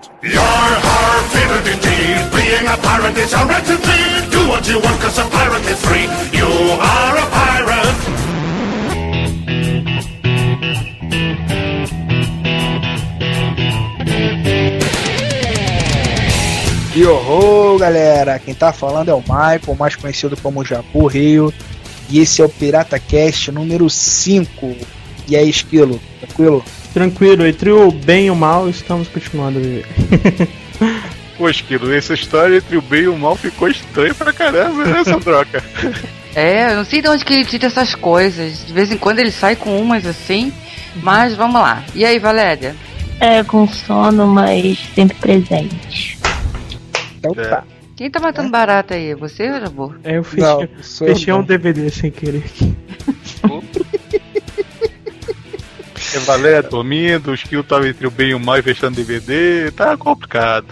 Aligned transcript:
pirate. 0.00 0.22
You're 0.22 1.22
fitted 1.30 1.66
indeed. 1.74 2.30
Being 2.32 2.66
a 2.66 2.76
pirate 2.78 3.18
is. 3.18 3.30
Do 4.30 4.48
what 4.48 4.68
you 4.68 4.80
want 4.80 5.00
cause 5.00 5.18
a 5.18 5.28
pirate 5.28 5.66
is 5.66 5.80
free. 5.84 6.08
You 6.36 6.46
are 6.80 7.18
a 7.18 7.26
pirate. 7.26 8.20
E 16.92 17.78
galera! 17.78 18.38
Quem 18.38 18.52
tá 18.52 18.72
falando 18.72 19.08
é 19.08 19.14
o 19.14 19.20
Michael, 19.20 19.76
mais 19.78 19.96
conhecido 19.96 20.36
como 20.36 20.64
Jabu 20.64 21.06
Rio. 21.06 21.54
E 22.10 22.18
esse 22.18 22.42
é 22.42 22.44
o 22.44 22.48
Pirata 22.48 22.98
Cast 22.98 23.50
número 23.52 23.88
5. 23.88 24.76
E 25.28 25.36
aí, 25.36 25.48
Esquilo, 25.48 26.00
tranquilo? 26.20 26.64
Tranquilo, 26.92 27.46
entre 27.46 27.70
o 27.70 27.90
bem 27.90 28.26
e 28.26 28.30
o 28.30 28.34
mal, 28.36 28.68
estamos 28.68 29.08
continuando 29.08 29.58
a 29.58 29.62
viver. 29.62 29.86
Pô, 31.38 31.48
Esquilo, 31.48 31.92
essa 31.94 32.12
história 32.14 32.56
entre 32.56 32.76
o 32.76 32.82
bem 32.82 33.02
e 33.02 33.08
o 33.08 33.16
mal 33.16 33.34
ficou 33.36 33.68
estranha 33.68 34.12
pra 34.14 34.32
caramba, 34.32 34.84
né, 34.84 35.00
essa 35.00 35.18
troca? 35.20 35.62
É, 36.32 36.70
eu 36.70 36.76
não 36.76 36.84
sei 36.84 37.02
de 37.02 37.08
onde 37.08 37.24
que 37.24 37.32
ele 37.34 37.44
tira 37.44 37.66
essas 37.66 37.92
coisas. 37.92 38.64
De 38.64 38.72
vez 38.72 38.92
em 38.92 38.96
quando 38.96 39.18
ele 39.18 39.32
sai 39.32 39.56
com 39.56 39.80
umas 39.82 40.06
assim. 40.06 40.52
Mas 41.02 41.34
vamos 41.34 41.60
lá. 41.60 41.82
E 41.92 42.04
aí, 42.04 42.20
Valéria? 42.20 42.76
É, 43.18 43.42
com 43.42 43.66
sono, 43.66 44.28
mas 44.28 44.78
sempre 44.94 45.16
presente. 45.16 46.16
Então 47.18 47.32
É. 47.36 47.48
tá. 47.48 47.64
Quem 47.96 48.08
tá 48.08 48.20
matando 48.20 48.48
barata 48.48 48.94
aí? 48.94 49.12
Você, 49.16 49.48
Jabu? 49.58 49.92
É, 50.04 50.18
eu 50.18 50.22
fechei, 50.22 50.46
Não, 50.48 50.68
fechei 51.04 51.34
um. 51.34 51.42
DVD 51.42 51.90
sem 51.90 52.12
querer 52.12 52.44
aqui. 52.46 52.76
É 56.12 56.18
Valéria 56.20 56.62
dormindo, 56.62 57.30
o 57.30 57.34
Esquilo 57.34 57.62
tava 57.62 57.88
entre 57.88 58.06
o 58.06 58.10
bem 58.10 58.30
e 58.30 58.34
o 58.34 58.40
mal 58.40 58.58
e 58.58 58.62
fechando 58.62 58.96
DVD, 58.96 59.70
tá 59.70 59.96
complicado. 59.96 60.66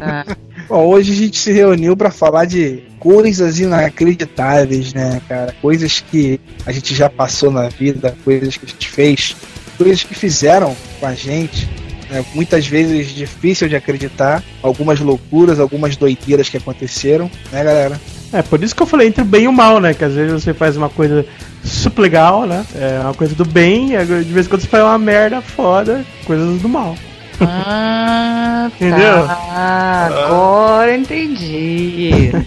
Ah, 0.00 0.24
Bom, 0.68 0.86
hoje 0.86 1.12
a 1.12 1.16
gente 1.16 1.38
se 1.38 1.52
reuniu 1.52 1.96
pra 1.96 2.10
falar 2.10 2.44
de 2.44 2.82
coisas 2.98 3.58
inacreditáveis, 3.58 4.92
né, 4.92 5.20
cara? 5.28 5.54
Coisas 5.60 6.00
que 6.00 6.40
a 6.66 6.72
gente 6.72 6.94
já 6.94 7.08
passou 7.08 7.50
na 7.50 7.68
vida, 7.68 8.16
coisas 8.24 8.56
que 8.56 8.66
a 8.66 8.68
gente 8.68 8.88
fez, 8.88 9.36
coisas 9.76 10.02
que 10.02 10.14
fizeram 10.14 10.76
com 10.98 11.06
a 11.06 11.14
gente. 11.14 11.68
né? 12.08 12.24
Muitas 12.34 12.66
vezes 12.66 13.08
difícil 13.14 13.68
de 13.68 13.76
acreditar, 13.76 14.42
algumas 14.62 15.00
loucuras, 15.00 15.58
algumas 15.58 15.96
doideiras 15.96 16.48
que 16.48 16.56
aconteceram, 16.56 17.30
né, 17.52 17.64
galera? 17.64 18.00
É, 18.32 18.42
por 18.42 18.62
isso 18.62 18.74
que 18.76 18.82
eu 18.82 18.86
falei 18.86 19.08
entre 19.08 19.22
o 19.22 19.24
bem 19.24 19.44
e 19.44 19.48
o 19.48 19.52
mal, 19.52 19.80
né? 19.80 19.92
Que 19.94 20.04
às 20.04 20.14
vezes 20.14 20.32
você 20.42 20.54
faz 20.54 20.76
uma 20.76 20.88
coisa 20.88 21.26
super 21.64 22.02
legal, 22.02 22.46
né? 22.46 22.64
É 22.74 23.00
uma 23.00 23.14
coisa 23.14 23.34
do 23.34 23.44
bem, 23.44 23.94
e 23.94 24.04
de 24.04 24.32
vez 24.32 24.46
em 24.46 24.48
quando 24.48 24.62
você 24.62 24.68
faz 24.68 24.84
uma 24.84 24.98
merda 24.98 25.40
foda, 25.40 26.04
coisas 26.24 26.60
do 26.60 26.68
mal. 26.68 26.96
Ah, 27.40 28.70
tá. 28.78 28.86
Entendeu? 28.86 29.28
Agora 29.28 30.96
entendi. 30.96 32.30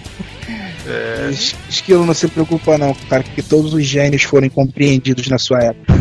Es- 1.30 1.56
Esquilo, 1.70 2.06
não 2.06 2.14
se 2.14 2.28
preocupa 2.28 2.78
não, 2.78 2.94
cara, 3.10 3.24
que 3.24 3.42
todos 3.42 3.74
os 3.74 3.86
gênios 3.86 4.24
foram 4.24 4.50
compreendidos 4.50 5.28
na 5.28 5.38
sua 5.38 5.60
época. 5.60 5.94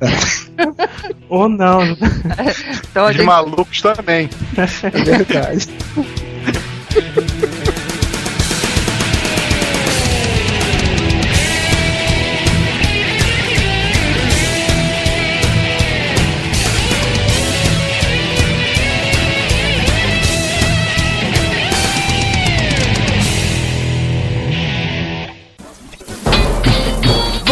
Ou 1.28 1.48
não. 1.48 1.82
Então 2.90 3.06
De 3.08 3.14
gente 3.18 3.26
malucos 3.26 3.82
também. 3.82 4.30
É 4.56 4.90
verdade. 4.90 5.68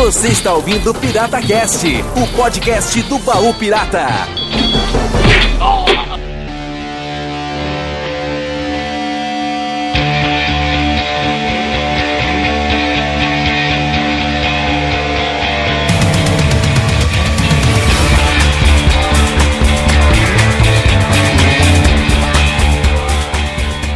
Você 0.07 0.29
está 0.29 0.55
ouvindo 0.55 0.95
Pirata 0.95 1.43
Cast, 1.43 1.85
o 1.85 2.37
podcast 2.37 3.03
do 3.03 3.19
baú 3.19 3.53
pirata. 3.55 4.07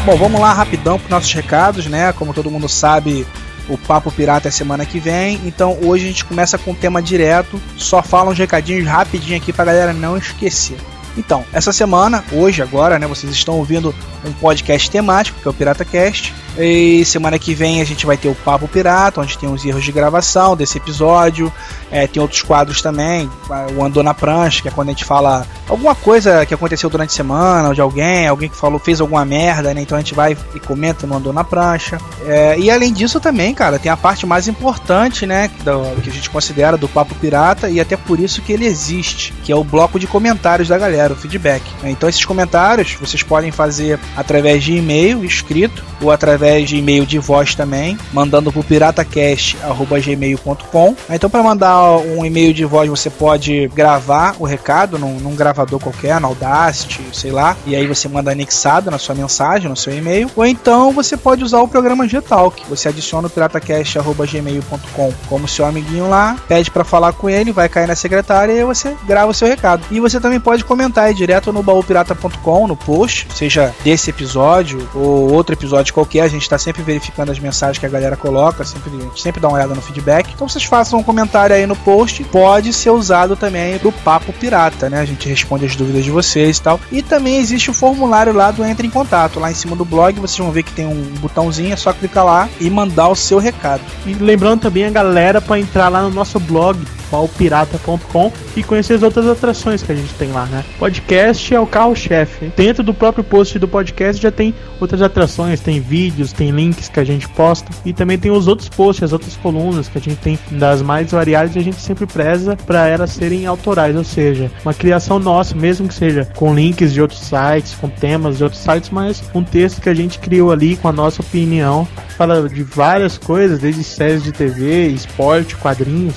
Bom, 0.04 0.16
vamos 0.16 0.40
lá 0.40 0.52
rapidão 0.52 0.98
para 0.98 1.08
nossos 1.08 1.32
recados, 1.32 1.86
né? 1.86 2.12
Como 2.12 2.34
todo 2.34 2.50
mundo 2.50 2.68
sabe, 2.68 3.24
o 3.70 3.78
Papo 3.78 4.10
Pirata 4.10 4.48
é 4.48 4.50
semana 4.50 4.84
que 4.84 4.98
vem. 4.98 5.40
Então 5.44 5.78
hoje 5.82 6.04
a 6.04 6.08
gente 6.08 6.24
começa 6.24 6.58
com 6.58 6.72
o 6.72 6.74
tema 6.74 7.00
direto. 7.00 7.60
Só 7.76 8.02
fala 8.02 8.30
uns 8.30 8.38
recadinhos 8.38 8.86
rapidinho 8.86 9.36
aqui 9.36 9.52
pra 9.52 9.64
galera 9.64 9.92
não 9.92 10.16
esquecer. 10.16 10.76
Então, 11.16 11.44
essa 11.52 11.72
semana, 11.72 12.24
hoje, 12.32 12.62
agora, 12.62 12.98
né? 12.98 13.06
Vocês 13.06 13.32
estão 13.32 13.56
ouvindo 13.56 13.94
um 14.24 14.32
podcast 14.32 14.88
temático, 14.90 15.40
que 15.40 15.48
é 15.48 15.50
o 15.50 15.54
Pirata 15.54 15.84
Cast. 15.84 16.32
E 16.62 17.04
semana 17.04 17.38
que 17.38 17.54
vem 17.54 17.80
a 17.80 17.84
gente 17.84 18.04
vai 18.06 18.16
ter 18.16 18.28
o 18.28 18.34
Papo 18.34 18.68
Pirata, 18.68 19.20
onde 19.20 19.36
tem 19.38 19.48
os 19.52 19.64
erros 19.64 19.84
de 19.84 19.92
gravação 19.92 20.56
desse 20.56 20.78
episódio. 20.78 21.52
É, 21.90 22.06
tem 22.06 22.22
outros 22.22 22.42
quadros 22.42 22.80
também, 22.80 23.28
o 23.76 23.84
Andou 23.84 24.02
na 24.02 24.14
Prancha, 24.14 24.62
que 24.62 24.68
é 24.68 24.70
quando 24.70 24.88
a 24.88 24.92
gente 24.92 25.04
fala 25.04 25.44
alguma 25.68 25.92
coisa 25.94 26.46
que 26.46 26.54
aconteceu 26.54 26.88
durante 26.88 27.10
a 27.10 27.12
semana, 27.12 27.66
ou 27.68 27.74
de 27.74 27.80
alguém, 27.80 28.28
alguém 28.28 28.48
que 28.48 28.54
falou, 28.56 28.78
fez 28.78 29.00
alguma 29.00 29.24
merda, 29.24 29.74
né? 29.74 29.80
Então 29.82 29.98
a 29.98 30.00
gente 30.00 30.14
vai 30.14 30.36
e 30.54 30.60
comenta 30.60 31.04
no 31.06 31.16
Andou 31.16 31.32
na 31.32 31.42
Prancha. 31.42 31.98
É, 32.26 32.56
e 32.58 32.70
além 32.70 32.92
disso 32.92 33.18
também, 33.18 33.52
cara, 33.54 33.76
tem 33.78 33.90
a 33.90 33.96
parte 33.96 34.24
mais 34.24 34.46
importante, 34.46 35.26
né? 35.26 35.50
Do- 35.64 36.00
que 36.00 36.10
a 36.10 36.12
gente 36.12 36.30
considera 36.30 36.76
do 36.76 36.88
Papo 36.88 37.14
Pirata, 37.16 37.68
e 37.68 37.80
até 37.80 37.96
por 37.96 38.20
isso 38.20 38.40
que 38.40 38.52
ele 38.52 38.66
existe, 38.66 39.32
que 39.44 39.50
é 39.50 39.56
o 39.56 39.64
bloco 39.64 39.98
de 39.98 40.06
comentários 40.06 40.68
da 40.68 40.78
galera, 40.78 41.12
o 41.12 41.16
feedback. 41.16 41.62
né? 41.82 41.90
Então 41.90 42.08
esses 42.08 42.24
comentários 42.24 42.94
vocês 43.00 43.22
podem 43.24 43.50
fazer 43.50 43.98
através 44.16 44.62
de 44.62 44.74
e-mail 44.76 45.24
escrito, 45.24 45.82
ou 46.00 46.10
através 46.12 46.49
de 46.58 46.76
e-mail 46.76 47.06
de 47.06 47.18
voz 47.18 47.54
também, 47.54 47.96
mandando 48.12 48.52
pro 48.52 48.64
piratacast.gmail.com. 48.64 50.96
Então 51.08 51.30
para 51.30 51.42
mandar 51.42 51.96
um 51.98 52.22
e-mail 52.24 52.52
de 52.52 52.64
voz 52.64 52.88
você 52.88 53.10
pode 53.10 53.68
gravar 53.68 54.34
o 54.38 54.44
recado 54.44 54.98
num, 54.98 55.20
num 55.20 55.36
gravador 55.36 55.78
qualquer, 55.80 56.20
no 56.20 56.28
Audacity, 56.28 57.02
sei 57.12 57.30
lá, 57.30 57.56
e 57.66 57.76
aí 57.76 57.86
você 57.86 58.08
manda 58.08 58.32
anexado 58.32 58.90
na 58.90 58.98
sua 58.98 59.14
mensagem, 59.14 59.68
no 59.68 59.76
seu 59.76 59.94
e-mail, 59.96 60.28
ou 60.34 60.46
então 60.46 60.92
você 60.92 61.16
pode 61.16 61.44
usar 61.44 61.60
o 61.60 61.68
programa 61.68 62.06
Gtalk. 62.06 62.62
Você 62.68 62.88
adiciona 62.88 63.28
o 63.28 63.30
piratacast.gmail.com 63.30 65.12
como 65.28 65.48
seu 65.48 65.66
amiguinho 65.66 66.08
lá, 66.08 66.36
pede 66.48 66.70
para 66.70 66.84
falar 66.84 67.12
com 67.12 67.28
ele, 67.28 67.52
vai 67.52 67.68
cair 67.68 67.86
na 67.86 67.94
secretária 67.94 68.52
e 68.52 68.64
você 68.64 68.96
grava 69.06 69.30
o 69.30 69.34
seu 69.34 69.48
recado. 69.48 69.84
E 69.90 70.00
você 70.00 70.20
também 70.20 70.40
pode 70.40 70.64
comentar 70.64 71.04
aí 71.04 71.14
direto 71.14 71.52
no 71.52 71.62
baúpirata.com, 71.62 72.66
no 72.66 72.76
post, 72.76 73.26
seja 73.34 73.74
desse 73.84 74.10
episódio 74.10 74.88
ou 74.94 75.32
outro 75.32 75.54
episódio 75.54 75.92
qualquer, 75.92 76.29
gente 76.30 76.42
está 76.42 76.58
sempre 76.58 76.82
verificando 76.82 77.30
as 77.30 77.38
mensagens 77.38 77.78
que 77.78 77.86
a 77.86 77.88
galera 77.88 78.16
coloca, 78.16 78.64
sempre, 78.64 78.90
a 78.96 79.00
gente 79.02 79.20
sempre 79.20 79.40
dá 79.40 79.48
uma 79.48 79.56
olhada 79.56 79.74
no 79.74 79.82
feedback. 79.82 80.32
Então 80.32 80.48
vocês 80.48 80.64
façam 80.64 80.98
um 80.98 81.02
comentário 81.02 81.54
aí 81.54 81.66
no 81.66 81.76
post, 81.76 82.22
pode 82.24 82.72
ser 82.72 82.90
usado 82.90 83.36
também 83.36 83.78
pro 83.78 83.92
Papo 83.92 84.32
Pirata, 84.32 84.88
né? 84.88 85.00
A 85.00 85.04
gente 85.04 85.28
responde 85.28 85.66
as 85.66 85.76
dúvidas 85.76 86.04
de 86.04 86.10
vocês 86.10 86.58
e 86.58 86.62
tal. 86.62 86.80
E 86.90 87.02
também 87.02 87.36
existe 87.36 87.70
o 87.70 87.74
formulário 87.74 88.32
lá 88.32 88.50
do 88.50 88.64
Entre 88.64 88.86
em 88.86 88.90
Contato. 88.90 89.40
Lá 89.40 89.50
em 89.50 89.54
cima 89.54 89.76
do 89.76 89.84
blog 89.84 90.18
vocês 90.20 90.38
vão 90.38 90.52
ver 90.52 90.62
que 90.62 90.72
tem 90.72 90.86
um 90.86 91.02
botãozinho, 91.20 91.72
é 91.72 91.76
só 91.76 91.92
clicar 91.92 92.24
lá 92.24 92.48
e 92.60 92.70
mandar 92.70 93.08
o 93.08 93.16
seu 93.16 93.38
recado. 93.38 93.82
E 94.06 94.14
lembrando 94.14 94.60
também 94.60 94.84
a 94.84 94.90
galera 94.90 95.40
para 95.40 95.58
entrar 95.58 95.88
lá 95.88 96.02
no 96.02 96.10
nosso 96.10 96.38
blog, 96.40 96.78
paupirata.com 97.10 98.32
e 98.56 98.62
conhecer 98.62 98.94
as 98.94 99.02
outras 99.02 99.26
atrações 99.26 99.82
que 99.82 99.92
a 99.92 99.94
gente 99.94 100.14
tem 100.14 100.30
lá, 100.32 100.46
né? 100.46 100.64
Podcast 100.78 101.54
é 101.54 101.60
o 101.60 101.66
carro-chefe. 101.66 102.52
Dentro 102.56 102.82
do 102.82 102.94
próprio 102.94 103.24
post 103.24 103.58
do 103.58 103.68
podcast 103.68 104.20
já 104.20 104.30
tem 104.30 104.54
outras 104.80 105.02
atrações, 105.02 105.60
tem 105.60 105.80
vídeos, 105.80 106.32
tem 106.32 106.50
links 106.50 106.88
que 106.88 107.00
a 107.00 107.04
gente 107.04 107.28
posta 107.28 107.70
e 107.84 107.92
também 107.92 108.18
tem 108.18 108.30
os 108.30 108.46
outros 108.46 108.68
posts, 108.68 109.04
as 109.04 109.12
outras 109.12 109.36
colunas 109.36 109.88
que 109.88 109.98
a 109.98 110.00
gente 110.00 110.16
tem 110.16 110.38
das 110.52 110.82
mais 110.82 111.10
variadas 111.10 111.54
e 111.56 111.58
a 111.58 111.62
gente 111.62 111.80
sempre 111.80 112.06
preza 112.06 112.56
para 112.56 112.86
elas 112.86 113.10
serem 113.10 113.46
autorais, 113.46 113.96
ou 113.96 114.04
seja, 114.04 114.50
uma 114.64 114.74
criação 114.74 115.18
nossa, 115.18 115.54
mesmo 115.54 115.88
que 115.88 115.94
seja 115.94 116.24
com 116.36 116.54
links 116.54 116.92
de 116.92 117.02
outros 117.02 117.20
sites, 117.20 117.74
com 117.74 117.88
temas 117.88 118.38
de 118.38 118.44
outros 118.44 118.62
sites, 118.62 118.90
mas 118.90 119.22
um 119.34 119.42
texto 119.42 119.80
que 119.80 119.88
a 119.88 119.94
gente 119.94 120.18
criou 120.18 120.52
ali 120.52 120.76
com 120.76 120.88
a 120.88 120.92
nossa 120.92 121.22
opinião, 121.22 121.86
fala 122.16 122.48
de 122.48 122.62
várias 122.62 123.18
coisas, 123.18 123.58
desde 123.58 123.82
séries 123.82 124.22
de 124.22 124.32
TV, 124.32 124.88
esporte, 124.88 125.56
quadrinhos, 125.56 126.14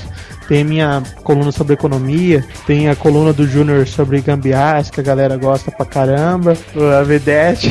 tem 0.48 0.64
minha 0.64 1.02
coluna 1.24 1.52
sobre 1.52 1.74
economia, 1.74 2.44
tem 2.66 2.90
a 2.90 2.96
coluna 2.96 3.32
do 3.34 3.48
Júnior 3.48 3.88
sobre 3.88 4.22
gambiarras, 4.22 4.90
que 4.90 5.00
a 5.00 5.04
galera 5.04 5.38
gosta 5.38 5.72
pra 5.72 5.86
caramba, 5.86 6.56
a 7.00 7.04
Vedete. 7.04 7.70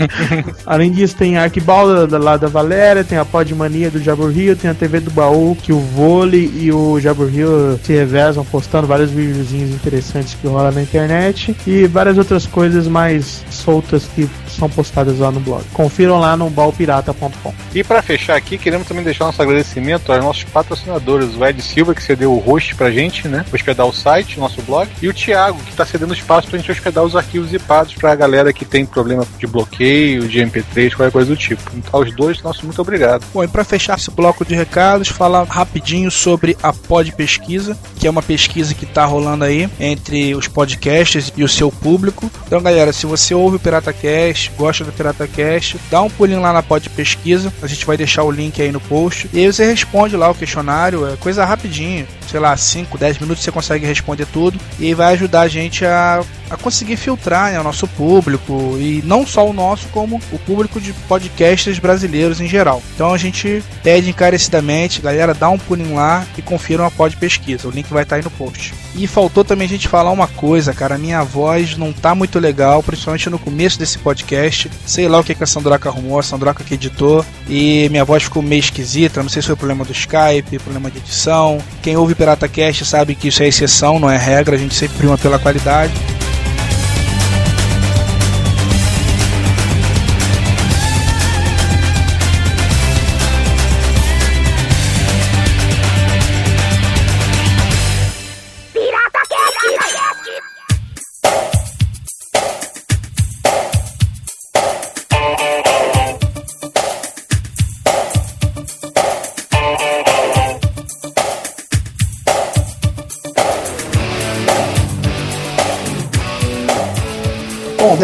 Além 0.66 0.90
disso, 0.90 1.16
tem 1.16 1.36
a 1.38 1.42
Arquibalda 1.44 2.06
da- 2.06 2.18
lá 2.18 2.36
da 2.36 2.48
Valéria, 2.48 3.04
tem 3.04 3.18
a 3.18 3.24
Podmania 3.24 3.90
do 3.90 4.02
Jabur 4.02 4.30
Rio, 4.30 4.56
tem 4.56 4.70
a 4.70 4.74
TV 4.74 5.00
do 5.00 5.10
Baú, 5.10 5.56
que 5.60 5.72
o 5.72 5.78
Vôlei 5.80 6.50
e 6.54 6.72
o 6.72 6.98
Jabur 7.00 7.26
Rio 7.28 7.78
se 7.82 7.92
revezam 7.92 8.44
postando 8.44 8.86
vários 8.86 9.10
videozinhos 9.10 9.70
interessantes 9.70 10.34
que 10.34 10.46
rola 10.46 10.70
na 10.70 10.82
internet 10.82 11.54
e 11.66 11.86
várias 11.86 12.18
outras 12.18 12.46
coisas 12.46 12.86
mais 12.86 13.44
soltas 13.50 14.04
que 14.14 14.28
são 14.60 14.68
postadas 14.68 15.18
lá 15.18 15.30
no 15.30 15.40
blog. 15.40 15.64
Confiram 15.72 16.20
lá 16.20 16.36
no 16.36 16.50
balpirata.com. 16.50 17.54
E 17.74 17.82
pra 17.82 18.02
fechar 18.02 18.36
aqui, 18.36 18.58
queremos 18.58 18.86
também 18.86 19.02
deixar 19.02 19.24
nosso 19.24 19.40
agradecimento 19.40 20.12
aos 20.12 20.22
nossos 20.22 20.44
patrocinadores, 20.44 21.34
o 21.34 21.44
Ed 21.44 21.62
Silva, 21.62 21.94
que 21.94 22.02
cedeu 22.02 22.32
o 22.32 22.38
host 22.38 22.74
pra 22.74 22.90
gente, 22.90 23.26
né? 23.26 23.44
Hospedar 23.52 23.86
o 23.86 23.92
site, 23.92 24.38
nosso 24.38 24.60
blog, 24.62 24.88
e 25.00 25.08
o 25.08 25.14
Thiago, 25.14 25.58
que 25.60 25.74
tá 25.74 25.86
cedendo 25.86 26.12
espaço 26.12 26.48
pra 26.48 26.58
gente 26.58 26.70
hospedar 26.70 27.02
os 27.02 27.16
arquivos 27.16 27.50
zipados 27.50 27.94
pra 27.94 28.14
galera 28.14 28.52
que 28.52 28.64
tem 28.64 28.84
problema 28.84 29.26
de 29.38 29.46
bloqueio, 29.46 30.28
de 30.28 30.40
MP3, 30.40 30.94
qualquer 30.94 31.12
coisa 31.12 31.30
do 31.30 31.36
tipo. 31.36 31.62
Então, 31.74 32.00
aos 32.00 32.14
dois, 32.14 32.42
nosso 32.42 32.64
muito 32.64 32.82
obrigado. 32.82 33.24
Bom, 33.32 33.42
e 33.42 33.48
para 33.48 33.64
fechar 33.64 33.96
esse 33.96 34.10
bloco 34.10 34.44
de 34.44 34.54
recados, 34.54 35.08
falar 35.08 35.44
rapidinho 35.44 36.10
sobre 36.10 36.56
a 36.62 36.72
Pod 36.72 37.10
Pesquisa, 37.12 37.76
que 37.96 38.06
é 38.06 38.10
uma 38.10 38.22
pesquisa 38.22 38.74
que 38.74 38.84
tá 38.84 39.04
rolando 39.04 39.44
aí 39.44 39.68
entre 39.78 40.34
os 40.34 40.48
podcasts 40.48 41.32
e 41.36 41.42
o 41.42 41.48
seu 41.48 41.70
público. 41.72 42.30
Então, 42.46 42.60
galera, 42.60 42.92
se 42.92 43.06
você 43.06 43.34
ouve 43.34 43.56
o 43.56 43.60
PirataCast, 43.60 44.49
gosta 44.56 44.84
do 44.84 44.92
PirataCast, 44.92 45.78
dá 45.90 46.02
um 46.02 46.10
pulinho 46.10 46.40
lá 46.40 46.52
na 46.52 46.62
Pod 46.62 46.88
Pesquisa, 46.90 47.52
a 47.62 47.66
gente 47.66 47.84
vai 47.86 47.96
deixar 47.96 48.24
o 48.24 48.30
link 48.30 48.60
aí 48.60 48.70
no 48.72 48.80
post. 48.80 49.28
E 49.32 49.38
aí 49.38 49.46
você 49.46 49.64
responde 49.64 50.16
lá 50.16 50.30
o 50.30 50.34
questionário, 50.34 51.06
é 51.06 51.16
coisa 51.16 51.44
rapidinho, 51.44 52.06
sei 52.30 52.40
lá, 52.40 52.56
5, 52.56 52.96
10 52.96 53.18
minutos 53.18 53.42
você 53.42 53.50
consegue 53.50 53.86
responder 53.86 54.26
tudo 54.26 54.58
e 54.78 54.94
vai 54.94 55.14
ajudar 55.14 55.42
a 55.42 55.48
gente 55.48 55.84
a 55.84 56.22
a 56.50 56.56
conseguir 56.56 56.96
filtrar 56.96 57.52
né, 57.52 57.60
o 57.60 57.62
nosso 57.62 57.86
público 57.86 58.76
e 58.78 59.00
não 59.06 59.24
só 59.24 59.48
o 59.48 59.52
nosso, 59.52 59.86
como 59.88 60.20
o 60.32 60.38
público 60.40 60.80
de 60.80 60.92
podcasts 60.92 61.78
brasileiros 61.78 62.40
em 62.40 62.48
geral. 62.48 62.82
Então 62.94 63.14
a 63.14 63.18
gente 63.18 63.62
pede 63.84 64.10
encarecidamente, 64.10 65.00
galera, 65.00 65.32
dá 65.32 65.48
um 65.48 65.58
pulinho 65.58 65.94
lá 65.94 66.26
e 66.36 66.42
confiram 66.42 66.84
a 66.84 66.90
pod 66.90 67.16
pesquisa. 67.16 67.68
O 67.68 67.70
link 67.70 67.88
vai 67.88 68.02
estar 68.02 68.16
aí 68.16 68.22
no 68.22 68.30
post. 68.30 68.74
E 68.96 69.06
faltou 69.06 69.44
também 69.44 69.66
a 69.66 69.68
gente 69.68 69.86
falar 69.86 70.10
uma 70.10 70.26
coisa, 70.26 70.74
cara. 70.74 70.98
Minha 70.98 71.22
voz 71.22 71.76
não 71.76 71.92
tá 71.92 72.12
muito 72.12 72.40
legal, 72.40 72.82
principalmente 72.82 73.30
no 73.30 73.38
começo 73.38 73.78
desse 73.78 73.98
podcast. 73.98 74.68
Sei 74.84 75.08
lá 75.08 75.20
o 75.20 75.24
que, 75.24 75.34
que 75.34 75.44
a 75.44 75.46
Sandraca 75.46 75.88
arrumou, 75.88 76.18
a 76.18 76.22
Sandraca 76.22 76.64
que 76.64 76.74
editou. 76.74 77.24
E 77.48 77.88
minha 77.90 78.04
voz 78.04 78.24
ficou 78.24 78.42
meio 78.42 78.58
esquisita. 78.58 79.22
Não 79.22 79.30
sei 79.30 79.42
se 79.42 79.46
foi 79.46 79.56
problema 79.56 79.84
do 79.84 79.92
Skype, 79.92 80.58
problema 80.58 80.90
de 80.90 80.98
edição. 80.98 81.58
Quem 81.80 81.96
ouve 81.96 82.16
PirataCast 82.20 82.84
sabe 82.84 83.14
que 83.14 83.28
isso 83.28 83.42
é 83.42 83.48
exceção, 83.48 83.98
não 83.98 84.10
é 84.10 84.18
regra. 84.18 84.54
A 84.54 84.58
gente 84.58 84.74
sempre 84.74 84.98
prima 84.98 85.16
pela 85.16 85.38
qualidade. 85.38 85.90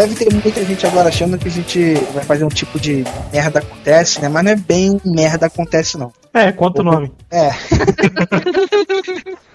Deve 0.07 0.25
ter 0.25 0.33
muita 0.33 0.65
gente 0.65 0.87
agora 0.87 1.09
achando 1.09 1.37
que 1.37 1.49
a 1.49 1.51
gente 1.51 1.95
vai 2.15 2.25
fazer 2.25 2.45
um 2.45 2.49
tipo 2.49 2.79
de 2.79 3.05
merda 3.33 3.59
acontece, 3.59 4.21
né? 4.21 4.29
Mas 4.29 4.45
não 4.45 4.53
é 4.53 4.57
bem 4.57 5.01
um 5.05 5.13
merda 5.13 5.47
acontece, 5.47 5.99
não. 5.99 6.13
É, 6.33 6.53
conta 6.53 6.83
o 6.83 6.85
nome. 6.85 7.13
É. 7.31 7.51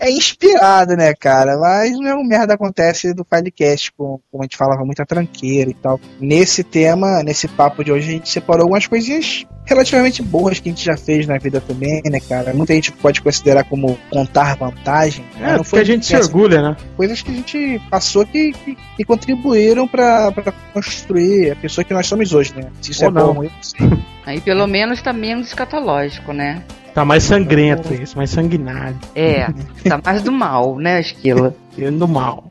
é 0.00 0.10
inspirado, 0.10 0.96
né, 0.96 1.14
cara? 1.14 1.58
Mas 1.58 1.92
não 1.92 2.08
é 2.08 2.14
um 2.14 2.24
merda 2.24 2.54
acontece 2.54 3.12
do 3.12 3.24
Filecast, 3.24 3.92
como, 3.92 4.20
como 4.30 4.42
a 4.42 4.46
gente 4.46 4.56
falava, 4.56 4.84
muita 4.84 5.04
tranqueira 5.04 5.70
e 5.70 5.74
tal. 5.74 6.00
Nesse 6.18 6.64
tema, 6.64 7.22
nesse 7.22 7.46
papo 7.46 7.84
de 7.84 7.92
hoje, 7.92 8.08
a 8.08 8.12
gente 8.12 8.28
separou 8.28 8.62
algumas 8.62 8.86
coisinhas 8.86 9.44
relativamente 9.66 10.22
boas 10.22 10.58
que 10.58 10.68
a 10.68 10.72
gente 10.72 10.84
já 10.84 10.96
fez 10.96 11.26
na 11.26 11.38
vida 11.38 11.60
também, 11.60 12.02
né, 12.06 12.18
cara? 12.18 12.52
Muita 12.52 12.74
gente 12.74 12.90
pode 12.90 13.20
considerar 13.20 13.64
como 13.64 13.96
contar 14.10 14.56
vantagem. 14.56 15.24
né? 15.38 15.54
É, 15.54 15.56
porque 15.58 15.78
a 15.78 15.84
gente 15.84 16.06
se 16.06 16.16
orgulha, 16.16 16.62
né? 16.62 16.76
coisas 16.96 17.22
que 17.22 17.30
a 17.30 17.34
gente 17.34 17.82
passou 17.90 18.26
que, 18.26 18.52
que, 18.52 18.76
que 18.96 19.04
contribuíram 19.04 19.86
pra 19.86 20.32
pra 20.32 20.52
construir 20.72 21.52
a 21.52 21.56
pessoa 21.56 21.84
que 21.84 21.94
nós 21.94 22.06
somos 22.06 22.32
hoje, 22.32 22.54
né? 22.56 22.70
Se 22.80 22.90
isso 22.90 23.04
Ou 23.04 23.10
é 23.10 23.12
não. 23.12 23.34
bom 23.34 23.44
eu 23.44 23.50
não 23.50 23.62
sei. 23.62 23.88
Aí 24.26 24.40
pelo 24.40 24.66
menos 24.66 25.00
tá 25.02 25.12
menos 25.12 25.48
escatológico, 25.48 26.32
né? 26.32 26.62
Tá 26.94 27.04
mais 27.04 27.22
sangrento 27.22 27.94
isso, 27.94 28.16
mais 28.16 28.30
sanguinário. 28.30 28.98
É, 29.14 29.46
tá 29.88 30.00
mais 30.04 30.22
do 30.22 30.32
mal, 30.32 30.76
né, 30.78 31.00
Esquila? 31.00 31.54
Do 31.98 32.06
mal. 32.06 32.44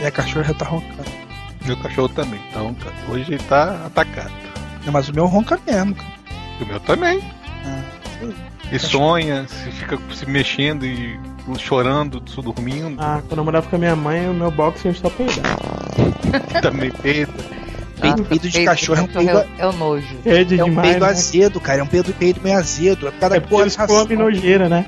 E 0.00 0.06
a 0.06 0.10
cachorra 0.10 0.44
já 0.44 0.54
tá 0.54 0.64
roncando. 0.66 1.10
Meu 1.64 1.76
cachorro 1.78 2.08
também 2.10 2.40
tá 2.52 2.60
roncando. 2.60 2.94
Hoje 3.08 3.34
ele 3.34 3.42
tá 3.44 3.86
atacado. 3.86 4.32
Não, 4.84 4.92
Mas 4.92 5.08
o 5.08 5.14
meu 5.14 5.26
ronca 5.26 5.58
mesmo, 5.66 5.94
cara. 5.94 6.12
O 6.60 6.66
meu 6.66 6.80
também. 6.80 7.20
Ah, 7.64 7.82
E 8.70 8.78
sonha, 8.78 9.46
se 9.48 9.70
fica 9.72 9.98
se 10.14 10.28
mexendo 10.28 10.84
e 10.86 11.18
chorando, 11.58 12.20
dormindo. 12.20 12.96
Ah, 13.00 13.22
quando 13.28 13.38
eu 13.38 13.44
morava 13.44 13.68
com 13.68 13.76
a 13.76 13.78
minha 13.78 13.94
mãe, 13.96 14.28
o 14.28 14.34
meu 14.34 14.50
boxer 14.50 14.94
só 14.94 15.08
peidava. 15.10 15.58
Também 16.62 16.90
peida. 16.90 17.32
Peido, 18.00 18.22
Ah, 18.22 18.26
peido 18.28 18.46
de 18.48 18.52
peido 18.52 18.66
cachorro 18.66 18.98
é 18.98 19.02
um 19.02 19.06
cachorro 19.06 19.24
peido, 19.26 19.38
é, 19.58 19.62
é 19.62 19.66
o 19.66 19.72
nojo. 19.72 20.16
Fede 20.22 20.60
é 20.60 20.64
um 20.64 20.68
demais. 20.68 20.88
peido 20.90 21.04
né? 21.04 21.10
azedo, 21.10 21.60
cara. 21.60 21.80
É 21.80 21.82
um 21.82 21.86
peido, 21.86 22.12
peido 22.12 22.40
meio 22.42 22.56
azedo. 22.58 23.08
É 23.08 23.10
por 23.10 23.18
causa 23.20 23.36
É 23.36 23.40
da 23.40 23.46
porque 23.46 23.54
porra 23.56 23.86
da 23.86 23.94
ração. 23.94 24.16
nojeira, 24.18 24.68
né? 24.68 24.86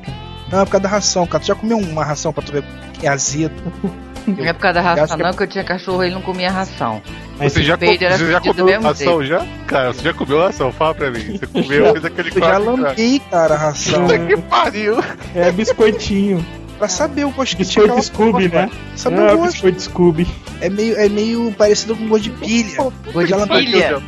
Não, 0.52 0.60
é 0.60 0.64
por 0.64 0.70
causa 0.72 0.82
da 0.82 0.88
ração, 0.88 1.26
cara. 1.26 1.43
Tu 1.43 1.46
já 1.46 1.55
comeu 1.55 1.78
uma 1.78 2.05
ração 2.05 2.32
pra 2.32 2.43
tu 2.43 2.52
ver 2.52 2.64
que 2.94 3.06
é 3.06 3.11
azedo? 3.11 3.54
Não 4.36 4.44
é 4.44 4.52
por 4.52 4.60
causa 4.60 4.75
da 4.75 4.80
ração, 4.82 5.16
que 5.16 5.22
é- 5.22 5.26
não, 5.26 5.32
que 5.32 5.42
eu 5.42 5.46
tinha 5.46 5.64
cachorro 5.64 6.02
e 6.02 6.06
ele 6.06 6.14
não 6.14 6.22
comia 6.22 6.50
ração. 6.50 7.00
Mas 7.38 7.52
Você 7.52 7.62
já, 7.62 7.75
co- 7.75 7.80
peido 7.80 8.04
era 8.04 8.19
você 8.19 8.32
já 8.32 8.40
comeu 8.40 8.64
mesmo 8.66 8.82
ração 8.82 9.25
já? 9.25 9.47
Cara, 9.66 9.92
você 9.92 10.02
já 10.02 10.12
comeu 10.14 10.40
ração? 10.40 10.73
Fala 10.73 10.94
pra 10.94 11.11
mim. 11.11 11.38
Você 11.38 11.47
comeu, 11.47 11.92
fez 11.92 12.04
aquele 12.04 12.30
Eu 12.35 12.40
já 12.40 12.58
lambei, 12.58 13.23
cara, 13.30 13.54
a 13.54 13.58
ração. 13.58 14.02
Puta 14.06 14.18
que 14.18 14.37
pariu! 14.37 14.97
é 15.35 15.52
biscoitinho. 15.52 16.44
pra 16.78 16.87
saber 16.88 17.25
o 17.25 17.30
gosto 17.30 17.56
que 17.56 17.64
Biscoito 17.64 17.90
tinha 17.90 18.02
Scooby, 18.02 18.47
aquela 18.47 18.62
né? 18.66 18.70
Saber 18.94 19.18
É, 19.20 19.32
o 19.32 19.38
gosto. 19.38 19.52
biscoito 19.52 19.82
Scooby. 19.82 20.28
É 20.61 20.70
meio, 20.70 20.97
é 20.97 21.08
meio 21.08 21.52
parecido 21.52 21.97
com 21.97 22.06
gosto 22.08 22.23
de 22.25 22.30
pilha. 22.30 22.76
Gosto 23.12 23.47
de 23.47 23.66
pilha. 23.66 24.02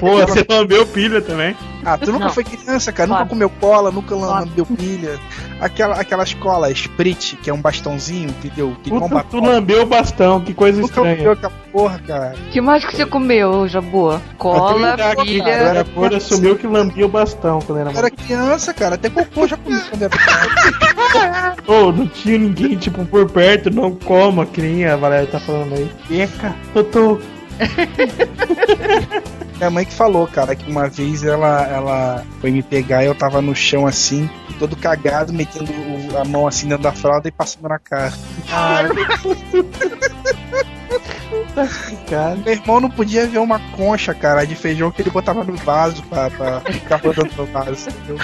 Pô, 0.00 0.18
você 0.26 0.44
lambeu 0.48 0.86
pilha 0.86 1.20
também. 1.20 1.56
Ah, 1.84 1.96
tu 1.96 2.10
nunca 2.12 2.24
Não. 2.26 2.32
foi 2.32 2.44
criança, 2.44 2.92
cara? 2.92 3.06
Claro. 3.08 3.22
Nunca 3.24 3.30
comeu 3.34 3.48
cola, 3.50 3.90
nunca 3.90 4.14
Claro. 4.14 4.44
lambeu 4.46 4.66
pilha. 4.66 5.18
Aquela, 5.60 5.94
aquelas 6.00 6.34
colas 6.34 6.72
Sprit, 6.72 7.36
que 7.36 7.48
é 7.48 7.54
um 7.54 7.60
bastãozinho, 7.60 8.28
entendeu? 8.30 8.76
Que 8.82 8.90
não 8.90 9.00
Puta, 9.08 9.24
tu 9.24 9.40
batom. 9.40 9.46
lambeu 9.52 9.82
o 9.82 9.86
bastão, 9.86 10.40
que 10.40 10.52
coisa 10.54 10.80
Nunca 10.80 10.94
comeu 10.94 11.12
estranha. 11.12 11.32
aquela 11.32 11.52
porra, 11.72 11.98
cara. 12.06 12.34
que 12.50 12.60
mais 12.60 12.84
que 12.84 12.94
você 12.96 13.06
comeu, 13.06 13.66
Jabu? 13.68 14.20
Cola, 14.36 14.96
pilha. 15.24 15.44
cara, 15.44 15.56
era 15.70 15.84
cor 15.84 16.14
assumiu 16.14 16.56
que 16.56 16.66
lambia 16.66 17.06
o 17.06 17.08
bastão 17.08 17.60
quando 17.60 17.78
era 17.80 17.90
Eu 17.92 17.98
era 17.98 18.10
criança, 18.10 18.74
cara. 18.74 18.94
Até 18.96 19.08
cocô 19.10 19.46
já 19.46 19.56
comi 19.56 19.80
quando 19.90 20.02
era 20.02 20.10
criança. 20.16 21.56
Ô, 21.66 21.92
não 21.92 22.06
tinha 22.06 22.38
ninguém, 22.38 22.76
tipo, 22.76 23.04
por 23.06 23.30
perto, 23.30 23.70
não 23.70 23.92
coma, 23.94 24.46
nem 24.56 24.84
a 24.84 24.96
Valéria 24.96 25.26
tá 25.26 25.38
falando 25.38 25.74
aí. 25.74 25.90
Eca, 26.10 26.54
Totô. 26.74 27.18
Minha 29.58 29.70
mãe 29.70 29.84
que 29.84 29.92
falou, 29.92 30.26
cara, 30.28 30.54
que 30.54 30.70
uma 30.70 30.88
vez 30.88 31.24
ela, 31.24 31.66
ela 31.66 32.24
foi 32.40 32.52
me 32.52 32.62
pegar 32.62 33.02
e 33.02 33.06
eu 33.06 33.14
tava 33.14 33.42
no 33.42 33.56
chão 33.56 33.88
assim, 33.88 34.30
todo 34.56 34.76
cagado, 34.76 35.32
metendo 35.32 35.72
a 36.16 36.24
mão 36.24 36.46
assim 36.46 36.68
dentro 36.68 36.84
da 36.84 36.92
fralda 36.92 37.26
e 37.26 37.32
passando 37.32 37.68
na 37.68 37.78
cara. 37.78 38.12
Cara, 42.08 42.36
Meu 42.36 42.52
irmão 42.52 42.80
não 42.80 42.88
podia 42.90 43.26
ver 43.26 43.38
uma 43.38 43.58
concha, 43.72 44.14
cara, 44.14 44.46
de 44.46 44.54
feijão 44.54 44.92
que 44.92 45.02
ele 45.02 45.10
botava 45.10 45.42
no 45.42 45.56
vaso 45.56 46.04
pra, 46.04 46.30
pra 46.30 46.60
ficar 46.60 46.96
rodando 46.96 47.30
no 47.36 47.46
vaso, 47.46 47.90
entendeu? 47.90 48.16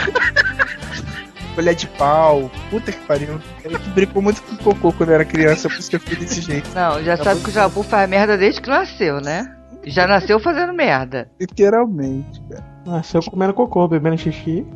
Colher 1.56 1.74
de 1.74 1.86
pau, 1.88 2.50
puta 2.70 2.92
que 2.92 2.98
pariu. 3.06 3.40
Ele 3.64 3.78
que 3.78 3.88
brincou 3.90 4.22
muito 4.22 4.40
com 4.42 4.56
cocô 4.56 4.92
quando 4.92 5.08
eu 5.10 5.16
era 5.16 5.24
criança, 5.24 5.68
por 5.68 5.78
isso 5.78 5.90
que 5.90 5.96
eu 5.96 6.00
fiquei 6.00 6.18
desse 6.18 6.40
jeito. 6.40 6.70
Não, 6.74 7.02
já 7.02 7.16
sabe 7.16 7.40
que 7.42 7.48
o 7.50 7.52
Jabu 7.52 7.82
faz 7.82 8.08
merda 8.08 8.36
desde 8.38 8.60
que 8.60 8.68
nasceu, 8.68 9.20
né? 9.20 9.52
Já 9.86 10.06
nasceu 10.06 10.40
fazendo 10.40 10.72
merda. 10.72 11.30
Literalmente, 11.40 12.40
cara. 12.48 12.64
nasceu 12.86 13.22
comendo 13.22 13.54
cocô, 13.54 13.86
bebendo 13.88 14.18
xixi. 14.18 14.66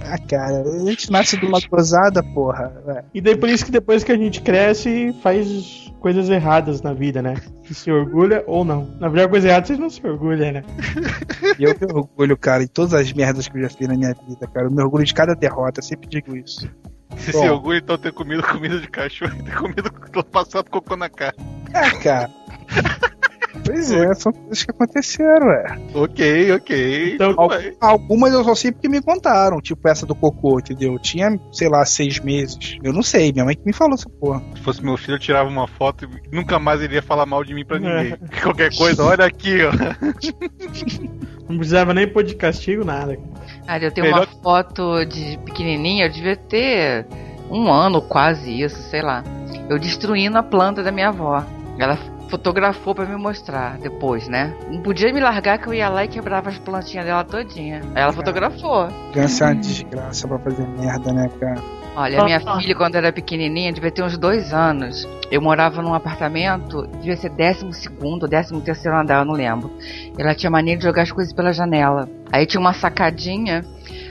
Ah, 0.00 0.18
cara, 0.18 0.62
a 0.62 0.84
gente 0.86 1.10
nasce 1.10 1.36
de 1.36 1.44
uma 1.44 1.58
gozada, 1.68 2.22
porra. 2.22 2.72
É. 2.86 3.04
E 3.12 3.20
daí 3.20 3.36
por 3.36 3.48
isso 3.48 3.64
que 3.64 3.70
depois 3.70 4.04
que 4.04 4.12
a 4.12 4.16
gente 4.16 4.40
cresce, 4.40 5.14
faz 5.22 5.92
coisas 6.00 6.28
erradas 6.28 6.80
na 6.80 6.94
vida, 6.94 7.20
né? 7.20 7.34
Que 7.64 7.74
se 7.74 7.90
orgulha 7.90 8.42
ou 8.46 8.64
não. 8.64 8.88
Na 9.00 9.08
verdade, 9.08 9.28
coisa 9.28 9.48
errada 9.48 9.66
vocês 9.66 9.78
não 9.78 9.90
se 9.90 10.04
orgulham, 10.06 10.52
né? 10.52 10.64
E 11.58 11.64
eu 11.64 11.74
me 11.78 11.92
orgulho, 11.92 12.36
cara, 12.36 12.62
em 12.62 12.68
todas 12.68 12.94
as 12.94 13.12
merdas 13.12 13.48
que 13.48 13.58
eu 13.58 13.62
já 13.62 13.68
fiz 13.68 13.88
na 13.88 13.96
minha 13.96 14.14
vida, 14.26 14.46
cara. 14.46 14.66
Eu 14.66 14.70
me 14.70 14.82
orgulho 14.82 15.04
de 15.04 15.12
cada 15.12 15.34
derrota, 15.34 15.80
eu 15.80 15.84
sempre 15.84 16.08
digo 16.08 16.36
isso. 16.36 16.68
Você 17.16 17.32
Bom. 17.32 17.42
se 17.42 17.48
orgulha 17.48 17.78
então 17.78 17.98
ter 17.98 18.12
comido 18.12 18.42
comida 18.42 18.78
de 18.78 18.88
cachorro 18.88 19.34
e 19.38 19.42
ter 19.44 19.56
comido 19.56 19.90
passado 20.30 20.70
cocô 20.70 20.96
na 20.96 21.08
cara. 21.08 21.34
É, 21.74 21.90
cara. 21.98 22.30
Pois 23.64 23.90
é, 23.90 24.14
são 24.14 24.32
coisas 24.32 24.62
que 24.62 24.70
aconteceram, 24.70 25.46
ué. 25.46 25.78
Ok, 25.94 26.52
ok. 26.52 27.14
Então. 27.14 27.34
Algumas 27.80 28.32
eu 28.32 28.44
só 28.44 28.54
sei 28.54 28.72
porque 28.72 28.88
me 28.88 29.00
contaram, 29.00 29.60
tipo 29.60 29.88
essa 29.88 30.04
do 30.06 30.14
cocô, 30.14 30.58
entendeu? 30.58 30.92
Eu 30.92 30.98
tinha, 30.98 31.38
sei 31.52 31.68
lá, 31.68 31.84
seis 31.84 32.20
meses. 32.20 32.76
Eu 32.82 32.92
não 32.92 33.02
sei, 33.02 33.32
minha 33.32 33.44
mãe 33.44 33.56
que 33.56 33.64
me 33.64 33.72
falou 33.72 33.94
essa 33.94 34.08
porra. 34.08 34.42
Se 34.54 34.62
fosse 34.62 34.84
meu 34.84 34.96
filho, 34.96 35.14
eu 35.14 35.18
tirava 35.18 35.48
uma 35.48 35.66
foto 35.66 36.04
e 36.04 36.34
nunca 36.36 36.58
mais 36.58 36.80
ele 36.82 36.94
ia 36.94 37.02
falar 37.02 37.26
mal 37.26 37.42
de 37.42 37.54
mim 37.54 37.64
pra 37.64 37.78
ninguém. 37.78 38.12
É. 38.12 38.18
Qualquer 38.42 38.74
coisa, 38.76 39.02
olha 39.04 39.24
aqui, 39.24 39.58
ó. 39.64 39.70
Não 41.48 41.56
precisava 41.56 41.94
nem 41.94 42.06
pôr 42.06 42.22
de 42.22 42.34
castigo, 42.34 42.84
nada. 42.84 43.18
Cara, 43.66 43.84
eu 43.84 43.90
tenho 43.90 44.06
Melhor- 44.06 44.26
uma 44.30 44.42
foto 44.42 45.04
de 45.06 45.38
pequenininha, 45.44 46.06
eu 46.06 46.12
devia 46.12 46.36
ter 46.36 47.06
um 47.50 47.72
ano, 47.72 48.02
quase 48.02 48.60
isso, 48.62 48.76
sei 48.90 49.00
lá. 49.02 49.24
Eu 49.70 49.78
destruindo 49.78 50.36
a 50.36 50.42
planta 50.42 50.82
da 50.82 50.92
minha 50.92 51.08
avó. 51.08 51.42
Ela 51.78 51.96
fotografou 52.28 52.94
pra 52.94 53.04
me 53.04 53.16
mostrar 53.16 53.78
depois, 53.78 54.28
né? 54.28 54.54
Não 54.70 54.80
podia 54.80 55.12
me 55.12 55.20
largar 55.20 55.58
que 55.58 55.66
eu 55.66 55.74
ia 55.74 55.88
lá 55.88 56.04
e 56.04 56.08
quebrava 56.08 56.50
as 56.50 56.58
plantinhas 56.58 57.06
dela 57.06 57.24
todinha. 57.24 57.80
Aí 57.94 58.02
ela 58.02 58.12
fotografou. 58.12 58.88
Criança 59.12 59.44
é 59.44 59.48
uma 59.48 59.54
desgraça 59.56 60.28
pra 60.28 60.38
fazer 60.38 60.66
merda, 60.66 61.12
né, 61.12 61.28
cara? 61.40 61.60
Olha, 61.96 62.22
minha 62.22 62.40
filha, 62.60 62.76
quando 62.76 62.94
era 62.94 63.12
pequenininha, 63.12 63.72
devia 63.72 63.90
ter 63.90 64.04
uns 64.04 64.16
dois 64.16 64.52
anos. 64.52 65.08
Eu 65.32 65.42
morava 65.42 65.82
num 65.82 65.92
apartamento, 65.92 66.86
devia 66.86 67.16
ser 67.16 67.30
décimo 67.30 67.72
segundo, 67.72 68.28
décimo 68.28 68.60
terceiro 68.60 68.96
andar, 68.96 69.18
eu 69.18 69.24
não 69.24 69.34
lembro. 69.34 69.72
Ela 70.16 70.32
tinha 70.32 70.48
mania 70.48 70.76
de 70.76 70.84
jogar 70.84 71.02
as 71.02 71.10
coisas 71.10 71.32
pela 71.32 71.52
janela. 71.52 72.08
Aí 72.30 72.46
tinha 72.46 72.60
uma 72.60 72.72
sacadinha, 72.72 73.64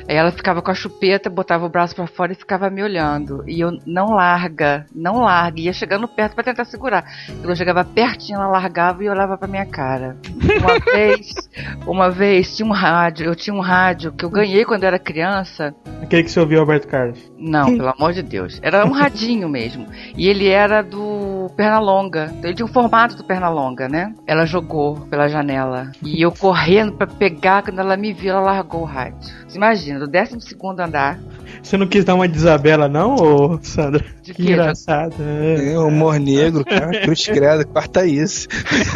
aí 0.07 0.15
ela 0.15 0.31
ficava 0.31 0.61
com 0.61 0.71
a 0.71 0.75
chupeta, 0.75 1.29
botava 1.29 1.65
o 1.65 1.69
braço 1.69 1.95
pra 1.95 2.07
fora 2.07 2.31
e 2.31 2.35
ficava 2.35 2.69
me 2.69 2.81
olhando. 2.81 3.43
E 3.47 3.59
eu, 3.59 3.77
não 3.85 4.11
larga, 4.11 4.85
não 4.93 5.21
larga. 5.21 5.59
Ia 5.59 5.73
chegando 5.73 6.07
perto 6.07 6.33
pra 6.35 6.43
tentar 6.43 6.65
segurar. 6.65 7.03
Quando 7.27 7.49
eu 7.49 7.55
chegava 7.55 7.83
pertinho, 7.83 8.37
ela 8.37 8.47
largava 8.47 9.03
e 9.03 9.09
olhava 9.09 9.37
pra 9.37 9.47
minha 9.47 9.65
cara. 9.65 10.17
Uma 10.59 10.79
vez, 10.93 11.49
uma 11.85 12.09
vez, 12.09 12.55
tinha 12.55 12.67
um 12.67 12.71
rádio, 12.71 13.25
eu 13.25 13.35
tinha 13.35 13.55
um 13.55 13.61
rádio 13.61 14.11
que 14.11 14.23
eu 14.25 14.29
ganhei 14.29 14.65
quando 14.65 14.83
eu 14.83 14.87
era 14.87 14.99
criança. 14.99 15.75
Aquele 16.01 16.23
que 16.23 16.31
você 16.31 16.39
ouviu, 16.39 16.59
Alberto 16.59 16.87
Carlos. 16.87 17.19
Não, 17.37 17.77
pelo 17.77 17.89
amor 17.89 18.13
de 18.13 18.21
Deus. 18.21 18.59
Era 18.61 18.85
um 18.85 18.91
radinho 18.91 19.49
mesmo. 19.49 19.87
E 20.15 20.27
ele 20.27 20.47
era 20.47 20.81
do 20.81 21.36
Pernalonga. 21.49 22.25
Então 22.31 22.45
ele 22.49 22.55
tinha 22.55 22.65
o 22.65 22.71
formato 22.71 23.15
do 23.15 23.23
Pernalonga, 23.23 23.87
né? 23.87 24.13
Ela 24.25 24.45
jogou 24.45 24.95
pela 25.09 25.27
janela. 25.27 25.91
E 26.03 26.21
eu 26.21 26.31
correndo 26.31 26.93
pra 26.93 27.07
pegar, 27.07 27.63
quando 27.63 27.79
ela 27.79 27.97
me 27.97 28.13
viu, 28.13 28.31
ela 28.31 28.41
largou 28.41 28.81
o 28.81 28.85
rádio. 28.85 29.17
Você 29.47 29.57
imagina, 29.57 29.99
do 29.99 30.07
12 30.07 30.41
segundo 30.41 30.79
andar. 30.79 31.19
Você 31.61 31.77
não 31.77 31.87
quis 31.87 32.05
dar 32.05 32.15
uma 32.15 32.27
de 32.27 32.37
Isabela, 32.37 32.87
não, 32.87 33.15
ô 33.15 33.59
Sandra? 33.61 34.03
De 34.21 34.33
Que 34.33 34.43
quê? 34.43 34.51
engraçado. 34.53 35.13
É. 35.19 35.73
É, 35.73 35.79
humor 35.79 36.19
negro, 36.19 36.63
cara. 36.63 36.91
Cruz 37.01 37.25
credo, 37.25 37.67
corta 37.67 38.05
isso. 38.05 38.47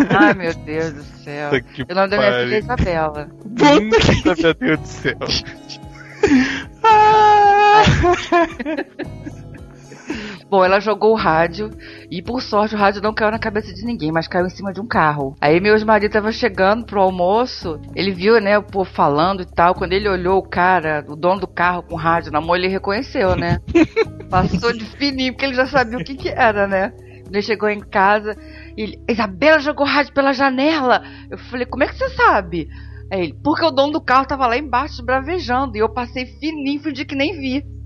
Ai, 0.09 0.33
meu 0.33 0.53
Deus 0.53 0.93
do 0.93 1.03
céu. 1.23 1.51
Que 1.73 1.83
O 1.83 1.95
nome 1.95 2.09
da 2.09 2.17
minha 2.17 2.31
filha 2.43 2.55
é. 2.55 2.59
Isabela. 2.59 3.27
Puta, 3.43 4.35
meu 4.41 4.53
Deus 4.53 4.79
do 4.79 4.87
céu. 4.87 5.17
Bom, 10.51 10.65
ela 10.65 10.81
jogou 10.81 11.13
o 11.13 11.15
rádio 11.15 11.69
e 12.11 12.21
por 12.21 12.41
sorte 12.41 12.75
o 12.75 12.77
rádio 12.77 13.01
não 13.01 13.13
caiu 13.13 13.31
na 13.31 13.39
cabeça 13.39 13.73
de 13.73 13.85
ninguém, 13.85 14.11
mas 14.11 14.27
caiu 14.27 14.45
em 14.45 14.49
cima 14.49 14.73
de 14.73 14.81
um 14.81 14.85
carro. 14.85 15.33
Aí 15.39 15.61
meu 15.61 15.73
ex-marido 15.75 16.11
tava 16.11 16.29
chegando 16.29 16.85
pro 16.85 16.99
almoço, 16.99 17.79
ele 17.95 18.11
viu, 18.11 18.37
né, 18.41 18.57
o 18.57 18.61
povo 18.61 18.91
falando 18.91 19.43
e 19.43 19.45
tal. 19.45 19.73
Quando 19.73 19.93
ele 19.93 20.09
olhou 20.09 20.37
o 20.39 20.45
cara, 20.45 21.05
o 21.07 21.15
dono 21.15 21.39
do 21.39 21.47
carro 21.47 21.83
com 21.83 21.93
o 21.93 21.97
rádio 21.97 22.33
na 22.33 22.41
mão, 22.41 22.53
ele 22.53 22.67
reconheceu, 22.67 23.33
né? 23.33 23.59
Passou 24.29 24.73
de 24.73 24.83
fininho, 24.83 25.31
porque 25.31 25.45
ele 25.45 25.53
já 25.53 25.67
sabia 25.67 25.97
o 25.97 26.03
que 26.03 26.15
que 26.15 26.27
era, 26.27 26.67
né? 26.67 26.91
Ele 27.29 27.41
chegou 27.41 27.69
em 27.69 27.79
casa, 27.79 28.35
ele, 28.75 29.01
Isabela 29.09 29.59
jogou 29.59 29.85
rádio 29.85 30.11
pela 30.11 30.33
janela. 30.33 31.01
Eu 31.29 31.37
falei, 31.37 31.65
como 31.65 31.85
é 31.85 31.87
que 31.87 31.95
você 31.95 32.09
sabe? 32.09 32.67
Aí 33.09 33.21
ele, 33.21 33.39
porque 33.41 33.63
o 33.63 33.71
dono 33.71 33.93
do 33.93 34.01
carro 34.01 34.27
tava 34.27 34.47
lá 34.47 34.57
embaixo 34.57 35.01
bravejando 35.01 35.77
e 35.77 35.79
eu 35.79 35.87
passei 35.87 36.25
fininho, 36.25 36.81
fingi 36.81 37.05
que 37.05 37.15
nem 37.15 37.39
vi. 37.39 37.80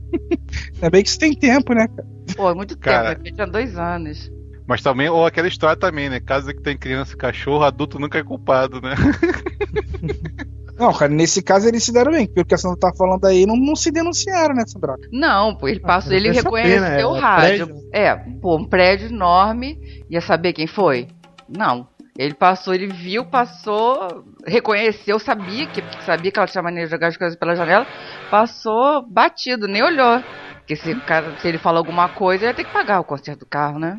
Ainda 0.75 0.89
bem 0.89 1.03
que 1.03 1.09
isso 1.09 1.19
tem 1.19 1.33
tempo, 1.33 1.73
né, 1.73 1.87
cara? 1.87 2.07
Pô, 2.35 2.49
é 2.49 2.53
muito 2.53 2.77
Cara. 2.77 3.15
tempo, 3.15 3.27
eu 3.27 3.33
tinha 3.33 3.47
dois 3.47 3.77
anos. 3.77 4.31
Mas 4.67 4.81
também, 4.81 5.07
ou 5.07 5.25
aquela 5.25 5.47
história 5.47 5.75
também, 5.75 6.09
né? 6.09 6.19
Casa 6.19 6.53
que 6.53 6.61
tem 6.61 6.77
criança 6.77 7.13
e 7.13 7.17
cachorro, 7.17 7.63
adulto 7.63 7.99
nunca 7.99 8.17
é 8.17 8.23
culpado, 8.23 8.81
né? 8.81 8.95
Não, 10.77 10.91
cara, 10.91 11.11
nesse 11.11 11.41
caso 11.41 11.67
eles 11.67 11.83
se 11.83 11.93
deram 11.93 12.11
bem, 12.11 12.25
porque 12.25 12.41
o 12.41 12.45
que 12.45 12.53
a 12.53 12.57
Sandra 12.57 12.77
tá 12.77 12.91
falando 12.97 13.23
aí 13.23 13.45
não, 13.45 13.55
não 13.55 13.77
se 13.77 13.91
denunciaram, 13.91 14.53
né, 14.53 14.65
Sandra? 14.67 14.95
Não, 15.09 15.55
pô, 15.55 15.69
ele 15.69 15.79
passou, 15.79 16.11
não 16.11 16.17
ele 16.17 16.31
reconheceu 16.31 16.81
pena, 16.81 16.87
é 16.87 17.05
o 17.05 17.13
rádio. 17.13 17.67
prédio. 17.67 17.89
É, 17.93 18.13
pô, 18.13 18.57
um 18.57 18.65
prédio 18.65 19.07
enorme, 19.07 19.79
ia 20.09 20.19
saber 20.19 20.51
quem 20.51 20.67
foi? 20.67 21.07
Não. 21.47 21.87
Ele 22.17 22.33
passou, 22.33 22.73
ele 22.73 22.87
viu, 22.87 23.25
passou, 23.25 24.23
reconheceu, 24.47 25.19
sabia 25.19 25.67
que 25.67 25.83
sabia 26.05 26.31
que 26.31 26.39
ela 26.39 26.47
tinha 26.47 26.63
maneira 26.63 26.87
de 26.87 26.91
jogar 26.91 27.07
as 27.07 27.17
coisas 27.17 27.37
pela 27.37 27.57
janela, 27.57 27.85
passou 28.31 29.01
batido, 29.05 29.67
nem 29.67 29.83
olhou. 29.83 30.23
Porque 30.59 30.77
se, 30.77 30.95
cara, 31.01 31.35
se 31.41 31.47
ele 31.49 31.57
falar 31.57 31.79
alguma 31.79 32.07
coisa, 32.07 32.45
ele 32.45 32.51
ia 32.51 32.55
ter 32.55 32.63
que 32.63 32.71
pagar 32.71 33.01
o 33.01 33.03
conserto 33.03 33.39
do 33.39 33.45
carro, 33.45 33.79
né? 33.79 33.97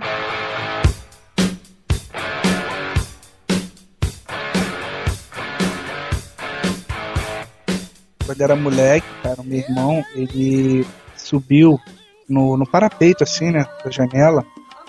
Quando 8.24 8.40
era 8.40 8.56
moleque, 8.56 9.06
cara, 9.22 9.42
meu 9.44 9.58
irmão, 9.58 10.02
ele 10.14 10.86
subiu 11.14 11.78
no, 12.26 12.56
no 12.56 12.66
parapeito, 12.66 13.22
assim, 13.22 13.50
né, 13.50 13.66
da 13.84 13.90
janela, 13.90 14.42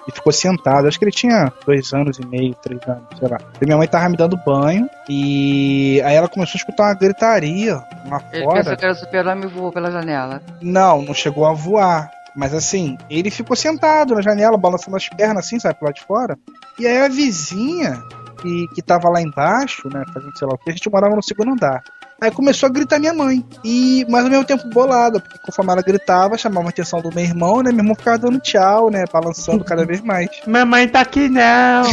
e 0.08 0.12
ficou 0.12 0.32
sentado. 0.32 0.88
Acho 0.88 0.98
que 0.98 1.06
ele 1.06 1.12
tinha 1.12 1.52
dois 1.66 1.94
anos 1.94 2.18
e 2.18 2.26
meio, 2.26 2.56
três 2.56 2.82
anos, 2.88 3.04
sei 3.18 3.28
lá. 3.28 3.38
E 3.62 3.66
minha 3.66 3.78
mãe 3.78 3.88
tava 3.88 4.08
me 4.10 4.18
dando 4.18 4.38
banho, 4.38 4.90
e 5.10 6.02
aí 6.06 6.16
ela 6.16 6.28
começou 6.28 6.54
a 6.56 6.58
escutar 6.60 6.84
uma 6.84 6.94
gritaria 6.94 7.76
lá 8.10 8.22
Ele 8.32 8.44
fora. 8.44 8.58
pensou 8.60 8.78
que 8.78 8.86
era 8.86 8.96
super-homem 8.96 9.44
e 9.44 9.48
voou 9.48 9.72
pela 9.72 9.92
janela. 9.92 10.42
Não, 10.62 11.02
não 11.02 11.14
chegou 11.14 11.46
a 11.46 11.54
voar. 11.54 12.10
Mas 12.36 12.54
assim, 12.54 12.98
ele 13.10 13.32
ficou 13.32 13.56
sentado 13.56 14.14
na 14.14 14.22
janela, 14.22 14.58
balançando 14.58 14.96
as 14.96 15.10
pernas 15.10 15.46
assim, 15.46 15.60
sabe, 15.60 15.76
pro 15.76 15.86
lado 15.86 15.96
de 15.96 16.04
fora. 16.04 16.38
E 16.78 16.86
aí 16.86 17.00
a 17.00 17.08
vizinha, 17.08 18.00
que, 18.40 18.68
que 18.76 18.82
tava 18.84 19.10
lá 19.10 19.20
embaixo, 19.20 19.90
né, 19.92 20.04
fazendo 20.14 20.38
sei 20.38 20.48
lá 20.48 20.54
o 20.54 20.58
que, 20.60 20.70
a 20.70 20.74
gente 20.74 20.88
morava 20.90 21.16
no 21.16 21.24
segundo 21.24 21.54
andar. 21.54 21.82
Aí 22.20 22.32
começou 22.32 22.68
a 22.68 22.72
gritar 22.72 23.00
minha 23.00 23.14
mãe. 23.14 23.46
E, 23.64 24.06
mas 24.10 24.24
ao 24.24 24.32
mesmo 24.32 24.46
tempo 24.46 24.68
bolada, 24.70 25.20
porque 25.20 25.38
conforme 25.38 25.72
ela 25.72 25.82
gritava, 25.84 26.38
chamava 26.38 26.68
a 26.68 26.70
atenção 26.70 27.00
do 27.00 27.14
meu 27.14 27.24
irmão, 27.24 27.62
né? 27.62 27.72
Meu 27.72 27.82
irmão 27.82 27.96
ficava 27.96 28.18
dando 28.18 28.40
tchau, 28.40 28.90
né? 28.90 29.04
Balançando 29.12 29.64
cada 29.64 29.86
vez 29.86 30.02
mais. 30.02 30.28
Mamãe 30.48 30.88
tá 30.88 31.02
aqui 31.02 31.30
não! 31.30 31.84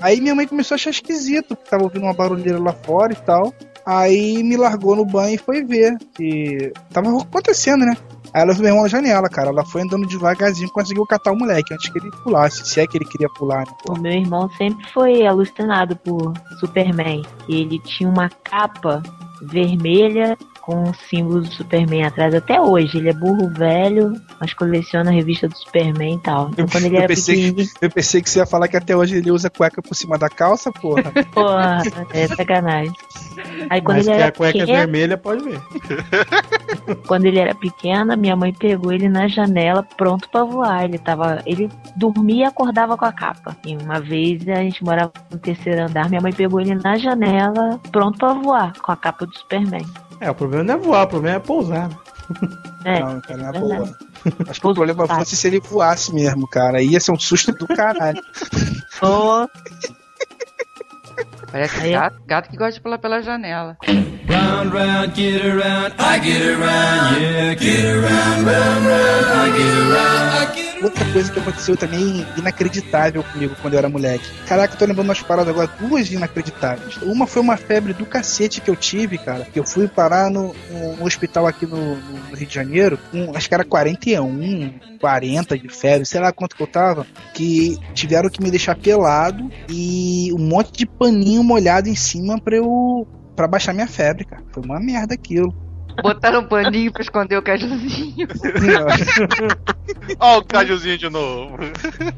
Aí 0.00 0.20
minha 0.20 0.34
mãe 0.34 0.46
começou 0.46 0.74
a 0.74 0.76
achar 0.76 0.90
esquisito, 0.90 1.54
porque 1.54 1.70
tava 1.70 1.84
ouvindo 1.84 2.02
uma 2.02 2.14
barulheira 2.14 2.58
lá 2.58 2.72
fora 2.72 3.12
e 3.12 3.16
tal. 3.16 3.54
Aí 3.86 4.42
me 4.42 4.56
largou 4.56 4.96
no 4.96 5.04
banho 5.04 5.34
e 5.34 5.38
foi 5.38 5.64
ver 5.64 5.96
que 6.14 6.72
tava 6.92 7.08
acontecendo, 7.20 7.84
né? 7.84 7.96
Aí 8.32 8.42
ela 8.42 8.54
meu 8.54 8.64
irmão 8.66 8.82
na 8.82 8.88
janela, 8.88 9.28
cara. 9.28 9.48
Ela 9.48 9.64
foi 9.64 9.82
andando 9.82 10.06
devagarzinho, 10.06 10.70
conseguiu 10.70 11.04
catar 11.06 11.32
o 11.32 11.36
moleque 11.38 11.74
antes 11.74 11.88
que 11.90 11.98
ele 11.98 12.10
pulasse, 12.22 12.64
se 12.66 12.80
é 12.80 12.86
que 12.86 12.96
ele 12.98 13.04
queria 13.04 13.28
pular, 13.30 13.66
né? 13.66 13.72
O 13.88 13.98
meu 13.98 14.12
irmão 14.12 14.48
sempre 14.56 14.86
foi 14.92 15.26
alucinado 15.26 15.96
por 15.96 16.32
Superman. 16.60 17.22
Ele 17.48 17.78
tinha 17.80 18.08
uma 18.08 18.28
capa 18.44 19.02
vermelha 19.42 20.36
com 20.60 20.84
o 20.84 20.94
símbolo 21.08 21.40
do 21.40 21.50
Superman 21.52 22.04
atrás 22.04 22.34
até 22.34 22.60
hoje. 22.60 22.98
Ele 22.98 23.08
é 23.08 23.12
burro 23.14 23.48
velho, 23.54 24.12
mas 24.38 24.52
coleciona 24.54 25.10
a 25.10 25.14
revista 25.14 25.48
do 25.48 25.56
Superman 25.56 26.14
e 26.16 26.18
tal. 26.20 26.50
Então 26.50 26.66
quando 26.68 26.84
ele 26.84 26.96
Eu 26.96 27.00
era 27.00 27.08
pensei 27.08 27.52
que- 27.52 27.68
Eu 27.80 27.90
pensei 27.90 28.22
que 28.22 28.28
você 28.30 28.38
ia 28.40 28.46
falar 28.46 28.68
que 28.68 28.76
até 28.76 28.94
hoje 28.94 29.16
ele 29.16 29.30
usa 29.32 29.48
cueca 29.50 29.80
por 29.82 29.94
cima 29.94 30.18
da 30.18 30.28
calça, 30.28 30.70
porra. 30.70 31.10
porra, 31.32 31.82
é 32.12 32.28
sacanagem. 32.28 32.92
Aí 33.70 33.80
quando 33.80 33.96
Mas 33.96 34.06
ele 34.06 34.16
que 34.16 34.20
era 34.22 34.28
a 34.28 34.32
cueca 34.32 34.58
é 34.58 34.60
pequeno, 34.60 34.78
vermelha, 34.78 35.16
pode 35.18 35.42
ver. 35.42 35.60
quando 37.06 37.24
ele 37.26 37.38
era 37.38 37.54
pequeno, 37.54 38.16
minha 38.16 38.36
mãe 38.36 38.52
pegou 38.52 38.92
ele 38.92 39.08
na 39.08 39.26
janela 39.28 39.82
pronto 39.96 40.28
pra 40.30 40.44
voar. 40.44 40.84
Ele 40.84 40.98
tava, 40.98 41.42
ele 41.46 41.68
dormia 41.96 42.44
e 42.44 42.48
acordava 42.48 42.96
com 42.96 43.04
a 43.04 43.12
capa. 43.12 43.56
E 43.66 43.76
uma 43.76 44.00
vez 44.00 44.46
a 44.48 44.56
gente 44.56 44.82
morava 44.84 45.12
no 45.30 45.38
terceiro 45.38 45.82
andar, 45.82 46.08
minha 46.08 46.20
mãe 46.20 46.32
pegou 46.32 46.60
ele 46.60 46.74
na 46.74 46.96
janela 46.96 47.80
pronto 47.90 48.18
pra 48.18 48.32
voar 48.34 48.72
com 48.80 48.92
a 48.92 48.96
capa 48.96 49.26
do 49.26 49.36
Superman. 49.36 49.86
É, 50.20 50.30
o 50.30 50.34
problema 50.34 50.64
não 50.64 50.74
é 50.74 50.76
voar, 50.78 51.04
o 51.04 51.08
problema 51.08 51.36
é 51.36 51.40
pousar. 51.40 51.88
né? 51.88 51.96
É, 52.84 53.00
Não, 53.00 53.20
cara, 53.20 53.42
na 53.42 53.50
verdade. 53.52 53.82
boa. 53.82 53.98
Acho 54.48 54.60
que 54.60 54.66
o 54.66 54.74
problema 54.74 55.06
fosse 55.08 55.34
se 55.36 55.46
ele 55.48 55.60
voasse 55.60 56.14
mesmo, 56.14 56.46
cara. 56.46 56.82
Ia 56.82 57.00
ser 57.00 57.10
um 57.12 57.18
susto 57.18 57.52
do 57.52 57.66
caralho. 57.66 58.20
Ô, 59.02 59.46
Parece 61.50 61.80
Aí- 61.80 61.92
gato, 61.92 62.16
gato 62.26 62.48
que 62.50 62.56
gosta 62.56 62.72
de 62.74 62.80
pular 62.80 62.98
pela 62.98 63.20
janela. 63.22 63.76
Round, 63.86 64.70
round, 64.76 65.14
get 65.20 65.42
around, 65.44 65.94
I 65.98 66.20
get 66.22 66.42
around, 66.48 67.20
yeah, 67.20 67.54
get 67.58 67.84
around, 67.86 68.44
round, 68.44 68.86
round, 68.86 69.26
I 69.34 69.58
get 69.58 69.76
around, 69.76 70.52
I 70.52 70.56
get 70.56 70.70
Outra 70.80 71.04
coisa 71.12 71.30
que 71.30 71.38
aconteceu 71.38 71.76
também 71.76 72.24
inacreditável 72.38 73.22
comigo 73.22 73.54
quando 73.60 73.74
eu 73.74 73.78
era 73.80 73.88
moleque. 73.90 74.24
Caraca, 74.48 74.72
eu 74.72 74.78
tô 74.78 74.86
lembrando 74.86 75.08
umas 75.08 75.20
paradas 75.20 75.50
agora, 75.50 75.68
duas 75.78 76.10
inacreditáveis. 76.10 76.96
Uma 77.02 77.26
foi 77.26 77.42
uma 77.42 77.58
febre 77.58 77.92
do 77.92 78.06
cacete 78.06 78.62
que 78.62 78.70
eu 78.70 78.76
tive, 78.76 79.18
cara. 79.18 79.44
Que 79.44 79.60
eu 79.60 79.64
fui 79.66 79.86
parar 79.88 80.30
no, 80.30 80.54
no- 80.70 80.96
no 80.96 81.04
hospital 81.04 81.46
aqui 81.46 81.66
no, 81.66 81.96
no 81.96 82.34
Rio 82.34 82.46
de 82.46 82.54
Janeiro, 82.54 82.98
com, 83.10 83.36
acho 83.36 83.46
que 83.46 83.54
era 83.54 83.62
41, 83.62 84.72
40 84.98 85.58
de 85.58 85.68
febre, 85.68 86.06
sei 86.06 86.18
lá 86.18 86.32
quanto 86.32 86.56
que 86.56 86.62
eu 86.62 86.66
tava. 86.66 87.06
Que 87.34 87.76
tiveram 87.92 88.30
que 88.30 88.42
me 88.42 88.50
deixar 88.50 88.74
pelado 88.74 89.50
e 89.68 90.32
um 90.32 90.38
monte 90.38 90.72
de 90.78 90.86
paninho 90.86 91.29
molhado 91.38 91.88
em 91.88 91.94
cima 91.94 92.40
pra 92.40 92.56
eu. 92.56 93.06
pra 93.36 93.46
baixar 93.46 93.72
minha 93.72 93.86
febre, 93.86 94.24
cara. 94.24 94.42
Foi 94.52 94.62
uma 94.64 94.80
merda 94.80 95.14
aquilo. 95.14 95.54
Botaram 96.02 96.40
um 96.40 96.48
paninho 96.48 96.90
pra 96.92 97.02
esconder 97.02 97.36
o 97.36 97.42
cajuzinho. 97.42 98.26
Ó, 100.18 100.38
o 100.38 100.44
cajuzinho 100.44 100.96
de 100.98 101.08
novo. 101.10 101.56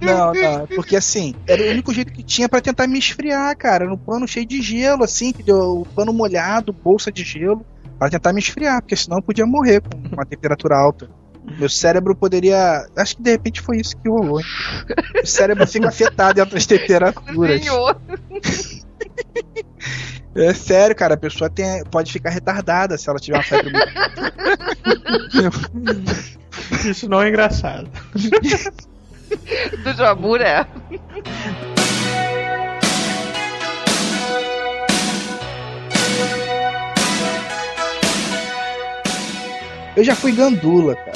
Não, 0.01 0.33
não, 0.33 0.67
porque 0.69 0.95
assim, 0.97 1.35
era 1.47 1.63
o 1.63 1.71
único 1.71 1.93
jeito 1.93 2.13
que 2.13 2.23
tinha 2.23 2.49
pra 2.49 2.61
tentar 2.61 2.87
me 2.87 2.99
esfriar, 2.99 3.57
cara. 3.57 3.87
No 3.87 3.99
pano 3.99 4.29
cheio 4.29 4.47
de 4.47 4.61
gelo, 4.63 5.05
assim, 5.05 5.29
entendeu? 5.29 5.81
O 5.81 5.87
pano 5.87 6.13
molhado, 6.13 6.73
bolsa 6.73 7.11
de 7.11 7.25
gelo, 7.25 7.65
pra 7.99 8.11
tentar 8.11 8.33
me 8.33 8.41
esfriar, 8.41 8.81
porque 8.83 8.95
senão 8.97 9.19
eu 9.19 9.23
podia 9.23 9.47
morrer 9.47 9.81
com 9.81 9.97
uma 10.15 10.25
temperatura 10.27 10.77
alta. 10.77 11.11
Meu 11.59 11.69
cérebro 11.69 12.15
poderia. 12.15 12.87
Acho 12.97 13.17
que 13.17 13.23
de 13.23 13.31
repente 13.33 13.61
foi 13.61 13.79
isso 13.79 13.97
que 13.97 14.09
rolou. 14.09 14.39
hein? 14.39 14.47
O 15.23 15.27
cérebro 15.27 15.67
fica 15.67 15.89
afetado 15.89 16.39
em 16.39 16.43
outras 16.43 16.67
temperaturas. 16.67 17.61
Senhor. 17.61 18.01
É 20.35 20.55
sério, 20.55 20.97
cara, 20.97 21.13
a 21.13 21.19
pessoa 21.19 21.51
tem, 21.51 21.85
pode 21.85 22.11
ficar 22.11 22.31
retardada 22.31 22.97
se 22.97 23.07
ela 23.09 23.19
tiver 23.19 23.37
uma 23.37 23.43
febre 23.43 23.71
muito. 23.71 23.87
Isso 26.89 27.07
não 27.09 27.21
é 27.21 27.29
engraçado. 27.29 27.91
Do 29.85 29.93
Jabur 29.93 30.41
é. 30.41 30.67
Eu 39.95 40.05
já 40.05 40.15
fui 40.15 40.33
gandula, 40.33 40.97
cara. 40.97 41.13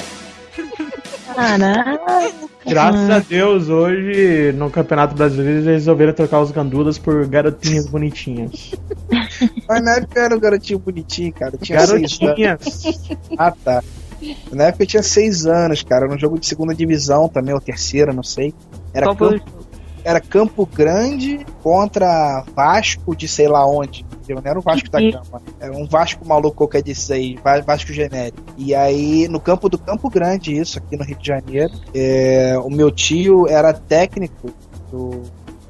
Caraca. 1.37 2.31
Graças 2.65 3.09
a 3.11 3.19
Deus, 3.19 3.69
hoje 3.69 4.51
no 4.53 4.71
Campeonato 4.71 5.13
Brasileiro 5.13 5.59
eles 5.59 5.65
resolveram 5.67 6.11
trocar 6.11 6.41
os 6.41 6.49
gandulas 6.49 6.97
por 6.97 7.27
garotinhas 7.27 7.85
bonitinhas. 7.85 8.73
Mas 9.69 9.83
na 9.83 9.97
época 9.97 10.19
era 10.19 10.35
um 10.35 10.39
garotinho 10.39 10.79
bonitinho, 10.79 11.31
cara. 11.31 11.53
Eu 11.53 11.59
tinha 11.59 11.79
seis 11.79 11.91
anos. 11.91 12.17
Garotinhas! 12.17 12.83
Ah, 13.37 13.51
tá. 13.51 13.83
Na 14.51 14.63
época 14.63 14.83
eu 14.83 14.87
tinha 14.87 15.03
seis 15.03 15.45
anos, 15.45 15.83
cara. 15.83 16.07
Num 16.07 16.17
jogo 16.17 16.39
de 16.39 16.47
segunda 16.47 16.73
divisão 16.73 17.29
também, 17.29 17.53
ou 17.53 17.61
terceira, 17.61 18.11
não 18.11 18.23
sei. 18.23 18.51
Era, 18.91 19.05
Campo, 19.05 19.39
era 20.07 20.21
Campo 20.21 20.65
Grande 20.65 21.45
contra 21.61 22.43
Vasco 22.55 23.13
de 23.15 23.27
sei 23.27 23.47
lá 23.47 23.65
onde. 23.67 24.05
Não 24.29 24.41
era 24.43 24.57
o 24.57 24.61
Vasco 24.61 24.89
da 24.89 24.99
Que- 24.99 25.11
Gama. 25.11 25.41
Era 25.59 25.73
um 25.75 25.85
Vasco 25.85 26.25
maluco 26.27 26.55
qualquer 26.57 26.81
desses 26.81 27.11
aí, 27.11 27.35
Va- 27.43 27.59
Vasco 27.61 27.91
genérico. 27.91 28.41
E 28.57 28.73
aí, 28.73 29.27
no 29.27 29.39
campo 29.39 29.67
do 29.69 29.77
Campo 29.77 30.09
Grande, 30.09 30.57
isso, 30.57 30.77
aqui 30.79 30.95
no 30.97 31.03
Rio 31.03 31.17
de 31.17 31.27
Janeiro, 31.27 31.73
é, 31.93 32.57
o 32.63 32.69
meu 32.69 32.89
tio 32.91 33.47
era 33.47 33.73
técnico 33.73 34.49
do 34.91 35.23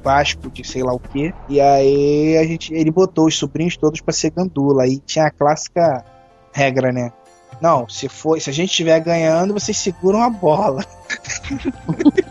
Vasco 0.04 0.48
de 0.50 0.64
sei 0.66 0.82
lá 0.82 0.92
o 0.92 0.98
que. 1.00 1.32
E 1.48 1.60
aí 1.60 2.36
a 2.38 2.44
gente, 2.44 2.72
ele 2.72 2.90
botou 2.92 3.26
os 3.26 3.36
sobrinhos 3.36 3.76
todos 3.76 4.00
pra 4.00 4.12
ser 4.14 4.30
gandula. 4.30 4.84
Aí 4.84 4.98
tinha 4.98 5.26
a 5.26 5.30
clássica 5.30 6.04
regra, 6.52 6.92
né? 6.92 7.12
Não, 7.60 7.88
se 7.88 8.08
for, 8.08 8.40
se 8.40 8.48
a 8.50 8.52
gente 8.52 8.70
estiver 8.70 9.00
ganhando, 9.00 9.52
vocês 9.52 9.76
seguram 9.76 10.22
a 10.22 10.30
bola. 10.30 10.84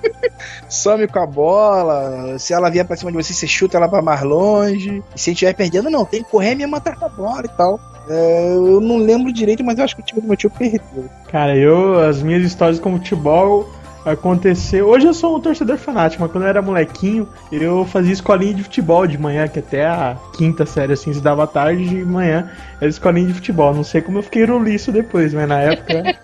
Some 0.70 1.08
com 1.08 1.20
a 1.20 1.26
bola. 1.26 2.38
Se 2.40 2.54
ela 2.54 2.70
vier 2.70 2.86
pra 2.86 2.96
cima 2.96 3.12
de 3.12 3.18
você, 3.18 3.34
você 3.34 3.48
chuta 3.48 3.78
ela 3.78 3.88
pra 3.88 4.02
mais 4.02 4.22
longe. 4.22 5.04
E 5.16 5.20
se 5.20 5.30
a 5.30 5.32
gente 5.32 5.44
estiver 5.44 5.54
perdendo, 5.54 5.90
não, 5.90 6.06
tem 6.06 6.24
que 6.24 6.30
correr 6.30 6.56
mesmo 6.56 6.76
atrás 6.76 7.00
da 7.00 7.10
bola 7.10 7.44
e 7.46 7.50
tal. 7.50 7.80
É, 8.10 8.54
eu 8.56 8.80
não 8.80 8.98
lembro 8.98 9.34
direito, 9.34 9.64
mas 9.64 9.78
eu 9.78 9.84
acho 9.84 9.96
que 9.96 10.02
o 10.02 10.06
time 10.06 10.22
do 10.22 10.28
meu 10.28 10.38
tio 10.38 10.50
perdeu. 10.50 11.10
Cara, 11.30 11.56
eu, 11.56 12.00
as 12.00 12.22
minhas 12.22 12.44
histórias 12.44 12.80
com 12.80 12.94
futebol 12.94 13.70
aconteceu. 14.12 14.88
Hoje 14.88 15.06
eu 15.06 15.14
sou 15.14 15.36
um 15.36 15.40
torcedor 15.40 15.78
fanático, 15.78 16.24
mas 16.24 16.32
quando 16.32 16.44
eu 16.46 16.50
era 16.50 16.62
molequinho, 16.62 17.28
eu 17.52 17.86
fazia 17.86 18.14
escolinha 18.14 18.54
de 18.54 18.64
futebol 18.64 19.06
de 19.06 19.18
manhã, 19.18 19.48
que 19.48 19.60
até 19.60 19.86
a 19.86 20.16
quinta 20.36 20.66
série 20.66 20.94
assim 20.94 21.14
se 21.14 21.22
dava 21.22 21.46
tarde 21.46 21.88
de 21.88 22.06
manhã 22.06 22.50
era 22.80 22.90
escolinha 22.90 23.28
de 23.28 23.34
futebol. 23.34 23.74
Não 23.74 23.84
sei 23.84 24.02
como 24.02 24.20
eu 24.20 24.24
fiquei 24.24 24.46
roliço 24.46 24.92
depois, 24.92 25.34
mas 25.34 25.48
na 25.48 25.60
época. 25.60 26.16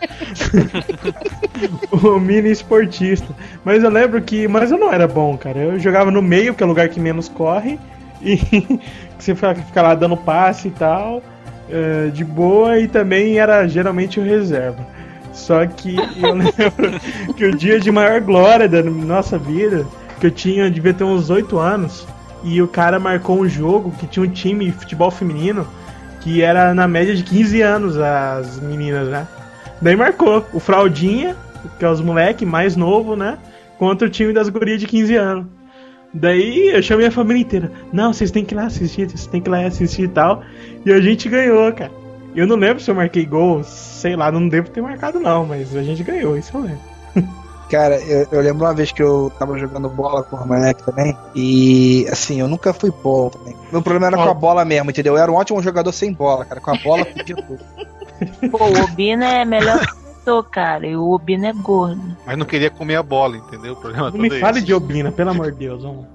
o 1.92 2.20
mini 2.20 2.52
esportista. 2.52 3.28
Mas 3.64 3.84
eu 3.84 3.90
lembro 3.90 4.22
que. 4.22 4.48
Mas 4.48 4.72
eu 4.72 4.78
não 4.78 4.92
era 4.92 5.08
bom, 5.08 5.38
cara. 5.38 5.60
Eu 5.60 5.80
jogava 5.80 6.10
no 6.10 6.22
meio, 6.22 6.54
que 6.54 6.64
é 6.64 6.66
o 6.66 6.70
lugar 6.70 6.88
que 6.90 7.00
menos 7.00 7.28
corre, 7.28 7.80
e 8.22 8.40
você 9.20 9.36
fica 9.36 9.82
lá 9.82 9.94
dando 9.96 10.16
passe 10.18 10.70
e 10.70 10.72
tal. 10.72 11.22
eh, 11.70 12.10
de 12.14 12.24
boa 12.24 12.80
e 12.80 12.88
também 12.88 13.40
era 13.40 13.68
geralmente 13.68 14.20
o 14.20 14.24
reserva. 14.24 14.86
Só 15.34 15.66
que 15.66 15.96
eu 15.96 16.34
lembro 16.36 17.34
que 17.36 17.46
o 17.46 17.56
dia 17.56 17.80
de 17.80 17.92
maior 17.92 18.22
glória 18.22 18.70
da 18.70 18.82
nossa 18.84 19.38
vida, 19.38 19.86
que 20.20 20.28
eu 20.28 20.32
tinha, 20.32 20.70
devia 20.70 20.94
ter 20.94 21.04
uns 21.04 21.30
8 21.30 21.58
anos, 21.58 22.08
e 22.44 22.62
o 22.62 22.68
cara 22.68 23.00
marcou 23.00 23.40
um 23.40 23.48
jogo 23.48 23.92
que 24.00 24.08
tinha 24.08 24.26
um 24.26 24.30
time 24.30 24.66
de 24.66 24.72
futebol 24.72 25.10
feminino 25.10 25.68
que 26.24 26.42
era 26.42 26.74
na 26.74 26.88
média 26.88 27.14
de 27.14 27.22
15 27.24 27.62
anos 27.62 27.98
as 27.98 28.60
meninas, 28.60 29.10
né? 29.10 29.28
Daí 29.82 29.96
marcou 29.96 30.46
o 30.54 30.60
Fraldinha, 30.60 31.36
que 31.78 31.84
é 31.84 31.90
os 31.90 32.00
moleque 32.00 32.46
mais 32.46 32.78
novo, 32.78 33.16
né? 33.16 33.38
Contra 33.78 34.08
o 34.08 34.10
time 34.10 34.32
das 34.32 34.48
gurias 34.48 34.80
de 34.80 34.88
15 34.88 35.16
anos. 35.16 35.46
Daí 36.14 36.70
eu 36.70 36.82
chamei 36.82 37.08
a 37.08 37.12
família 37.12 37.42
inteira. 37.42 37.72
Não, 37.92 38.14
vocês 38.14 38.32
têm 38.32 38.46
que 38.46 38.54
ir 38.54 38.58
lá 38.58 38.66
assistir, 38.66 39.10
vocês 39.10 39.28
têm 39.28 39.42
que 39.42 39.50
ir 39.50 39.52
lá 39.52 39.66
assistir 39.66 40.04
e 40.04 40.08
tal. 40.08 40.44
E 40.86 40.94
a 40.94 41.02
gente 41.02 41.28
ganhou, 41.28 41.72
cara. 41.74 41.92
Eu 42.36 42.48
não 42.48 42.56
lembro 42.56 42.82
se 42.82 42.90
eu 42.90 42.96
marquei 42.96 43.26
gol, 43.26 43.64
sei 43.64 44.16
lá, 44.16 44.32
não 44.32 44.48
devo 44.48 44.70
ter 44.70 44.82
marcado 44.82 45.20
não, 45.20 45.46
mas 45.46 45.76
a 45.76 45.84
gente 45.84 46.04
ganhou, 46.04 46.38
isso 46.38 46.56
eu 46.56 46.62
lembro. 46.62 46.94
Cara, 47.70 47.96
eu, 48.02 48.28
eu 48.32 48.42
lembro 48.42 48.66
uma 48.66 48.74
vez 48.74 48.92
que 48.92 49.02
eu 49.02 49.32
tava 49.40 49.58
jogando 49.58 49.90
bola 49.90 50.22
com 50.22 50.36
o 50.36 50.48
moleque 50.48 50.84
também. 50.84 51.18
E 51.34 52.06
assim, 52.12 52.40
eu 52.40 52.48
nunca 52.48 52.72
fui 52.74 52.92
bom 52.92 53.30
também. 53.30 53.56
Meu 53.72 53.82
problema 53.82 54.08
era 54.08 54.18
com 54.18 54.30
a 54.30 54.34
bola 54.34 54.64
mesmo, 54.64 54.92
entendeu? 54.92 55.16
Eu 55.16 55.24
era 55.24 55.32
um 55.32 55.36
ótimo 55.36 55.62
jogador 55.62 55.92
sem 55.92 56.14
bola, 56.14 56.46
cara. 56.46 56.62
Com 56.62 56.72
a 56.72 56.78
bola 56.78 57.04
podia 57.04 57.36
tudo. 57.36 57.60
Pô, 58.52 58.66
o 58.66 58.84
Obina 58.84 59.26
é 59.26 59.46
melhor 59.46 59.80
que 59.80 60.04
cara. 60.52 60.88
E 60.88 60.96
o 60.96 61.12
Obina 61.12 61.48
é 61.48 61.54
gordo. 61.54 62.16
Mas 62.26 62.38
não 62.38 62.46
queria 62.46 62.70
comer 62.70 62.96
a 62.96 63.04
bola, 63.04 63.38
entendeu? 63.38 63.74
O 63.74 63.76
problema 63.76 64.06
Não 64.06 64.12
todo 64.12 64.22
me 64.22 64.36
é 64.36 64.40
fale 64.40 64.58
esse. 64.60 64.66
de 64.66 64.74
Obina, 64.74 65.12
pelo 65.12 65.32
amor 65.32 65.52
de 65.52 65.58
Deus, 65.58 65.84
vamos. 65.84 66.06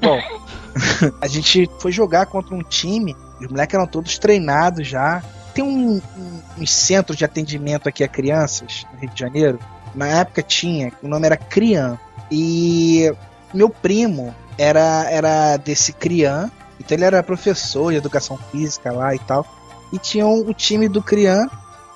Bom, 0.00 0.20
a 1.20 1.26
gente 1.26 1.68
foi 1.80 1.90
jogar 1.90 2.26
contra 2.26 2.54
um 2.54 2.62
time, 2.62 3.16
e 3.40 3.46
os 3.46 3.50
moleques 3.50 3.74
eram 3.74 3.86
todos 3.86 4.18
treinados 4.18 4.86
já. 4.86 5.22
Tem 5.56 5.64
um, 5.64 5.94
um, 5.96 6.42
um 6.58 6.66
centro 6.66 7.16
de 7.16 7.24
atendimento 7.24 7.88
aqui 7.88 8.04
a 8.04 8.08
crianças 8.08 8.84
no 8.92 9.00
Rio 9.00 9.08
de 9.08 9.18
Janeiro. 9.18 9.58
Na 9.94 10.06
época 10.06 10.42
tinha, 10.42 10.92
o 11.02 11.08
nome 11.08 11.24
era 11.24 11.34
Crian. 11.34 11.98
E 12.30 13.10
meu 13.54 13.70
primo 13.70 14.34
era, 14.58 15.10
era 15.10 15.56
desse 15.56 15.94
Crian, 15.94 16.50
então 16.78 16.94
ele 16.94 17.06
era 17.06 17.22
professor 17.22 17.90
de 17.90 17.96
educação 17.96 18.36
física 18.52 18.92
lá 18.92 19.14
e 19.14 19.18
tal. 19.18 19.46
E 19.90 19.98
tinha 19.98 20.26
o, 20.26 20.46
o 20.46 20.52
time 20.52 20.90
do 20.90 21.02
Crian, 21.02 21.48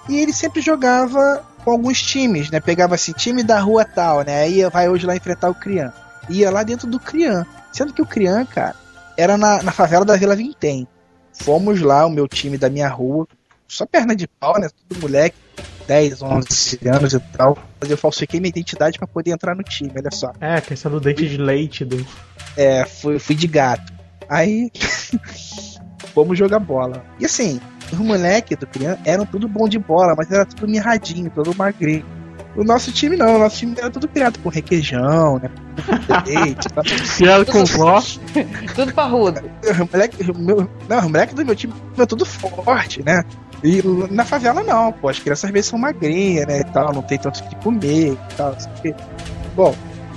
e 0.09 0.17
ele 0.17 0.33
sempre 0.33 0.63
jogava 0.63 1.45
com 1.63 1.71
alguns 1.71 2.01
times, 2.01 2.51
né? 2.51 2.61
Pegava 2.61 2.95
assim, 2.95 3.13
time 3.13 3.43
da 3.43 3.61
rua 3.61 3.85
tal, 3.85 4.23
né? 4.23 4.41
Aí 4.41 4.65
vai 4.71 4.89
hoje 4.89 5.05
lá 5.05 5.15
enfrentar 5.15 5.51
o 5.51 5.55
Crian. 5.55 5.93
Ia 6.31 6.51
lá 6.51 6.63
dentro 6.63 6.89
do 6.89 6.99
Crian. 6.99 7.45
Sendo 7.71 7.93
que 7.93 8.01
o 8.01 8.07
Crian, 8.07 8.47
cara, 8.47 8.75
era 9.19 9.37
na, 9.37 9.63
na 9.63 9.71
favela 9.71 10.07
da 10.07 10.17
Vila 10.17 10.35
Vintém. 10.35 10.89
Fomos 11.35 11.83
lá, 11.83 12.07
o 12.07 12.11
meu 12.11 12.27
time 12.27 12.57
da 12.57 12.71
minha 12.71 12.89
rua, 12.89 13.29
só 13.71 13.87
perna 13.87 14.15
de 14.15 14.27
pau, 14.27 14.59
né? 14.59 14.69
Tudo 14.89 15.01
moleque, 15.03 15.37
10, 15.87 16.23
11 16.23 16.81
anos 16.89 17.15
e 17.15 17.21
tal. 17.21 17.57
Mas 17.81 17.91
eu 17.91 17.97
falsifiquei 17.97 18.41
minha 18.41 18.51
identidade 18.51 18.99
pra 18.99 19.07
poder 19.07 19.31
entrar 19.31 19.55
no 19.55 19.63
time, 19.63 19.93
olha 19.97 20.11
só. 20.11 20.33
É, 20.41 20.61
questão 20.61 20.91
do 20.91 21.01
dente 21.01 21.29
de 21.29 21.37
leite 21.37 21.85
do. 21.85 22.05
É, 22.57 22.85
fui, 22.85 23.19
fui 23.19 23.35
de 23.35 23.47
gato. 23.47 23.93
Aí, 24.29 24.71
fomos 26.13 26.37
jogar 26.37 26.59
bola. 26.59 27.05
E 27.19 27.25
assim, 27.25 27.61
os 27.93 27.99
moleques 27.99 28.59
do 28.59 28.67
Crian 28.67 28.99
eram 29.05 29.25
tudo 29.25 29.49
bom 29.49 29.69
de 29.69 29.79
bola, 29.79 30.15
mas 30.17 30.31
era 30.31 30.45
tudo 30.45 30.69
mirradinho, 30.69 31.31
todo 31.31 31.55
magrinho. 31.55 32.05
O 32.57 32.65
nosso 32.65 32.91
time 32.91 33.17
não, 33.17 33.37
o 33.37 33.39
nosso 33.39 33.59
time 33.59 33.75
era 33.79 33.91
tudo 33.91 34.09
criado 34.09 34.39
com 34.41 34.49
requeijão, 34.49 35.39
né? 35.39 35.51
Com 35.87 36.15
leite? 36.29 36.69
Criado 37.17 37.47
com 37.47 37.65
vó. 37.65 38.03
Tudo 38.75 38.93
parrudo. 38.93 39.41
O 39.41 39.93
moleque, 39.93 40.31
o 40.31 40.37
meu, 40.37 40.69
não, 40.89 40.99
os 40.99 41.05
moleques 41.05 41.35
do 41.35 41.45
meu 41.45 41.55
time 41.55 41.73
é 41.97 42.07
tudo 42.07 42.27
forte, 42.27 43.03
né? 43.05 43.25
E 43.63 43.83
na 44.11 44.25
favela 44.25 44.63
não, 44.63 44.93
pô, 44.93 45.09
as 45.09 45.19
crianças 45.19 45.45
às 45.45 45.51
vezes 45.51 45.71
são 45.71 45.79
magrinhas, 45.79 46.47
né, 46.47 46.61
e 46.61 46.65
tal, 46.65 46.93
não 46.95 47.03
tem 47.03 47.19
tanto 47.19 47.43
que 47.43 47.55
comer 47.57 48.13
e 48.13 48.35
tal, 48.37 48.53
assim. 48.53 48.95
Bom, 49.55 49.75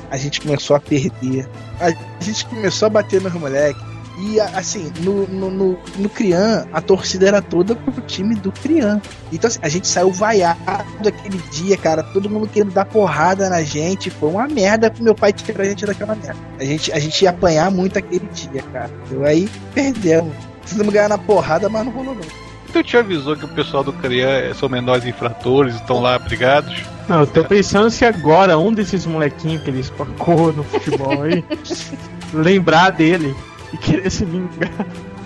a 0.10 0.17
gente 0.17 0.39
começou 0.41 0.75
a 0.75 0.79
perder. 0.79 1.49
A 1.79 1.91
gente 2.23 2.45
começou 2.45 2.86
a 2.86 2.89
bater 2.89 3.21
nos 3.21 3.34
moleques. 3.34 3.82
E 4.19 4.39
assim, 4.39 4.91
no, 4.99 5.27
no, 5.27 5.49
no, 5.49 5.79
no 5.97 6.08
Crian, 6.08 6.67
a 6.71 6.79
torcida 6.79 7.27
era 7.27 7.41
toda 7.41 7.75
pro 7.75 7.99
time 8.01 8.36
do 8.36 8.51
Crian. 8.51 9.01
Então 9.32 9.47
assim, 9.47 9.60
a 9.62 9.67
gente 9.67 9.88
saiu 9.88 10.12
vaiado 10.12 10.60
aquele 11.08 11.39
dia, 11.49 11.75
cara. 11.75 12.03
Todo 12.03 12.29
mundo 12.29 12.47
querendo 12.47 12.71
dar 12.71 12.86
porrada 12.86 13.49
na 13.49 13.63
gente. 13.63 14.12
Foi 14.12 14.29
uma 14.29 14.47
merda 14.47 14.91
pro 14.91 15.03
meu 15.03 15.15
pai 15.15 15.34
tirar 15.34 15.63
a 15.63 15.65
gente 15.65 15.86
daquela 15.86 16.13
merda. 16.13 16.38
A 16.60 16.63
gente, 16.63 16.91
a 16.91 16.99
gente 16.99 17.23
ia 17.23 17.32
apanhar 17.32 17.71
muito 17.71 17.97
aquele 17.97 18.27
dia, 18.27 18.62
cara. 18.71 18.91
Eu 19.10 19.25
aí 19.25 19.49
perdemos. 19.73 20.34
Precisamos 20.62 20.93
ganhar 20.93 21.10
na 21.10 21.17
porrada, 21.17 21.67
mas 21.67 21.84
não 21.84 21.91
rolou 21.91 22.13
não. 22.13 22.42
Então 22.73 22.81
te 22.81 22.97
avisou 22.97 23.36
que 23.36 23.45
o 23.45 23.49
pessoal 23.49 23.83
do 23.83 23.93
CRIA 23.93 24.51
são 24.55 24.67
menores 24.67 25.05
infratores 25.05 25.75
e 25.75 25.77
estão 25.77 26.01
lá 26.01 26.17
brigados. 26.17 26.81
Não, 27.07 27.19
eu 27.19 27.27
tô 27.27 27.43
pensando 27.45 27.91
se 27.91 28.03
agora 28.03 28.57
um 28.57 28.73
desses 28.73 29.05
molequinhos 29.05 29.62
que 29.62 29.69
ele 29.69 29.81
espancou 29.81 30.51
no 30.51 30.63
futebol 30.63 31.21
aí 31.21 31.45
lembrar 32.33 32.89
dele 32.89 33.36
e 33.71 33.77
querer 33.77 34.09
se 34.09 34.25
vingar. 34.25 34.71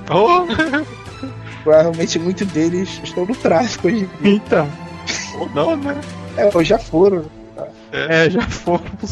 Oh, 0.09 0.45
Provavelmente 1.63 2.19
muitos 2.19 2.47
deles 2.47 2.99
estão 3.01 3.25
no 3.25 3.33
tráfico 3.33 3.87
hoje. 3.87 4.09
Então, 4.21 4.69
ou 5.39 5.49
não, 5.55 5.77
né? 5.77 5.95
É, 6.35 6.49
ou 6.53 6.61
já 6.65 6.77
foram. 6.77 7.23
é, 7.93 8.29
já 8.29 8.41
foram 8.41 8.83
pro 8.99 9.07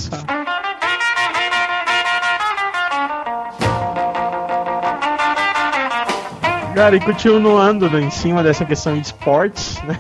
Cara, 6.76 6.98
e 6.98 7.00
continuando 7.00 7.90
né, 7.90 8.02
em 8.02 8.10
cima 8.10 8.44
dessa 8.44 8.66
questão 8.66 8.96
de 8.96 9.06
esportes, 9.06 9.82
né? 9.84 9.98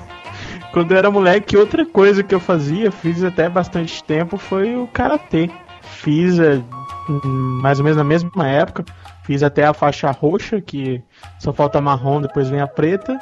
Quando 0.73 0.91
eu 0.91 0.97
era 0.97 1.09
moleque, 1.09 1.55
outra 1.55 1.85
coisa 1.85 2.21
que 2.21 2.35
eu 2.35 2.39
fazia, 2.39 2.91
fiz 2.91 3.23
até 3.23 3.47
bastante 3.47 4.03
tempo, 4.03 4.37
foi 4.37 4.75
o 4.75 4.85
karatê. 4.85 5.49
Fiz 5.81 6.37
é, 6.37 6.61
hum, 7.09 7.59
mais 7.61 7.79
ou 7.79 7.85
menos 7.85 7.95
na 7.95 8.03
mesma 8.03 8.45
época, 8.49 8.83
fiz 9.23 9.41
até 9.41 9.63
a 9.63 9.73
faixa 9.73 10.11
roxa, 10.11 10.59
que 10.59 11.01
só 11.39 11.53
falta 11.53 11.79
marrom, 11.79 12.19
depois 12.19 12.49
vem 12.49 12.59
a 12.59 12.67
preta. 12.67 13.17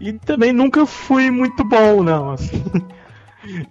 E 0.00 0.12
também 0.12 0.52
nunca 0.52 0.86
fui 0.86 1.28
muito 1.28 1.64
bom, 1.64 2.04
não. 2.04 2.30
Assim. 2.30 2.62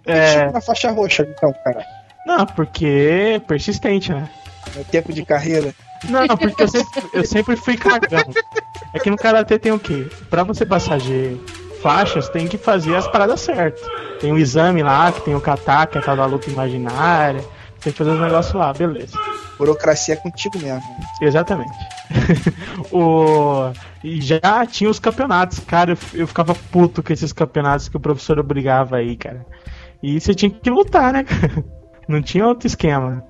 É, 0.04 0.52
na 0.52 0.60
faixa 0.60 0.90
roxa, 0.90 1.26
então, 1.26 1.50
cara. 1.64 1.82
não, 2.26 2.44
porque 2.44 2.84
é 2.84 3.38
persistente, 3.38 4.12
né? 4.12 4.28
No 4.76 4.84
tempo 4.84 5.14
de 5.14 5.24
carreira. 5.24 5.72
Não, 6.08 6.36
porque 6.36 6.62
eu 6.62 6.68
sempre, 6.68 7.02
eu 7.12 7.24
sempre 7.24 7.56
fui 7.56 7.76
cagão. 7.76 8.24
É 8.92 8.98
que 8.98 9.10
no 9.10 9.16
karatê 9.16 9.58
tem 9.58 9.72
o 9.72 9.78
quê? 9.78 10.06
Pra 10.28 10.42
você 10.42 10.66
passar 10.66 10.98
de 10.98 11.40
faixas, 11.82 12.28
tem 12.28 12.46
que 12.46 12.58
fazer 12.58 12.94
as 12.94 13.08
paradas 13.08 13.40
certas. 13.40 13.82
Tem 14.20 14.32
o 14.32 14.38
exame 14.38 14.82
lá, 14.82 15.10
que 15.10 15.20
tem 15.22 15.34
o 15.34 15.40
kata, 15.40 15.86
que 15.86 15.98
é 15.98 16.00
a 16.00 16.04
tal 16.04 16.16
da 16.16 16.26
luta 16.26 16.50
imaginária. 16.50 17.44
Tem 17.80 17.92
que 17.92 17.98
fazer 17.98 18.10
os 18.10 18.20
negócios 18.20 18.54
lá, 18.54 18.72
beleza. 18.72 19.18
Burocracia 19.58 20.14
é 20.14 20.16
contigo 20.16 20.58
mesmo. 20.58 20.82
Exatamente. 21.20 21.72
o... 22.92 23.72
E 24.04 24.20
já 24.20 24.64
tinha 24.66 24.88
os 24.88 25.00
campeonatos, 25.00 25.58
cara. 25.60 25.92
Eu, 25.92 25.98
eu 26.20 26.26
ficava 26.26 26.54
puto 26.54 27.02
com 27.02 27.12
esses 27.12 27.32
campeonatos 27.32 27.88
que 27.88 27.96
o 27.96 28.00
professor 28.00 28.38
obrigava 28.38 28.96
aí, 28.96 29.16
cara. 29.16 29.44
E 30.02 30.20
você 30.20 30.34
tinha 30.34 30.50
que 30.50 30.70
lutar, 30.70 31.12
né, 31.12 31.24
cara? 31.24 31.64
Não 32.08 32.22
tinha 32.22 32.46
outro 32.46 32.66
esquema. 32.66 33.24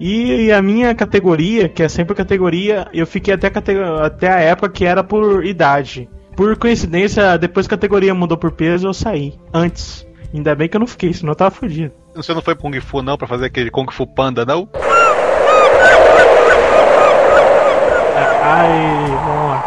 E, 0.00 0.44
e 0.46 0.52
a 0.52 0.62
minha 0.62 0.94
categoria, 0.94 1.68
que 1.68 1.82
é 1.82 1.88
sempre 1.88 2.14
categoria, 2.14 2.86
eu 2.94 3.06
fiquei 3.06 3.34
até, 3.34 3.48
a 3.48 4.06
até 4.06 4.28
a 4.30 4.38
época 4.40 4.68
que 4.70 4.84
era 4.84 5.02
por 5.02 5.44
idade. 5.44 6.08
Por 6.36 6.56
coincidência, 6.56 7.36
depois 7.36 7.66
que 7.66 7.74
a 7.74 7.76
categoria 7.76 8.14
mudou 8.14 8.36
por 8.38 8.52
peso, 8.52 8.86
eu 8.86 8.94
saí. 8.94 9.34
Antes. 9.52 10.06
Ainda 10.32 10.54
bem 10.54 10.68
que 10.68 10.76
eu 10.76 10.80
não 10.80 10.86
fiquei, 10.86 11.12
senão 11.12 11.32
eu 11.32 11.36
tava 11.36 11.50
fudido. 11.50 11.92
Você 12.14 12.32
não 12.34 12.42
foi 12.42 12.54
Kung 12.54 12.78
Fu 12.80 13.02
não 13.02 13.16
pra 13.16 13.26
fazer 13.26 13.46
aquele 13.46 13.70
Kung 13.70 13.86
Fu 13.90 14.06
Panda, 14.06 14.44
não? 14.44 14.68
Ai, 18.42 18.68
vamos 19.24 19.50
lá. 19.50 19.64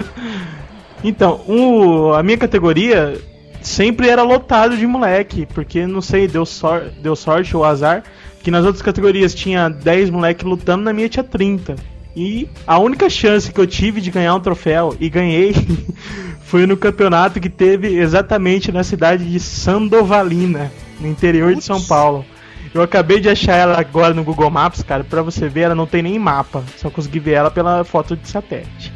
então, 1.04 1.40
o- 1.48 2.12
a 2.14 2.22
minha 2.22 2.38
categoria 2.38 3.18
sempre 3.62 4.08
era 4.08 4.22
lotado 4.22 4.76
de 4.76 4.86
moleque, 4.86 5.46
porque 5.46 5.86
não 5.86 6.00
sei, 6.00 6.26
deu, 6.26 6.46
sor, 6.46 6.90
deu 7.02 7.14
sorte 7.14 7.56
ou 7.56 7.64
azar, 7.64 8.02
que 8.42 8.50
nas 8.50 8.64
outras 8.64 8.82
categorias 8.82 9.34
tinha 9.34 9.68
10 9.68 10.10
moleque 10.10 10.44
lutando, 10.44 10.84
na 10.84 10.92
minha 10.92 11.08
tinha 11.08 11.24
30. 11.24 11.76
E 12.16 12.48
a 12.66 12.78
única 12.78 13.08
chance 13.08 13.52
que 13.52 13.60
eu 13.60 13.66
tive 13.66 14.00
de 14.00 14.10
ganhar 14.10 14.34
um 14.34 14.40
troféu, 14.40 14.96
e 14.98 15.08
ganhei, 15.08 15.54
foi 16.42 16.66
no 16.66 16.76
campeonato 16.76 17.40
que 17.40 17.48
teve 17.48 17.98
exatamente 17.98 18.72
na 18.72 18.82
cidade 18.82 19.24
de 19.24 19.38
Sandovalina, 19.38 20.72
no 20.98 21.06
interior 21.06 21.54
de 21.54 21.62
São 21.62 21.80
Paulo. 21.82 22.24
Eu 22.72 22.82
acabei 22.82 23.18
de 23.18 23.28
achar 23.28 23.56
ela 23.56 23.80
agora 23.80 24.14
no 24.14 24.22
Google 24.22 24.50
Maps, 24.50 24.82
cara, 24.82 25.02
pra 25.02 25.22
você 25.22 25.48
ver, 25.48 25.62
ela 25.62 25.74
não 25.74 25.86
tem 25.86 26.02
nem 26.02 26.18
mapa. 26.18 26.62
Só 26.76 26.88
consegui 26.88 27.18
ver 27.18 27.32
ela 27.32 27.50
pela 27.50 27.82
foto 27.82 28.16
de 28.16 28.28
satélite. 28.28 28.92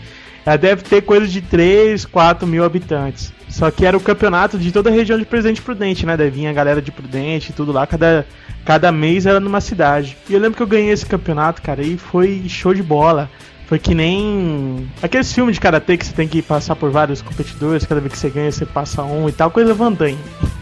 Ela 0.47 0.57
deve 0.57 0.83
ter 0.83 1.03
coisa 1.03 1.27
de 1.27 1.41
3, 1.41 2.05
4 2.05 2.47
mil 2.47 2.65
habitantes. 2.65 3.33
Só 3.55 3.71
que 3.71 3.87
era 3.87 3.97
o 3.97 4.01
campeonato 4.01 4.59
de 4.59 4.73
toda 4.73 4.91
a 4.91 4.93
região 4.93 5.17
de 5.17 5.25
Presidente 5.25 5.63
Prudente, 5.63 6.05
né? 6.05 6.17
Daí 6.17 6.29
vinha 6.29 6.51
a 6.51 6.53
galera 6.53 6.83
de 6.83 6.91
Prudente 6.91 7.51
e 7.51 7.55
tudo 7.55 7.71
lá, 7.71 7.87
cada, 7.87 8.27
cada 8.65 8.91
mês 8.91 9.27
era 9.27 9.39
numa 9.39 9.61
cidade. 9.61 10.17
E 10.29 10.35
eu 10.35 10.41
lembro 10.41 10.57
que 10.57 10.63
eu 10.65 10.67
ganhei 10.67 10.91
esse 10.91 11.07
campeonato, 11.07 11.63
cara, 11.63 11.81
e 11.81 11.97
foi 11.97 12.43
show 12.49 12.75
de 12.75 12.83
bola. 12.83 13.31
Foi 13.67 13.79
que 13.79 13.95
nem 13.95 14.87
aqueles 15.03 15.33
filmes 15.33 15.55
de 15.55 15.61
karatê 15.61 15.97
que 15.97 16.05
você 16.05 16.13
tem 16.13 16.29
que 16.29 16.43
passar 16.43 16.77
por 16.77 16.91
vários 16.91 17.23
competidores, 17.23 17.87
cada 17.87 17.99
vez 18.01 18.13
que 18.13 18.19
você 18.19 18.29
ganha 18.29 18.53
você 18.53 18.67
passa 18.67 19.03
um 19.03 19.27
e 19.27 19.33
tal, 19.33 19.51
coisa 19.51 19.73
Van 19.73 19.91
Damme. 19.91 20.19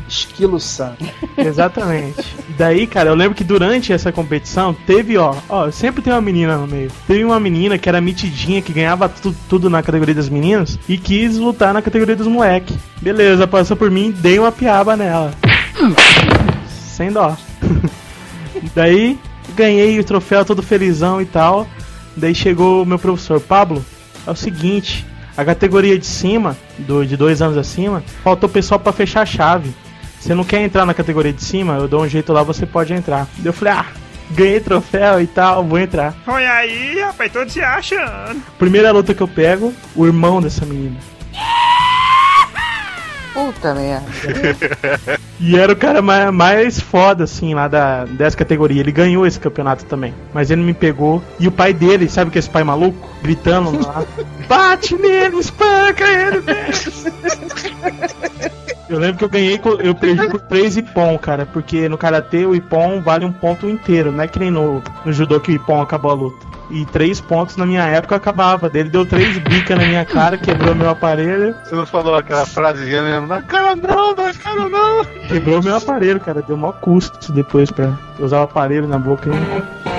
Esquilo 0.09 0.61
San. 0.61 0.93
Exatamente. 1.37 2.23
Daí, 2.57 2.87
cara, 2.87 3.11
eu 3.11 3.15
lembro 3.17 3.35
que 3.35 3.43
durante 3.43 3.93
essa 3.93 4.13
competição 4.13 4.73
teve, 4.87 5.19
ó, 5.19 5.35
ó, 5.49 5.69
sempre 5.73 6.01
tem 6.01 6.13
uma 6.13 6.21
menina 6.21 6.57
no 6.57 6.67
meio. 6.69 6.93
Teve 7.09 7.25
uma 7.25 7.41
menina 7.41 7.77
que 7.77 7.89
era 7.89 8.01
mitidinha, 8.01 8.63
que 8.63 8.73
ganhava 8.73 9.09
tu- 9.09 9.35
tudo 9.49 9.69
na 9.69 9.83
categoria 9.83 10.15
das 10.15 10.29
meninas 10.29 10.79
e 10.89 10.97
quis 10.97 11.39
lutar 11.39 11.75
na 11.75 11.83
categoria 11.83 12.15
dos 12.15 12.27
moleque. 12.29 12.77
Beleza, 13.01 13.49
passou 13.49 13.77
por 13.77 13.91
mim, 13.91 14.15
dei 14.17 14.39
uma 14.39 14.53
piaba 14.53 14.97
nela. 14.97 15.33
Sem 16.69 17.11
dó. 17.11 17.37
Daí, 18.77 19.19
ganhei 19.57 19.99
o 19.99 20.05
troféu 20.05 20.45
todo 20.45 20.63
felizão 20.63 21.21
e 21.21 21.25
tal. 21.25 21.67
Daí 22.17 22.35
chegou 22.35 22.83
o 22.83 22.87
meu 22.87 22.99
professor, 22.99 23.41
Pablo, 23.41 23.85
é 24.27 24.31
o 24.31 24.37
seguinte, 24.37 25.07
a 25.37 25.45
categoria 25.45 25.99
de 25.99 26.07
cima, 26.07 26.57
do, 26.79 27.07
de 27.07 27.17
dois 27.17 27.41
anos 27.41 27.57
acima, 27.57 28.03
faltou 28.23 28.49
pessoal 28.49 28.79
pra 28.79 28.93
fechar 28.93 29.23
a 29.23 29.27
chave. 29.27 29.75
Você 30.21 30.35
não 30.35 30.45
quer 30.45 30.61
entrar 30.61 30.87
na 30.87 30.95
categoria 30.95 31.33
de 31.33 31.43
cima? 31.43 31.75
Eu 31.75 31.89
dou 31.89 32.03
um 32.03 32.09
jeito 32.09 32.33
lá, 32.33 32.43
você 32.43 32.65
pode 32.65 32.93
entrar. 32.93 33.27
Daí 33.39 33.47
Eu 33.47 33.53
falei, 33.53 33.75
ah, 33.75 33.87
ganhei 34.31 34.61
troféu 34.61 35.21
e 35.21 35.27
tal, 35.27 35.65
vou 35.65 35.79
entrar. 35.79 36.15
Olha 36.27 36.53
aí, 36.53 37.01
rapaz, 37.01 37.33
todo 37.33 37.51
se 37.51 37.61
achando. 37.61 38.41
Primeira 38.59 38.93
luta 38.93 39.15
que 39.15 39.23
eu 39.23 39.29
pego, 39.29 39.73
o 39.97 40.07
irmão 40.07 40.41
dessa 40.41 40.65
menina. 40.65 40.97
Puta 43.33 43.75
merda. 43.75 44.07
E 45.41 45.57
era 45.57 45.73
o 45.73 45.77
cara 45.77 46.01
mais, 46.01 46.31
mais 46.31 46.81
foda, 46.81 47.25
assim, 47.25 47.55
lá 47.55 47.67
da, 47.67 48.05
dessa 48.05 48.37
categoria. 48.37 48.81
Ele 48.81 48.93
ganhou 48.93 49.27
esse 49.27 49.41
campeonato 49.41 49.85
também. 49.87 50.15
Mas 50.33 50.51
ele 50.51 50.63
me 50.63 50.75
pegou. 50.75 51.23
E 51.41 51.49
o 51.49 51.53
pai 51.53 51.73
dele, 51.73 52.09
sabe 52.09 52.31
que 52.31 52.39
é 52.39 52.41
esse 52.41 52.51
pai 52.51 52.63
maluco? 52.63 53.09
Gritando 53.23 53.85
lá. 53.85 54.05
Bate 54.49 54.95
nele, 54.97 55.39
espanca 55.39 56.05
ele. 56.05 56.45
Eu 58.89 58.99
lembro 58.99 59.17
que 59.17 59.25
eu 59.25 59.29
ganhei, 59.29 59.61
eu 59.83 59.95
perdi 59.95 60.29
por 60.29 60.41
3 60.43 60.77
ipom, 60.77 61.19
cara. 61.19 61.47
Porque 61.47 61.89
no 61.89 61.97
karatê 61.97 62.45
o 62.45 62.55
ipom 62.55 63.01
vale 63.01 63.25
um 63.25 63.33
ponto 63.33 63.69
inteiro. 63.69 64.13
Não 64.13 64.23
é 64.23 64.29
que 64.29 64.39
nem 64.39 64.51
no, 64.51 64.83
no 65.05 65.13
judô 65.13 65.41
que 65.41 65.51
o 65.51 65.55
ipom 65.55 65.81
acabou 65.81 66.11
a 66.11 66.15
luta. 66.15 66.52
E 66.73 66.87
3 66.87 67.21
pontos 67.21 67.59
na 67.59 67.67
minha 67.67 67.85
época 67.85 68.17
acabava. 68.17 68.71
Ele 68.73 68.89
deu 68.89 69.05
3 69.05 69.39
bicas 69.39 69.79
na 69.79 69.85
minha 69.85 70.05
cara, 70.07 70.39
quebrou 70.39 70.75
meu 70.75 70.89
aparelho. 70.89 71.55
Você 71.63 71.75
não 71.75 71.85
falou 71.85 72.15
aquela 72.15 72.47
frasezinha 72.47 73.03
mesmo? 73.03 73.27
Na 73.27 73.43
cara 73.43 73.77
não, 73.77 74.15
na 74.15 74.33
cara 74.33 74.69
não! 74.71 75.05
Quebrou 75.29 75.63
meu 75.63 75.77
aparelho, 75.77 76.19
cara. 76.19 76.41
Deu 76.41 76.57
maior 76.57 76.73
custo 76.81 77.31
depois 77.31 77.71
pra 77.71 77.93
usar 78.19 78.41
o 78.41 78.45
aparelho 78.45 78.89
na 78.89 78.99
boca 78.99 79.31
aí. 79.31 79.92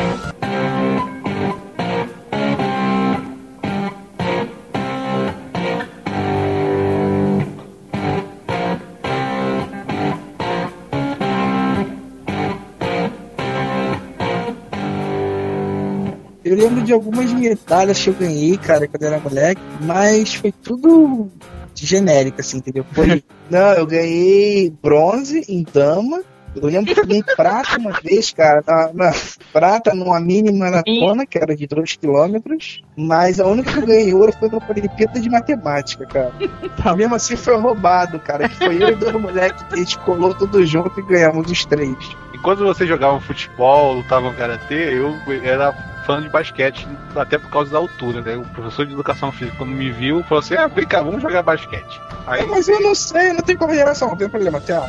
Lembro 16.84 16.86
de 16.86 16.94
algumas 16.94 17.32
medalhas 17.34 18.02
que 18.02 18.10
eu 18.10 18.14
ganhei, 18.14 18.58
cara, 18.58 18.88
quando 18.88 19.04
eu 19.04 19.08
era 19.10 19.20
moleque, 19.20 19.62
mas 19.82 20.36
foi 20.36 20.52
tudo 20.52 21.30
genérico, 21.76 22.40
assim, 22.42 22.58
entendeu? 22.58 22.86
Foi, 22.92 23.24
não, 23.50 23.74
eu 23.74 23.86
ganhei 23.86 24.70
bronze 24.82 25.44
em 25.48 25.64
dama. 25.64 26.22
Eu 26.56 26.68
lembro 26.68 26.94
que 26.94 27.00
eu 27.00 27.08
ganhei 27.08 27.24
prata 27.36 27.80
uma 27.80 28.00
vez, 28.00 28.32
cara, 28.32 28.64
na, 28.68 28.94
na- 28.94 29.14
prata 29.52 29.92
numa 29.96 30.20
mini 30.20 30.52
maratona, 30.52 31.26
que 31.26 31.36
era 31.40 31.56
de 31.56 31.66
2 31.66 31.96
quilômetros, 31.96 32.84
mas 32.96 33.40
a 33.40 33.48
única 33.48 33.72
que 33.72 33.80
eu 33.80 33.88
ganhei 33.88 34.14
ouro 34.14 34.32
foi 34.40 34.50
numa 34.50 34.62
Olimpíada 34.70 35.20
de 35.20 35.30
Matemática, 35.32 36.06
cara. 36.06 36.32
Tá. 36.78 36.94
Mesmo 36.96 37.16
assim 37.16 37.36
foi 37.36 37.58
roubado, 37.58 38.20
cara, 38.20 38.48
que 38.48 38.56
foi 38.56 38.84
eu 38.84 38.90
e 38.90 38.96
dois 38.96 39.16
moleques 39.20 39.64
que 39.64 39.74
a 39.74 39.78
gente 39.78 39.98
colou 40.00 40.32
tudo 40.36 40.64
junto 40.64 41.00
e 41.00 41.04
ganhamos 41.04 41.50
os 41.50 41.66
três. 41.66 41.96
Enquanto 42.36 42.60
vocês 42.60 42.88
jogavam 42.88 43.20
futebol, 43.20 43.94
lutavam 43.94 44.32
karatê, 44.36 44.94
eu 44.96 45.16
era 45.44 45.72
fã 46.06 46.22
de 46.22 46.30
basquete, 46.30 46.88
até 47.16 47.38
por 47.38 47.50
causa 47.50 47.72
da 47.72 47.78
altura, 47.78 48.22
né? 48.22 48.38
O 48.38 48.46
professor 48.46 48.86
de 48.86 48.94
educação 48.94 49.32
física, 49.32 49.58
quando 49.58 49.72
me 49.72 49.92
viu, 49.92 50.24
falou 50.24 50.40
assim: 50.40 50.56
ah, 50.56 50.68
vem 50.68 50.86
cá, 50.86 51.02
vamos 51.02 51.22
jogar 51.22 51.44
basquete. 51.44 52.02
Aí, 52.26 52.46
Mas 52.46 52.68
eu 52.68 52.80
não 52.82 52.96
sei, 52.96 53.34
não 53.34 53.42
tem 53.42 53.56
coordenação, 53.56 54.10
não 54.10 54.16
tem 54.16 54.30
problema, 54.30 54.60
tchau. 54.62 54.88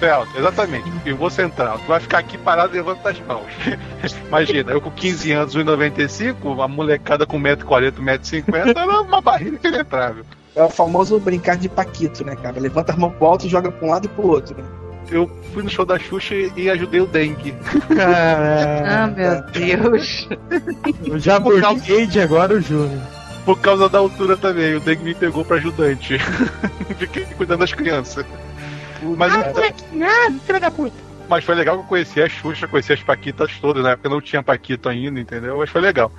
Pé 0.00 0.10
alto, 0.10 0.38
exatamente. 0.38 0.90
E 1.04 1.12
vou 1.12 1.28
central. 1.28 1.78
Tu 1.78 1.86
vai 1.86 2.00
ficar 2.00 2.18
aqui 2.18 2.38
parado 2.38 2.74
e 2.74 2.76
levanta 2.76 3.10
as 3.10 3.20
mãos. 3.20 3.46
Imagina, 4.28 4.72
eu 4.72 4.80
com 4.80 4.90
15 4.90 5.32
anos, 5.32 5.56
1,95, 5.56 6.64
a 6.64 6.68
molecada 6.68 7.26
com 7.26 7.40
1,40m, 7.40 7.92
1,50m, 7.98 8.76
era 8.76 9.00
uma 9.02 9.20
barreira 9.20 9.56
impenetrável. 9.56 10.24
É 10.56 10.62
o 10.62 10.70
famoso 10.70 11.20
brincar 11.20 11.56
de 11.56 11.68
Paquito, 11.68 12.24
né, 12.24 12.34
cara? 12.34 12.58
Levanta 12.58 12.92
a 12.92 12.96
mão 12.96 13.10
pro 13.10 13.26
alto 13.26 13.46
e 13.46 13.48
joga 13.48 13.70
pra 13.70 13.86
um 13.86 13.90
lado 13.90 14.06
e 14.06 14.08
pro 14.08 14.26
outro. 14.26 14.56
Né? 14.56 14.64
Eu 15.10 15.26
fui 15.54 15.62
no 15.62 15.70
show 15.70 15.84
da 15.86 15.98
Xuxa 15.98 16.34
e 16.56 16.68
ajudei 16.70 17.00
o 17.00 17.06
Dengue. 17.06 17.54
Ah, 18.86 19.06
meu 19.06 19.42
Deus. 19.52 20.28
Eu 21.04 21.18
já 21.18 21.40
Por 21.40 21.60
causa- 21.60 21.78
burguei 21.80 22.06
de 22.06 22.20
agora 22.20 22.54
o 22.54 22.60
Júnior. 22.60 23.00
Por 23.44 23.58
causa 23.60 23.88
da 23.88 23.98
altura 23.98 24.36
também, 24.36 24.74
o 24.74 24.80
Dengue 24.80 25.04
me 25.04 25.14
pegou 25.14 25.44
pra 25.44 25.56
ajudante. 25.56 26.18
Fiquei 26.98 27.24
cuidando 27.24 27.60
das 27.60 27.72
crianças. 27.72 28.26
Mas, 29.16 29.34
então- 29.34 29.62
Nada, 29.92 30.34
filha 30.44 30.60
da 30.60 30.70
puta. 30.70 30.94
mas 31.28 31.44
foi 31.44 31.54
legal 31.54 31.76
que 31.76 31.82
eu 31.84 31.86
conheci 31.88 32.20
a 32.20 32.28
Xuxa, 32.28 32.66
conheci 32.68 32.92
as 32.92 33.02
Paquitas 33.02 33.50
todas, 33.60 33.82
na 33.82 33.90
época 33.92 34.08
não 34.10 34.20
tinha 34.20 34.42
Paquito 34.42 34.88
ainda, 34.88 35.18
entendeu? 35.20 35.56
Mas 35.58 35.70
foi 35.70 35.80
legal. 35.80 36.10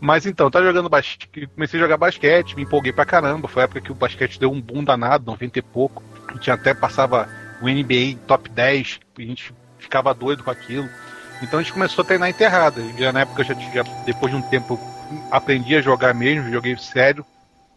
Mas 0.00 0.26
então, 0.26 0.48
tá 0.48 0.62
jogando 0.62 0.88
basquete, 0.88 1.48
comecei 1.54 1.80
a 1.80 1.82
jogar 1.82 1.96
basquete, 1.96 2.54
me 2.54 2.62
empolguei 2.62 2.92
pra 2.92 3.04
caramba. 3.04 3.48
Foi 3.48 3.62
a 3.62 3.64
época 3.64 3.80
que 3.80 3.90
o 3.90 3.94
basquete 3.96 4.38
deu 4.38 4.52
um 4.52 4.60
boom 4.60 4.84
danado, 4.84 5.24
90 5.26 5.58
e 5.58 5.62
pouco. 5.62 6.04
A 6.28 6.34
gente 6.34 6.48
até 6.50 6.72
passava 6.72 7.28
o 7.60 7.68
NBA 7.68 8.18
top 8.26 8.48
10, 8.50 9.00
a 9.18 9.22
gente 9.22 9.54
ficava 9.78 10.14
doido 10.14 10.44
com 10.44 10.50
aquilo. 10.50 10.88
Então 11.42 11.58
a 11.58 11.62
gente 11.62 11.72
começou 11.72 12.02
a 12.02 12.06
treinar 12.06 12.28
enterrada. 12.28 12.82
Já 12.96 13.12
na 13.12 13.20
época, 13.20 13.44
já, 13.44 13.54
já 13.54 13.82
depois 14.04 14.32
de 14.32 14.38
um 14.38 14.42
tempo, 14.42 14.78
aprendi 15.30 15.76
a 15.76 15.82
jogar 15.82 16.14
mesmo, 16.14 16.50
joguei 16.50 16.76
sério 16.76 17.24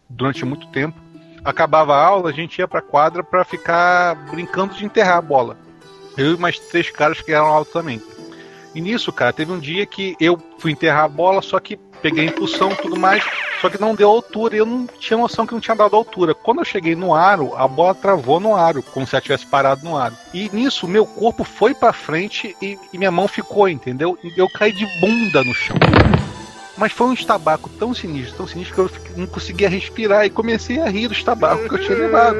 durante 0.08 0.44
muito 0.44 0.66
tempo. 0.68 1.00
Acabava 1.44 1.94
a 1.94 2.04
aula, 2.04 2.30
a 2.30 2.32
gente 2.32 2.58
ia 2.58 2.68
pra 2.68 2.80
quadra 2.80 3.22
pra 3.22 3.44
ficar 3.44 4.14
brincando 4.30 4.74
de 4.74 4.84
enterrar 4.84 5.18
a 5.18 5.22
bola. 5.22 5.56
Eu 6.16 6.34
e 6.34 6.38
mais 6.38 6.58
três 6.58 6.90
caras 6.90 7.20
que 7.20 7.32
eram 7.32 7.46
altos 7.46 7.72
também. 7.72 8.00
E 8.74 8.80
nisso, 8.80 9.12
cara, 9.12 9.32
teve 9.32 9.52
um 9.52 9.58
dia 9.58 9.84
que 9.84 10.16
eu 10.20 10.38
fui 10.58 10.72
enterrar 10.72 11.04
a 11.04 11.08
bola, 11.08 11.42
só 11.42 11.58
que 11.58 11.76
peguei 12.00 12.26
a 12.26 12.30
impulsão 12.30 12.74
tudo 12.74 12.98
mais, 12.98 13.24
só 13.62 13.70
que 13.70 13.80
não 13.80 13.94
deu 13.94 14.10
altura 14.10 14.56
e 14.56 14.58
eu 14.58 14.66
não 14.66 14.88
tinha 14.98 15.16
noção 15.16 15.46
que 15.46 15.54
não 15.54 15.60
tinha 15.60 15.76
dado 15.76 15.94
altura. 15.94 16.34
Quando 16.34 16.58
eu 16.58 16.64
cheguei 16.64 16.96
no 16.96 17.14
aro, 17.14 17.54
a 17.54 17.68
bola 17.68 17.94
travou 17.94 18.40
no 18.40 18.56
aro, 18.56 18.82
como 18.82 19.06
se 19.06 19.14
ela 19.14 19.22
tivesse 19.22 19.46
parado 19.46 19.84
no 19.84 19.96
aro. 19.96 20.16
E 20.34 20.50
nisso, 20.52 20.88
meu 20.88 21.06
corpo 21.06 21.44
foi 21.44 21.72
pra 21.72 21.92
frente 21.92 22.56
e, 22.60 22.76
e 22.92 22.98
minha 22.98 23.12
mão 23.12 23.28
ficou, 23.28 23.68
entendeu? 23.68 24.18
E 24.24 24.32
eu 24.36 24.48
caí 24.50 24.72
de 24.72 24.84
bunda 25.00 25.44
no 25.44 25.54
chão. 25.54 25.76
Mas 26.76 26.92
foi 26.92 27.06
um 27.08 27.12
estabaco 27.12 27.68
tão 27.78 27.92
sinistro, 27.94 28.36
tão 28.36 28.46
sinistro 28.46 28.88
que 28.88 29.10
eu 29.10 29.18
não 29.18 29.26
conseguia 29.26 29.68
respirar 29.68 30.24
e 30.24 30.30
comecei 30.30 30.80
a 30.80 30.88
rir 30.88 31.08
do 31.08 31.14
estabaco 31.14 31.68
que 31.68 31.74
eu 31.74 31.78
tinha 31.80 31.98
levado. 31.98 32.36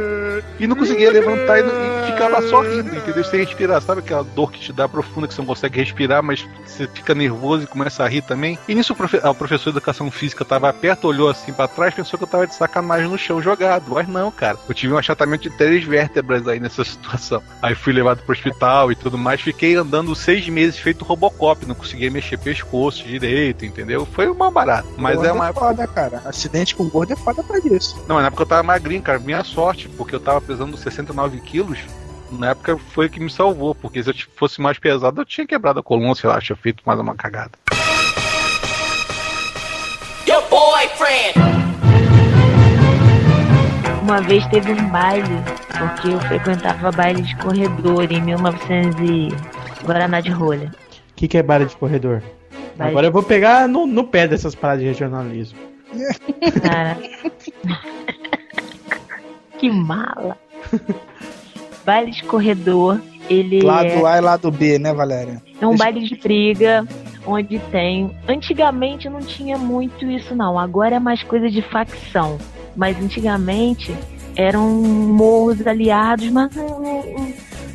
E 0.58 0.66
não 0.66 0.74
conseguia 0.76 1.10
levantar 1.10 1.58
e, 1.58 1.62
e 1.62 2.12
ficava 2.12 2.40
só 2.48 2.62
rindo, 2.62 2.94
entendeu? 2.96 3.22
Sem 3.24 3.44
respirar. 3.44 3.80
Sabe 3.82 4.00
aquela 4.00 4.24
dor 4.24 4.50
que 4.50 4.58
te 4.60 4.72
dá 4.72 4.88
profunda, 4.88 5.28
que 5.28 5.34
você 5.34 5.40
não 5.40 5.46
consegue 5.46 5.78
respirar, 5.78 6.22
mas 6.22 6.46
você 6.64 6.86
fica 6.88 7.14
nervoso 7.14 7.64
e 7.64 7.66
começa 7.66 8.04
a 8.04 8.08
rir 8.08 8.22
também? 8.22 8.58
E 8.66 8.74
nisso 8.74 8.92
o, 8.92 8.96
profe- 8.96 9.20
ah, 9.22 9.30
o 9.30 9.34
professor 9.34 9.64
de 9.70 9.76
educação 9.78 10.10
física 10.10 10.44
tava 10.44 10.72
perto, 10.72 11.06
olhou 11.08 11.28
assim 11.28 11.52
pra 11.52 11.68
trás, 11.68 11.92
pensou 11.94 12.18
que 12.18 12.24
eu 12.24 12.28
tava 12.28 12.46
de 12.46 12.54
sacanagem 12.54 13.08
no 13.08 13.18
chão 13.18 13.42
jogado. 13.42 13.84
Mas 13.88 14.08
não, 14.08 14.30
cara. 14.30 14.58
Eu 14.68 14.74
tive 14.74 14.92
um 14.94 14.98
achatamento 14.98 15.48
de 15.48 15.56
três 15.56 15.84
vértebras 15.84 16.46
aí 16.48 16.58
nessa 16.58 16.82
situação. 16.84 17.42
Aí 17.60 17.74
fui 17.74 17.92
levado 17.92 18.22
pro 18.22 18.32
hospital 18.32 18.90
e 18.90 18.94
tudo 18.94 19.18
mais. 19.18 19.40
Fiquei 19.40 19.74
andando 19.76 20.14
seis 20.14 20.48
meses 20.48 20.78
feito 20.78 21.04
Robocop, 21.04 21.66
não 21.66 21.74
conseguia 21.74 22.10
mexer 22.10 22.38
pescoço 22.38 23.04
direito, 23.04 23.64
entendeu? 23.66 24.06
Foi 24.06 24.26
uma 24.32 24.50
barata. 24.50 24.88
Mas 24.96 25.16
Gordo 25.16 25.28
é 25.28 25.32
uma 25.32 25.52
foda, 25.52 25.86
cara. 25.86 26.22
Acidente 26.24 26.74
com 26.74 26.88
gordo 26.88 27.12
é 27.12 27.16
foda 27.16 27.42
pra 27.42 27.58
isso. 27.58 28.02
não, 28.08 28.20
na 28.20 28.26
época 28.26 28.42
eu 28.42 28.46
tava 28.46 28.62
magrinho, 28.62 29.02
cara. 29.02 29.18
Minha 29.18 29.44
sorte, 29.44 29.88
porque 29.88 30.14
eu 30.14 30.20
tava 30.20 30.40
pesando 30.40 30.76
69 30.76 31.40
quilos. 31.40 31.78
Na 32.30 32.50
época 32.50 32.78
foi 32.78 33.06
o 33.06 33.10
que 33.10 33.20
me 33.20 33.30
salvou, 33.30 33.74
porque 33.74 34.02
se 34.02 34.10
eu 34.10 34.14
fosse 34.36 34.60
mais 34.60 34.78
pesado, 34.78 35.20
eu 35.20 35.24
tinha 35.24 35.46
quebrado 35.46 35.80
a 35.80 35.82
coluna, 35.82 36.14
sei 36.14 36.30
lá, 36.30 36.40
tinha 36.40 36.56
feito 36.56 36.82
mais 36.86 36.98
uma 36.98 37.14
cagada. 37.14 37.52
Your 40.26 40.42
boyfriend. 40.48 41.34
Uma 44.02 44.20
vez 44.22 44.46
teve 44.46 44.72
um 44.72 44.88
baile, 44.88 45.28
porque 45.78 46.08
eu 46.08 46.20
frequentava 46.20 46.90
baile 46.90 47.22
de 47.22 47.36
corredor 47.36 48.10
em 48.10 48.20
1900 48.20 49.00
e 49.00 49.28
Guaraná 49.84 50.20
de 50.20 50.30
rolha. 50.30 50.70
O 51.10 51.14
que, 51.14 51.28
que 51.28 51.38
é 51.38 51.42
baile 51.42 51.66
de 51.66 51.76
corredor? 51.76 52.22
Baile- 52.76 52.90
Agora 52.90 53.06
eu 53.06 53.12
vou 53.12 53.22
pegar 53.22 53.68
no, 53.68 53.86
no 53.86 54.04
pé 54.04 54.26
dessas 54.28 54.54
paradas 54.54 54.82
de 54.82 54.88
regionalismo. 54.88 55.58
Cara. 56.62 56.96
que 59.58 59.70
mala. 59.70 60.36
baile 61.84 62.10
de 62.12 62.22
corredor, 62.24 63.00
ele 63.28 63.60
Lado 63.62 63.86
é, 63.86 64.04
A 64.14 64.18
e 64.18 64.20
lado 64.20 64.50
B, 64.50 64.78
né, 64.78 64.92
Valéria? 64.92 65.42
é 65.60 65.66
um 65.66 65.70
Deixa- 65.70 65.84
baile 65.84 66.00
de 66.08 66.16
briga 66.16 66.86
onde 67.26 67.58
tem. 67.70 68.10
Antigamente 68.26 69.08
não 69.08 69.20
tinha 69.20 69.56
muito 69.58 70.04
isso, 70.10 70.34
não. 70.34 70.58
Agora 70.58 70.96
é 70.96 70.98
mais 70.98 71.22
coisa 71.22 71.48
de 71.50 71.62
facção. 71.62 72.38
Mas 72.74 72.96
antigamente 72.98 73.94
eram 74.34 74.66
morros 74.70 75.64
aliados, 75.66 76.30
mas 76.30 76.50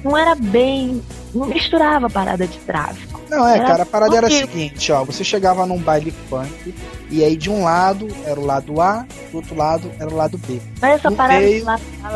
não, 0.03 0.17
era 0.17 0.35
bem. 0.35 1.01
Não 1.33 1.45
misturava 1.47 2.07
a 2.07 2.09
parada 2.09 2.47
de 2.47 2.57
tráfico. 2.59 3.19
Não, 3.29 3.45
é, 3.47 3.57
Era 3.57 3.65
cara, 3.67 3.83
a 3.83 3.85
parada 3.85 4.15
era 4.17 4.27
a 4.27 4.31
seguinte, 4.31 4.91
ó. 4.91 5.03
Você 5.03 5.23
chegava 5.23 5.65
num 5.65 5.77
baile 5.77 6.13
funk, 6.29 6.73
e 7.09 7.23
aí 7.23 7.35
de 7.35 7.49
um 7.49 7.63
lado 7.65 8.07
era 8.25 8.39
o 8.39 8.45
lado 8.45 8.79
A, 8.81 9.05
do 9.31 9.37
outro 9.37 9.55
lado 9.55 9.91
era 9.99 10.09
o 10.09 10.15
lado 10.15 10.37
B. 10.37 10.59
Mas 10.81 10.95
essa 10.95 11.09
No 11.09 11.15
parada 11.15 11.39
meio- 11.41 11.65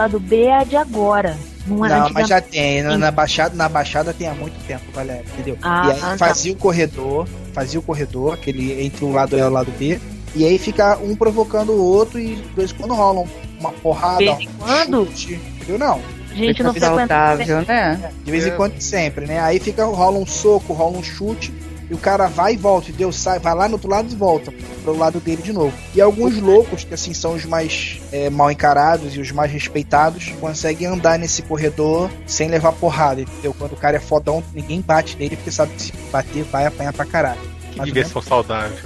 do 0.10 0.20
B 0.20 0.44
é 0.44 0.58
a 0.60 0.64
de 0.64 0.76
agora. 0.78 1.38
Não, 1.68 1.86
era 1.86 1.96
Não, 1.98 2.06
antigamente. 2.06 2.14
mas 2.14 2.28
já 2.30 2.42
tem. 2.42 2.82
Na, 2.82 2.98
na 2.98 3.12
Baixada, 3.12 3.56
na 3.56 3.70
Baixada 3.70 4.14
tem 4.14 4.28
há 4.28 4.34
muito 4.34 4.58
tempo, 4.66 4.84
Valéria, 4.94 5.24
entendeu? 5.34 5.58
Ah, 5.62 5.84
e 5.88 5.92
aí 5.92 6.00
tá. 6.00 6.18
fazia 6.18 6.54
o 6.54 6.56
corredor, 6.56 7.28
fazia 7.54 7.80
o 7.80 7.84
corredor, 7.84 8.34
aquele 8.34 8.82
entre 8.84 9.06
um 9.06 9.14
lado 9.14 9.36
A 9.36 9.40
e 9.40 9.42
o 9.44 9.50
lado 9.50 9.72
B, 9.78 10.00
e 10.34 10.44
aí 10.46 10.58
fica 10.58 10.98
um 10.98 11.16
provocando 11.16 11.72
o 11.74 11.84
outro 11.84 12.18
e 12.20 12.34
em 12.34 12.68
quando 12.78 12.94
rolam 12.96 13.28
uma 13.60 13.72
porrada, 13.74 14.24
um 14.32 14.48
quando? 14.58 15.06
chute, 15.08 15.34
entendeu? 15.58 15.78
Não. 15.78 16.02
Gente, 16.34 16.64
não 16.64 16.74
saudável, 16.74 17.62
né? 17.68 18.12
De 18.24 18.32
vez 18.32 18.46
em 18.48 18.52
quando 18.56 18.80
sempre, 18.80 19.26
né? 19.26 19.40
Aí 19.40 19.60
fica, 19.60 19.86
rola 19.86 20.18
um 20.18 20.26
soco, 20.26 20.74
rola 20.74 20.98
um 20.98 21.04
chute, 21.04 21.54
e 21.90 21.94
o 21.94 21.98
cara 21.98 22.28
vai 22.28 22.54
e 22.54 22.58
volta, 22.58 22.88
entendeu? 22.90 23.12
Sai, 23.12 23.38
vai 23.38 23.54
lá 23.54 23.68
no 23.68 23.74
outro 23.74 23.90
lado 23.90 24.10
e 24.10 24.16
volta 24.16 24.54
pro 24.82 24.98
lado 24.98 25.20
dele 25.20 25.42
de 25.42 25.52
novo. 25.52 25.74
E 25.94 26.00
alguns 26.00 26.38
loucos, 26.40 26.86
que 26.86 26.94
assim 26.94 27.14
são 27.14 27.34
os 27.34 27.44
mais 27.44 28.00
é, 28.14 28.30
mal 28.30 28.50
encarados 28.50 29.14
e 29.14 29.20
os 29.20 29.30
mais 29.34 29.52
respeitados, 29.52 30.32
conseguem 30.40 30.88
andar 30.88 31.20
nesse 31.20 31.42
corredor 31.42 32.10
sem 32.26 32.48
levar 32.48 32.72
porrada, 32.72 33.20
entendeu? 33.22 33.54
Quando 33.54 33.74
o 33.74 33.76
cara 33.76 33.98
é 33.98 34.00
fodão, 34.00 34.42
ninguém 34.54 34.80
bate 34.80 35.18
nele, 35.18 35.36
porque 35.36 35.52
sabe 35.52 35.74
que 35.74 35.82
se 35.82 35.94
bater 36.12 36.44
vai 36.46 36.66
apanhar 36.66 36.94
pra 36.94 37.04
caralho. 37.06 37.42
Que 37.72 37.78
Mas 37.80 37.88
diversão 37.88 38.22
saudável. 38.22 38.78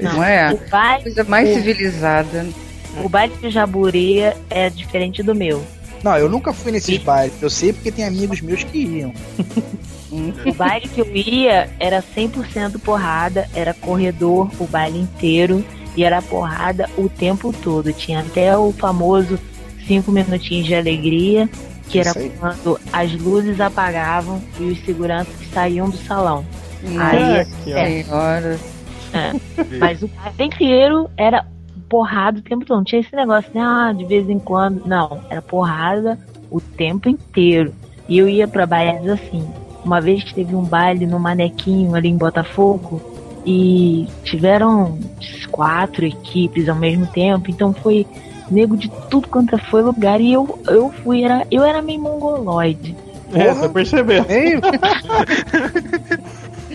Não 0.00 0.24
é? 0.24 0.50
O 0.52 0.70
baile, 0.70 1.02
Coisa 1.04 1.24
mais 1.24 1.50
O- 1.50 1.54
civilizada. 1.54 2.46
o 3.04 3.08
baile 3.10 3.34
de 3.40 3.50
Jaburi 3.50 4.20
é 4.48 4.70
diferente 4.70 5.22
do 5.22 5.34
meu. 5.34 5.62
Não, 6.02 6.16
eu 6.16 6.28
nunca 6.28 6.52
fui 6.52 6.72
nesses 6.72 6.98
bailes. 6.98 7.34
Eu 7.40 7.50
sei 7.50 7.72
porque 7.72 7.90
tem 7.90 8.04
amigos 8.04 8.40
meus 8.40 8.62
que 8.64 8.78
iam. 8.78 9.12
O 10.10 10.54
baile 10.54 10.88
que 10.88 11.00
eu 11.00 11.16
ia 11.16 11.68
era 11.78 12.02
100% 12.02 12.78
porrada, 12.80 13.48
era 13.54 13.74
corredor 13.74 14.50
o 14.58 14.66
baile 14.66 15.00
inteiro 15.00 15.64
e 15.96 16.04
era 16.04 16.22
porrada 16.22 16.88
o 16.96 17.08
tempo 17.08 17.52
todo. 17.52 17.92
Tinha 17.92 18.20
até 18.20 18.56
o 18.56 18.72
famoso 18.72 19.38
cinco 19.86 20.10
minutinhos 20.10 20.66
de 20.66 20.74
alegria, 20.74 21.48
que 21.88 21.98
era 21.98 22.12
aí. 22.16 22.30
quando 22.38 22.80
as 22.92 23.12
luzes 23.14 23.60
apagavam 23.60 24.40
e 24.58 24.64
os 24.64 24.84
seguranças 24.84 25.34
saíam 25.52 25.90
do 25.90 25.96
salão. 25.98 26.44
Aí, 26.84 27.38
Nossa 27.38 27.40
Aqui, 27.40 27.72
ó. 27.74 27.76
é. 27.76 28.02
senhora. 28.02 28.58
Mas 29.78 30.02
o 30.02 30.08
baile 30.08 30.44
inteiro 30.54 31.10
era 31.16 31.44
porrada 31.88 32.38
o 32.38 32.42
tempo 32.42 32.64
todo. 32.64 32.78
Não 32.78 32.84
tinha 32.84 33.00
esse 33.00 33.14
negócio, 33.14 33.50
né? 33.54 33.60
Ah, 33.60 33.92
de 33.92 34.04
vez 34.04 34.28
em 34.28 34.38
quando. 34.38 34.86
Não, 34.86 35.20
era 35.30 35.42
porrada 35.42 36.18
o 36.50 36.60
tempo 36.60 37.08
inteiro. 37.08 37.72
E 38.08 38.18
eu 38.18 38.28
ia 38.28 38.48
pra 38.48 38.66
bailes 38.66 39.08
assim. 39.08 39.46
Uma 39.84 40.00
vez 40.00 40.24
teve 40.32 40.54
um 40.54 40.62
baile 40.62 41.06
no 41.06 41.18
Manequinho 41.18 41.94
ali 41.94 42.08
em 42.08 42.16
Botafogo 42.16 43.00
e 43.46 44.06
tiveram 44.24 44.98
quatro 45.50 46.04
equipes 46.04 46.68
ao 46.68 46.76
mesmo 46.76 47.06
tempo. 47.06 47.50
Então 47.50 47.72
foi 47.72 48.06
nego 48.50 48.76
de 48.76 48.90
tudo 49.10 49.28
quanto 49.28 49.56
foi 49.58 49.82
lugar. 49.82 50.20
E 50.20 50.32
eu, 50.32 50.58
eu 50.68 50.90
fui, 50.90 51.22
era, 51.22 51.46
eu 51.50 51.64
era 51.64 51.80
meio 51.80 52.00
mongoloide. 52.00 52.96
É, 53.32 53.54
tô 53.54 53.68
percebendo. 53.70 54.26
Meio? 54.28 54.60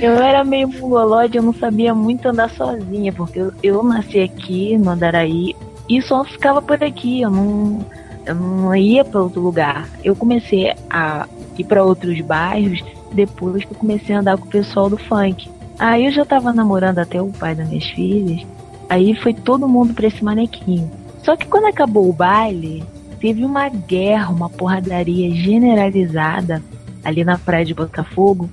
Eu 0.04 0.22
era 0.22 0.44
meio 0.44 0.68
mongolóide, 0.68 1.38
eu 1.38 1.42
não 1.42 1.54
sabia 1.54 1.96
muito 1.96 2.28
andar 2.28 2.50
sozinha, 2.50 3.14
porque 3.14 3.40
eu, 3.40 3.54
eu 3.64 3.82
nasci 3.82 4.20
aqui 4.20 4.78
no 4.78 4.90
Andaraí 4.90 5.56
e 5.88 6.02
só 6.02 6.26
ficava 6.26 6.62
por 6.62 6.84
aqui, 6.84 7.22
eu 7.22 7.32
não, 7.32 7.86
eu 8.26 8.36
não 8.36 8.76
ia 8.76 9.06
para 9.06 9.22
outro 9.22 9.40
lugar. 9.40 9.88
Eu 10.04 10.14
comecei 10.14 10.74
a 10.90 11.26
ir 11.58 11.64
para 11.64 11.86
outros 11.86 12.20
bairros 12.20 12.84
depois 13.14 13.64
que 13.64 13.72
eu 13.72 13.78
comecei 13.78 14.14
a 14.14 14.20
andar 14.20 14.38
com 14.38 14.46
o 14.46 14.50
pessoal 14.50 14.90
do 14.90 14.98
funk. 14.98 15.50
Aí 15.80 16.04
eu 16.04 16.12
já 16.12 16.26
tava 16.26 16.52
namorando 16.52 17.00
até 17.00 17.22
o 17.22 17.32
pai 17.32 17.56
das 17.56 17.70
minhas 17.70 17.86
filhas. 17.86 18.46
Aí 18.90 19.16
foi 19.16 19.34
todo 19.34 19.70
mundo 19.70 19.94
pra 19.94 20.08
esse 20.08 20.22
manequim. 20.22 20.92
Só 21.24 21.38
que 21.38 21.48
quando 21.48 21.68
acabou 21.68 22.10
o 22.10 22.14
baile, 22.14 22.84
teve 23.22 23.46
uma 23.46 23.70
guerra, 23.70 24.34
uma 24.34 24.50
porradaria 24.50 25.34
generalizada 25.34 26.62
ali 27.06 27.24
na 27.24 27.38
praia 27.38 27.64
de 27.64 27.74
Botafogo. 27.74 28.50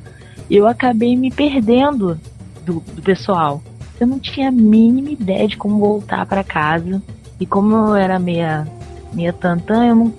Eu 0.51 0.67
acabei 0.67 1.17
me 1.17 1.31
perdendo 1.31 2.19
do, 2.65 2.81
do 2.81 3.03
pessoal. 3.03 3.63
Eu 4.01 4.07
não 4.07 4.19
tinha 4.19 4.49
a 4.49 4.53
mínima 4.53 5.11
ideia 5.11 5.47
de 5.47 5.57
como 5.57 5.79
voltar 5.79 6.27
pra 6.27 6.43
casa. 6.43 7.03
E 7.39 7.47
como 7.47 7.75
eu 7.75 7.95
era 7.95 8.19
meia, 8.19 8.67
meia 9.13 9.33
tantã, 9.33 9.87
eu, 9.87 9.95
não, 9.95 10.13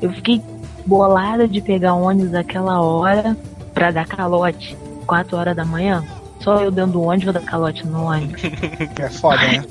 eu 0.00 0.12
fiquei 0.12 0.40
bolada 0.86 1.48
de 1.48 1.60
pegar 1.60 1.94
ônibus 1.94 2.34
aquela 2.34 2.80
hora 2.80 3.36
pra 3.74 3.90
dar 3.90 4.06
calote. 4.06 4.76
4 5.06 5.36
horas 5.36 5.56
da 5.56 5.64
manhã. 5.64 6.04
Só 6.40 6.60
eu 6.60 6.70
dentro 6.70 6.92
do 6.92 7.02
ônibus 7.02 7.24
vou 7.24 7.32
dar 7.32 7.42
calote 7.42 7.86
no 7.86 8.04
ônibus. 8.04 8.42
É 8.98 9.08
foda, 9.08 9.42
né? 9.42 9.64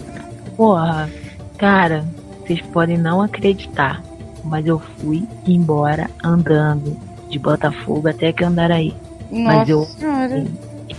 Porra, 0.55 1.09
cara, 1.57 2.05
vocês 2.41 2.61
podem 2.61 2.97
não 2.97 3.21
acreditar, 3.21 4.01
mas 4.43 4.65
eu 4.65 4.79
fui 4.79 5.27
embora 5.47 6.09
andando 6.23 6.97
de 7.29 7.39
Botafogo 7.39 8.09
até 8.09 8.33
que 8.33 8.43
Andaraí. 8.43 8.93
Nossa 9.31 9.57
Mas 9.57 9.69
eu- 9.69 9.85
senhora. 9.85 10.45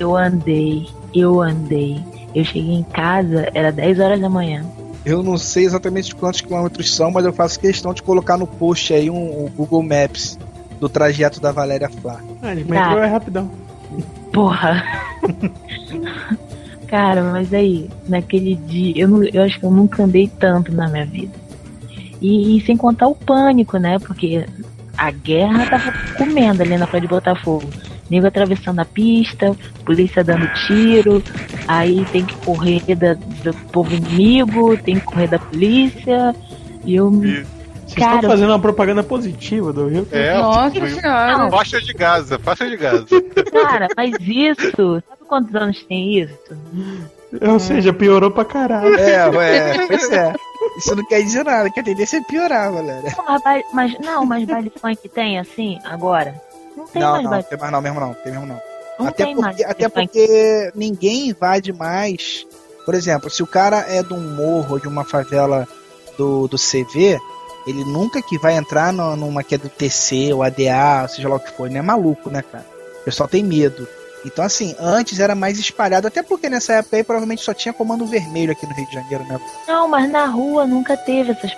Eu 0.01 0.17
andei, 0.17 0.87
eu 1.15 1.41
andei. 1.43 2.03
Eu 2.35 2.45
cheguei 2.45 2.75
em 2.77 2.83
casa, 2.83 3.49
era 3.55 3.71
10 3.71 4.01
horas 4.01 4.21
da 4.21 4.29
manhã. 4.29 4.65
Eu 5.05 5.23
não 5.23 5.37
sei 5.37 5.65
exatamente 5.65 6.15
quantos 6.15 6.41
quilômetros 6.41 6.95
são, 6.95 7.11
mas 7.11 7.25
eu 7.27 7.33
faço 7.33 7.59
questão 7.61 7.93
de 7.93 8.03
colocar 8.03 8.39
no 8.39 8.47
post 8.47 8.95
aí 8.95 9.11
um, 9.11 9.45
um 9.45 9.49
Google 9.51 9.83
Maps 9.83 10.39
do 10.81 10.89
trajeto 10.89 11.41
da 11.41 11.53
Valéria 11.53 11.89
Flá. 11.91 12.21
Ah, 12.41 12.55
de 12.55 12.65
Tá. 12.65 12.95
é 12.99 13.07
rapidão. 13.07 13.51
Porra! 14.33 14.83
Cara, 16.89 17.23
mas 17.23 17.53
aí, 17.55 17.89
naquele 18.09 18.55
dia, 18.55 18.93
eu, 18.97 19.09
não- 19.09 19.25
eu 19.25 19.43
acho 19.43 19.59
que 19.59 19.65
eu 19.65 19.71
nunca 19.71 20.05
andei 20.05 20.29
tanto 20.39 20.73
na 20.73 20.89
minha 20.89 21.07
vida. 21.07 21.33
E, 22.21 22.57
e 22.57 22.61
sem 22.67 22.77
contar 22.77 23.09
o 23.09 23.15
pânico, 23.15 23.79
né? 23.79 23.99
Porque 23.99 24.45
a 24.97 25.11
guerra 25.11 25.67
tava 25.69 25.93
comendo 26.17 26.63
ali 26.63 26.77
na 26.77 26.87
praia 26.87 27.01
de 27.03 27.09
Botafogo. 27.09 27.65
Nego 28.13 28.27
atravessando 28.27 28.79
a 28.79 28.85
pista, 28.85 29.57
polícia 29.87 30.23
dando 30.23 30.47
tiro, 30.67 31.23
aí 31.67 32.05
tem 32.13 32.23
que 32.27 32.35
correr 32.45 32.83
da- 32.95 33.15
do 33.15 33.55
povo 33.73 33.95
inimigo, 33.95 34.77
tem 34.77 34.97
que 34.97 35.07
correr 35.07 35.29
da 35.29 35.39
polícia. 35.39 36.37
E 36.85 36.95
eu. 36.95 37.11
Vocês 37.11 37.47
Cara, 37.95 38.17
estão 38.17 38.31
fazendo 38.31 38.51
uma 38.51 38.59
propaganda 38.59 39.03
positiva 39.03 39.73
do 39.73 39.89
Rio. 39.89 40.07
É, 40.13 40.35
Nossa 40.35 40.79
foi- 40.79 40.91
senhora. 40.91 41.51
Faixa 41.51 41.81
de 41.81 41.93
Gaza, 41.95 42.39
faixa 42.39 42.69
de 42.69 42.77
Gaza. 42.77 43.07
cara, 43.51 43.89
mas 43.97 44.15
isso. 44.21 45.03
Sabe 45.09 45.23
quantos 45.27 45.55
anos 45.55 45.83
tem 45.85 46.19
isso? 46.21 46.39
Ou 47.41 47.59
seja, 47.59 47.95
piorou 47.95 48.31
pra 48.31 48.45
caralho. 48.45 48.95
É, 48.99 49.27
ué, 49.31 49.87
pois 49.87 50.11
é. 50.11 50.35
Isso 50.77 50.95
não 50.95 51.05
quer 51.07 51.23
dizer 51.23 51.45
nada, 51.45 51.71
que 51.71 51.81
a 51.81 51.83
tendência 51.83 52.19
é 52.19 52.23
piorar, 52.23 52.71
Valéria. 52.73 53.15
Não, 53.17 53.39
mas, 53.43 53.65
mas 53.73 53.99
não, 54.01 54.27
mas 54.27 54.45
baile 54.45 54.71
funk 54.81 55.09
tem 55.09 55.39
assim 55.39 55.79
agora? 55.85 56.35
Não 56.77 56.87
tem 56.87 57.03
Não, 57.03 57.13
mais 57.13 57.25
não, 57.25 57.43
tem 57.43 57.59
mais 57.59 57.73
não, 57.73 57.83
mesmo 57.83 58.01
não, 58.01 58.15
tem 58.15 58.33
mesmo 58.33 58.47
não. 58.47 58.61
Não 58.99 59.07
até 59.07 59.25
tem 59.25 59.35
mais 59.35 59.57
porque, 59.57 59.71
até 59.71 59.89
porque 59.89 60.73
ninguém 60.75 61.29
invade 61.29 61.73
mais. 61.73 62.47
Por 62.85 62.95
exemplo, 62.95 63.31
se 63.31 63.43
o 63.43 63.47
cara 63.47 63.85
é 63.89 64.03
de 64.03 64.13
um 64.13 64.35
morro 64.35 64.75
ou 64.75 64.79
de 64.81 64.89
uma 64.89 65.05
favela 65.05 65.67
do, 66.19 66.49
do 66.49 66.57
CV, 66.59 67.19
ele 67.67 67.85
nunca 67.85 68.21
que 68.21 68.39
vai 68.39 68.55
entrar 68.57 68.93
no- 68.93 69.17
numa 69.17 69.43
que 69.45 69.55
é 69.55 69.59
do 69.59 69.69
TC 69.69 70.33
ou 70.33 70.43
ADA, 70.43 71.03
ou 71.03 71.09
seja 71.09 71.29
lá 71.29 71.37
o 71.37 71.41
que 71.41 71.51
for, 71.53 71.67
ele 71.67 71.75
não 71.75 71.81
é 71.81 71.83
maluco, 71.83 72.29
né, 72.31 72.43
cara? 72.43 72.67
O 73.01 73.05
pessoal 73.05 73.29
tem 73.29 73.43
medo. 73.43 73.87
Então, 74.25 74.45
assim, 74.45 74.75
antes 74.79 75.19
era 75.19 75.35
mais 75.35 75.59
espalhado, 75.59 76.07
até 76.07 76.23
porque 76.23 76.49
nessa 76.49 76.75
época 76.75 76.97
aí 76.97 77.03
provavelmente 77.03 77.43
só 77.43 77.53
tinha 77.53 77.73
comando 77.73 78.07
vermelho 78.07 78.53
aqui 78.53 78.67
no 78.67 78.75
Rio 78.75 78.87
de 78.87 78.95
Janeiro, 78.95 79.25
né? 79.25 79.41
Não, 79.67 79.89
mas 79.89 80.11
na 80.11 80.27
rua 80.27 80.65
nunca 80.67 80.97
teve 80.97 81.33
essas. 81.33 81.53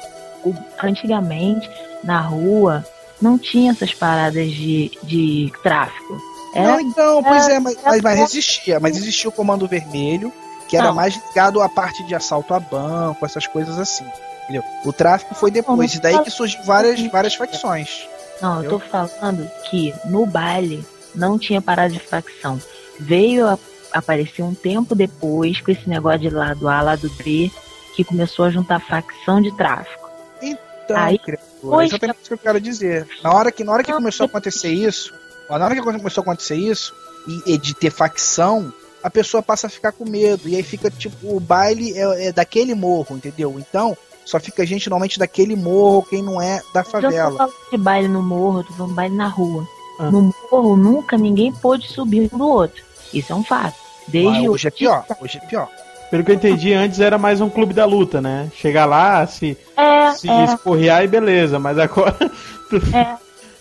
Antigamente, 0.82 1.70
na 2.02 2.20
rua, 2.20 2.84
não 3.24 3.38
tinha 3.38 3.72
essas 3.72 3.94
paradas 3.94 4.50
de, 4.52 4.90
de 5.02 5.50
tráfico. 5.62 6.20
Era 6.54 6.72
Não, 6.72 6.80
então, 6.80 7.22
pois 7.22 7.48
é, 7.48 7.58
mas, 7.58 7.76
mas, 7.82 8.00
mas 8.02 8.20
existia, 8.20 8.78
mas 8.78 8.96
existia 8.96 9.28
o 9.28 9.32
comando 9.32 9.66
vermelho, 9.66 10.32
que 10.68 10.76
era 10.76 10.88
Não. 10.88 10.94
mais 10.94 11.14
ligado 11.14 11.60
à 11.62 11.68
parte 11.68 12.04
de 12.04 12.14
assalto 12.14 12.52
a 12.52 12.60
banco, 12.60 13.24
essas 13.24 13.46
coisas 13.46 13.78
assim. 13.78 14.04
Entendeu? 14.44 14.62
O 14.84 14.92
tráfico 14.92 15.34
foi 15.34 15.50
depois, 15.50 15.92
Não, 15.92 15.98
e 15.98 16.02
daí 16.02 16.22
que 16.22 16.30
surgiu 16.30 16.62
várias, 16.64 17.00
várias 17.10 17.34
facções. 17.34 18.06
Não, 18.42 18.62
eu 18.62 18.68
tô 18.68 18.78
falando 18.78 19.50
que 19.70 19.94
no 20.04 20.26
baile 20.26 20.84
não 21.14 21.38
tinha 21.38 21.62
parada 21.62 21.88
de 21.88 22.00
facção. 22.00 22.60
Veio 23.00 23.46
a 23.48 23.58
aparecer 23.92 24.42
um 24.42 24.54
tempo 24.54 24.94
depois 24.94 25.60
com 25.60 25.70
esse 25.70 25.88
negócio 25.88 26.20
de 26.20 26.30
lado 26.30 26.68
A, 26.68 26.82
lado 26.82 27.10
B, 27.24 27.50
que 27.96 28.04
começou 28.04 28.44
a 28.44 28.50
juntar 28.50 28.80
facção 28.80 29.40
de 29.40 29.50
tráfico. 29.56 30.10
Então, 30.42 30.96
Aí, 30.96 31.18
criatura, 31.64 31.84
é 31.84 31.88
depois 31.88 31.90
exatamente 31.90 32.16
isso 32.20 32.28
que 32.28 32.34
eu 32.34 32.38
quero 32.38 32.60
dizer. 32.60 33.08
Na 33.22 33.32
hora 33.34 33.52
que, 33.52 33.64
na 33.64 33.72
hora 33.72 33.82
que 33.82 33.90
Não, 33.90 33.98
começou 33.98 34.24
a 34.24 34.26
acontecer 34.26 34.68
isso, 34.72 35.12
na 35.48 35.64
hora 35.64 35.74
que 35.74 35.82
começou 35.82 36.22
a 36.22 36.24
acontecer 36.24 36.56
isso, 36.56 36.94
e, 37.26 37.54
e 37.54 37.58
de 37.58 37.74
ter 37.74 37.90
facção, 37.90 38.72
a 39.02 39.10
pessoa 39.10 39.42
passa 39.42 39.66
a 39.66 39.70
ficar 39.70 39.92
com 39.92 40.04
medo. 40.08 40.48
E 40.48 40.56
aí 40.56 40.62
fica, 40.62 40.90
tipo, 40.90 41.36
o 41.36 41.40
baile 41.40 41.92
é, 41.98 42.26
é 42.26 42.32
daquele 42.32 42.74
morro, 42.74 43.16
entendeu? 43.16 43.56
Então, 43.58 43.96
só 44.24 44.40
fica 44.40 44.64
gente 44.66 44.88
normalmente 44.88 45.18
daquele 45.18 45.54
morro, 45.56 46.02
quem 46.08 46.22
não 46.22 46.40
é 46.40 46.62
da 46.72 46.80
Eu 46.80 46.84
não 46.84 46.84
tô 46.84 46.90
favela. 46.90 47.36
falando 47.36 47.52
de 47.70 47.76
baile 47.78 48.08
no 48.08 48.22
morro, 48.22 48.60
eu 48.60 48.64
tô 48.64 48.72
falando 48.72 48.94
baile 48.94 49.14
na 49.16 49.28
rua. 49.28 49.66
Ah. 49.98 50.10
No 50.10 50.34
morro 50.50 50.76
nunca 50.76 51.16
ninguém 51.16 51.52
pôde 51.52 51.88
subir 51.88 52.30
um 52.32 52.38
do 52.38 52.48
outro. 52.48 52.82
Isso 53.12 53.32
é 53.32 53.36
um 53.36 53.44
fato. 53.44 53.76
Desde 54.08 54.30
Mas 54.40 54.48
o- 54.48 54.52
hoje 54.52 54.68
é 54.68 54.70
pior, 54.70 55.04
hoje 55.20 55.38
é 55.38 55.46
pior. 55.46 55.68
Pelo 56.14 56.22
que 56.22 56.30
eu 56.30 56.36
entendi, 56.36 56.72
antes 56.72 57.00
era 57.00 57.18
mais 57.18 57.40
um 57.40 57.50
clube 57.50 57.74
da 57.74 57.84
luta, 57.84 58.20
né? 58.20 58.48
Chegar 58.54 58.86
lá, 58.86 59.26
se, 59.26 59.58
É, 59.76 60.12
se 60.12 60.30
é, 60.30 60.44
esporrear 60.44 61.02
e 61.02 61.08
beleza, 61.08 61.58
mas 61.58 61.76
agora. 61.76 62.16
é. 62.94 63.16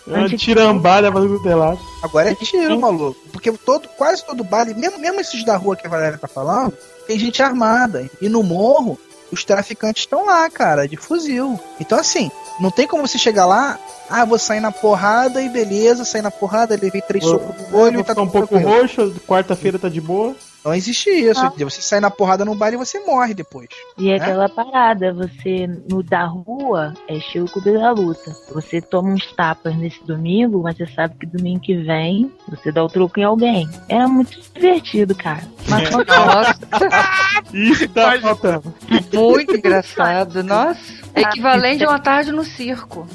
É 0.06 0.14
uma 0.20 0.30
tirambada 0.30 1.12
pra 1.12 1.22
tudo 1.22 1.50
é 1.50 1.56
lado. 1.56 1.80
Agora 2.04 2.30
é 2.30 2.36
tiro, 2.36 2.80
maluco. 2.80 3.20
Porque 3.32 3.52
todo, 3.54 3.90
quase 3.98 4.24
todo 4.24 4.44
baile, 4.44 4.76
mesmo, 4.76 5.00
mesmo 5.00 5.20
esses 5.20 5.44
da 5.44 5.58
rua 5.58 5.76
que 5.76 5.88
a 5.88 5.90
Valéria 5.90 6.20
tá 6.20 6.28
falando, 6.28 6.78
tem 7.08 7.18
gente 7.18 7.42
armada. 7.42 8.08
E 8.22 8.30
no 8.30 8.44
morro, 8.44 9.00
os 9.32 9.44
traficantes 9.44 10.04
estão 10.04 10.24
lá, 10.24 10.48
cara, 10.48 10.88
de 10.88 10.96
fuzil. 10.96 11.60
Então, 11.80 11.98
assim, 11.98 12.30
não 12.60 12.70
tem 12.70 12.86
como 12.86 13.08
você 13.08 13.18
chegar 13.18 13.48
lá, 13.48 13.80
ah, 14.08 14.26
vou 14.26 14.38
sair 14.38 14.60
na 14.60 14.72
porrada 14.72 15.42
e 15.42 15.50
beleza, 15.50 16.06
sair 16.06 16.22
na 16.22 16.30
porrada, 16.30 16.78
levei 16.80 17.02
três 17.02 17.24
socos 17.24 17.68
no 17.72 17.80
olho 17.80 18.02
e 18.02 18.04
tá 18.04 18.12
um 18.12 18.28
tudo 18.28 18.32
pouco 18.32 18.48
tranquilo. 18.50 18.80
roxo, 18.80 19.16
quarta-feira 19.28 19.80
tá 19.80 19.90
de 19.90 20.00
boa. 20.00 20.36
Não 20.64 20.74
existe 20.74 21.10
isso. 21.10 21.46
Entendeu? 21.46 21.70
Você 21.70 21.82
sai 21.82 22.00
na 22.00 22.10
porrada 22.10 22.46
no 22.46 22.56
baile 22.56 22.76
e 22.76 22.80
você 22.80 23.00
morre 23.00 23.34
depois. 23.34 23.68
E 23.98 24.10
é 24.10 24.16
aquela 24.16 24.48
parada, 24.48 25.14
você 25.14 25.68
no 25.90 26.02
da 26.02 26.26
rua 26.26 26.94
é 27.08 27.18
estilo 27.18 27.50
clube 27.50 27.74
da 27.74 27.92
luta. 27.92 28.32
Você 28.54 28.82
toma 28.82 29.10
uns 29.10 29.32
tapas 29.34 29.76
nesse 29.76 30.04
domingo, 30.06 30.62
mas 30.64 30.78
você 30.78 30.88
sabe 30.88 31.16
que 31.20 31.26
domingo 31.26 31.60
que 31.60 31.76
vem 31.76 32.32
você 32.48 32.72
dá 32.72 32.84
o 32.84 32.90
troco 32.90 33.20
em 33.20 33.24
alguém. 33.24 33.70
Era 33.90 34.08
muito 34.08 34.40
divertido, 34.54 35.16
cara. 35.16 35.44
Mas 35.68 35.90
Nossa, 35.90 36.60
Isso 37.54 37.90
tá 37.90 38.20
faltando. 38.20 38.74
muito 39.14 39.56
engraçado. 39.56 40.44
Nossa, 40.44 40.80
é 41.14 41.22
equivalente 41.22 41.84
a 41.84 41.90
uma 41.90 42.00
tarde 42.00 42.32
no 42.32 42.44
circo. 42.44 43.08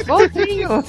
Igualzinho. 0.00 0.84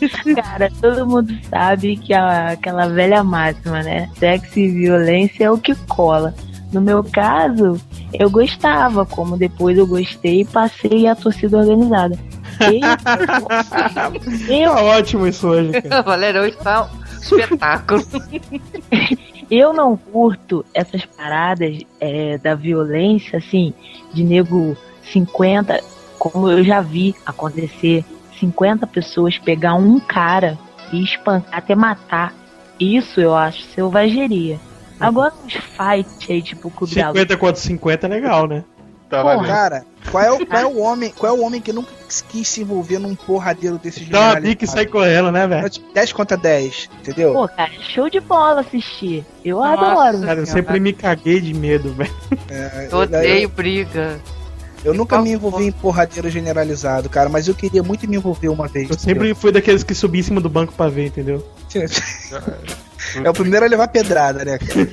Cara, 0.42 0.70
todo 0.80 1.06
mundo 1.06 1.32
sabe 1.48 1.96
que 1.96 2.12
a- 2.14 2.48
aquela 2.52 2.88
velha 2.88 3.22
máxima, 3.24 3.82
né? 3.82 4.08
Sexo 4.18 4.58
e 4.58 4.68
violência 4.68 5.44
é 5.44 5.50
o 5.50 5.58
que 5.58 5.74
cola. 5.86 6.34
No 6.72 6.80
meu 6.80 7.02
caso, 7.02 7.80
eu 8.12 8.30
gostava, 8.30 9.04
como 9.04 9.36
depois 9.36 9.76
eu 9.76 9.86
gostei 9.86 10.42
e 10.42 10.44
passei 10.44 11.06
a 11.08 11.16
torcida 11.16 11.58
organizada. 11.58 12.16
Eu, 12.60 12.70
eu, 14.56 14.70
Tá 14.72 14.82
ótimo 14.82 15.26
isso 15.26 15.48
hoje, 15.48 15.82
cara. 15.82 16.02
Valéria, 16.02 16.42
hoje 16.42 16.56
tá 16.62 16.88
um 16.92 17.38
espetáculo. 17.38 18.02
eu 19.50 19.72
não 19.72 19.96
curto 19.96 20.64
essas 20.72 21.04
paradas 21.04 21.78
é, 22.00 22.38
da 22.38 22.54
violência, 22.54 23.38
assim, 23.38 23.74
de 24.14 24.22
nego 24.22 24.76
50, 25.12 25.82
como 26.18 26.48
eu 26.50 26.62
já 26.62 26.80
vi 26.80 27.14
acontecer, 27.26 28.04
50 28.40 28.86
pessoas 28.86 29.38
pegar 29.38 29.74
um 29.74 30.00
cara 30.00 30.58
e 30.92 31.02
espancar 31.02 31.58
até 31.58 31.74
matar. 31.74 32.34
Isso 32.78 33.20
eu 33.20 33.34
acho 33.36 33.62
selvageria. 33.74 34.58
Agora 34.98 35.32
uns 35.44 35.54
fight 35.54 36.32
aí, 36.32 36.42
tipo, 36.42 36.70
Clube 36.70 36.94
da 36.94 37.08
Luta. 37.08 37.20
50 37.20 37.36
contra 37.38 37.60
50 37.60 38.06
é 38.06 38.10
legal, 38.10 38.46
né? 38.46 38.64
Tá 39.08 39.22
Porra. 39.22 39.46
Cara, 39.46 39.84
qual 40.10 40.22
é, 40.22 40.30
o, 40.30 40.46
qual 40.46 40.62
é 40.62 40.66
o 40.66 40.78
homem, 40.80 41.12
qual 41.16 41.34
é 41.34 41.38
o 41.38 41.42
homem 41.42 41.60
que 41.60 41.72
nunca 41.72 41.90
quis 42.28 42.46
se 42.46 42.60
envolver 42.60 42.98
num 42.98 43.14
porradeiro 43.14 43.76
desse 43.76 44.04
Dá 44.04 44.32
uma 44.32 44.40
bica 44.40 44.64
e 44.64 44.68
sai 44.68 44.86
correndo, 44.86 45.32
né, 45.32 45.46
velho? 45.48 45.68
10 45.92 46.12
contra 46.12 46.36
10, 46.36 46.88
entendeu? 47.00 47.32
Pô, 47.32 47.48
cara, 47.48 47.72
show 47.80 48.08
de 48.08 48.20
bola 48.20 48.60
assistir. 48.60 49.24
Eu 49.44 49.56
Nossa. 49.56 49.72
adoro. 49.72 50.20
Cara, 50.20 50.40
eu 50.40 50.46
sempre 50.46 50.78
me 50.78 50.92
caguei 50.92 51.40
de 51.40 51.52
medo, 51.52 51.92
velho. 51.92 52.14
É, 52.48 52.88
Eu 52.90 52.98
odeio 52.98 53.48
briga. 53.48 54.20
Eu 54.82 54.94
nunca 54.94 55.20
me 55.20 55.32
envolvi 55.32 55.64
em 55.64 55.72
porradeiro 55.72 56.30
generalizado, 56.30 57.08
cara, 57.10 57.28
mas 57.28 57.46
eu 57.46 57.54
queria 57.54 57.82
muito 57.82 58.08
me 58.08 58.16
envolver 58.16 58.48
uma 58.48 58.66
vez. 58.66 58.88
Eu 58.88 58.98
sempre 58.98 59.34
fui 59.34 59.52
daqueles 59.52 59.82
que 59.82 59.94
subi 59.94 60.20
em 60.20 60.22
cima 60.22 60.40
do 60.40 60.48
banco 60.48 60.72
pra 60.72 60.88
ver, 60.88 61.06
entendeu? 61.06 61.46
entendeu? 63.10 63.26
É 63.26 63.30
o 63.30 63.34
primeiro 63.34 63.66
a 63.66 63.68
levar 63.68 63.88
pedrada, 63.88 64.44
né, 64.44 64.58
cara? 64.58 64.88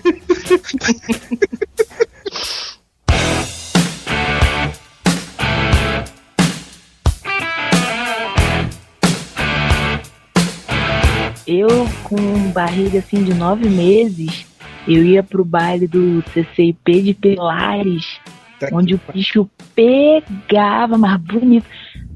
Eu, 11.45 11.69
com 12.03 12.51
barriga 12.51 12.99
assim 12.99 13.23
de 13.23 13.33
nove 13.33 13.69
meses, 13.69 14.45
eu 14.85 15.01
ia 15.01 15.23
pro 15.23 15.45
baile 15.45 15.88
do 15.88 16.21
CCIP 16.33 17.01
de 17.01 17.13
Pilares, 17.13 18.19
Tá 18.59 18.69
onde 18.73 18.95
o 18.95 19.01
bicho 19.13 19.49
pegava, 19.75 20.97
mas 20.97 21.19
bonito. 21.21 21.65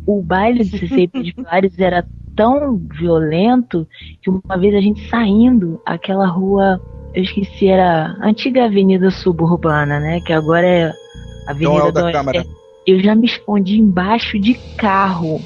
O 0.05 0.21
baile 0.21 0.63
do 0.63 0.77
CCIP 0.77 1.23
de 1.23 1.33
Pilares 1.33 1.77
era 1.77 2.05
tão 2.35 2.77
violento 2.77 3.87
que 4.21 4.29
uma 4.29 4.57
vez 4.57 4.73
a 4.73 4.81
gente 4.81 5.07
saindo, 5.09 5.79
aquela 5.85 6.25
rua, 6.25 6.81
eu 7.13 7.21
esqueci, 7.23 7.67
era 7.67 8.15
a 8.19 8.27
antiga 8.27 8.65
Avenida 8.65 9.11
Suburbana, 9.11 9.99
né? 9.99 10.19
Que 10.25 10.33
agora 10.33 10.67
é 10.67 10.91
Avenida 11.47 11.73
Então 11.73 11.85
é 11.85 11.89
o 11.89 11.91
da 11.91 12.01
do 12.07 12.11
Câmara. 12.11 12.37
Oeste. 12.39 12.53
Eu 12.87 12.99
já 12.99 13.13
me 13.13 13.27
escondi 13.27 13.79
embaixo 13.79 14.39
de 14.39 14.55
carro 14.75 15.39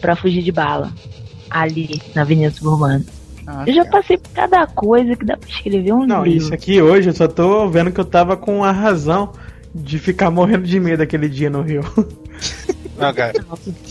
pra 0.00 0.16
fugir 0.16 0.42
de 0.42 0.52
bala. 0.52 0.90
Ali, 1.50 2.00
na 2.14 2.22
Avenida 2.22 2.50
Suburbana. 2.50 3.04
Eu 3.66 3.72
já 3.72 3.84
passei 3.86 4.18
por 4.18 4.30
cada 4.30 4.66
coisa 4.66 5.16
que 5.16 5.24
dá 5.24 5.36
pra 5.36 5.48
escrever 5.48 5.92
um 5.92 6.06
Não, 6.06 6.22
livro. 6.22 6.44
isso 6.44 6.54
aqui 6.54 6.82
hoje 6.82 7.08
eu 7.08 7.14
só 7.14 7.26
tô 7.26 7.66
vendo 7.68 7.90
que 7.90 7.98
eu 7.98 8.04
tava 8.04 8.36
com 8.36 8.62
a 8.62 8.70
razão 8.70 9.32
de 9.78 9.98
ficar 9.98 10.30
morrendo 10.30 10.66
de 10.66 10.78
medo 10.80 11.02
aquele 11.02 11.28
dia 11.28 11.48
no 11.50 11.62
Rio. 11.62 11.82
Não, 12.96 13.12
cara. 13.14 13.44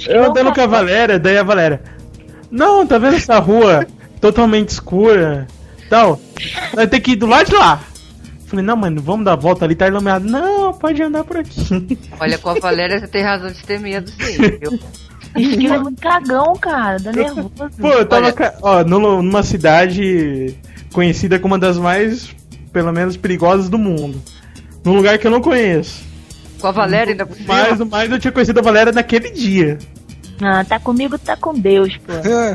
Eu 0.07 0.25
andando 0.25 0.53
com 0.53 0.61
a 0.61 0.67
Valéria, 0.67 1.17
daí 1.19 1.37
a 1.37 1.43
Valéria. 1.43 1.81
Não, 2.51 2.85
tá 2.85 2.97
vendo 2.97 3.15
essa 3.15 3.39
rua 3.39 3.85
totalmente 4.21 4.69
escura? 4.69 5.47
Tal. 5.89 6.19
Vai 6.73 6.87
ter 6.87 6.99
que 6.99 7.11
ir 7.11 7.15
do 7.15 7.25
lado 7.25 7.47
de 7.49 7.55
lá. 7.55 7.81
Falei, 8.45 8.63
não, 8.63 8.77
mano, 8.77 9.01
vamos 9.01 9.25
dar 9.25 9.33
a 9.33 9.37
volta 9.37 9.65
ali, 9.65 9.75
tá 9.75 9.87
iluminado. 9.87 10.23
Não, 10.25 10.73
pode 10.73 11.01
andar 11.03 11.23
por 11.23 11.37
aqui. 11.37 11.97
Olha, 12.19 12.37
com 12.37 12.49
a 12.49 12.59
Valéria 12.59 12.99
você 12.99 13.07
tem 13.07 13.23
razão 13.23 13.51
de 13.51 13.61
ter 13.63 13.79
medo, 13.79 14.09
sim. 14.09 14.37
viu? 14.37 14.79
Esquilo 15.35 15.73
é 15.73 15.79
muito 15.79 16.01
cagão, 16.01 16.55
cara. 16.55 16.97
Dá 16.97 17.11
nervoso. 17.11 17.51
Pô, 17.79 17.89
eu 17.89 18.05
tava 18.05 18.27
Olha- 18.27 18.53
ó, 18.61 18.83
numa 18.83 19.43
cidade 19.43 20.55
conhecida 20.93 21.37
como 21.39 21.53
uma 21.53 21.59
das 21.59 21.77
mais, 21.77 22.33
pelo 22.71 22.91
menos, 22.93 23.17
perigosas 23.17 23.69
do 23.69 23.77
mundo. 23.77 24.21
Num 24.83 24.95
lugar 24.95 25.17
que 25.17 25.27
eu 25.27 25.31
não 25.31 25.41
conheço. 25.41 26.03
Com 26.59 26.67
a 26.67 26.71
Valéria 26.71 27.11
ainda 27.11 27.25
por. 27.25 27.37
Mas, 27.45 27.79
mas 27.79 28.11
eu 28.11 28.19
tinha 28.19 28.31
conhecido 28.31 28.59
a 28.59 28.63
Valéria 28.63 28.91
naquele 28.91 29.29
dia. 29.29 29.77
Ah, 30.41 30.63
tá 30.63 30.79
comigo, 30.79 31.17
tá 31.17 31.35
com 31.35 31.53
Deus, 31.53 31.97
pô. 31.97 32.13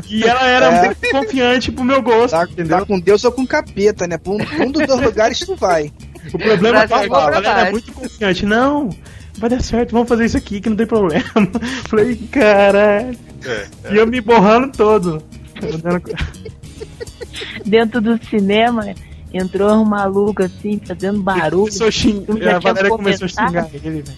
E 0.09 0.23
ela 0.23 0.47
era 0.47 0.65
É. 0.67 0.85
muito 0.85 1.09
confiante 1.11 1.71
pro 1.71 1.83
meu 1.83 2.01
gosto, 2.01 2.31
Tá, 2.31 2.43
entendeu? 2.43 2.79
tá 2.79 2.85
com 2.85 2.99
Deus 2.99 3.23
ou 3.25 3.31
com 3.31 3.45
capeta, 3.45 4.07
né? 4.07 4.17
Pra 4.17 4.31
um, 4.31 4.37
um 4.65 4.71
dos 4.71 4.87
dois 4.87 5.01
lugares 5.01 5.39
tu 5.39 5.55
vai. 5.55 5.91
O 6.33 6.37
problema 6.39 6.79
é 6.79 6.81
que 6.83 6.87
Brasil, 6.87 7.15
a 7.15 7.29
Valéria 7.29 7.67
é 7.67 7.71
muito 7.71 7.91
confiante. 7.91 8.45
Não, 8.45 8.89
vai 9.37 9.49
dar 9.49 9.61
certo, 9.61 9.91
vamos 9.91 10.07
fazer 10.07 10.25
isso 10.25 10.37
aqui 10.37 10.61
que 10.61 10.69
não 10.69 10.77
tem 10.77 10.87
problema. 10.87 11.23
Falei, 11.89 12.15
caralho. 12.31 13.17
É, 13.45 13.65
E 13.93 13.97
eu 13.97 14.07
me 14.07 14.21
borrando 14.21 14.71
todo. 14.71 15.21
Dentro 17.65 17.99
do 18.01 18.17
cinema, 18.25 18.93
entrou 19.33 19.71
um 19.81 19.85
maluco 19.85 20.43
assim, 20.43 20.79
fazendo 20.85 21.21
barulho. 21.21 21.63
Começou 21.65 21.87
a 21.87 21.91
xing- 21.91 22.25
já 22.39 22.57
A 22.57 22.59
Valéria 22.59 22.89
começou 22.89 23.25
a 23.25 23.29
começado. 23.29 23.47
xingar 23.47 23.69
ele, 23.73 24.01
velho. 24.03 24.17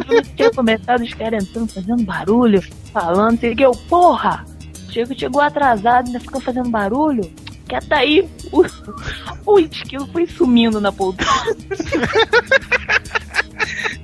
O 0.00 0.04
filme 0.04 0.22
tinha 0.36 0.50
começado, 0.50 1.02
os 1.02 1.14
caras 1.14 1.44
entrando, 1.44 1.72
fazendo 1.72 2.02
barulho, 2.04 2.62
falando, 2.92 3.40
sei 3.40 3.54
que, 3.54 3.64
eu, 3.64 3.72
porra! 3.72 4.44
Chego, 4.90 5.18
chegou 5.18 5.40
atrasado, 5.40 6.06
ainda 6.06 6.20
ficou 6.20 6.40
fazendo 6.40 6.68
barulho. 6.70 7.30
Quieta 7.68 7.96
aí, 7.96 8.28
o, 8.52 8.64
o 9.46 9.58
esquilo 9.58 10.06
foi 10.12 10.26
sumindo 10.26 10.80
na 10.80 10.92
poltrona. 10.92 11.32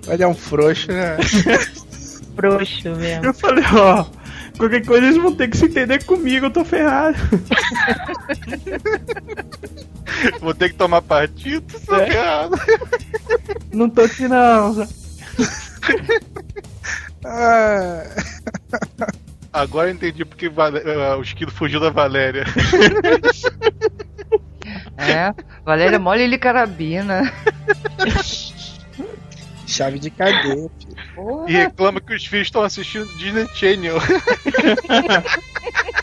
Olha, 0.08 0.24
é 0.24 0.26
um 0.26 0.34
frouxo, 0.34 0.90
né? 0.90 1.16
Frouxo 2.34 2.90
mesmo. 2.96 3.26
Eu 3.26 3.34
falei, 3.34 3.64
ó, 3.72 4.04
qualquer 4.60 4.84
coisa 4.84 5.06
eles 5.06 5.16
vão 5.16 5.34
ter 5.34 5.48
que 5.48 5.56
se 5.56 5.64
entender 5.64 6.04
comigo, 6.04 6.46
eu 6.46 6.50
tô 6.50 6.64
ferrado. 6.64 7.16
Vou 10.40 10.52
ter 10.54 10.68
que 10.68 10.74
tomar 10.74 11.00
partido, 11.02 11.64
tô 11.86 11.96
É. 11.96 12.06
ferrado. 12.10 12.56
Não 13.72 13.88
tô 13.88 14.02
aqui 14.02 14.28
não. 14.28 14.86
Ah, 17.24 18.02
Agora 19.52 19.88
eu 19.88 19.94
entendi 19.94 20.24
porque 20.24 20.46
eh, 20.46 21.14
o 21.16 21.22
esquilo 21.22 21.50
fugiu 21.50 21.80
da 21.80 21.90
Valéria. 21.90 22.44
É, 24.98 25.32
Valéria 25.64 25.98
mole 25.98 26.22
ele 26.22 26.38
carabina. 26.38 27.32
chave 29.70 29.98
de 29.98 30.10
cadeia. 30.10 30.68
E 31.46 31.52
reclama 31.52 32.00
que 32.00 32.14
os 32.14 32.24
filhos 32.24 32.46
estão 32.46 32.62
assistindo 32.62 33.06
Disney 33.16 33.46
Channel. 33.54 33.96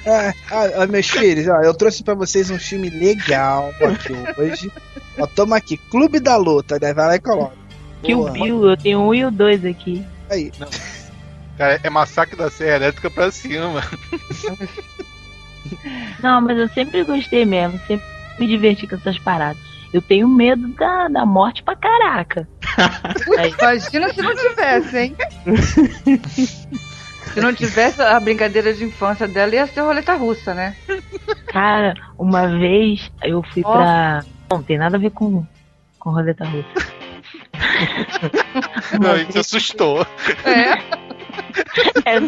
Ah, 0.10 0.34
ah, 0.52 0.84
ah, 0.84 0.88
meus 0.88 1.10
filhos, 1.10 1.46
ó, 1.50 1.62
eu 1.62 1.74
trouxe 1.74 2.02
pra 2.02 2.14
vocês 2.14 2.50
um 2.50 2.58
filme 2.58 2.90
legal 2.90 3.74
aqui 3.82 4.14
hoje. 4.40 4.72
Ó, 5.20 5.28
toma 5.28 5.58
aqui, 5.58 5.76
Clube 5.76 6.22
da 6.22 6.38
Luta, 6.38 6.80
né? 6.82 6.94
Vai 6.94 7.08
lá 7.08 7.16
e 7.16 7.20
coloca. 7.20 7.58
Kill 8.04 8.20
Boa. 8.20 8.32
Bill, 8.32 8.70
eu 8.70 8.78
tenho 8.78 9.00
um 9.02 9.14
e 9.14 9.26
o 9.26 9.32
dois 9.32 9.66
aqui. 9.66 10.06
Aí, 10.30 10.50
Cara, 11.58 11.80
é 11.84 11.90
massacre 11.90 12.38
da 12.38 12.50
Serra 12.50 12.78
Elétrica 12.78 13.10
pra 13.10 13.32
cima. 13.32 13.84
Não, 16.22 16.40
mas 16.40 16.58
eu 16.58 16.70
sempre 16.70 17.04
gostei 17.04 17.46
mesmo, 17.46 17.78
sempre 17.88 18.06
me 18.40 18.48
diverti 18.48 18.88
com 18.88 18.96
essas 18.96 19.18
paradas. 19.20 19.67
Eu 19.94 20.02
tenho 20.02 20.28
medo 20.28 20.68
da, 20.70 21.08
da 21.08 21.26
morte 21.26 21.64
pra 21.64 21.76
caraca. 21.76 22.48
Aí, 23.38 23.54
Imagina 23.60 24.14
se 24.14 24.22
não 24.22 24.36
tivesse, 24.36 24.98
hein? 24.98 25.16
Se 27.34 27.42
não 27.42 27.54
tivesse 27.54 28.02
a 28.02 28.20
brincadeira 28.20 28.74
de 28.74 28.84
infância 28.84 29.28
dela, 29.28 29.54
ia 29.54 29.68
ser 29.68 29.82
roleta 29.82 30.16
russa, 30.16 30.54
né? 30.56 30.76
cara, 31.48 31.94
uma 32.18 32.48
vez 32.48 33.12
eu 33.22 33.44
fui 33.54 33.62
Ó. 33.64 33.74
pra. 33.74 34.24
Não, 34.50 34.64
tem 34.64 34.78
nada 34.78 34.98
a 34.98 35.00
ver 35.00 35.12
com, 35.12 35.46
com 36.00 36.10
roleta 36.10 36.46
russa. 36.46 36.68
Não, 39.00 39.12
a 39.12 39.18
gente 39.18 39.38
assustou. 39.38 40.02
É. 40.46 40.98
É, 42.06 42.20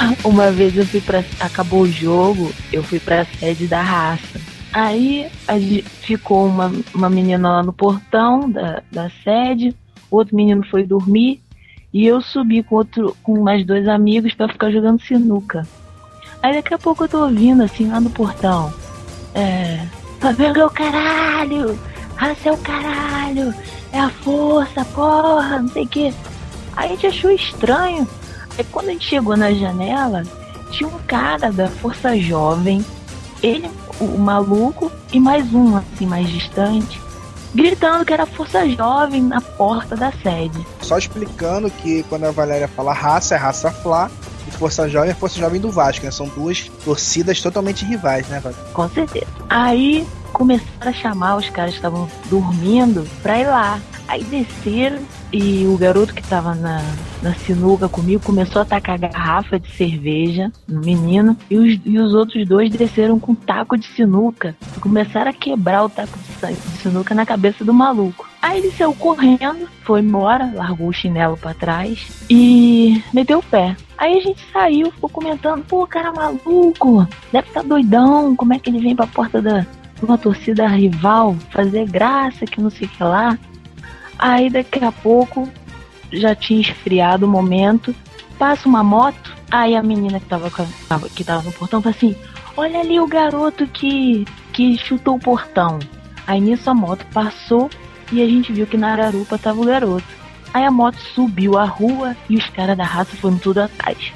Uma 0.24 0.50
vez 0.50 0.76
eu 0.76 0.86
fui 0.86 1.00
pra. 1.00 1.24
Acabou 1.40 1.82
o 1.82 1.90
jogo, 1.90 2.52
eu 2.72 2.82
fui 2.82 3.00
pra 3.00 3.24
sede 3.24 3.66
da 3.66 3.82
raça. 3.82 4.40
Aí 4.72 5.30
ficou 6.02 6.46
uma, 6.46 6.70
uma 6.94 7.08
menina 7.08 7.48
lá 7.48 7.62
no 7.62 7.72
portão 7.72 8.50
da, 8.50 8.82
da 8.92 9.10
sede, 9.24 9.74
outro 10.10 10.36
menino 10.36 10.62
foi 10.66 10.84
dormir, 10.84 11.40
e 11.92 12.06
eu 12.06 12.20
subi 12.20 12.62
com 12.62 12.76
outro 12.76 13.16
com 13.22 13.40
mais 13.40 13.64
dois 13.64 13.88
amigos 13.88 14.34
pra 14.34 14.48
ficar 14.48 14.70
jogando 14.70 15.00
sinuca. 15.00 15.66
Aí 16.42 16.54
daqui 16.54 16.74
a 16.74 16.78
pouco 16.78 17.04
eu 17.04 17.08
tô 17.08 17.24
ouvindo 17.24 17.62
assim 17.62 17.88
lá 17.88 18.00
no 18.00 18.10
portão. 18.10 18.72
É. 19.34 19.86
Flamengo 20.20 20.60
é 20.60 20.66
o 20.66 20.70
caralho! 20.70 21.78
Raça 22.16 22.48
é 22.50 22.52
o 22.52 22.58
caralho! 22.58 23.54
É 23.92 23.98
a 23.98 24.10
força, 24.10 24.84
porra, 24.84 25.62
não 25.62 25.68
sei 25.68 25.84
o 25.84 25.88
que. 25.88 26.14
Aí 26.76 26.86
a 26.86 26.88
gente 26.88 27.06
achou 27.06 27.30
estranho. 27.30 28.06
Aí 28.58 28.64
quando 28.64 28.88
a 28.88 28.92
gente 28.92 29.06
chegou 29.06 29.36
na 29.36 29.52
janela, 29.52 30.22
tinha 30.70 30.88
um 30.88 30.98
cara 31.06 31.52
da 31.52 31.68
Força 31.68 32.16
Jovem, 32.18 32.84
ele, 33.42 33.70
o, 34.00 34.04
o 34.04 34.18
maluco, 34.18 34.90
e 35.12 35.20
mais 35.20 35.52
um, 35.52 35.76
assim, 35.76 36.06
mais 36.06 36.28
distante, 36.28 37.00
gritando 37.54 38.04
que 38.04 38.12
era 38.12 38.26
Força 38.26 38.68
Jovem 38.68 39.22
na 39.22 39.40
porta 39.40 39.96
da 39.96 40.12
sede. 40.12 40.66
só 40.80 40.98
explicando 40.98 41.70
que 41.70 42.02
quando 42.04 42.24
a 42.24 42.30
Valéria 42.30 42.68
fala 42.68 42.92
raça, 42.92 43.34
é 43.34 43.38
raça 43.38 43.70
Flá. 43.70 44.10
E 44.46 44.50
Força 44.52 44.88
Jovem 44.88 45.10
é 45.10 45.14
Força 45.14 45.40
Jovem 45.40 45.60
do 45.60 45.70
Vasco, 45.72 46.04
né? 46.04 46.10
São 46.12 46.28
duas 46.28 46.70
torcidas 46.84 47.40
totalmente 47.40 47.84
rivais, 47.84 48.28
né, 48.28 48.38
Valéria? 48.38 48.64
Com 48.72 48.88
certeza. 48.88 49.26
Aí 49.48 50.06
começaram 50.32 50.90
a 50.90 50.92
chamar 50.92 51.36
os 51.36 51.48
caras 51.50 51.72
que 51.72 51.78
estavam 51.78 52.08
dormindo 52.26 53.08
pra 53.22 53.40
ir 53.40 53.46
lá. 53.46 53.80
Aí 54.06 54.22
desceram 54.22 55.00
e 55.32 55.66
o 55.66 55.76
garoto 55.76 56.14
que 56.14 56.22
tava 56.22 56.54
na, 56.54 56.80
na 57.22 57.34
sinuca 57.34 57.88
comigo 57.88 58.22
começou 58.22 58.62
a 58.62 58.64
tacar 58.64 58.98
garrafa 58.98 59.58
de 59.58 59.70
cerveja 59.72 60.52
no 60.68 60.80
menino 60.80 61.36
e 61.50 61.56
os, 61.56 61.80
e 61.84 61.98
os 61.98 62.14
outros 62.14 62.46
dois 62.46 62.70
desceram 62.70 63.18
com 63.18 63.34
taco 63.34 63.76
de 63.76 63.86
sinuca 63.86 64.54
e 64.76 64.80
começaram 64.80 65.30
a 65.30 65.34
quebrar 65.34 65.84
o 65.84 65.88
taco 65.88 66.18
de, 66.18 66.54
de 66.54 66.78
sinuca 66.78 67.14
na 67.14 67.26
cabeça 67.26 67.64
do 67.64 67.74
maluco. 67.74 68.28
Aí 68.40 68.58
ele 68.58 68.70
saiu 68.70 68.94
correndo, 68.94 69.68
foi 69.82 70.00
embora, 70.00 70.52
largou 70.54 70.88
o 70.88 70.92
chinelo 70.92 71.36
pra 71.36 71.52
trás 71.54 72.24
e 72.30 73.02
meteu 73.12 73.38
o 73.38 73.42
pé. 73.42 73.76
Aí 73.98 74.18
a 74.18 74.20
gente 74.20 74.40
saiu, 74.52 74.90
ficou 74.92 75.08
comentando, 75.08 75.64
pô, 75.64 75.86
cara 75.86 76.12
maluco, 76.12 77.08
deve 77.32 77.48
estar 77.48 77.62
doidão, 77.62 78.36
como 78.36 78.54
é 78.54 78.58
que 78.58 78.70
ele 78.70 78.80
vem 78.80 78.94
pra 78.94 79.06
porta 79.06 79.40
da 79.42 79.66
uma 80.02 80.18
torcida 80.18 80.66
rival 80.66 81.34
fazer 81.50 81.86
graça, 81.86 82.44
que 82.44 82.60
não 82.60 82.70
sei 82.70 82.86
o 82.86 82.90
que 82.90 83.02
lá. 83.02 83.38
Aí 84.18 84.50
daqui 84.50 84.84
a 84.84 84.92
pouco 84.92 85.48
já 86.12 86.34
tinha 86.34 86.60
esfriado 86.60 87.26
o 87.26 87.28
momento. 87.28 87.94
Passa 88.38 88.68
uma 88.68 88.82
moto. 88.82 89.34
Aí 89.50 89.76
a 89.76 89.82
menina 89.82 90.20
que 90.20 90.26
tava, 90.26 90.50
que 91.14 91.24
tava 91.24 91.42
no 91.42 91.52
portão 91.52 91.80
fala 91.80 91.94
assim: 91.94 92.16
Olha 92.56 92.80
ali 92.80 92.98
o 92.98 93.06
garoto 93.06 93.66
que, 93.66 94.24
que 94.52 94.76
chutou 94.78 95.16
o 95.16 95.20
portão. 95.20 95.78
Aí 96.26 96.40
nisso 96.40 96.68
a 96.68 96.74
moto 96.74 97.06
passou 97.12 97.70
e 98.10 98.22
a 98.22 98.26
gente 98.26 98.52
viu 98.52 98.66
que 98.66 98.76
na 98.76 98.92
Ararupa 98.92 99.38
tava 99.38 99.60
o 99.60 99.64
garoto. 99.64 100.06
Aí 100.52 100.64
a 100.64 100.70
moto 100.70 100.96
subiu 101.14 101.58
a 101.58 101.64
rua 101.64 102.16
e 102.28 102.36
os 102.36 102.48
caras 102.50 102.76
da 102.76 102.84
raça 102.84 103.14
foram 103.16 103.38
tudo 103.38 103.58
atrás. 103.60 104.12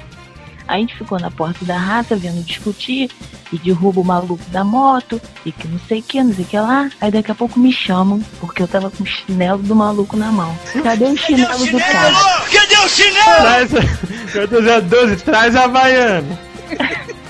Aí 0.67 0.77
a 0.77 0.79
gente 0.79 0.97
ficou 0.97 1.19
na 1.19 1.29
porta 1.29 1.65
da 1.65 1.77
raça 1.77 2.15
vendo 2.15 2.43
discutir 2.43 3.09
e 3.51 3.57
derruba 3.57 4.01
o 4.01 4.05
maluco 4.05 4.43
da 4.49 4.63
moto 4.63 5.21
e 5.45 5.51
que 5.51 5.67
não 5.67 5.79
sei 5.87 5.99
o 5.99 6.03
que, 6.03 6.23
não 6.23 6.33
sei 6.33 6.45
o 6.45 6.47
que 6.47 6.57
lá. 6.59 6.89
Aí 6.99 7.11
daqui 7.11 7.31
a 7.31 7.35
pouco 7.35 7.59
me 7.59 7.71
chamam 7.71 8.21
porque 8.39 8.61
eu 8.61 8.67
tava 8.67 8.89
com 8.89 9.03
o 9.03 9.05
chinelo 9.05 9.61
do 9.61 9.75
maluco 9.75 10.15
na 10.15 10.31
mão. 10.31 10.57
Cadê 10.83 11.05
o 11.05 11.17
chinelo 11.17 11.65
do 11.65 11.79
cara? 11.79 12.13
Cadê 12.51 12.77
o 12.77 12.89
chinelo? 12.89 13.41
Traz, 13.41 13.71
meu 14.33 14.47
Deus, 14.47 14.65
é 14.65 14.81
12, 14.81 15.15
traz 15.17 15.55
a 15.55 15.63
Havaiana. 15.65 16.39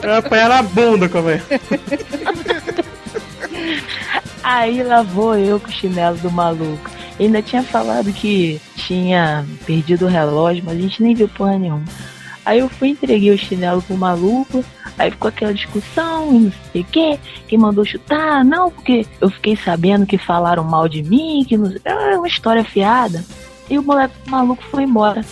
Eu 0.02 0.16
apanhar 0.16 0.50
na 0.50 0.62
bunda, 0.64 1.08
como 1.10 1.30
é? 1.30 1.42
Aí 4.44 4.82
lá 4.84 5.04
vou 5.04 5.36
eu 5.36 5.60
com 5.60 5.70
o 5.70 5.72
chinelo 5.72 6.18
do 6.18 6.32
maluco. 6.32 6.90
Ele 7.20 7.28
ainda 7.28 7.42
tinha 7.42 7.62
falado 7.62 8.12
que 8.12 8.60
tinha 8.76 9.46
perdido 9.66 10.06
o 10.06 10.10
relógio, 10.10 10.64
mas 10.66 10.78
a 10.78 10.82
gente 10.82 11.04
nem 11.04 11.14
viu 11.14 11.28
porra 11.30 11.58
nenhuma. 11.58 11.84
Aí 12.46 12.60
eu 12.60 12.70
fui 12.70 12.90
entreguei 12.90 13.32
o 13.32 13.38
chinelo 13.38 13.82
pro 13.82 13.96
maluco, 13.96 14.66
aí 14.98 15.12
ficou 15.12 15.30
aquela 15.30 15.54
discussão 15.54 16.32
não 16.32 16.52
sei 16.72 16.82
o 16.82 16.86
que, 16.86 17.20
quem 17.48 17.58
mandou 17.58 17.86
chutar, 17.86 18.44
não, 18.44 18.72
porque 18.72 19.06
eu 19.20 19.30
fiquei 19.30 19.56
sabendo 19.56 20.06
que 20.06 20.18
falaram 20.18 20.64
mal 20.64 20.88
de 20.88 21.04
mim, 21.04 21.46
que 21.48 21.58
não 21.58 21.72
é 21.86 22.18
uma 22.18 22.28
história 22.28 22.64
fiada. 22.64 23.24
E 23.70 23.78
o 23.78 23.84
moleque 23.84 24.16
o 24.28 24.32
maluco 24.32 24.64
foi 24.64 24.84
embora. 24.84 25.24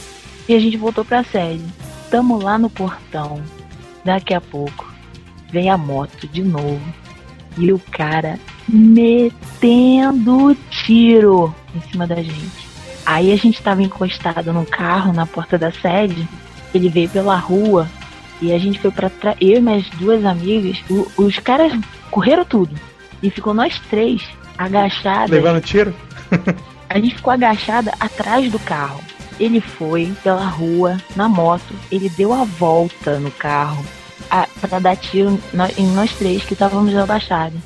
E 0.47 0.55
a 0.55 0.59
gente 0.59 0.77
voltou 0.77 1.03
pra 1.03 1.23
sede. 1.23 1.63
Tamo 2.09 2.41
lá 2.41 2.57
no 2.57 2.69
portão. 2.69 3.41
Daqui 4.03 4.33
a 4.33 4.41
pouco 4.41 4.91
vem 5.51 5.69
a 5.69 5.77
moto 5.77 6.27
de 6.27 6.41
novo. 6.41 6.81
E 7.57 7.73
o 7.73 7.79
cara 7.91 8.39
metendo 8.67 10.55
tiro 10.69 11.53
em 11.75 11.81
cima 11.91 12.07
da 12.07 12.15
gente. 12.15 12.69
Aí 13.05 13.31
a 13.31 13.35
gente 13.35 13.61
tava 13.61 13.81
encostado 13.81 14.53
num 14.53 14.65
carro 14.65 15.11
na 15.11 15.25
porta 15.25 15.57
da 15.57 15.71
sede. 15.71 16.27
Ele 16.73 16.89
veio 16.89 17.09
pela 17.09 17.35
rua 17.35 17.87
e 18.41 18.53
a 18.53 18.57
gente 18.59 18.79
foi 18.79 18.91
pra 18.91 19.09
trás. 19.09 19.37
Eu 19.41 19.57
e 19.57 19.61
minhas 19.61 19.89
duas 19.91 20.23
amigas, 20.25 20.77
o- 20.89 21.07
os 21.17 21.37
caras 21.39 21.73
correram 22.11 22.45
tudo. 22.45 22.73
E 23.21 23.29
ficou 23.29 23.53
nós 23.53 23.79
três 23.89 24.23
agachadas. 24.57 25.29
Levando 25.31 25.61
tiro? 25.61 25.93
A 26.89 26.99
gente 26.99 27.15
ficou 27.15 27.33
agachada 27.33 27.91
atrás 27.99 28.51
do 28.51 28.59
carro. 28.59 29.01
Ele 29.39 29.61
foi 29.61 30.11
pela 30.23 30.45
rua, 30.45 30.97
na 31.15 31.27
moto, 31.29 31.73
ele 31.91 32.09
deu 32.09 32.33
a 32.33 32.43
volta 32.43 33.17
no 33.19 33.31
carro 33.31 33.83
a, 34.29 34.45
pra 34.67 34.79
dar 34.79 34.95
tiro 34.97 35.39
em 35.77 35.87
nós 35.87 36.13
três 36.17 36.43
que 36.43 36.53
estávamos 36.53 36.95
abaixados. 36.95 37.59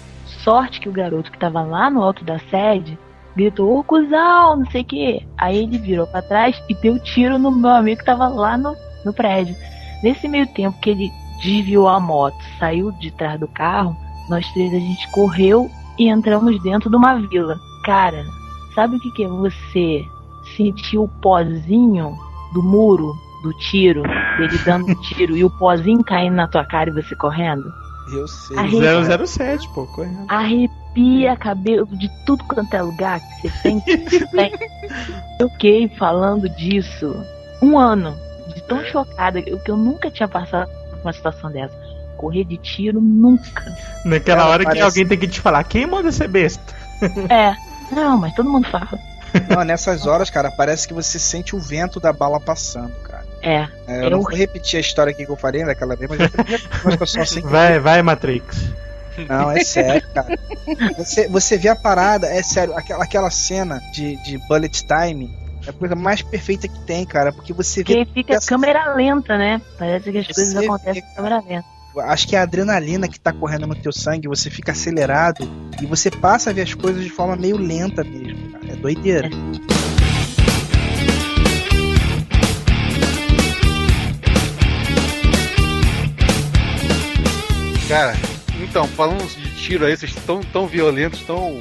Sorte 0.44 0.80
que 0.80 0.90
o 0.90 0.92
garoto 0.92 1.32
que 1.32 1.40
tava 1.40 1.62
lá 1.62 1.90
no 1.90 2.02
alto 2.04 2.24
da 2.24 2.38
sede 2.52 2.98
gritou, 3.36 3.80
ô 3.80 3.84
cuzão, 3.84 4.58
não 4.58 4.70
sei 4.72 4.82
o 4.82 4.86
que. 4.86 5.26
Aí 5.38 5.64
ele 5.64 5.78
virou 5.80 6.06
pra 6.06 6.22
trás 6.22 6.56
e 6.70 6.76
deu 6.76 7.00
tiro 7.00 7.40
no 7.40 7.50
meu 7.52 7.72
amigo 7.72 8.00
que 8.00 8.06
tava 8.06 8.28
lá 8.28 8.56
no, 8.58 8.76
no 9.06 9.14
prédio. 9.14 9.56
Nesse 10.02 10.28
meio 10.28 10.48
tempo 10.48 10.78
que 10.80 10.90
ele 10.90 11.12
desviou 11.42 11.88
a 11.88 12.00
moto, 12.00 12.38
saiu 12.60 12.92
de 12.92 13.12
trás 13.12 13.40
do 13.40 13.48
carro, 13.48 13.96
nós 14.30 14.46
três 14.54 14.74
a 14.74 14.80
gente 14.80 15.10
correu 15.12 15.70
e 15.98 16.10
entramos 16.10 16.62
dentro 16.62 16.90
de 16.90 16.96
uma 16.96 17.16
vila. 17.16 17.58
Cara, 17.86 18.26
sabe 18.74 18.96
o 18.96 19.00
que, 19.00 19.12
que 19.12 19.24
é 19.24 19.28
você 19.28 20.06
sentir 20.56 20.98
o 20.98 21.08
pozinho 21.22 22.18
do 22.54 22.62
muro, 22.62 23.14
do 23.44 23.54
tiro, 23.54 24.04
dele 24.38 24.58
dando 24.66 24.94
tiro 25.02 25.36
e 25.36 25.44
o 25.44 25.50
pozinho 25.50 26.04
caindo 26.04 26.36
na 26.36 26.48
tua 26.48 26.64
cara 26.66 26.90
e 26.90 26.94
você 26.94 27.16
correndo? 27.16 27.64
Eu 28.12 28.28
sei. 28.28 28.58
Arre- 28.58 29.26
007, 29.26 29.70
pô, 29.70 29.86
correndo. 29.88 30.26
Arrepia 30.28 31.36
cabelo 31.38 31.86
de 31.86 32.10
tudo 32.26 32.44
quanto 32.44 32.74
é 32.74 32.82
lugar 32.82 33.20
que 33.20 33.50
você 33.50 33.60
tem. 33.62 33.80
tem. 34.32 34.52
Eu 35.40 35.50
fiquei 35.50 35.88
falando 35.98 36.50
disso 36.50 37.16
um 37.62 37.78
ano, 37.78 38.14
tão 38.76 38.86
chocada, 38.86 39.42
que 39.42 39.50
eu, 39.52 39.60
que 39.60 39.72
eu 39.72 39.78
nunca 39.78 40.10
tinha 40.12 40.28
passado 40.28 40.70
por 40.90 41.00
uma 41.02 41.14
situação 41.14 41.52
dessa. 41.52 41.76
Correr 42.18 42.44
de 42.46 42.58
tiro, 42.58 43.02
nunca. 43.02 43.76
Naquela 44.06 44.48
hora 44.48 44.60
que 44.60 44.66
parece- 44.66 44.84
alguém 44.84 45.08
tem 45.08 45.18
que 45.18 45.28
te 45.28 45.42
falar, 45.42 45.64
quem 45.64 45.86
manda 45.86 46.12
ser 46.12 46.28
besta? 46.28 46.62
É, 47.30 47.54
não, 47.94 48.18
mas 48.18 48.34
todo 48.34 48.50
mundo 48.50 48.68
fala. 48.70 48.88
Não, 49.50 49.64
nessas 49.64 50.06
horas, 50.06 50.30
cara, 50.30 50.52
parece 50.52 50.88
que 50.88 50.94
você 50.94 51.18
sente 51.18 51.56
o 51.56 51.60
vento 51.60 52.00
da 52.00 52.14
bala 52.14 52.40
passando, 52.40 52.94
cara. 53.02 53.24
É, 53.42 53.68
É, 53.88 53.98
eu 54.00 54.04
Eu- 54.04 54.10
não 54.12 54.22
vou 54.22 54.32
repetir 54.32 54.78
a 54.78 54.80
história 54.80 55.12
aqui 55.12 55.26
que 55.26 55.32
eu 55.32 55.36
falei 55.36 55.66
daquela 55.66 55.96
vez, 55.96 56.10
mas 56.10 56.20
eu 56.94 56.98
que 56.98 57.06
só 57.08 57.26
sei 57.26 57.42
que 57.42 57.48
Vai, 57.48 57.80
vai, 57.80 58.02
Matrix. 58.02 58.72
Não, 59.28 59.52
é 59.52 59.64
sério, 59.64 60.08
cara. 60.14 60.38
Você, 60.98 61.28
você 61.28 61.58
vê 61.58 61.68
a 61.70 61.76
parada, 61.76 62.28
é 62.28 62.42
sério, 62.42 62.76
aquela, 62.78 63.04
aquela 63.04 63.30
cena 63.30 63.82
de, 63.92 64.16
de 64.24 64.38
bullet 64.48 64.84
time 64.86 65.36
é 65.66 65.70
a 65.70 65.74
coisa 65.74 65.96
mais 65.96 66.22
perfeita 66.22 66.68
que 66.68 66.80
tem, 66.82 67.06
cara, 67.06 67.32
porque 67.32 67.54
você 67.54 67.84
vê. 67.84 67.96
porque 68.06 68.14
fica 68.14 68.34
essa- 68.36 68.48
câmera 68.48 68.94
lenta, 68.96 69.38
né? 69.38 69.62
Parece 69.78 70.12
que 70.12 70.18
as 70.18 70.28
Você 70.28 70.34
coisas 70.34 70.56
acontecem 70.58 71.04
em 71.04 71.16
câmera 71.16 71.42
lenta. 71.48 71.66
Acho 71.96 72.28
que 72.28 72.36
é 72.36 72.40
a 72.40 72.42
adrenalina 72.42 73.08
que 73.08 73.20
tá 73.20 73.32
correndo 73.32 73.68
no 73.68 73.76
teu 73.76 73.92
sangue, 73.94 74.28
você 74.28 74.50
fica 74.50 74.72
acelerado 74.72 75.48
e 75.80 75.86
você 75.86 76.10
passa 76.10 76.50
a 76.50 76.54
ver 76.54 76.64
as 76.64 76.74
coisas 76.74 77.04
de 77.04 77.10
forma 77.12 77.36
meio 77.36 77.56
lenta 77.56 78.04
mesmo, 78.04 78.50
cara. 78.52 78.74
É 78.74 78.76
doideira. 78.76 79.30
Cara, 87.88 88.14
então, 88.62 88.88
falando 88.88 89.24
de 89.28 89.50
tiro 89.56 89.86
aí, 89.86 89.96
vocês 89.96 90.16
estão 90.16 90.42
tão 90.42 90.66
violentos, 90.68 91.22
tão 91.22 91.60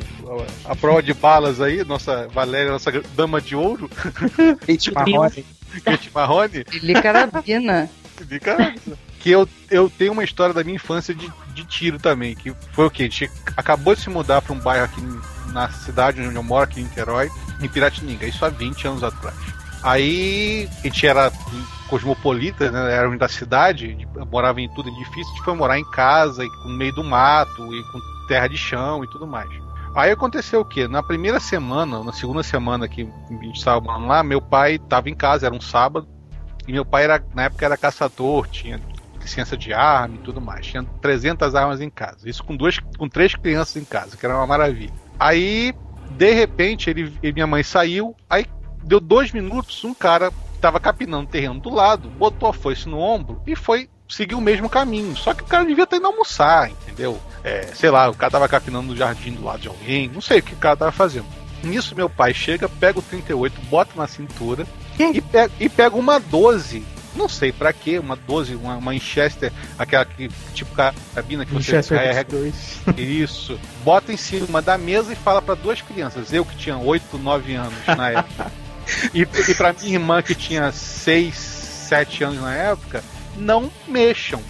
a 0.65 0.75
prova 0.77 1.03
de 1.03 1.13
balas 1.15 1.61
aí, 1.61 1.85
nossa 1.85 2.29
Valéria, 2.29 2.71
nossa 2.73 2.91
dama 3.17 3.41
de 3.41 3.55
ouro, 3.57 3.89
Kate 4.67 4.93
Marrone. 4.93 5.45
Kate 5.85 6.11
Marrone, 6.15 6.65
Ele 6.73 6.95
carabina. 6.95 7.89
de 8.21 8.39
cara, 8.41 8.75
que 9.21 9.31
eu, 9.31 9.49
eu 9.71 9.91
tenho 9.91 10.13
uma 10.13 10.25
história 10.25 10.55
da 10.55 10.63
minha 10.63 10.77
infância 10.77 11.15
de, 11.15 11.31
de 11.55 11.65
tiro 11.65 11.99
também, 11.99 12.35
que 12.35 12.53
foi 12.73 12.87
o 12.87 12.91
quê? 12.91 13.03
A 13.05 13.07
gente 13.07 13.31
acabou 13.57 13.95
de 13.95 14.01
se 14.03 14.11
mudar 14.11 14.43
para 14.43 14.53
um 14.53 14.59
bairro 14.59 14.85
aqui 14.85 15.01
na 15.53 15.71
cidade 15.71 16.21
onde 16.21 16.35
eu 16.35 16.43
moro, 16.43 16.65
aqui 16.65 16.81
em 16.81 16.85
Niterói, 16.85 17.31
em 17.61 17.69
Piratininga, 17.69 18.27
isso 18.27 18.45
há 18.45 18.49
20 18.49 18.87
anos 18.89 19.05
atrás. 19.05 19.37
Aí 19.83 20.69
a 20.81 20.87
gente 20.87 21.07
era 21.07 21.33
cosmopolita, 21.89 22.71
né? 22.71 22.95
Era 22.95 23.15
da 23.19 23.29
cidade, 23.29 23.95
de- 23.95 24.07
morava 24.31 24.61
em 24.61 24.69
tudo 24.75 24.89
edifício, 24.89 25.27
a 25.33 25.35
gente 25.37 25.45
foi 25.45 25.55
morar 25.55 25.79
em 25.79 25.91
casa, 25.91 26.45
e 26.45 26.49
no 26.65 26.77
meio 26.77 26.95
do 26.95 27.03
mato, 27.05 27.75
e 27.75 27.83
com 27.91 28.01
terra 28.29 28.47
de 28.47 28.57
chão 28.57 29.03
e 29.05 29.09
tudo 29.09 29.27
mais. 29.27 29.51
Aí 29.95 30.11
aconteceu 30.11 30.61
o 30.61 30.65
quê? 30.65 30.89
Na 30.89 31.03
primeira 31.03 31.39
semana, 31.39 32.03
na 32.03 32.13
segunda 32.13 32.43
semana 32.43 32.89
que 32.89 33.03
a 33.29 33.45
gente 33.45 33.59
estava 33.59 33.97
lá, 33.99 34.23
meu 34.23 34.41
pai 34.41 34.77
estava 34.77 35.11
em 35.11 35.15
casa, 35.15 35.47
era 35.47 35.55
um 35.55 35.61
sábado, 35.61 36.09
e 36.67 36.73
meu 36.73 36.85
pai 36.85 37.05
era, 37.05 37.23
na 37.35 37.45
época 37.45 37.67
era 37.67 37.77
caçador, 37.77 38.49
tinha 38.49 38.81
licença 39.21 39.57
de 39.57 39.73
arma 39.73 40.17
e 40.17 40.19
tudo 40.19 40.41
mais. 40.41 40.67
Tinha 40.67 40.83
300 41.01 41.55
armas 41.55 41.81
em 41.81 41.91
casa. 41.91 42.29
Isso 42.29 42.43
com 42.43 42.57
duas, 42.57 42.79
com 42.99 43.09
três 43.09 43.35
crianças 43.35 43.77
em 43.77 43.85
casa, 43.85 44.17
que 44.17 44.25
era 44.25 44.35
uma 44.35 44.47
maravilha. 44.47 44.93
Aí, 45.19 45.75
de 46.11 46.33
repente, 46.33 46.89
ele, 46.89 47.17
e 47.23 47.33
minha 47.33 47.47
mãe 47.47 47.63
saiu, 47.63 48.17
aí 48.29 48.47
deu 48.83 48.99
dois 48.99 49.31
minutos, 49.31 49.85
um 49.85 49.95
cara 49.95 50.31
que 50.31 50.59
tava 50.61 50.81
capinando 50.81 51.25
o 51.25 51.31
terreno 51.31 51.61
do 51.61 51.71
lado, 51.71 52.09
botou 52.09 52.49
a 52.49 52.53
foice 52.53 52.89
no 52.89 52.99
ombro 52.99 53.43
e 53.47 53.55
foi 53.55 53.89
seguir 54.13 54.35
o 54.35 54.41
mesmo 54.41 54.69
caminho. 54.69 55.17
Só 55.17 55.35
que 55.35 55.43
o 55.43 55.47
cara 55.47 55.65
devia 55.65 55.85
estar 55.85 55.97
indo 55.97 56.07
almoçar, 56.07 56.71
entendeu? 56.71 57.21
É, 57.43 57.69
sei 57.75 57.91
lá, 57.91 58.09
o 58.09 58.15
cara 58.15 58.31
tava 58.31 58.49
capinando 58.49 58.89
no 58.89 58.97
jardim 58.97 59.33
do 59.33 59.45
lado 59.45 59.61
de 59.61 59.69
alguém, 59.69 60.09
não 60.09 60.21
sei 60.21 60.39
o 60.39 60.43
que 60.43 60.55
o 60.55 60.59
cara 60.59 60.77
tava 60.77 60.93
fazendo. 60.93 61.27
Nisso, 61.63 61.95
meu 61.95 62.11
pai 62.11 62.35
chega, 62.35 62.69
pega 62.69 62.99
o 62.99 63.03
38, 63.03 63.61
bota 63.63 63.93
na 63.97 64.07
cintura 64.07 64.67
e 64.99 65.21
pega, 65.21 65.53
e 65.59 65.69
pega 65.69 65.97
uma 65.97 66.19
12. 66.19 66.85
Não 67.15 67.29
sei 67.29 67.53
pra 67.53 67.73
quê, 67.75 67.99
uma 67.99 68.17
12, 68.17 68.55
uma, 68.55 68.79
Winchester, 68.91 69.53
aquela 69.79 70.05
que 70.05 70.31
tipo 70.55 70.75
cabina 71.15 71.45
que 71.45 71.53
você 71.53 71.83
carrega. 71.83 72.25
2. 72.25 72.81
Isso. 72.97 73.61
Bota 73.85 74.13
em 74.13 74.17
cima 74.17 74.63
da 74.63 74.79
mesa 74.79 75.13
e 75.13 75.17
fala 75.17 75.43
pra 75.43 75.55
duas 75.55 75.83
crianças, 75.83 76.33
eu 76.33 76.45
que 76.45 76.57
tinha 76.57 76.79
8, 76.79 77.19
9 77.19 77.55
anos 77.55 77.87
na 77.87 78.11
época, 78.11 78.53
e, 79.13 79.23
e 79.23 79.55
pra 79.55 79.75
minha 79.75 79.95
irmã 79.95 80.23
que 80.23 80.35
tinha 80.35 80.73
6, 80.73 81.35
7 81.35 82.25
anos 82.25 82.41
na 82.41 82.55
época, 82.55 83.05
não 83.37 83.71
mexam. 83.89 84.41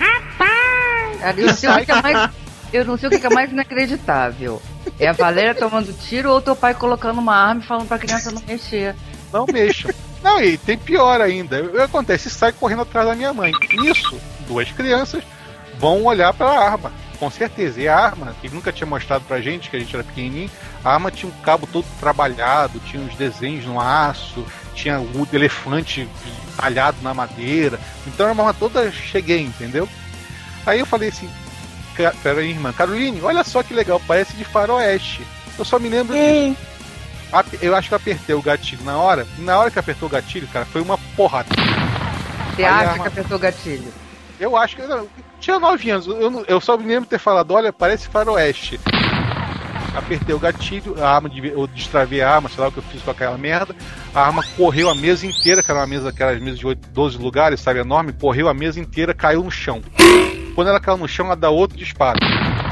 Cara, 1.19 1.41
eu 1.41 1.47
não 1.47 1.55
sei 1.55 1.71
o 1.71 1.85
que 1.85 1.93
é 1.93 2.03
mais. 2.03 2.31
Eu 2.73 2.85
não 2.87 2.97
sei 2.97 3.09
o 3.09 3.21
que 3.21 3.27
é 3.27 3.31
mais 3.31 3.53
inacreditável. 3.53 4.63
É 4.99 5.09
a 5.09 5.13
Valéria 5.13 5.55
tomando 5.55 5.93
tiro 5.93 6.31
ou 6.31 6.41
teu 6.41 6.57
pai 6.57 6.75
colocando 6.75 7.19
uma 7.19 7.37
arma 7.37 7.61
e 7.63 7.67
falando 7.67 7.87
pra 7.87 7.99
criança 7.99 8.31
não 8.33 8.43
mexer. 8.47 8.95
Não 9.33 9.47
mexam. 9.47 9.91
Não, 10.23 10.41
e 10.43 10.57
tem 10.57 10.79
pior 10.79 11.21
ainda. 11.21 11.63
O 11.63 11.73
que 11.73 11.81
acontece? 11.81 12.31
Sai 12.31 12.53
correndo 12.53 12.83
atrás 12.83 13.07
da 13.07 13.15
minha 13.15 13.33
mãe. 13.33 13.53
Nisso, 13.73 14.19
duas 14.47 14.71
crianças 14.71 15.23
vão 15.79 16.05
olhar 16.05 16.33
pra 16.33 16.49
arma. 16.49 16.93
com 17.23 17.31
certeza. 17.31 17.81
E 17.81 17.87
a 17.87 17.97
arma, 17.97 18.35
que 18.41 18.49
nunca 18.49 18.73
tinha 18.73 18.87
mostrado 18.87 19.25
pra 19.29 19.41
gente, 19.41 19.71
que 19.71 19.77
a 19.77 19.79
gente 19.79 19.95
era 19.95 20.03
pequenininho, 20.03 20.51
a 20.85 20.95
arma 20.95 21.09
tinha 21.09 21.31
um 21.31 21.43
cabo 21.43 21.69
todo 21.71 21.87
trabalhado, 22.01 22.81
tinha 22.81 23.01
uns 23.01 23.15
desenhos 23.15 23.65
no 23.65 23.81
aço, 23.81 24.45
tinha 24.75 24.99
o 25.01 25.29
elefante 25.33 26.09
talhado 26.63 26.97
na 27.03 27.13
madeira. 27.13 27.79
Então 28.07 28.27
era 28.27 28.33
uma 28.33 28.43
arma 28.45 28.55
toda 28.55 28.91
cheguei, 28.93 29.43
entendeu? 29.43 29.89
Aí 30.65 30.79
eu 30.79 30.87
falei 30.87 31.09
assim, 31.09 31.29
"Ca- 31.97 32.15
peraí, 32.23 32.51
irmã, 32.51 32.73
Caroline, 32.73 33.21
olha 33.23 33.43
só 33.45 33.63
que 33.63 33.75
legal, 33.75 34.01
parece 34.07 34.37
de 34.37 34.45
faroeste. 34.45 35.27
Eu 35.59 35.65
só 35.65 35.79
me 35.79 35.89
lembro 35.89 36.15
disso. 36.15 36.57
Eu 37.61 37.75
acho 37.75 37.89
que 37.89 37.95
eu 37.95 37.97
apertei 37.97 38.35
o 38.35 38.43
gatilho 38.43 38.85
na 38.85 38.97
hora. 38.99 39.27
Na 39.39 39.59
hora 39.59 39.71
que 39.71 39.79
apertou 39.79 40.07
o 40.09 40.13
gatilho, 40.13 40.47
cara, 40.49 40.65
foi 40.67 40.81
uma 40.83 40.99
porrada. 41.17 41.49
Você 42.55 42.63
Aí 42.63 42.69
acha 42.69 42.91
arma- 42.91 43.03
que 43.05 43.09
apertou 43.09 43.37
o 43.37 43.41
gatilho? 43.41 43.93
Eu 44.39 44.57
acho 44.57 44.77
que. 44.77 44.83
Tinha 45.41 45.59
9 45.59 45.91
anos. 45.91 46.07
Eu, 46.07 46.45
eu 46.47 46.61
só 46.61 46.77
me 46.77 46.85
lembro 46.85 47.03
de 47.05 47.09
ter 47.09 47.19
falado: 47.19 47.53
olha, 47.53 47.73
parece 47.73 48.09
faroeste. 48.09 48.79
Apertei 49.95 50.35
o 50.35 50.39
gatilho, 50.39 50.97
a 51.03 51.15
arma, 51.15 51.29
de- 51.29 51.49
eu 51.49 51.67
destravei 51.67 52.23
a 52.23 52.35
arma, 52.35 52.49
sei 52.49 52.61
lá 52.63 52.69
o 52.69 52.73
que 52.73 52.79
eu 52.79 52.83
fiz 52.85 53.03
com 53.03 53.11
aquela 53.11 53.37
merda. 53.37 53.75
A 54.15 54.23
arma 54.23 54.43
correu 54.57 54.89
a 54.89 54.95
mesa 54.95 55.27
inteira, 55.27 55.63
que 55.63 55.71
era 55.71 55.81
uma 55.81 55.87
mesa, 55.87 56.09
aquelas 56.09 56.41
mesas 56.41 56.59
de 56.59 56.67
8, 56.67 56.89
12 56.91 57.19
lugares, 57.19 57.61
sabe, 57.61 57.81
enorme, 57.81 58.13
correu 58.13 58.49
a 58.49 58.55
mesa 58.55 58.81
inteira, 58.81 59.13
caiu 59.13 59.43
no 59.45 59.51
chão. 59.51 59.83
Quando 60.55 60.69
ela 60.69 60.81
caiu 60.81 60.97
no 60.97 61.07
chão, 61.09 61.27
ela 61.27 61.37
dá 61.37 61.51
outro 61.51 61.77
disparo. 61.77 62.19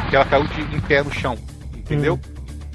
Que 0.08 0.16
ela 0.16 0.24
caiu 0.24 0.46
de, 0.46 0.60
em 0.74 0.80
pé 0.80 1.02
no 1.02 1.12
chão, 1.12 1.36
entendeu? 1.76 2.18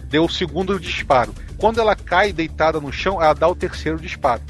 Deu 0.06 0.26
o 0.26 0.30
segundo 0.30 0.80
disparo. 0.80 1.34
Quando 1.58 1.80
ela 1.82 1.96
cai 1.96 2.32
deitada 2.32 2.80
no 2.80 2.92
chão, 2.92 3.22
ela 3.22 3.34
dá 3.34 3.48
o 3.48 3.56
terceiro 3.56 3.98
disparo. 4.00 4.42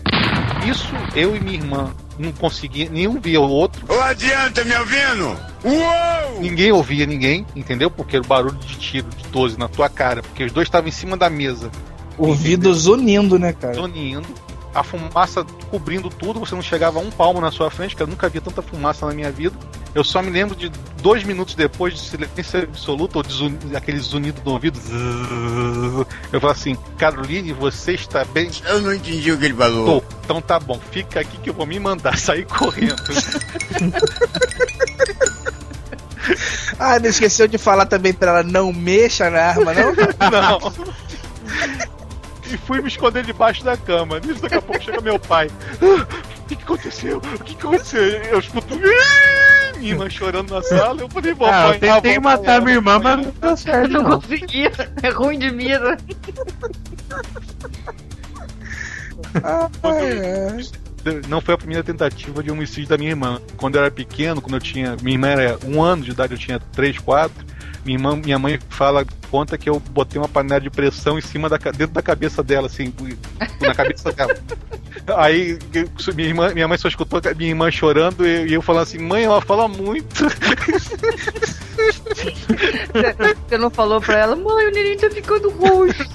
Isso 0.68 0.94
eu 1.16 1.36
e 1.36 1.40
minha 1.40 1.58
irmã 1.58 1.94
não 2.20 2.32
conseguia, 2.32 2.90
nenhum 2.90 3.20
via 3.20 3.40
o 3.42 3.48
outro. 3.50 3.86
Ô, 3.88 4.00
adianta, 4.02 4.64
me 4.64 4.76
ouvindo? 4.76 5.55
Uou! 5.66 6.42
Ninguém 6.42 6.72
ouvia 6.72 7.06
ninguém, 7.06 7.46
entendeu? 7.56 7.90
Porque 7.90 8.18
era 8.18 8.26
o 8.26 8.28
barulho 8.28 8.56
de 8.58 8.76
tiro 8.78 9.08
de 9.10 9.28
12 9.30 9.58
na 9.58 9.68
tua 9.68 9.90
cara, 9.90 10.22
porque 10.22 10.44
os 10.44 10.52
dois 10.52 10.68
estavam 10.68 10.88
em 10.88 10.92
cima 10.92 11.18
da 11.18 11.30
mesa, 11.30 11.72
Ouvidos 12.18 12.86
unindo, 12.88 13.38
né, 13.40 13.52
cara? 13.52 13.74
zonindo, 13.74 14.28
a 14.74 14.84
fumaça 14.84 15.44
cobrindo 15.72 16.10
tudo, 16.10 16.40
você 16.40 16.54
não 16.56 16.62
chegava 16.62 17.00
a 17.00 17.02
um 17.02 17.10
palmo 17.10 17.42
na 17.42 17.52
sua 17.52 17.70
frente, 17.72 17.96
que 17.96 18.04
eu 18.04 18.08
nunca 18.08 18.30
vi 18.30 18.40
tanta 18.40 18.62
fumaça 18.62 19.06
na 19.06 19.14
minha 19.14 19.32
vida. 19.32 19.56
Eu 19.94 20.04
só 20.04 20.22
me 20.22 20.30
lembro 20.30 20.56
de 20.58 20.70
dois 21.02 21.24
minutos 21.24 21.56
depois 21.56 21.94
de 21.94 22.00
silêncio 22.02 22.64
absoluto, 22.64 23.16
ou 23.16 23.24
de 23.24 23.32
zuni- 23.34 23.58
aquele 23.76 23.98
zunido 24.00 24.42
do 24.42 24.52
ouvido. 24.52 24.78
zzzz. 24.78 26.06
Eu 26.34 26.42
falo 26.42 26.52
assim, 26.52 26.76
Caroline, 26.98 27.54
você 27.54 27.94
está 27.94 28.26
bem? 28.26 28.52
Eu 28.66 28.82
não 28.82 28.94
entendi 28.94 29.32
o 29.32 29.38
que 29.38 29.46
ele 29.46 29.54
falou. 29.54 30.02
Tô. 30.02 30.08
Então 30.26 30.42
tá 30.42 30.60
bom, 30.60 30.78
fica 30.92 31.22
aqui 31.22 31.38
que 31.38 31.50
eu 31.50 31.54
vou 31.54 31.66
me 31.66 31.80
mandar 31.80 32.18
sair 32.18 32.46
correndo. 32.46 32.96
Ah, 36.80 37.00
não 37.00 37.10
esqueceu 37.10 37.48
de 37.48 37.58
falar 37.58 37.86
também 37.86 38.14
pra 38.14 38.30
ela 38.32 38.44
não 38.44 38.72
mexa 38.74 39.30
na 39.30 39.42
arma, 39.42 39.74
não? 39.74 39.94
Não. 40.32 40.74
E 42.48 42.58
fui 42.58 42.80
me 42.80 42.88
esconder 42.88 43.24
debaixo 43.26 43.64
da 43.64 43.76
cama. 43.76 44.20
Nisso 44.20 44.40
daqui 44.40 44.54
a 44.54 44.62
pouco 44.62 44.80
chega 44.84 45.02
meu 45.02 45.18
pai. 45.18 45.50
"Ah, 45.82 46.06
O 46.44 46.48
que, 46.48 46.56
que 46.56 46.62
aconteceu? 46.64 47.18
O 47.18 47.22
que, 47.44 47.56
que 47.56 47.66
aconteceu? 47.68 48.02
Eu 48.02 48.38
escuto 48.38 48.76
minha 48.76 49.92
irmã 49.94 50.08
chorando 50.08 50.54
na 50.54 50.62
sala. 50.62 51.02
Eu 51.02 51.10
falei, 51.10 51.34
vou 51.34 51.48
Ah, 51.48 51.70
eu 51.70 51.72
apanhar, 51.74 51.96
tentei 52.02 52.20
matar 52.20 52.62
minha 52.62 52.76
irmã, 52.76 53.00
mas 53.00 53.18
não 53.26 53.34
deu 53.42 53.58
certo. 53.58 53.92
Eu 53.92 54.04
não 54.04 54.10
Não. 54.12 54.22
consegui. 54.22 54.66
É 55.02 55.10
ruim 55.10 55.40
de 55.40 55.52
mira. 55.52 55.98
Ah, 59.44 59.70
é. 59.84 60.58
Não 61.28 61.42
foi 61.42 61.54
a 61.54 61.58
primeira 61.58 61.84
tentativa 61.84 62.42
de 62.42 62.50
homicídio 62.52 62.90
da 62.90 62.98
minha 62.98 63.12
irmã. 63.12 63.40
Quando 63.58 63.76
eu 63.76 63.82
era 63.82 63.92
pequeno, 63.92 64.42
quando 64.42 64.56
eu 64.56 64.62
tinha. 64.62 64.96
Minha 65.02 65.16
irmã 65.16 65.28
era 65.28 65.60
um 65.66 65.84
ano 65.84 66.04
de 66.04 66.12
idade, 66.12 66.34
eu 66.34 66.40
tinha 66.40 66.60
três, 66.60 66.98
quatro. 66.98 67.46
Minha, 67.86 67.98
irmã, 68.00 68.16
minha 68.16 68.40
mãe 68.40 68.60
fala, 68.70 69.06
conta 69.30 69.60
que 69.60 69.70
eu 69.70 69.80
botei 69.80 70.20
uma 70.20 70.28
panela 70.28 70.60
de 70.60 70.72
pressão 70.72 71.20
em 71.20 71.22
cima 71.22 71.48
da 71.48 71.58
dentro 71.58 71.94
da 71.94 72.02
cabeça 72.02 72.42
dela, 72.42 72.66
assim, 72.66 72.92
na 73.62 73.76
cabeça 73.76 74.12
dela. 74.12 74.36
Aí 75.18 75.60
eu- 75.72 76.14
minha, 76.16 76.30
irmã, 76.30 76.52
minha 76.52 76.68
mãe 76.68 76.80
só 76.80 76.88
escutou 76.88 77.22
a 77.24 77.34
minha 77.36 77.50
irmã 77.52 77.70
chorando 77.70 78.26
e, 78.26 78.48
e 78.48 78.54
eu 78.56 78.62
falando 78.64 78.82
assim, 78.84 78.98
mãe, 78.98 79.26
ela 79.26 79.40
fala 79.40 79.68
muito. 79.68 80.16
Você- 80.16 80.36
Você 83.48 83.58
não 83.60 83.70
falou 83.70 84.02
pra 84.02 84.18
ela, 84.18 84.36
mãe, 84.36 84.68
o 84.68 84.72
neném 84.72 84.98
tá 84.98 85.08
ficando 85.12 85.52
roxo. 85.52 86.04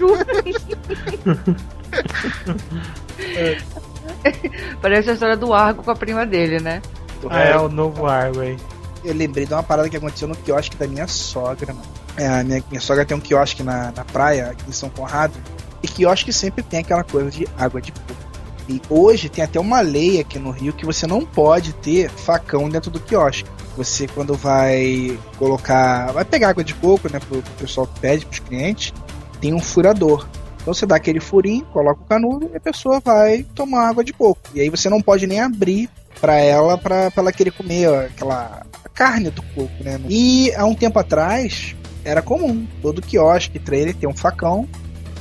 Parece 4.81 5.11
a 5.11 5.12
história 5.14 5.37
do 5.37 5.53
Argo 5.53 5.83
com 5.83 5.91
a 5.91 5.97
prima 5.97 6.27
dele, 6.27 6.61
né? 6.61 6.83
Ah, 7.29 7.41
é 7.41 7.57
o 7.57 7.68
novo 7.68 8.07
Arway. 8.07 8.57
Eu 9.05 9.14
lembrei 9.14 9.47
de 9.47 9.53
uma 9.53 9.62
parada 9.62 9.89
que 9.89 9.97
aconteceu 9.97 10.29
no 10.29 10.37
quiosque 10.37 10.77
da 10.77 10.87
minha 10.87 11.07
sogra, 11.07 11.73
mano. 11.73 11.87
É, 12.16 12.27
a 12.27 12.45
minha, 12.45 12.62
minha 12.68 12.81
sogra 12.81 13.05
tem 13.05 13.16
um 13.16 13.21
quiosque 13.21 13.62
na, 13.62 13.93
na 13.93 14.05
praia, 14.05 14.51
aqui 14.51 14.68
em 14.68 14.73
São 14.73 14.91
Conrado. 14.91 15.35
E 15.83 15.89
quiosque 15.89 16.33
sempre 16.33 16.62
tem 16.62 16.81
aquela 16.81 17.03
coisa 17.03 17.31
de 17.31 17.49
água 17.59 17.81
de 17.81 17.93
coco. 17.93 18.31
E 18.68 18.81
hoje 18.89 19.29
tem 19.29 19.43
até 19.43 19.59
uma 19.59 19.81
lei 19.81 20.21
aqui 20.21 20.39
no 20.39 20.51
Rio 20.51 20.73
que 20.73 20.85
você 20.85 21.07
não 21.07 21.25
pode 21.25 21.73
ter 21.73 22.11
facão 22.11 22.68
dentro 22.68 22.91
do 22.91 23.01
quiosque. 23.01 23.49
Você, 23.77 24.07
quando 24.07 24.35
vai 24.35 25.18
colocar. 25.39 26.12
Vai 26.12 26.25
pegar 26.25 26.51
água 26.51 26.62
de 26.62 26.75
coco, 26.75 27.11
né? 27.11 27.18
Pro, 27.18 27.43
pro 27.43 27.53
pessoal 27.55 27.87
que 27.87 27.99
pede, 28.01 28.27
pros 28.27 28.41
clientes, 28.41 28.93
tem 29.41 29.55
um 29.55 29.61
furador. 29.61 30.27
Então 30.61 30.75
você 30.75 30.85
dá 30.87 30.97
aquele 30.97 31.21
furinho, 31.21 31.65
coloca 31.73 32.03
o 32.03 32.07
canudo 32.07 32.51
e 32.53 32.57
a 32.57 32.61
pessoa 32.61 33.01
vai 33.01 33.45
tomar 33.55 33.89
água 33.89 34.05
de 34.05 34.13
coco. 34.13 34.41
E 34.55 34.61
aí 34.61 34.69
você 34.69 34.89
não 34.89 35.01
pode 35.01 35.27
nem 35.27 35.41
abrir 35.41 35.89
pra 36.21 36.35
ela, 36.37 36.77
pra 36.77 37.11
ela 37.17 37.33
querer 37.33 37.51
comer 37.53 37.89
aquela 38.07 38.63
carne 38.95 39.31
do 39.31 39.43
coco, 39.43 39.73
né? 39.83 39.99
E 40.09 40.53
há 40.55 40.65
um 40.67 40.75
tempo 40.75 40.99
atrás 40.99 41.75
era 42.05 42.21
comum, 42.21 42.67
todo 42.83 43.01
quiosque, 43.03 43.59
trailer 43.59 43.95
tem 43.95 44.09
um 44.09 44.15
facão, 44.17 44.69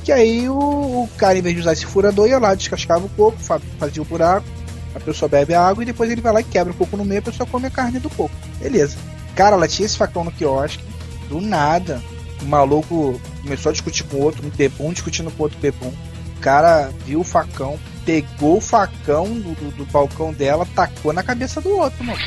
que 0.04 0.12
aí 0.12 0.48
o, 0.48 0.54
o 0.58 1.08
cara, 1.16 1.38
em 1.38 1.42
vez 1.42 1.54
de 1.54 1.60
usar 1.62 1.72
esse 1.72 1.86
furador, 1.86 2.28
ia 2.28 2.38
lá, 2.38 2.54
descascava 2.54 3.04
o 3.04 3.08
coco, 3.10 3.38
fa- 3.38 3.60
fazia 3.78 4.02
o 4.02 4.04
buraco, 4.06 4.46
a 4.94 5.00
pessoa 5.00 5.28
bebe 5.28 5.54
a 5.54 5.62
água 5.66 5.82
e 5.82 5.86
depois 5.86 6.10
ele 6.10 6.20
vai 6.20 6.32
lá 6.32 6.40
e 6.40 6.44
quebra 6.44 6.72
o 6.72 6.76
coco 6.76 6.96
no 6.96 7.04
meio, 7.04 7.20
a 7.20 7.24
pessoa 7.24 7.46
come 7.46 7.66
a 7.66 7.70
carne 7.70 7.98
do 7.98 8.10
coco. 8.10 8.34
Beleza. 8.58 8.96
Cara, 9.34 9.56
ela 9.56 9.68
tinha 9.68 9.86
esse 9.86 9.96
facão 9.96 10.24
no 10.24 10.32
quiosque, 10.32 10.82
do 11.28 11.40
nada, 11.40 12.02
o 12.42 12.46
maluco 12.46 13.20
começou 13.42 13.70
a 13.70 13.72
discutir 13.72 14.04
com 14.04 14.18
outro, 14.18 14.46
um 14.46 14.50
bebum 14.50 14.92
discutindo 14.92 15.30
com 15.30 15.44
outro 15.44 15.58
bebum. 15.58 15.92
O 16.36 16.40
cara 16.40 16.90
viu 17.06 17.20
o 17.20 17.24
facão, 17.24 17.78
pegou 18.04 18.56
o 18.56 18.60
facão 18.60 19.24
do, 19.26 19.54
do, 19.54 19.70
do 19.76 19.84
balcão 19.86 20.32
dela, 20.32 20.66
tacou 20.74 21.12
na 21.12 21.22
cabeça 21.22 21.60
do 21.60 21.70
outro, 21.76 22.02
mano. 22.04 22.18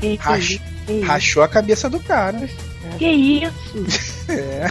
Que, 0.00 0.16
Rach- 0.16 0.60
que? 0.86 1.00
Rachou 1.02 1.42
a 1.42 1.48
cabeça 1.48 1.88
do 1.90 2.00
cara. 2.00 2.48
Que 2.98 3.06
isso? 3.08 3.86
É. 4.28 4.70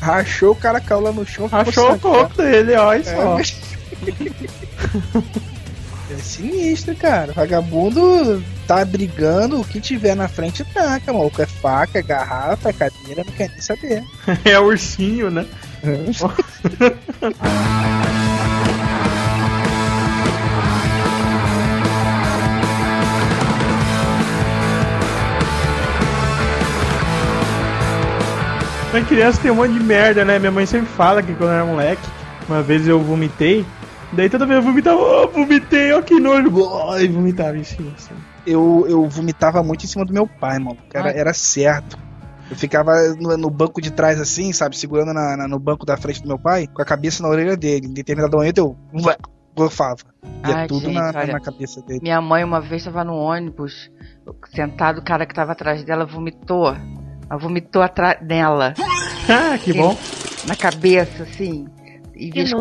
Rachou, 0.00 0.52
o 0.52 0.56
cara 0.56 0.80
caiu 0.80 1.00
lá 1.00 1.10
no 1.10 1.26
chão. 1.26 1.48
ficou 1.48 1.60
Achou 1.60 1.92
o 1.94 1.98
corpo 1.98 2.36
dele, 2.40 2.76
olha 2.76 3.02
só. 3.02 3.40
É 3.40 3.42
sinistro, 6.22 6.94
cara. 6.94 7.32
Vagabundo 7.32 8.42
tá 8.66 8.84
brigando, 8.84 9.60
o 9.60 9.64
que 9.64 9.80
tiver 9.80 10.14
na 10.14 10.28
frente 10.28 10.64
taca, 10.64 11.12
maluco. 11.12 11.42
É 11.42 11.46
faca, 11.46 11.98
é 11.98 12.02
garrafa, 12.02 12.70
é 12.70 12.72
cadeira, 12.72 13.24
não 13.24 13.32
quer 13.32 13.50
nem 13.50 13.60
saber. 13.60 14.04
É 14.44 14.58
ursinho, 14.58 15.30
né? 15.30 15.46
Na 28.96 29.02
criança 29.02 29.38
tem 29.42 29.50
um 29.50 29.56
monte 29.56 29.74
de 29.74 29.80
merda, 29.80 30.24
né? 30.24 30.38
Minha 30.38 30.50
mãe 30.50 30.64
sempre 30.64 30.86
fala 30.86 31.22
que 31.22 31.34
quando 31.34 31.50
eu 31.50 31.56
era 31.56 31.66
moleque, 31.66 32.00
uma 32.48 32.62
vez 32.62 32.88
eu 32.88 32.98
vomitei, 32.98 33.62
daí 34.16 34.28
toda 34.30 34.46
vez 34.46 34.58
eu 34.58 34.62
vomitava, 34.64 34.96
oh, 34.98 35.28
vomitei, 35.28 35.92
ó 35.92 36.02
que 36.02 36.18
nojo, 36.18 36.50
oh, 36.56 36.98
e 36.98 37.06
vomitava 37.08 37.56
em 37.56 37.64
cima, 37.64 37.92
assim. 37.96 38.14
Eu, 38.46 38.86
eu 38.88 39.08
vomitava 39.08 39.62
muito 39.62 39.84
em 39.84 39.88
cima 39.88 40.04
do 40.04 40.12
meu 40.12 40.26
pai, 40.26 40.58
mano. 40.58 40.78
Era, 40.94 41.08
Ai. 41.08 41.18
era 41.18 41.32
certo. 41.34 41.98
Eu 42.48 42.56
ficava 42.56 42.92
no, 43.18 43.36
no 43.36 43.50
banco 43.50 43.80
de 43.80 43.90
trás, 43.90 44.20
assim, 44.20 44.52
sabe? 44.52 44.76
Segurando 44.78 45.12
na- 45.12 45.36
na- 45.36 45.48
no 45.48 45.58
banco 45.58 45.84
da 45.84 45.96
frente 45.96 46.22
do 46.22 46.28
meu 46.28 46.38
pai, 46.38 46.68
com 46.68 46.80
a 46.80 46.84
cabeça 46.84 47.22
na 47.22 47.28
orelha 47.28 47.56
dele. 47.56 47.88
Em 47.88 47.92
determinado 47.92 48.36
momento 48.36 48.58
eu 48.58 48.76
ué, 49.04 49.16
golfava. 49.56 49.96
Ia 50.46 50.56
Ai, 50.58 50.66
tudo 50.68 50.82
gente, 50.86 50.94
na, 50.94 51.08
olha, 51.12 51.32
na 51.32 51.40
cabeça 51.40 51.82
dele. 51.82 51.98
Minha 52.00 52.20
mãe 52.20 52.44
uma 52.44 52.60
vez 52.60 52.82
estava 52.82 53.02
no 53.02 53.14
ônibus, 53.16 53.90
sentado, 54.54 54.98
o 54.98 55.02
cara 55.04 55.26
que 55.26 55.32
estava 55.32 55.52
atrás 55.52 55.82
dela 55.82 56.04
vomitou. 56.06 56.68
Ela 57.28 57.38
vomitou 57.40 57.82
atrás 57.82 58.24
dela, 58.24 58.74
Ah, 59.28 59.58
que 59.58 59.72
bom. 59.72 59.96
na 60.46 60.54
cabeça, 60.54 61.24
assim, 61.24 61.66
e 62.14 62.30
Que 62.30 62.44
nojo. 62.44 62.56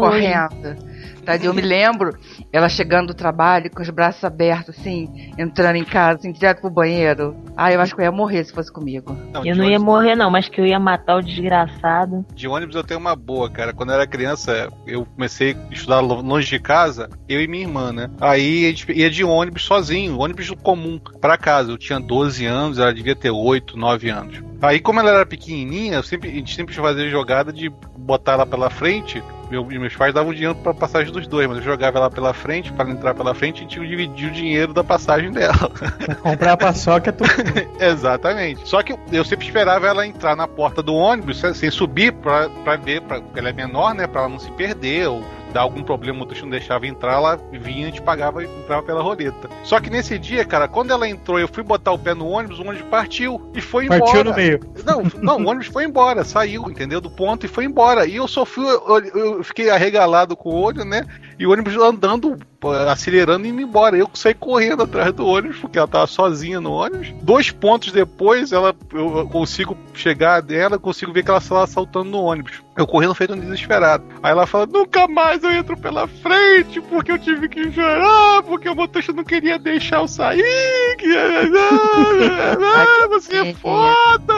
Eu 1.43 1.53
me 1.53 1.61
lembro 1.61 2.11
ela 2.51 2.69
chegando 2.69 3.07
do 3.07 3.13
trabalho 3.13 3.69
com 3.71 3.82
os 3.82 3.89
braços 3.89 4.23
abertos, 4.23 4.78
assim, 4.78 5.32
entrando 5.38 5.76
em 5.78 5.84
casa, 5.84 6.19
assim, 6.19 6.32
direto 6.32 6.61
pro 6.61 6.69
banheiro. 6.69 7.36
Ah, 7.57 7.71
eu 7.71 7.82
acho 7.82 7.95
que 7.95 8.01
eu 8.01 8.05
ia 8.05 8.11
morrer 8.11 8.43
se 8.43 8.53
fosse 8.53 8.71
comigo. 8.71 9.15
Eu 9.34 9.41
de 9.41 9.53
não 9.53 9.65
ia 9.65 9.80
morrer, 9.80 10.15
não, 10.15 10.30
mas 10.30 10.47
que 10.49 10.59
eu 10.59 10.65
ia 10.65 10.80
matar 10.80 11.15
o 11.17 11.21
desgraçado. 11.21 12.26
De 12.34 12.47
ônibus 12.47 12.76
eu 12.76 12.84
tenho 12.84 12.99
uma 12.99 13.15
boa, 13.15 13.49
cara. 13.49 13.73
Quando 13.73 13.89
eu 13.89 13.95
era 13.95 14.07
criança, 14.07 14.69
eu 14.86 15.05
comecei 15.05 15.53
a 15.69 15.73
estudar 15.73 15.99
lo- 15.99 16.21
longe 16.21 16.47
de 16.49 16.59
casa, 16.59 17.09
eu 17.28 17.41
e 17.41 17.47
minha 17.47 17.63
irmã, 17.63 17.91
né? 17.91 18.09
Aí 18.19 18.65
a 18.65 18.69
gente 18.69 18.91
ia 18.91 19.09
de 19.09 19.23
ônibus 19.23 19.63
sozinho, 19.63 20.19
ônibus 20.19 20.49
comum, 20.63 20.99
pra 21.19 21.38
casa. 21.38 21.71
Eu 21.71 21.78
tinha 21.78 21.99
12 21.99 22.45
anos, 22.45 22.78
ela 22.80 22.93
devia 22.93 23.15
ter 23.15 23.32
8, 23.32 23.78
9 23.78 24.09
anos. 24.09 24.43
Aí, 24.61 24.80
como 24.80 24.99
ela 24.99 25.11
era 25.11 25.26
pequenininha, 25.26 25.95
eu 25.95 26.03
sempre, 26.03 26.30
a 26.30 26.34
gente 26.34 26.55
sempre 26.55 26.73
fazia 26.73 27.09
jogada 27.09 27.51
de 27.51 27.69
botar 27.97 28.34
ela 28.34 28.45
pela 28.45 28.69
frente. 28.69 29.21
Meu, 29.50 29.64
meus 29.66 29.96
pais 29.96 30.14
davam 30.14 30.34
dinheiro 30.34 30.56
pra 30.56 30.74
passagem 30.74 31.12
dos 31.12 31.28
dois, 31.28 31.48
mas 31.48 31.58
eu 31.58 31.64
jogava 31.64 32.00
ela 32.00 32.10
pela 32.10 32.34
frente, 32.34 32.74
para 32.74 32.89
entrar 32.89 33.14
pela 33.14 33.34
frente, 33.34 33.58
e 33.58 33.60
a 33.60 33.62
gente 33.64 33.88
dividia 33.88 34.28
o 34.28 34.32
dinheiro 34.32 34.74
da 34.74 34.84
passagem 34.84 35.32
dela. 35.32 35.72
Comprar 36.22 36.54
a 36.54 36.58
paçoca 36.58 37.10
é 37.10 37.14
tudo. 37.14 37.30
Exatamente. 37.80 38.68
Só 38.68 38.82
que 38.82 38.96
eu, 39.12 39.24
sempre 39.24 39.46
esperava 39.46 39.88
ela 39.88 40.06
entrar 40.06 40.36
na 40.36 40.48
porta 40.48 40.82
do 40.82 40.96
ônibus 40.96 41.39
sem, 41.39 41.54
sem 41.54 41.72
subir 41.72 42.12
pra, 42.14 42.50
pra 42.50 42.76
ver, 42.76 43.02
pra, 43.02 43.22
porque 43.22 43.39
ela 43.39 43.50
é 43.50 43.54
menor, 43.54 43.93
né? 43.93 44.08
Pra 44.08 44.22
ela 44.22 44.30
não 44.30 44.39
se 44.39 44.52
perder 44.52 45.08
ou 45.08 45.24
dar 45.56 45.62
algum 45.62 45.84
problema, 45.84 46.18
o 46.18 46.20
motorista 46.20 46.45
não 46.45 46.51
deixava 46.51 46.86
entrar, 46.86 47.14
ela 47.14 47.39
vinha, 47.53 47.88
a 47.88 47.89
gente 47.89 48.01
pagava 48.01 48.43
e 48.43 48.45
entrava 48.45 48.84
pela 48.84 49.01
roleta. 49.01 49.49
Só 49.64 49.80
que 49.80 49.89
nesse 49.89 50.20
dia, 50.20 50.43
cara, 50.43 50.68
quando 50.68 50.91
ela 50.91 51.08
entrou, 51.08 51.39
eu 51.39 51.47
fui 51.47 51.64
botar 51.64 51.93
o 51.93 51.97
pé 51.97 52.14
no 52.14 52.28
ônibus, 52.28 52.60
o 52.60 52.64
ônibus 52.64 52.86
partiu 52.89 53.41
e 53.56 53.62
foi 53.62 53.86
embora. 53.86 54.01
Partiu 54.01 54.24
no 54.26 54.36
meio. 54.36 54.60
Não, 54.84 55.03
não, 55.22 55.38
o 55.38 55.47
ônibus 55.47 55.68
foi 55.68 55.86
embora, 55.86 56.26
saiu, 56.26 56.70
entendeu? 56.70 56.99
Do 56.99 57.10
ponto 57.10 57.45
e 57.45 57.49
foi 57.49 57.64
embora. 57.64 58.06
E 58.06 58.18
eu 58.18 58.28
só 58.28 58.43
fui, 58.43 58.66
eu, 58.66 58.99
eu 59.16 59.43
fiquei 59.45 59.70
arregalado 59.70 60.36
com 60.36 60.49
o 60.49 60.62
olho, 60.62 60.84
né? 60.84 61.06
E 61.39 61.47
o 61.47 61.51
ônibus 61.53 61.78
andando, 61.78 62.38
acelerando 62.72 63.45
e 63.45 63.49
indo 63.49 63.61
embora. 63.61 63.97
Eu 63.97 64.09
saí 64.13 64.34
correndo 64.34 64.84
atrás 64.84 65.13
do 65.13 65.26
ônibus, 65.26 65.57
porque 65.57 65.78
ela 65.78 65.88
tava 65.88 66.07
sozinha 66.07 66.59
no 66.59 66.72
ônibus. 66.72 67.13
Dois 67.22 67.51
pontos 67.51 67.91
depois, 67.91 68.51
ela, 68.51 68.76
eu 68.93 69.28
consigo 69.28 69.78
chegar 69.93 70.41
dela, 70.41 70.78
consigo 70.80 71.11
ver 71.13 71.24
que 71.24 71.30
ela 71.30 71.39
estava 71.39 71.66
saltando 71.68 72.09
no 72.09 72.22
ônibus. 72.22 72.63
Eu 72.78 72.86
correndo 72.86 73.16
feito 73.16 73.34
um 73.34 73.39
desesperado. 73.39 74.03
Aí 74.22 74.32
ela 74.32 74.45
fala: 74.45 74.66
nunca 74.66 75.07
mais 75.07 75.41
eu 75.43 75.51
entro 75.51 75.78
pela 75.78 76.07
frente, 76.07 76.82
porque 76.82 77.11
eu 77.11 77.20
tive 77.20 77.47
que 77.47 77.72
chorar, 77.72 78.43
porque 78.43 78.68
o 78.68 78.76
motorista 78.76 79.13
não 79.13 79.24
queria 79.24 79.57
deixar 79.57 79.97
eu 80.01 80.07
sair. 80.07 80.43
Que... 80.97 81.13
Ah, 81.18 83.07
você 83.09 83.36
é 83.38 83.53
foda! 83.53 84.34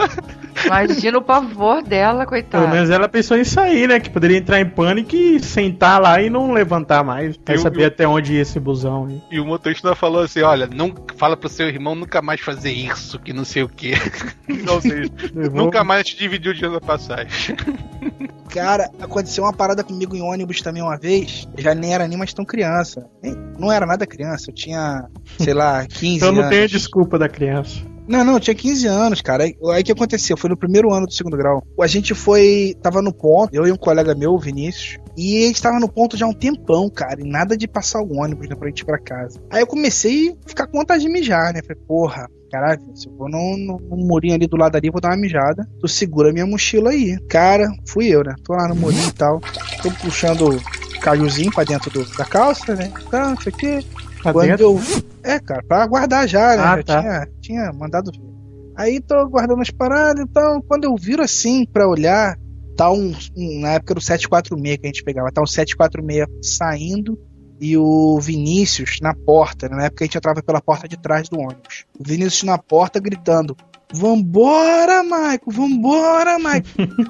Imagina 0.64 1.18
o 1.18 1.22
pavor 1.22 1.82
dela, 1.82 2.26
coitada. 2.26 2.64
Pelo 2.64 2.74
menos 2.74 2.90
ela 2.90 3.08
pensou 3.08 3.36
em 3.36 3.44
sair, 3.44 3.86
né? 3.86 4.00
Que 4.00 4.10
poderia 4.10 4.38
entrar 4.38 4.60
em 4.60 4.66
pânico 4.68 5.14
e 5.14 5.38
sentar 5.38 6.00
lá 6.00 6.20
e 6.20 6.28
não 6.28 6.50
levantar 6.52 7.04
mais. 7.04 7.38
Quer 7.44 7.54
Eu- 7.56 7.60
saber 7.60 7.82
eu- 7.82 7.86
até 7.86 8.08
onde 8.08 8.17
ia 8.26 8.42
esse 8.42 8.58
busão 8.60 9.06
aí. 9.06 9.22
E 9.30 9.40
o 9.40 9.44
motorista 9.44 9.94
falou 9.94 10.22
assim: 10.22 10.40
olha, 10.42 10.66
não 10.66 10.92
fala 11.16 11.36
pro 11.36 11.48
seu 11.48 11.68
irmão 11.68 11.94
nunca 11.94 12.20
mais 12.22 12.40
fazer 12.40 12.72
isso, 12.72 13.18
que 13.18 13.32
não 13.32 13.44
sei 13.44 13.62
o 13.62 13.68
quê. 13.68 13.92
Ou 14.68 14.80
seja, 14.80 15.10
nunca 15.52 15.84
mais 15.84 16.06
te 16.06 16.16
dividir 16.16 16.50
o 16.50 16.54
dinheiro 16.54 16.78
da 16.80 16.86
passagem. 16.86 17.56
Cara, 18.48 18.90
aconteceu 19.00 19.44
uma 19.44 19.52
parada 19.52 19.84
comigo 19.84 20.16
em 20.16 20.22
ônibus 20.22 20.62
também 20.62 20.82
uma 20.82 20.96
vez. 20.98 21.46
Eu 21.56 21.62
já 21.62 21.74
nem 21.74 21.92
era 21.94 22.08
nem 22.08 22.16
mais 22.18 22.32
tão 22.32 22.44
criança. 22.44 23.06
Nem- 23.22 23.36
não 23.58 23.70
era 23.70 23.84
nada 23.86 24.06
criança, 24.06 24.50
eu 24.50 24.54
tinha, 24.54 25.06
sei 25.38 25.52
lá, 25.52 25.84
15 25.86 26.16
Então 26.16 26.32
não 26.32 26.40
anos. 26.40 26.50
tem 26.50 26.62
a 26.64 26.66
desculpa 26.66 27.18
da 27.18 27.28
criança. 27.28 27.80
Não, 28.06 28.24
não, 28.24 28.34
eu 28.34 28.40
tinha 28.40 28.54
15 28.54 28.86
anos, 28.86 29.20
cara. 29.20 29.44
Aí 29.44 29.54
aí 29.74 29.82
o 29.82 29.84
que 29.84 29.92
aconteceu? 29.92 30.34
Foi 30.34 30.48
no 30.48 30.56
primeiro 30.56 30.90
ano 30.94 31.06
do 31.06 31.12
segundo 31.12 31.36
grau. 31.36 31.62
A 31.78 31.86
gente 31.86 32.14
foi. 32.14 32.74
Tava 32.82 33.02
no 33.02 33.12
ponto, 33.12 33.54
eu 33.54 33.66
e 33.66 33.70
um 33.72 33.76
colega 33.76 34.14
meu, 34.14 34.32
o 34.32 34.38
Vinícius. 34.38 34.96
E 35.20 35.44
a 35.44 35.46
gente 35.48 35.60
tava 35.60 35.80
no 35.80 35.88
ponto 35.88 36.16
já 36.16 36.26
há 36.26 36.28
um 36.28 36.32
tempão, 36.32 36.88
cara. 36.88 37.20
E 37.20 37.28
nada 37.28 37.56
de 37.56 37.66
passar 37.66 38.00
o 38.00 38.16
ônibus, 38.18 38.48
né, 38.48 38.54
pra 38.54 38.68
gente 38.68 38.80
ir 38.82 38.84
pra 38.84 38.98
casa. 39.00 39.40
Aí 39.50 39.60
eu 39.62 39.66
comecei 39.66 40.30
a 40.44 40.48
ficar 40.48 40.66
com 40.68 40.78
vontade 40.78 41.02
de 41.02 41.08
mijar, 41.10 41.52
né? 41.52 41.60
Falei, 41.60 41.82
porra, 41.88 42.28
caralho, 42.52 42.80
se 42.94 43.08
eu 43.08 43.16
vou 43.16 43.28
num- 43.28 43.78
num 43.90 44.06
murinho 44.06 44.34
ali 44.34 44.46
do 44.46 44.56
lado 44.56 44.76
ali, 44.76 44.90
vou 44.90 45.00
dar 45.00 45.08
uma 45.10 45.16
mijada. 45.16 45.68
Tu 45.80 45.88
segura 45.88 46.32
minha 46.32 46.46
mochila 46.46 46.90
aí. 46.90 47.18
Cara, 47.28 47.68
fui 47.88 48.06
eu, 48.06 48.22
né? 48.22 48.32
Tô 48.44 48.52
lá 48.52 48.68
no 48.68 48.76
murinho 48.76 49.08
e 49.08 49.12
tal. 49.12 49.40
Tô 49.82 49.90
puxando 50.00 50.50
o 50.50 51.00
cajuzinho 51.00 51.52
pra 51.52 51.64
dentro 51.64 51.90
do- 51.90 52.16
da 52.16 52.24
calça, 52.24 52.76
né? 52.76 52.92
Tá, 53.10 53.30
não 53.30 53.40
sei 53.40 53.52
o 53.52 53.56
quê. 53.56 53.84
Tá 54.22 54.32
Quando 54.32 54.46
dentro? 54.46 54.64
eu. 54.66 54.80
É, 55.24 55.40
cara, 55.40 55.62
pra 55.66 55.86
guardar 55.86 56.28
já, 56.28 56.56
né? 56.56 56.62
Ah, 56.62 56.76
já 56.76 56.82
tá. 56.84 57.00
tinha, 57.00 57.28
tinha 57.40 57.72
mandado 57.72 58.12
ver. 58.12 58.28
Aí 58.76 59.00
tô 59.00 59.26
guardando 59.28 59.60
as 59.62 59.70
paradas, 59.70 60.24
então, 60.24 60.62
quando 60.62 60.84
eu 60.84 60.94
viro 60.96 61.22
assim 61.22 61.66
pra 61.66 61.88
olhar, 61.88 62.36
tá 62.78 62.90
um, 62.92 63.12
um- 63.36 63.60
Na 63.60 63.72
época 63.72 63.92
era 63.92 63.98
o 63.98 64.02
746 64.02 64.78
que 64.78 64.86
a 64.86 64.88
gente 64.88 65.04
pegava, 65.04 65.32
tá 65.32 65.42
um 65.42 65.46
746 65.46 66.28
saindo 66.56 67.18
e 67.60 67.76
o 67.76 68.18
Vinícius 68.20 68.98
na 69.02 69.12
porta, 69.12 69.68
né? 69.68 69.76
Na 69.76 69.84
época 69.86 70.04
a 70.04 70.06
gente 70.06 70.16
entrava 70.16 70.40
pela 70.42 70.60
porta 70.60 70.86
de 70.86 70.96
trás 70.96 71.28
do 71.28 71.40
ônibus. 71.40 71.84
O 71.98 72.04
Vinícius 72.04 72.44
na 72.44 72.56
porta 72.56 73.00
gritando: 73.00 73.56
Vambora, 73.92 75.02
Maico, 75.02 75.50
vambora, 75.50 76.38
Maico. 76.38 76.68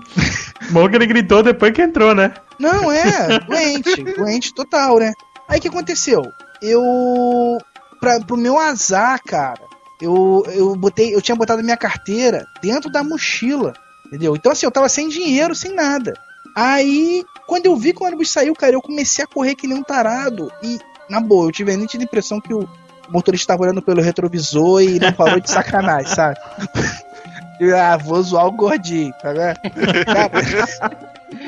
Bom 0.72 0.88
que 0.88 0.96
ele 0.96 1.06
gritou 1.06 1.42
depois 1.42 1.72
que 1.72 1.82
entrou, 1.82 2.14
né? 2.14 2.32
Não, 2.58 2.90
é, 2.90 3.38
doente, 3.40 4.02
doente 4.16 4.54
total, 4.54 4.98
né? 4.98 5.12
Aí 5.46 5.58
o 5.58 5.62
que 5.62 5.68
aconteceu? 5.68 6.22
Eu. 6.62 7.58
Pra, 8.00 8.20
pro 8.20 8.36
meu 8.36 8.58
azar, 8.58 9.20
cara, 9.26 9.60
eu, 10.00 10.44
eu 10.54 10.74
botei. 10.76 11.14
Eu 11.14 11.20
tinha 11.20 11.36
botado 11.36 11.62
minha 11.62 11.76
carteira 11.76 12.44
dentro 12.62 12.90
da 12.90 13.04
mochila. 13.04 13.74
Entendeu? 14.09 14.34
Então 14.34 14.52
assim, 14.52 14.66
eu 14.66 14.72
tava 14.72 14.88
sem 14.88 15.09
dinheiro, 15.09 15.54
sem 15.54 15.74
nada. 15.74 16.14
Aí, 16.56 17.24
quando 17.46 17.66
eu 17.66 17.76
vi 17.76 17.92
que 17.92 18.02
o 18.02 18.06
ônibus 18.06 18.32
saiu, 18.32 18.54
cara, 18.54 18.72
eu 18.72 18.82
comecei 18.82 19.24
a 19.24 19.28
correr 19.28 19.54
que 19.54 19.68
nem 19.68 19.78
um 19.78 19.82
tarado. 19.82 20.50
E, 20.62 20.78
na 21.09 21.20
boa, 21.20 21.46
eu 21.46 21.52
tive 21.52 21.72
a 21.72 21.76
nítida 21.76 22.02
impressão 22.02 22.40
que 22.40 22.52
o 22.52 22.68
motorista 23.09 23.44
estava 23.44 23.62
olhando 23.62 23.80
pelo 23.80 24.02
retrovisor 24.02 24.82
e 24.82 24.98
não 24.98 25.12
falou 25.12 25.38
de 25.38 25.50
sacanagem, 25.50 26.12
sabe? 26.12 26.36
Ah, 27.76 27.96
vou 27.96 28.22
zoar 28.22 28.46
o 28.46 28.52
gordinho, 28.52 29.12
tá 29.20 29.32
vendo? 29.32 29.59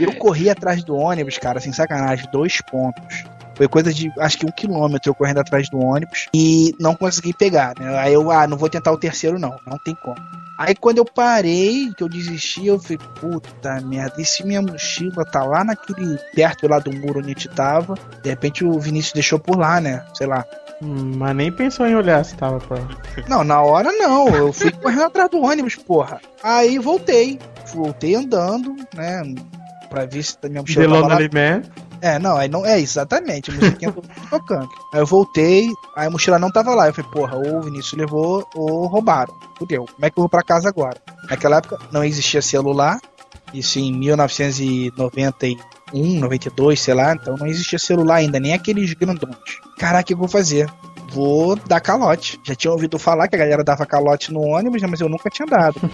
Eu 0.00 0.12
corri 0.16 0.50
atrás 0.50 0.82
do 0.82 0.96
ônibus, 0.96 1.38
cara, 1.38 1.60
sem 1.60 1.72
sacanagem, 1.72 2.28
dois 2.32 2.60
pontos. 2.60 3.24
Foi 3.54 3.68
coisa 3.68 3.94
de, 3.94 4.12
acho 4.18 4.38
que 4.38 4.44
um 4.44 4.50
quilômetro 4.50 5.08
eu 5.08 5.14
correndo 5.14 5.38
atrás 5.38 5.68
do 5.70 5.78
ônibus 5.78 6.26
e 6.34 6.74
não 6.80 6.96
consegui 6.96 7.32
pegar, 7.32 7.74
né? 7.78 7.96
Aí 7.96 8.12
eu, 8.12 8.28
ah, 8.28 8.44
não 8.48 8.56
vou 8.56 8.68
tentar 8.68 8.90
o 8.90 8.98
terceiro 8.98 9.38
não, 9.38 9.56
não 9.64 9.78
tem 9.78 9.94
como. 9.94 10.16
Aí 10.60 10.74
quando 10.74 10.98
eu 10.98 11.06
parei, 11.06 11.90
que 11.96 12.02
eu 12.04 12.08
desisti, 12.08 12.66
eu 12.66 12.78
falei, 12.78 12.98
puta 13.18 13.80
merda, 13.80 14.20
e 14.20 14.26
se 14.26 14.46
minha 14.46 14.60
mochila 14.60 15.24
tá 15.24 15.42
lá 15.42 15.64
naquele, 15.64 16.18
perto 16.34 16.68
lá 16.68 16.78
do 16.78 16.92
muro 16.92 17.20
onde 17.20 17.28
a 17.28 17.32
gente 17.32 17.48
tava, 17.48 17.94
de 18.22 18.28
repente 18.28 18.62
o 18.62 18.78
Vinícius 18.78 19.14
deixou 19.14 19.38
por 19.38 19.56
lá, 19.56 19.80
né? 19.80 20.04
Sei 20.12 20.26
lá. 20.26 20.44
Hum, 20.82 21.12
Mas 21.16 21.34
nem 21.34 21.50
pensou 21.50 21.86
em 21.86 21.94
olhar 21.94 22.22
se 22.26 22.36
tava 22.36 22.58
pra. 22.58 22.76
Não, 23.26 23.42
na 23.42 23.62
hora 23.62 23.90
não. 23.92 24.28
Eu 24.28 24.52
fui 24.52 24.70
correndo 24.70 25.04
atrás 25.04 25.30
do 25.30 25.40
ônibus, 25.40 25.76
porra. 25.76 26.20
Aí 26.42 26.78
voltei. 26.78 27.38
Voltei 27.72 28.14
andando, 28.14 28.76
né? 28.94 29.22
Pra 29.88 30.04
ver 30.04 30.22
se 30.22 30.36
minha 30.44 30.60
mochila 30.60 30.84
The 30.84 31.08
tava 31.08 31.14
lá. 31.14 31.28
Man. 31.32 31.89
É, 32.00 32.18
não, 32.18 32.36
aí 32.36 32.48
não. 32.48 32.64
É, 32.64 32.80
exatamente. 32.80 33.50
A 33.50 33.54
musiquinha 33.54 33.94
tocando. 34.30 34.68
Aí 34.92 35.00
eu 35.00 35.06
voltei, 35.06 35.68
aí 35.96 36.06
a 36.06 36.10
mochila 36.10 36.38
não 36.38 36.50
tava 36.50 36.74
lá. 36.74 36.88
Eu 36.88 36.94
falei, 36.94 37.10
porra, 37.10 37.36
ou 37.36 37.58
o 37.58 37.62
Vinícius 37.62 37.94
levou 37.94 38.46
ou 38.54 38.86
roubaram. 38.86 39.34
Fudeu. 39.58 39.86
Como 39.86 40.06
é 40.06 40.10
que 40.10 40.18
eu 40.18 40.22
vou 40.22 40.28
pra 40.28 40.42
casa 40.42 40.68
agora? 40.68 40.96
Naquela 41.28 41.58
época 41.58 41.78
não 41.92 42.04
existia 42.04 42.42
celular. 42.42 42.98
Isso 43.52 43.78
em 43.78 43.92
1991, 43.92 46.20
92, 46.20 46.80
sei 46.80 46.94
lá. 46.94 47.12
Então 47.12 47.36
não 47.36 47.46
existia 47.46 47.78
celular 47.78 48.16
ainda, 48.16 48.40
nem 48.40 48.54
aqueles 48.54 48.92
grandões. 48.94 49.36
Caraca, 49.78 50.02
o 50.02 50.06
que 50.06 50.14
eu 50.14 50.18
vou 50.18 50.28
fazer? 50.28 50.68
Vou 51.12 51.56
dar 51.56 51.80
calote. 51.80 52.40
Já 52.44 52.54
tinha 52.54 52.72
ouvido 52.72 52.98
falar 52.98 53.26
que 53.26 53.34
a 53.34 53.38
galera 53.38 53.64
dava 53.64 53.84
calote 53.84 54.32
no 54.32 54.40
ônibus, 54.40 54.80
né, 54.80 54.88
mas 54.88 55.00
eu 55.00 55.08
nunca 55.08 55.28
tinha 55.28 55.46
dado. 55.46 55.80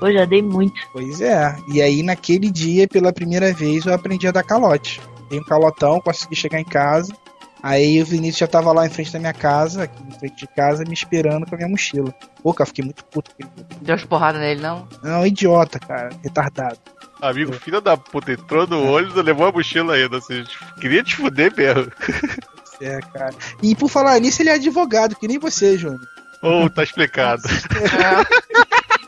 Pô, 0.00 0.10
já 0.10 0.24
dei 0.24 0.42
muito. 0.42 0.74
Pois 0.92 1.20
é. 1.20 1.56
E 1.68 1.80
aí, 1.80 2.02
naquele 2.02 2.50
dia, 2.50 2.88
pela 2.88 3.12
primeira 3.12 3.52
vez, 3.52 3.86
eu 3.86 3.94
aprendi 3.94 4.26
a 4.26 4.32
dar 4.32 4.42
calote. 4.42 5.00
Dei 5.34 5.40
um 5.40 5.44
calotão, 5.44 6.00
consegui 6.00 6.36
chegar 6.36 6.60
em 6.60 6.64
casa. 6.64 7.12
Aí 7.60 8.00
o 8.00 8.06
Vinícius 8.06 8.38
já 8.38 8.46
tava 8.46 8.72
lá 8.72 8.86
em 8.86 8.90
frente 8.90 9.12
da 9.12 9.18
minha 9.18 9.32
casa, 9.32 9.84
aqui 9.84 10.00
em 10.06 10.18
frente 10.18 10.36
de 10.36 10.46
casa, 10.46 10.84
me 10.84 10.92
esperando 10.92 11.44
com 11.44 11.54
a 11.54 11.58
minha 11.58 11.68
mochila. 11.68 12.14
Pô, 12.40 12.54
cara, 12.54 12.68
fiquei 12.68 12.84
muito 12.84 13.04
puto 13.06 13.30
com 13.30 13.42
ele. 13.42 13.50
Deu 13.80 13.94
as 13.94 14.04
porradas 14.04 14.40
nele, 14.40 14.60
não? 14.60 14.86
Não, 15.02 15.26
idiota, 15.26 15.80
cara, 15.80 16.10
retardado. 16.22 16.78
Amigo, 17.20 17.52
filho 17.54 17.80
da 17.80 17.96
puta, 17.96 18.32
entrou 18.32 18.66
no 18.66 18.92
ônibus 18.92 19.16
e 19.16 19.22
levou 19.22 19.46
a 19.46 19.52
mochila 19.52 19.94
ainda. 19.94 20.18
Assim, 20.18 20.44
queria 20.80 21.02
te 21.02 21.16
fuder 21.16 21.52
mesmo. 21.56 21.90
É, 22.80 23.00
cara. 23.00 23.34
E 23.62 23.74
por 23.74 23.88
falar 23.88 24.20
nisso, 24.20 24.42
ele 24.42 24.50
é 24.50 24.54
advogado, 24.54 25.16
que 25.16 25.26
nem 25.26 25.38
você, 25.38 25.78
Júnior. 25.78 26.00
Ou 26.42 26.68
tá 26.68 26.82
explicado. 26.82 27.42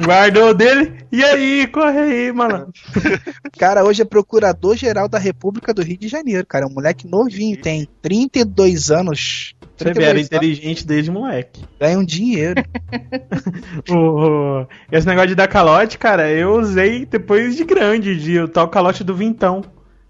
Guardou 0.00 0.52
dele. 0.54 0.92
E 1.10 1.22
aí, 1.24 1.66
corre 1.68 1.98
aí, 1.98 2.32
malandro. 2.32 2.72
Cara, 3.58 3.84
hoje 3.84 4.02
é 4.02 4.04
procurador-geral 4.04 5.08
da 5.08 5.18
República 5.18 5.72
do 5.72 5.82
Rio 5.82 5.96
de 5.96 6.08
Janeiro, 6.08 6.46
cara. 6.46 6.64
É 6.64 6.68
um 6.68 6.72
moleque 6.74 7.06
novinho, 7.08 7.56
tem 7.60 7.88
32 8.02 8.90
anos. 8.90 9.54
Você 9.76 9.84
vê, 9.92 10.04
era 10.04 10.18
inteligente 10.36 10.86
desde 10.86 11.10
moleque. 11.10 11.62
Ganha 11.80 11.98
um 11.98 12.04
dinheiro. 12.04 12.62
O- 13.90 14.62
o- 14.62 14.66
esse 14.90 15.06
negócio 15.06 15.28
de 15.28 15.34
dar 15.34 15.48
calote, 15.48 15.98
cara, 15.98 16.30
eu 16.30 16.54
usei 16.58 17.04
depois 17.06 17.56
de 17.56 17.64
grande, 17.64 18.16
de 18.16 18.38
o 18.40 18.48
tal 18.48 18.68
calote 18.68 19.04
do 19.04 19.14
vintão. 19.14 19.62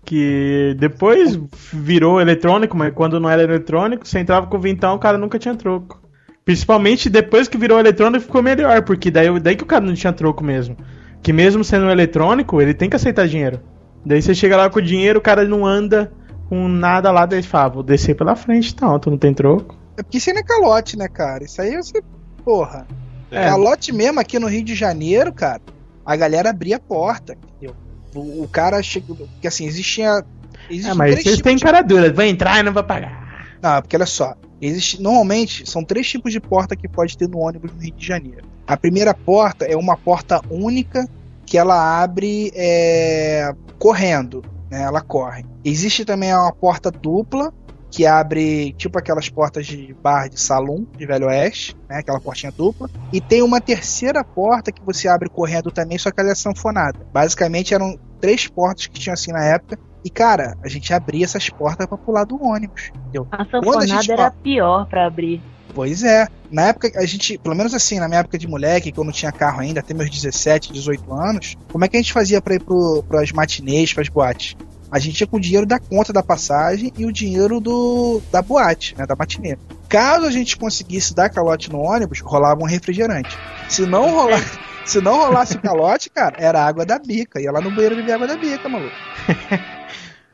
Que 0.05 0.77
depois 0.79 1.37
virou 1.73 2.21
eletrônico, 2.21 2.77
mas 2.77 2.95
quando 2.95 3.19
não 3.19 3.29
era 3.29 3.43
eletrônico, 3.43 4.07
você 4.07 4.21
entrava 4.21 4.47
com 4.47 4.57
o 4.57 4.61
vintão, 4.61 4.95
o 4.95 4.99
cara 5.01 5.19
nunca 5.19 5.37
tinha 5.37 5.55
troco. 5.57 6.01
Principalmente 6.47 7.11
depois 7.11 7.49
que 7.49 7.59
virou 7.59 7.77
eletrônico 7.81 8.25
ficou 8.25 8.41
melhor, 8.41 8.81
porque 8.83 9.11
daí, 9.11 9.41
daí 9.41 9.57
que 9.57 9.65
o 9.65 9.67
cara 9.67 9.85
não 9.85 9.95
tinha 9.95 10.13
troco 10.13 10.45
mesmo. 10.45 10.77
Que 11.21 11.33
mesmo 11.33 11.65
sendo 11.65 11.91
eletrônico, 11.91 12.63
ele 12.63 12.73
tem 12.73 12.89
que 12.89 12.95
aceitar 12.95 13.27
dinheiro. 13.27 13.61
Daí 14.05 14.23
você 14.23 14.33
chega 14.33 14.57
lá 14.57 14.71
com 14.71 14.79
o 14.79 14.83
dinheiro, 14.83 15.19
o 15.19 15.23
cara 15.23 15.45
não 15.45 15.67
anda 15.67 16.13
com 16.49 16.69
nada 16.69 17.11
lá, 17.11 17.27
daí 17.27 17.43
fala, 17.43 17.71
vou 17.71 17.83
descer 17.83 18.15
pela 18.15 18.37
frente, 18.37 18.73
então, 18.73 18.97
tu 19.01 19.11
não 19.11 19.19
tem 19.19 19.35
troco. 19.35 19.77
É 19.97 20.05
porque 20.05 20.19
isso 20.19 20.31
aí 20.31 20.35
não 20.35 20.41
é 20.41 20.45
calote, 20.45 20.97
né, 20.97 21.09
cara? 21.09 21.43
Isso 21.43 21.61
aí 21.61 21.75
você. 21.75 22.01
Porra. 22.45 22.87
É. 23.29 23.47
Calote 23.47 23.93
mesmo 23.93 24.21
aqui 24.21 24.39
no 24.39 24.47
Rio 24.47 24.63
de 24.63 24.77
Janeiro, 24.77 25.33
cara. 25.33 25.61
A 26.05 26.15
galera 26.15 26.51
abria 26.51 26.77
a 26.77 26.81
porta, 26.81 27.37
entendeu? 27.37 27.75
O, 28.15 28.45
o 28.45 28.49
cara 28.49 28.81
chegou. 28.85 29.17
Porque 29.17 29.49
assim, 29.49 29.67
existia. 29.67 30.25
existem 30.71 30.93
É, 30.93 30.95
mas 30.95 31.25
vocês 31.25 31.41
têm 31.41 31.59
cara 31.59 31.83
dura, 31.83 32.13
vai 32.13 32.29
entrar 32.29 32.61
e 32.61 32.63
não 32.63 32.73
vai 32.73 32.85
pagar. 32.85 33.26
Não, 33.63 33.81
porque 33.81 33.97
olha 33.97 34.07
só. 34.07 34.35
Existe, 34.61 35.03
normalmente 35.03 35.69
são 35.69 35.85
três 35.85 36.09
tipos 36.09 36.33
de 36.33 36.41
porta 36.41 36.75
que 36.75 36.89
pode 36.89 37.17
ter 37.17 37.29
no 37.29 37.39
ônibus 37.39 37.73
no 37.73 37.81
Rio 37.81 37.95
de 37.95 38.07
Janeiro. 38.07 38.45
A 38.67 38.77
primeira 38.77 39.13
porta 39.15 39.65
é 39.65 39.77
uma 39.77 39.97
porta 39.97 40.41
única 40.51 41.07
que 41.45 41.57
ela 41.57 42.03
abre 42.03 42.51
é, 42.55 43.55
correndo, 43.79 44.43
né? 44.71 44.83
Ela 44.83 45.01
corre. 45.01 45.45
Existe 45.65 46.05
também 46.05 46.35
uma 46.35 46.53
porta 46.53 46.91
dupla 46.91 47.53
que 47.91 48.05
abre 48.05 48.73
tipo 48.73 48.99
aquelas 48.99 49.29
portas 49.29 49.67
de 49.67 49.95
bar 50.03 50.29
de 50.29 50.41
salão 50.41 50.87
de 50.97 51.07
Velho 51.07 51.29
Oeste, 51.29 51.77
né? 51.89 51.99
Aquela 51.99 52.21
portinha 52.21 52.53
dupla. 52.53 52.91
E 53.13 53.21
tem 53.21 53.43
uma 53.43 53.61
terceira 53.61 54.25
porta 54.25 54.73
que 54.73 54.85
você 54.85 55.07
abre 55.07 55.29
correndo 55.29 55.71
também, 55.71 55.97
só 55.97 56.11
que 56.11 56.21
ela 56.21 56.33
é 56.33 56.35
sanfonada. 56.35 56.99
Basicamente 57.13 57.73
eram 57.73 57.99
três 58.21 58.49
portas 58.49 58.87
que 58.87 58.99
tinham 58.99 59.15
assim 59.15 59.33
na 59.33 59.45
época. 59.45 59.79
E 60.07 60.09
cara, 60.09 60.57
a 60.63 60.69
gente 60.69 60.95
abria 60.95 61.25
essas 61.25 61.51
portas 61.51 61.85
pra 61.85 61.99
pular 61.99 62.23
do 62.23 62.41
ônibus, 62.41 62.93
entendeu? 62.95 63.27
A 63.33 63.45
Quando 63.45 63.83
a 63.83 63.87
gente 63.87 64.07
sanfonada 64.07 64.23
era 64.23 64.31
pior 64.31 64.87
pra 64.87 65.05
abrir. 65.05 65.43
Pois 65.75 66.05
é. 66.05 66.29
Na 66.49 66.69
época, 66.69 66.93
a 66.95 67.05
gente, 67.05 67.37
pelo 67.39 67.57
menos 67.57 67.75
assim, 67.75 67.99
na 67.99 68.07
minha 68.07 68.21
época 68.21 68.39
de 68.39 68.47
moleque, 68.47 68.93
que 68.93 69.01
eu 69.01 69.03
não 69.03 69.11
tinha 69.11 69.33
carro 69.33 69.59
ainda, 69.59 69.81
até 69.81 69.93
meus 69.93 70.09
17, 70.09 70.73
18 70.73 71.13
anos, 71.13 71.57
como 71.73 71.85
é 71.85 71.89
que 71.89 71.97
a 71.97 72.01
gente 72.01 72.13
fazia 72.13 72.41
pra 72.41 72.55
ir 72.55 72.63
pro, 72.63 73.05
pras 73.09 73.33
matinês, 73.33 73.93
pras 73.93 74.09
boates? 74.09 74.57
A 74.93 75.01
gente 75.01 75.21
ia 75.21 75.27
com 75.27 75.39
o 75.39 75.41
dinheiro 75.41 75.67
da 75.67 75.81
conta 75.81 76.13
da 76.13 76.23
passagem 76.23 76.93
e 76.97 77.05
o 77.05 77.11
dinheiro 77.11 77.59
do 77.61 78.23
da 78.31 78.41
boate, 78.41 78.95
né, 78.97 79.05
da 79.07 79.17
matinê. 79.17 79.59
Caso 79.89 80.25
a 80.25 80.31
gente 80.31 80.57
conseguisse 80.57 81.13
dar 81.17 81.31
calote 81.31 81.69
no 81.69 81.81
ônibus, 81.81 82.21
rolava 82.21 82.63
um 82.63 82.67
refrigerante. 82.67 83.37
Se 83.69 83.85
não 83.85 84.15
rolar, 84.15 84.41
se 84.85 85.01
não 85.01 85.17
rolasse 85.17 85.57
o 85.57 85.61
calote, 85.61 86.09
cara, 86.11 86.37
era 86.39 86.65
água 86.65 86.87
da 86.87 86.97
bica. 86.97 87.41
Ia 87.41 87.51
lá 87.51 87.61
no 87.61 87.73
banheiro 87.73 87.97
beber 87.97 88.13
água 88.13 88.29
da 88.29 88.37
bica, 88.37 88.69
maluco. 88.69 88.95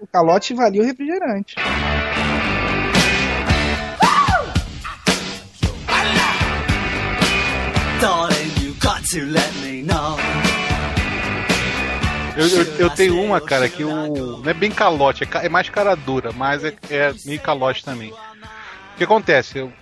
O 0.03 0.07
calote 0.09 0.53
valia 0.53 0.83
o 0.83 0.85
refrigerante. 0.85 1.55
Eu, 12.37 12.49
eu, 12.49 12.65
eu 12.79 12.91
tenho 12.91 13.23
uma, 13.23 13.41
cara, 13.41 13.69
que 13.69 13.85
o. 13.85 14.39
Não 14.39 14.51
é 14.51 14.55
bem 14.55 14.73
calote, 14.73 15.23
é, 15.23 15.47
é 15.47 15.49
mais 15.49 15.69
cara 15.69 15.95
dura, 15.95 16.33
mas 16.33 16.65
é, 16.65 16.75
é 16.91 17.15
meio 17.25 17.39
calote 17.39 17.85
também. 17.85 18.11
O 18.11 18.97
que 18.97 19.05
acontece? 19.05 19.59
Eu, 19.59 19.73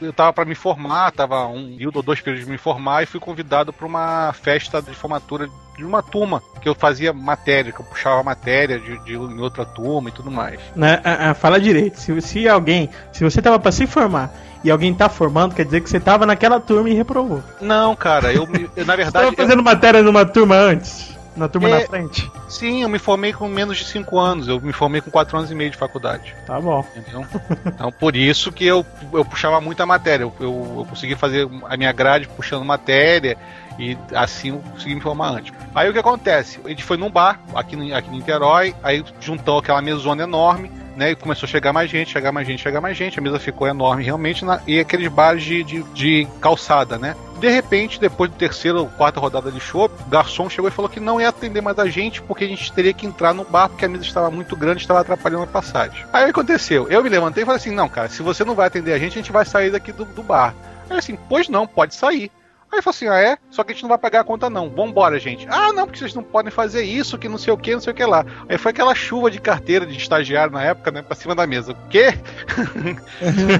eu 0.00 0.12
tava 0.12 0.32
pra 0.32 0.44
me 0.44 0.54
formar, 0.54 1.10
tava 1.12 1.46
um 1.46 1.72
período 1.72 1.96
ou 1.96 2.02
dois 2.02 2.20
períodos 2.20 2.46
de 2.46 2.50
me 2.50 2.58
formar 2.58 3.02
e 3.02 3.06
fui 3.06 3.20
convidado 3.20 3.72
pra 3.72 3.86
uma 3.86 4.32
festa 4.32 4.80
de 4.80 4.94
formatura 4.94 5.48
de 5.76 5.84
uma 5.84 6.02
turma, 6.02 6.42
que 6.60 6.68
eu 6.68 6.74
fazia 6.74 7.12
matéria, 7.12 7.72
que 7.72 7.80
eu 7.80 7.84
puxava 7.84 8.22
matéria 8.22 8.78
de, 8.78 8.98
de 9.04 9.14
em 9.14 9.40
outra 9.40 9.64
turma 9.64 10.10
e 10.10 10.12
tudo 10.12 10.30
mais. 10.30 10.60
Né? 10.76 11.00
Ah, 11.04 11.30
ah, 11.30 11.34
fala 11.34 11.58
direito. 11.58 11.98
Se, 11.98 12.20
se 12.20 12.48
alguém. 12.48 12.90
Se 13.12 13.24
você 13.24 13.40
tava 13.40 13.58
pra 13.58 13.72
se 13.72 13.86
formar 13.86 14.30
e 14.62 14.70
alguém 14.70 14.92
tá 14.94 15.08
formando, 15.08 15.54
quer 15.54 15.64
dizer 15.64 15.80
que 15.80 15.88
você 15.88 15.98
tava 15.98 16.26
naquela 16.26 16.60
turma 16.60 16.90
e 16.90 16.94
reprovou. 16.94 17.42
Não, 17.60 17.96
cara, 17.96 18.32
eu, 18.32 18.46
eu, 18.76 18.84
na 18.84 18.94
Você 18.94 18.96
verdade. 18.96 19.12
tava 19.12 19.32
fazendo 19.32 19.62
matéria 19.62 20.02
numa 20.02 20.24
turma 20.26 20.54
antes? 20.54 21.18
Na 21.36 21.48
turma 21.48 21.68
É. 21.68 21.80
na 21.80 21.86
frente? 21.86 22.30
Sim, 22.48 22.82
eu 22.82 22.88
me 22.88 22.98
formei 22.98 23.32
com 23.32 23.48
menos 23.48 23.78
de 23.78 23.84
5 23.84 24.18
anos. 24.18 24.48
Eu 24.48 24.60
me 24.60 24.72
formei 24.72 25.00
com 25.00 25.10
4 25.10 25.36
anos 25.38 25.50
e 25.50 25.54
meio 25.54 25.70
de 25.70 25.76
faculdade. 25.76 26.34
Tá 26.46 26.60
bom. 26.60 26.84
Entendeu? 26.96 27.24
Então, 27.66 27.92
por 27.92 28.16
isso 28.16 28.50
que 28.50 28.66
eu, 28.66 28.84
eu 29.12 29.24
puxava 29.24 29.60
muita 29.60 29.86
matéria. 29.86 30.24
Eu, 30.24 30.34
eu, 30.40 30.74
eu 30.78 30.86
consegui 30.88 31.14
fazer 31.14 31.48
a 31.68 31.76
minha 31.76 31.92
grade 31.92 32.28
puxando 32.28 32.64
matéria 32.64 33.36
e 33.78 33.96
assim 34.14 34.48
eu 34.50 34.62
consegui 34.72 34.94
me 34.96 35.00
formar 35.00 35.30
antes. 35.30 35.52
Aí 35.74 35.88
o 35.88 35.92
que 35.92 35.98
acontece? 35.98 36.60
A 36.64 36.68
gente 36.68 36.82
foi 36.84 36.96
num 36.96 37.10
bar 37.10 37.40
aqui, 37.54 37.76
no, 37.76 37.94
aqui 37.94 38.08
em 38.10 38.12
Niterói, 38.18 38.74
aí 38.82 39.04
juntou 39.20 39.58
aquela 39.58 39.80
mesona 39.80 40.24
enorme, 40.24 40.70
né? 41.00 41.12
E 41.12 41.16
começou 41.16 41.46
a 41.46 41.50
chegar 41.50 41.72
mais 41.72 41.90
gente, 41.90 42.10
chegar 42.12 42.30
mais 42.30 42.46
gente, 42.46 42.62
chegar 42.62 42.78
mais 42.80 42.94
gente. 42.96 43.18
A 43.18 43.22
mesa 43.22 43.38
ficou 43.40 43.66
enorme 43.66 44.04
realmente, 44.04 44.44
na- 44.44 44.60
e 44.66 44.78
aqueles 44.78 45.08
bares 45.08 45.42
de, 45.42 45.64
de, 45.64 45.82
de 45.94 46.28
calçada, 46.42 46.98
né? 46.98 47.16
De 47.40 47.48
repente, 47.48 47.98
depois 47.98 48.30
do 48.30 48.36
terceiro 48.36 48.80
ou 48.80 48.86
quarta 48.86 49.18
rodada 49.18 49.50
de 49.50 49.58
show, 49.58 49.86
o 49.86 50.10
garçom 50.10 50.50
chegou 50.50 50.68
e 50.68 50.70
falou 50.70 50.90
que 50.90 51.00
não 51.00 51.18
ia 51.18 51.30
atender 51.30 51.62
mais 51.62 51.78
a 51.78 51.88
gente 51.88 52.20
porque 52.20 52.44
a 52.44 52.48
gente 52.48 52.70
teria 52.70 52.92
que 52.92 53.06
entrar 53.06 53.32
no 53.32 53.44
bar 53.44 53.70
porque 53.70 53.86
a 53.86 53.88
mesa 53.88 54.04
estava 54.04 54.30
muito 54.30 54.54
grande 54.54 54.80
e 54.80 54.82
estava 54.82 55.00
atrapalhando 55.00 55.44
a 55.44 55.46
passagem. 55.46 56.04
Aí 56.12 56.28
aconteceu? 56.28 56.86
Eu 56.90 57.02
me 57.02 57.08
levantei 57.08 57.42
e 57.42 57.46
falei 57.46 57.56
assim: 57.58 57.70
não, 57.74 57.88
cara, 57.88 58.10
se 58.10 58.22
você 58.22 58.44
não 58.44 58.54
vai 58.54 58.66
atender 58.66 58.92
a 58.92 58.98
gente, 58.98 59.12
a 59.12 59.22
gente 59.22 59.32
vai 59.32 59.46
sair 59.46 59.70
daqui 59.70 59.90
do, 59.92 60.04
do 60.04 60.22
bar. 60.22 60.54
Aí 60.90 60.98
assim, 60.98 61.16
pois 61.30 61.48
não, 61.48 61.66
pode 61.66 61.94
sair. 61.94 62.30
Aí 62.72 62.76
ele 62.76 62.82
falou 62.82 62.94
assim: 62.94 63.08
ah, 63.08 63.18
é? 63.18 63.36
Só 63.50 63.64
que 63.64 63.72
a 63.72 63.74
gente 63.74 63.82
não 63.82 63.88
vai 63.88 63.98
pagar 63.98 64.20
a 64.20 64.24
conta, 64.24 64.48
não. 64.48 64.70
Vambora, 64.70 65.18
gente. 65.18 65.46
Ah, 65.50 65.72
não, 65.72 65.86
porque 65.86 65.98
vocês 65.98 66.14
não 66.14 66.22
podem 66.22 66.50
fazer 66.50 66.82
isso, 66.82 67.18
que 67.18 67.28
não 67.28 67.38
sei 67.38 67.52
o 67.52 67.58
que, 67.58 67.72
não 67.72 67.80
sei 67.80 67.92
o 67.92 67.96
que 67.96 68.04
lá. 68.04 68.24
Aí 68.48 68.56
foi 68.58 68.70
aquela 68.70 68.94
chuva 68.94 69.30
de 69.30 69.40
carteira 69.40 69.84
de 69.84 69.96
estagiário 69.96 70.52
na 70.52 70.62
época, 70.62 70.90
né, 70.90 71.02
pra 71.02 71.16
cima 71.16 71.34
da 71.34 71.46
mesa. 71.46 71.72
O 71.72 71.88
quê? 71.88 72.14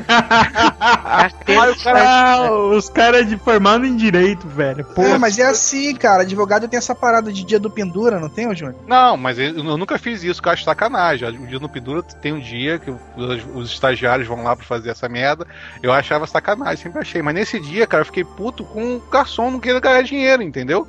Carteira 0.08 1.74
de 1.74 1.88
Ah, 1.88 2.50
os 2.52 2.88
caras 2.88 3.28
de 3.28 3.36
formado 3.36 3.84
em 3.84 3.96
direito, 3.96 4.46
velho. 4.48 4.84
Pô, 4.84 5.02
É, 5.02 5.18
mas 5.18 5.38
é 5.38 5.46
assim, 5.46 5.94
cara. 5.94 6.22
Advogado 6.22 6.68
tem 6.68 6.78
essa 6.78 6.94
parada 6.94 7.32
de 7.32 7.44
dia 7.44 7.58
do 7.58 7.70
pendura, 7.70 8.20
não 8.20 8.28
tem, 8.28 8.46
ô 8.48 8.54
Júnior? 8.54 8.76
Não, 8.86 9.16
mas 9.16 9.38
eu, 9.38 9.52
nunca 9.76 9.98
fiz 9.98 10.22
isso, 10.22 10.40
que 10.40 10.48
eu 10.48 10.52
acho 10.52 10.64
sacanagem. 10.64 11.28
O 11.28 11.46
dia 11.46 11.58
no 11.58 11.68
Pendura 11.68 12.02
tem 12.02 12.32
um 12.32 12.40
dia 12.40 12.78
que 12.78 12.90
os, 12.90 13.00
os 13.54 13.70
estagiários 13.70 14.26
vão 14.26 14.42
lá 14.42 14.54
pra 14.56 14.64
fazer 14.64 14.90
essa 14.90 15.08
merda. 15.08 15.46
Eu 15.82 15.92
achava 15.92 16.26
sacanagem, 16.26 16.76
sempre 16.76 17.00
achei. 17.00 17.22
Mas 17.22 17.34
nesse 17.34 17.58
dia, 17.60 17.86
cara, 17.86 18.02
eu 18.02 18.06
fiquei 18.06 18.24
puto 18.24 18.64
com 18.64 18.99
o 19.06 19.10
garçom 19.10 19.50
não 19.50 19.60
querer 19.60 19.80
ganhar 19.80 20.02
dinheiro, 20.02 20.42
entendeu? 20.42 20.86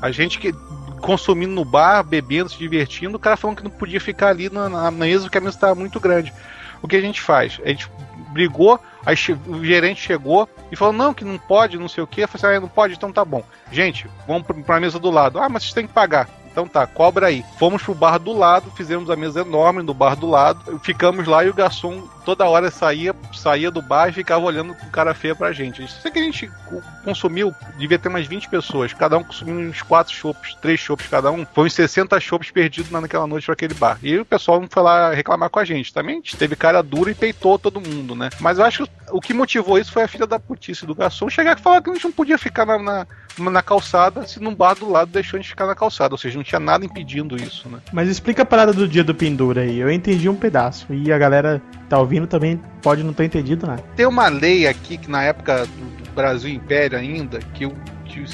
A 0.00 0.10
gente 0.10 0.38
que 0.38 0.52
consumindo 1.00 1.52
no 1.52 1.64
bar, 1.64 2.02
bebendo, 2.02 2.48
se 2.48 2.56
divertindo, 2.56 3.16
o 3.16 3.20
cara 3.20 3.36
falando 3.36 3.58
que 3.58 3.64
não 3.64 3.70
podia 3.70 4.00
ficar 4.00 4.28
ali 4.28 4.48
na, 4.48 4.68
na 4.68 4.90
mesa 4.90 5.24
porque 5.24 5.38
a 5.38 5.40
mesa 5.40 5.56
estava 5.56 5.74
muito 5.74 6.00
grande. 6.00 6.32
O 6.80 6.88
que 6.88 6.96
a 6.96 7.00
gente 7.00 7.20
faz? 7.20 7.60
A 7.64 7.68
gente 7.68 7.90
brigou, 8.30 8.80
aí 9.04 9.16
o 9.46 9.64
gerente 9.64 10.00
chegou 10.00 10.48
e 10.70 10.76
falou: 10.76 10.92
não, 10.94 11.14
que 11.14 11.24
não 11.24 11.38
pode, 11.38 11.78
não 11.78 11.88
sei 11.88 12.02
o 12.02 12.06
que. 12.06 12.22
Eu 12.22 12.28
falei 12.28 12.46
assim: 12.46 12.58
ah, 12.58 12.60
não 12.60 12.68
pode, 12.68 12.94
então 12.94 13.12
tá 13.12 13.24
bom. 13.24 13.42
Gente, 13.70 14.08
vamos 14.26 14.46
pra, 14.46 14.54
pra 14.54 14.80
mesa 14.80 14.98
do 14.98 15.10
lado. 15.10 15.38
Ah, 15.38 15.48
mas 15.48 15.64
vocês 15.64 15.74
têm 15.74 15.86
que 15.86 15.92
pagar. 15.92 16.28
Então 16.50 16.68
tá, 16.68 16.86
cobra 16.86 17.26
aí. 17.26 17.44
Fomos 17.58 17.82
pro 17.82 17.94
bar 17.94 18.18
do 18.18 18.32
lado, 18.32 18.70
fizemos 18.70 19.10
a 19.10 19.16
mesa 19.16 19.40
enorme 19.40 19.82
no 19.82 19.92
bar 19.92 20.14
do 20.14 20.28
lado, 20.28 20.78
ficamos 20.84 21.26
lá 21.26 21.44
e 21.44 21.50
o 21.50 21.54
garçom 21.54 22.08
toda 22.24 22.44
hora 22.48 22.70
saía, 22.70 23.14
saía 23.32 23.70
do 23.70 23.82
bar 23.82 24.08
e 24.08 24.12
ficava 24.12 24.44
olhando 24.44 24.74
com 24.74 24.88
cara 24.90 25.14
feia 25.14 25.34
pra 25.34 25.52
gente. 25.52 25.82
Isso 25.84 26.00
que 26.10 26.18
a 26.18 26.22
gente 26.22 26.50
co- 26.66 26.82
consumiu, 27.04 27.54
devia 27.78 27.98
ter 27.98 28.08
umas 28.08 28.26
20 28.26 28.48
pessoas, 28.48 28.92
cada 28.92 29.16
um 29.18 29.24
consumiu 29.24 29.56
uns 29.68 29.82
4 29.82 30.12
chopps, 30.12 30.54
3 30.60 30.78
chopps 30.80 31.06
cada 31.08 31.30
um. 31.30 31.44
Foi 31.54 31.66
uns 31.66 31.74
60 31.74 32.18
chopps 32.20 32.50
perdidos 32.50 32.90
na- 32.90 33.00
naquela 33.00 33.26
noite 33.26 33.44
pra 33.44 33.52
aquele 33.52 33.74
bar. 33.74 33.98
E 34.02 34.18
o 34.18 34.24
pessoal 34.24 34.60
não 34.60 34.68
foi 34.70 34.82
lá 34.82 35.12
reclamar 35.12 35.50
com 35.50 35.58
a 35.58 35.64
gente. 35.64 35.92
Também 35.92 36.14
a 36.14 36.18
gente 36.18 36.36
teve 36.36 36.56
cara 36.56 36.82
dura 36.82 37.10
e 37.10 37.14
peitou 37.14 37.58
todo 37.58 37.80
mundo, 37.80 38.14
né? 38.14 38.30
Mas 38.40 38.58
eu 38.58 38.64
acho 38.64 38.84
que 38.86 38.90
o 39.10 39.20
que 39.20 39.34
motivou 39.34 39.78
isso 39.78 39.92
foi 39.92 40.02
a 40.02 40.08
filha 40.08 40.26
da 40.26 40.38
putice 40.40 40.86
do 40.86 40.94
garçom 40.94 41.28
chegar 41.28 41.58
e 41.58 41.60
falar 41.62 41.82
que 41.82 41.90
a 41.90 41.94
gente 41.94 42.04
não 42.04 42.12
podia 42.12 42.38
ficar 42.38 42.64
na, 42.64 42.78
na, 42.78 43.06
na 43.38 43.62
calçada 43.62 44.26
se 44.26 44.40
num 44.40 44.54
bar 44.54 44.74
do 44.74 44.90
lado 44.90 45.10
deixou 45.10 45.38
a 45.38 45.40
gente 45.40 45.50
ficar 45.50 45.66
na 45.66 45.74
calçada. 45.74 46.14
Ou 46.14 46.18
seja, 46.18 46.36
não 46.36 46.44
tinha 46.44 46.58
nada 46.60 46.84
impedindo 46.84 47.36
isso, 47.36 47.68
né? 47.68 47.78
Mas 47.92 48.08
explica 48.08 48.42
a 48.42 48.46
parada 48.46 48.72
do 48.72 48.88
dia 48.88 49.04
do 49.04 49.14
pendura 49.14 49.62
aí. 49.62 49.78
Eu 49.78 49.90
entendi 49.90 50.28
um 50.28 50.34
pedaço. 50.34 50.86
E 50.92 51.12
a 51.12 51.18
galera 51.18 51.60
tá 51.88 51.98
ouvindo 51.98 52.26
também 52.26 52.60
pode 52.82 53.02
não 53.02 53.12
ter 53.12 53.24
entendido 53.24 53.66
nada. 53.66 53.82
Tem 53.96 54.06
uma 54.06 54.28
lei 54.28 54.66
aqui 54.66 54.96
que 54.98 55.10
na 55.10 55.22
época 55.22 55.66
do 55.66 56.10
Brasil 56.14 56.50
Império 56.52 56.98
ainda, 56.98 57.38
que 57.54 57.66
o 57.66 57.72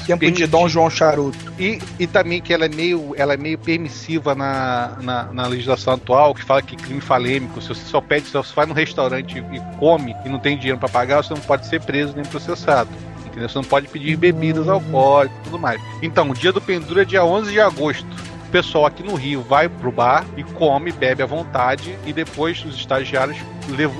Tempo 0.05 0.19
de 0.19 0.19
permiti- 0.19 0.47
Dom 0.47 0.67
João 0.69 0.89
Charuto. 0.89 1.37
E, 1.57 1.79
e 1.99 2.05
também 2.05 2.39
que 2.39 2.53
ela 2.53 2.65
é 2.65 2.69
meio, 2.69 3.13
ela 3.17 3.33
é 3.33 3.37
meio 3.37 3.57
permissiva 3.57 4.35
na, 4.35 4.97
na, 5.01 5.23
na 5.33 5.47
legislação 5.47 5.93
atual, 5.95 6.35
que 6.35 6.43
fala 6.43 6.61
que 6.61 6.75
crime 6.75 7.01
falêmico, 7.01 7.59
se 7.61 7.69
você 7.69 7.81
só 7.85 7.99
pede, 7.99 8.27
se 8.27 8.33
você 8.33 8.53
vai 8.53 8.65
num 8.67 8.73
restaurante 8.73 9.39
e 9.39 9.77
come 9.79 10.15
e 10.23 10.29
não 10.29 10.37
tem 10.39 10.55
dinheiro 10.57 10.77
para 10.77 10.87
pagar, 10.89 11.23
você 11.23 11.33
não 11.33 11.41
pode 11.41 11.65
ser 11.67 11.81
preso 11.81 12.13
nem 12.15 12.23
processado. 12.25 12.89
Entendeu? 13.25 13.49
Você 13.49 13.57
não 13.57 13.63
pode 13.63 13.87
pedir 13.87 14.15
bebidas 14.17 14.67
alcoólicas 14.67 15.35
e 15.39 15.43
tudo 15.45 15.57
mais. 15.57 15.81
Então, 16.01 16.29
o 16.29 16.33
dia 16.33 16.51
do 16.51 16.61
pendura 16.61 17.01
é 17.01 17.05
dia 17.05 17.23
11 17.25 17.51
de 17.51 17.59
agosto. 17.59 18.05
Pessoal 18.51 18.85
aqui 18.85 19.01
no 19.01 19.15
Rio 19.15 19.41
vai 19.41 19.69
pro 19.69 19.91
bar 19.91 20.25
e 20.35 20.43
come, 20.43 20.91
bebe 20.91 21.23
à 21.23 21.25
vontade 21.25 21.97
e 22.05 22.11
depois 22.11 22.63
os 22.65 22.75
estagiários 22.75 23.37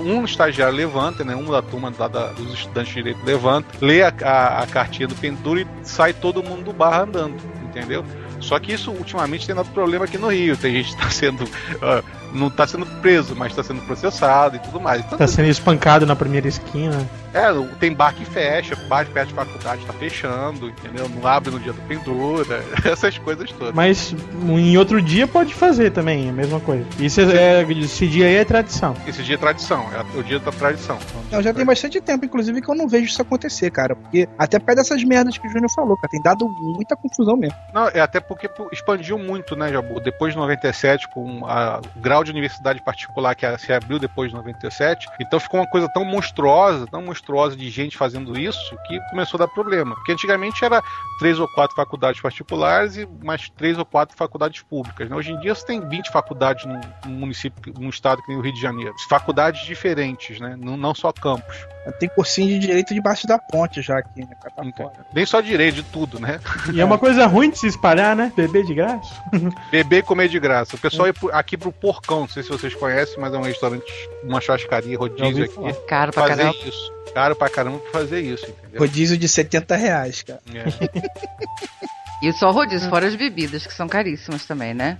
um 0.04 0.24
estagiário 0.24 0.74
levanta, 0.74 1.24
né, 1.24 1.34
um 1.34 1.50
da 1.50 1.62
turma 1.62 1.90
da- 1.90 2.08
da- 2.08 2.26
dos 2.32 2.52
estudantes 2.52 2.92
de 2.92 2.96
direito 3.02 3.24
levanta, 3.24 3.68
lê 3.80 4.02
a, 4.02 4.12
a- 4.22 4.62
a 4.62 4.66
cartinha 4.66 5.08
do 5.08 5.14
pendura 5.14 5.60
e 5.62 5.66
sai 5.82 6.12
todo 6.12 6.42
mundo 6.42 6.64
do 6.64 6.72
bar 6.74 7.00
andando, 7.02 7.36
entendeu? 7.62 8.04
Só 8.40 8.58
que 8.58 8.72
isso 8.72 8.90
ultimamente 8.90 9.46
tem 9.46 9.54
dado 9.54 9.70
problema 9.70 10.04
aqui 10.04 10.18
no 10.18 10.28
Rio. 10.28 10.56
Tem 10.56 10.74
gente 10.74 10.94
que 10.96 11.00
tá 11.00 11.08
sendo. 11.08 11.48
ah, 11.80 12.02
não 12.34 12.50
tá 12.50 12.66
sendo 12.66 12.86
preso, 13.00 13.34
mas 13.36 13.54
tá 13.54 13.62
sendo 13.62 13.80
processado 13.82 14.56
e 14.56 14.58
tudo 14.58 14.80
mais. 14.80 15.04
Então, 15.04 15.18
Tá 15.18 15.26
sendo 15.26 15.48
espancado 15.48 16.06
na 16.06 16.16
primeira 16.16 16.48
esquina. 16.48 17.06
é, 17.34 17.46
tem 17.78 17.92
bar 17.92 18.14
que 18.14 18.24
fecha, 18.24 18.74
bar 18.88 19.06
perto 19.06 19.28
de 19.28 19.34
faculdade 19.34 19.84
tá 19.86 19.92
fechando, 19.92 20.68
entendeu? 20.68 21.08
Não 21.08 21.26
abre 21.26 21.50
no 21.50 21.58
dia 21.60 21.72
do 21.72 21.80
pendura, 21.82 22.62
essas 22.84 23.16
coisas 23.18 23.50
todas. 23.52 23.74
Mas 23.74 24.14
em 24.44 24.76
outro 24.76 25.00
dia 25.00 25.26
pode 25.26 25.54
fazer 25.54 25.90
também, 25.90 26.28
a 26.28 26.32
mesma 26.32 26.60
coisa. 26.60 26.84
Isso 26.98 27.20
é, 27.20 27.62
esse 27.72 28.06
dia 28.06 28.26
aí 28.26 28.36
é 28.36 28.44
tradição. 28.44 28.94
Esse 29.06 29.22
dia 29.22 29.34
é 29.34 29.38
tradição, 29.38 29.86
é 29.94 30.18
o 30.18 30.22
dia 30.22 30.38
da 30.38 30.50
tradição. 30.52 30.98
Não, 31.30 31.42
já 31.42 31.52
tem 31.54 31.64
bastante 31.64 32.00
tempo, 32.00 32.24
inclusive, 32.24 32.60
que 32.60 32.68
eu 32.70 32.74
não 32.74 32.88
vejo 32.88 33.06
isso 33.06 33.22
acontecer, 33.22 33.70
cara. 33.70 33.94
Porque 33.96 34.28
até 34.38 34.58
por 34.58 34.66
causa 34.66 34.82
dessas 34.82 35.02
merdas 35.04 35.38
que 35.38 35.46
o 35.46 35.50
Júnior 35.50 35.70
falou, 35.74 35.96
cara, 35.96 36.08
tem 36.10 36.20
dado 36.22 36.48
muita 36.48 36.96
confusão 36.96 37.36
mesmo. 37.36 37.56
Não, 37.72 37.88
é 37.88 38.00
até 38.00 38.20
porque 38.20 38.48
expandiu 38.72 39.18
muito, 39.18 39.56
né, 39.56 39.70
Jabu? 39.70 40.00
Depois 40.00 40.32
de 40.32 40.38
97, 40.38 41.08
com 41.08 41.46
a- 41.46 41.80
o 41.96 42.00
grau 42.00 42.21
de 42.24 42.30
universidade 42.30 42.82
particular 42.84 43.34
que 43.34 43.58
se 43.58 43.72
abriu 43.72 43.98
depois 43.98 44.30
de 44.30 44.36
97, 44.36 45.06
então 45.20 45.40
ficou 45.40 45.60
uma 45.60 45.66
coisa 45.66 45.88
tão 45.88 46.04
monstruosa, 46.04 46.86
tão 46.86 47.02
monstruosa 47.02 47.56
de 47.56 47.68
gente 47.70 47.96
fazendo 47.96 48.38
isso, 48.38 48.76
que 48.86 48.98
começou 49.10 49.38
a 49.38 49.46
dar 49.46 49.48
problema. 49.48 49.94
Porque 49.94 50.12
antigamente 50.12 50.64
era 50.64 50.82
três 51.18 51.38
ou 51.38 51.48
quatro 51.48 51.74
faculdades 51.76 52.20
particulares 52.20 52.96
e 52.96 53.06
mais 53.22 53.48
três 53.50 53.78
ou 53.78 53.84
quatro 53.84 54.16
faculdades 54.16 54.62
públicas. 54.62 55.08
Né? 55.08 55.16
Hoje 55.16 55.32
em 55.32 55.40
dia 55.40 55.54
você 55.54 55.66
tem 55.66 55.80
20 55.80 56.10
faculdades 56.10 56.64
num, 56.64 56.80
município, 57.06 57.72
num 57.78 57.88
estado 57.88 58.22
que 58.22 58.28
nem 58.28 58.38
o 58.38 58.40
Rio 58.40 58.52
de 58.52 58.60
Janeiro. 58.60 58.94
Faculdades 59.08 59.64
diferentes, 59.66 60.40
né? 60.40 60.56
Não, 60.58 60.76
não 60.76 60.94
só 60.94 61.12
campus. 61.12 61.66
Tem 61.90 62.08
cursinho 62.08 62.48
de 62.48 62.58
direito 62.60 62.94
debaixo 62.94 63.26
da 63.26 63.38
ponte 63.38 63.82
já 63.82 63.98
aqui, 63.98 64.20
né? 64.20 64.36
Tá 64.40 64.50
foda. 64.76 65.06
Nem 65.12 65.26
só 65.26 65.40
direito, 65.40 65.76
de 65.76 65.82
tudo, 65.82 66.20
né? 66.20 66.38
E 66.72 66.80
é 66.80 66.84
uma 66.84 66.98
coisa 66.98 67.26
ruim 67.26 67.50
de 67.50 67.58
se 67.58 67.66
espalhar, 67.66 68.14
né? 68.14 68.32
Beber 68.36 68.64
de 68.64 68.74
graça. 68.74 69.14
Beber 69.70 69.98
e 69.98 70.02
comer 70.02 70.28
de 70.28 70.38
graça. 70.38 70.76
O 70.76 70.78
pessoal 70.78 71.08
ia 71.08 71.14
aqui 71.32 71.56
pro 71.56 71.72
Porcão, 71.72 72.20
não 72.20 72.28
sei 72.28 72.42
se 72.42 72.48
vocês 72.50 72.74
conhecem, 72.74 73.18
mas 73.18 73.34
é 73.34 73.38
um 73.38 73.42
restaurante, 73.42 73.92
uma 74.22 74.40
churrascaria, 74.40 74.96
rodízio 74.96 75.44
aqui. 75.44 75.86
Caro 75.86 76.12
pra 76.12 76.28
fazer 76.28 76.42
caramba. 76.44 76.58
isso. 76.64 76.92
Caro 77.12 77.36
pra 77.36 77.48
caramba 77.48 77.78
pra 77.78 77.90
fazer 77.90 78.20
isso, 78.20 78.44
entendeu? 78.48 78.80
Rodízio 78.80 79.18
de 79.18 79.28
70 79.28 79.76
reais, 79.76 80.22
cara. 80.22 80.40
É, 80.54 80.62
E 82.22 82.32
só 82.32 82.52
rodízio, 82.52 82.88
fora 82.88 83.08
as 83.08 83.16
bebidas, 83.16 83.66
que 83.66 83.74
são 83.74 83.88
caríssimas 83.88 84.46
também, 84.46 84.72
né? 84.72 84.96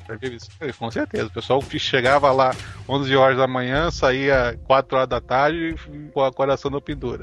É, 0.61 0.73
com 0.73 0.91
certeza. 0.91 1.27
O 1.27 1.31
pessoal 1.31 1.63
chegava 1.79 2.33
lá 2.33 2.53
11 2.89 3.15
horas 3.15 3.37
da 3.37 3.47
manhã, 3.47 3.93
saía 3.93 4.59
4 4.65 4.97
horas 4.97 5.09
da 5.09 5.21
tarde 5.21 5.77
com 6.13 6.25
a 6.25 6.33
coração 6.33 6.69
no 6.69 6.81
pendura. 6.81 7.23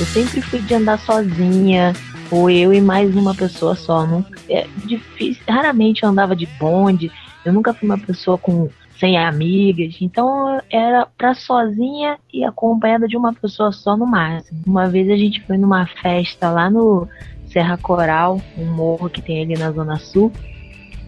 Eu 0.00 0.06
sempre 0.06 0.42
fui 0.42 0.58
de 0.60 0.74
andar 0.74 0.98
sozinha, 0.98 1.92
ou 2.32 2.50
eu 2.50 2.74
e 2.74 2.80
mais 2.80 3.14
uma 3.14 3.32
pessoa 3.32 3.76
só. 3.76 4.04
Não, 4.04 4.26
é 4.48 4.66
difícil. 4.84 5.44
Raramente 5.48 6.02
eu 6.02 6.08
andava 6.08 6.34
de 6.34 6.46
bonde. 6.58 7.12
Eu 7.44 7.52
nunca 7.52 7.72
fui 7.72 7.88
uma 7.88 7.98
pessoa 7.98 8.36
com 8.36 8.68
sem 9.00 9.18
amigas. 9.18 9.96
Então 10.00 10.60
era 10.70 11.06
pra 11.16 11.34
sozinha 11.34 12.18
e 12.32 12.44
acompanhada 12.44 13.08
de 13.08 13.16
uma 13.16 13.32
pessoa 13.32 13.72
só 13.72 13.96
no 13.96 14.06
máximo. 14.06 14.60
Uma 14.66 14.86
vez 14.88 15.08
a 15.08 15.16
gente 15.16 15.40
foi 15.46 15.56
numa 15.56 15.86
festa 15.86 16.50
lá 16.50 16.70
no 16.70 17.08
Serra 17.46 17.78
Coral, 17.78 18.40
um 18.56 18.66
morro 18.66 19.08
que 19.08 19.22
tem 19.22 19.42
ali 19.42 19.58
na 19.58 19.72
Zona 19.72 19.96
Sul. 19.96 20.30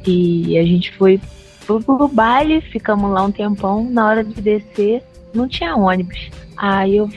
E 0.06 0.58
a 0.58 0.64
gente 0.64 0.90
foi 0.96 1.20
pro, 1.66 2.08
baile, 2.08 2.62
ficamos 2.62 3.12
lá 3.12 3.22
um 3.22 3.30
tempão. 3.30 3.84
Na 3.84 4.08
hora 4.08 4.24
de 4.24 4.40
descer, 4.40 5.04
não 5.34 5.46
tinha 5.46 5.76
ônibus. 5.76 6.30
Aí 6.56 6.96
eu 6.96 7.08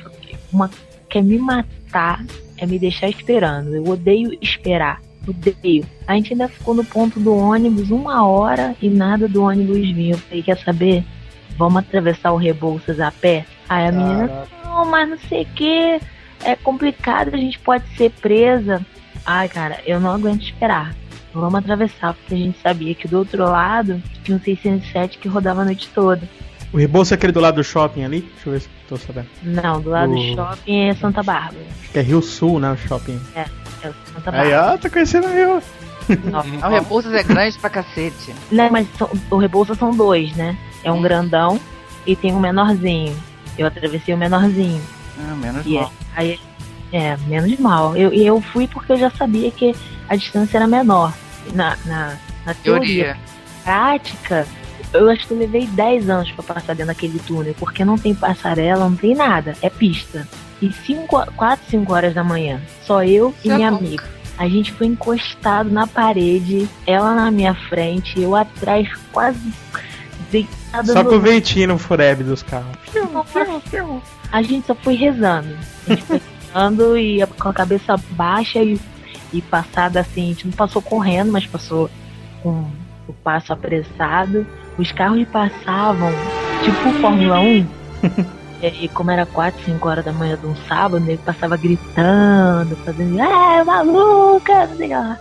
uma 0.52 0.70
quer 1.10 1.24
me 1.24 1.40
matar 1.40 2.24
é 2.58 2.66
me 2.66 2.78
deixar 2.78 3.10
esperando. 3.10 3.76
Eu 3.76 3.88
odeio 3.88 4.38
esperar. 4.42 5.02
Odeio. 5.28 5.86
A 6.08 6.14
gente 6.16 6.34
ainda 6.34 6.48
ficou 6.48 6.74
no 6.74 6.84
ponto 6.84 7.20
do 7.20 7.36
ônibus 7.36 7.90
uma 7.92 8.26
hora 8.28 8.76
e 8.82 8.90
nada 8.90 9.28
do 9.28 9.44
ônibus 9.44 9.90
vir. 9.92 10.12
Eu 10.12 10.18
falei, 10.18 10.44
quer 10.44 10.58
saber? 10.58 11.04
Vamos 11.58 11.78
atravessar 11.78 12.32
o 12.32 12.38
Rebouças 12.38 13.00
a 13.00 13.12
pé? 13.12 13.46
Aí 13.70 13.88
a 13.88 13.92
menina, 13.92 14.48
não, 14.64 14.86
mas 14.86 15.10
não 15.10 15.18
sei 15.18 15.44
o 15.44 15.46
que. 15.48 16.00
É 16.44 16.56
complicado, 16.56 17.34
a 17.34 17.38
gente 17.38 17.58
pode 17.60 17.88
ser 17.96 18.12
presa. 18.12 18.86
Ai, 19.26 19.48
cara, 19.48 19.80
eu 19.86 20.00
não 20.00 20.12
aguento 20.12 20.44
esperar. 20.44 20.94
Vamos 21.34 21.56
atravessar, 21.56 22.14
porque 22.14 22.34
a 22.34 22.38
gente 22.38 22.60
sabia 22.60 22.94
que 22.96 23.08
do 23.08 23.18
outro 23.18 23.44
lado 23.44 24.02
tinha 24.24 24.38
um 24.38 24.40
607 24.40 25.18
que 25.18 25.28
rodava 25.28 25.62
a 25.62 25.66
noite 25.66 25.90
toda. 25.94 26.22
O 26.76 26.78
Rebouças 26.78 27.14
é 27.14 27.16
aquele 27.16 27.32
do 27.32 27.40
lado 27.40 27.56
do 27.56 27.64
shopping 27.64 28.04
ali? 28.04 28.20
Deixa 28.34 28.50
eu 28.50 28.52
ver 28.54 28.60
se 28.60 28.68
eu 28.68 28.74
tô 28.90 28.98
sabendo. 28.98 29.28
Não, 29.42 29.80
do 29.80 29.90
lado 29.92 30.12
O- 30.12 30.16
do 30.16 30.36
shopping 30.36 30.90
é 30.90 30.94
Santa 30.96 31.24
Bárbara. 31.24 31.64
Acho 31.82 31.92
que 31.94 32.00
é 32.00 32.02
Rio 32.02 32.22
Sul, 32.22 32.60
né? 32.60 32.70
O 32.72 32.76
shopping. 32.78 33.18
É, 33.34 33.46
é 33.82 33.90
o 33.90 33.94
Santa 34.14 34.32
Aí, 34.32 34.52
Bárbara. 34.52 34.74
ó, 34.74 34.78
tá 34.78 34.90
conhecendo 34.90 35.28
eu. 35.30 35.64
O 36.62 36.68
Rebouças 36.70 37.14
é 37.14 37.24
grande 37.24 37.58
pra 37.60 37.70
cacete. 37.70 38.36
Né, 38.52 38.68
mas 38.70 38.88
são- 38.98 39.10
o 39.32 39.38
Rebouça 39.38 39.74
são 39.74 39.92
dois, 39.96 40.36
né? 40.36 40.58
É 40.84 40.92
Hum. 40.92 40.98
um 40.98 41.02
grandão 41.02 41.58
e 42.06 42.14
tem 42.14 42.34
um 42.34 42.42
menorzinho. 42.42 43.16
Eu 43.58 43.68
atravessei 43.68 44.14
o 44.14 44.18
menorzinho. 44.18 44.82
Ah, 45.18 45.34
menos 45.34 45.66
E 45.66 45.78
é, 45.78 45.82
mal. 45.82 45.94
aí, 46.14 46.40
é, 46.92 47.16
menos 47.26 47.58
mal. 47.58 47.96
Eu, 47.96 48.14
e 48.14 48.28
eu 48.28 48.42
fui 48.42 48.68
porque 48.68 48.92
eu 48.92 48.98
já 48.98 49.10
sabia 49.12 49.50
que 49.50 49.74
a 50.10 50.16
distância 50.18 50.58
era 50.58 50.68
menor. 50.68 51.14
Na, 51.54 51.78
na, 51.86 52.18
na 52.46 52.54
teoria. 52.54 53.16
Teoria. 53.16 53.18
prática, 53.64 54.46
eu 54.94 55.10
acho 55.10 55.28
que 55.28 55.34
eu 55.34 55.38
levei 55.38 55.68
10 55.68 56.10
anos 56.10 56.32
pra 56.32 56.44
passar 56.44 56.74
dentro 56.76 56.88
daquele 56.88 57.20
túnel, 57.20 57.56
porque 57.58 57.84
não 57.84 57.98
tem 57.98 58.14
passarela, 58.14 58.90
não 58.90 58.96
tem 58.96 59.16
nada, 59.16 59.56
é 59.62 59.70
pista. 59.70 60.28
E 60.62 60.72
4, 61.08 61.66
5 61.70 61.94
horas 61.94 62.14
da 62.14 62.24
manhã, 62.24 62.62
só 62.84 63.04
eu 63.04 63.34
e 63.44 63.50
é 63.50 63.56
minha 63.56 63.72
bom. 63.72 63.78
amiga. 63.78 64.04
A 64.38 64.48
gente 64.50 64.72
foi 64.74 64.88
encostado 64.88 65.70
na 65.70 65.88
parede, 65.88 66.68
ela 66.86 67.16
na 67.16 67.32
minha 67.32 67.54
frente, 67.54 68.20
eu 68.20 68.36
atrás, 68.36 68.90
quase 69.12 69.40
deitada 70.32 70.94
Só 70.94 71.04
no 71.04 71.10
com 71.10 71.16
o 71.16 71.20
ventinho 71.20 71.70
no 71.70 71.78
fureb 71.78 72.24
dos 72.24 72.44
carros. 72.44 72.78
a 74.32 74.42
gente 74.42 74.68
só 74.68 74.76
foi 74.76 74.96
rezando. 74.96 75.56
A 75.88 75.90
gente 75.90 76.04
foi 76.04 76.22
rezando 76.54 76.98
e 76.98 77.26
com 77.26 77.50
a 77.50 77.54
cabeça 77.54 77.96
baixa 78.12 78.62
e, 78.62 78.80
e 79.32 79.42
passada 79.42 80.02
assim. 80.02 80.24
A 80.24 80.28
gente 80.28 80.48
não 80.48 80.54
passou 80.54 80.82
correndo, 80.82 81.32
mas 81.32 81.46
passou 81.46 81.90
com 82.44 82.70
o 83.08 83.14
passo 83.14 83.54
apressado. 83.54 84.46
Os 84.78 84.92
carros 84.92 85.26
passavam, 85.28 86.16
tipo 86.62 86.92
Fórmula 86.94 87.40
1. 87.40 87.68
e 88.62 88.88
como 88.90 89.12
era 89.12 89.26
4, 89.26 89.64
5 89.64 89.88
horas 89.88 90.06
da 90.06 90.12
manhã 90.12 90.38
de 90.38 90.46
um 90.46 90.56
sábado, 90.68 91.04
ele 91.08 91.18
passava 91.18 91.56
gritando, 91.58 92.76
fazendo, 92.78 93.22
ah, 93.22 93.64
maluca, 93.66 94.68
não 94.68 94.76
sei 94.76 94.90
lá. 94.90 95.18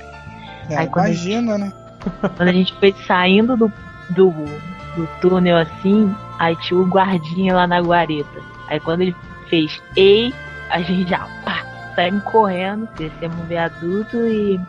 É, 0.70 0.76
Aí 0.78 0.86
quando 0.88 1.07
imagina, 1.07 1.59
né? 1.59 1.72
Quando 2.36 2.48
a 2.48 2.52
gente 2.52 2.74
foi 2.78 2.94
saindo 3.07 3.57
do, 3.57 3.72
do, 4.11 4.30
do 4.30 5.09
túnel 5.20 5.57
assim, 5.57 6.14
aí 6.38 6.55
tinha 6.57 6.78
o 6.78 6.86
guardinha 6.86 7.55
lá 7.55 7.66
na 7.66 7.80
guarita. 7.80 8.40
Aí 8.68 8.78
quando 8.80 9.02
ele 9.02 9.16
fez 9.48 9.82
ei, 9.96 10.34
a 10.70 10.80
gente 10.80 11.09
já 11.09 11.26
pá, 11.44 11.64
saímos 11.94 12.22
correndo, 12.24 12.88
descemos 12.96 13.38
o 13.38 13.44
viaduto 13.44 14.16
e 14.26 14.61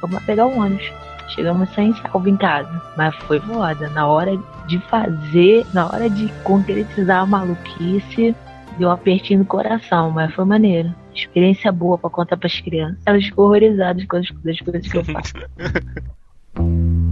fomos 0.00 0.14
lá 0.14 0.22
pegar 0.24 0.46
o 0.46 0.58
ônibus. 0.58 0.88
Chegamos 1.28 1.68
sem 1.74 1.94
salvo 1.94 2.28
em 2.28 2.36
casa. 2.36 2.82
Mas 2.96 3.14
foi 3.26 3.38
foda. 3.40 3.88
Na 3.90 4.06
hora 4.06 4.36
de 4.66 4.78
fazer, 4.88 5.66
na 5.72 5.86
hora 5.86 6.08
de 6.08 6.28
concretizar 6.42 7.22
a 7.22 7.26
maluquice, 7.26 8.34
deu 8.78 8.88
um 8.88 8.92
apertinho 8.92 9.40
no 9.40 9.44
coração, 9.44 10.10
mas 10.10 10.32
foi 10.34 10.44
maneiro. 10.44 10.92
Experiência 11.14 11.70
boa 11.72 11.98
pra 11.98 12.08
contar 12.10 12.36
pras 12.36 12.60
crianças. 12.60 12.98
Elas 13.04 13.24
ficam 13.24 13.44
horrorizadas 13.44 14.04
com 14.06 14.16
as, 14.16 14.30
das 14.42 14.60
coisas 14.60 14.86
que 14.88 14.96
eu 14.96 15.04
faço. 15.04 15.32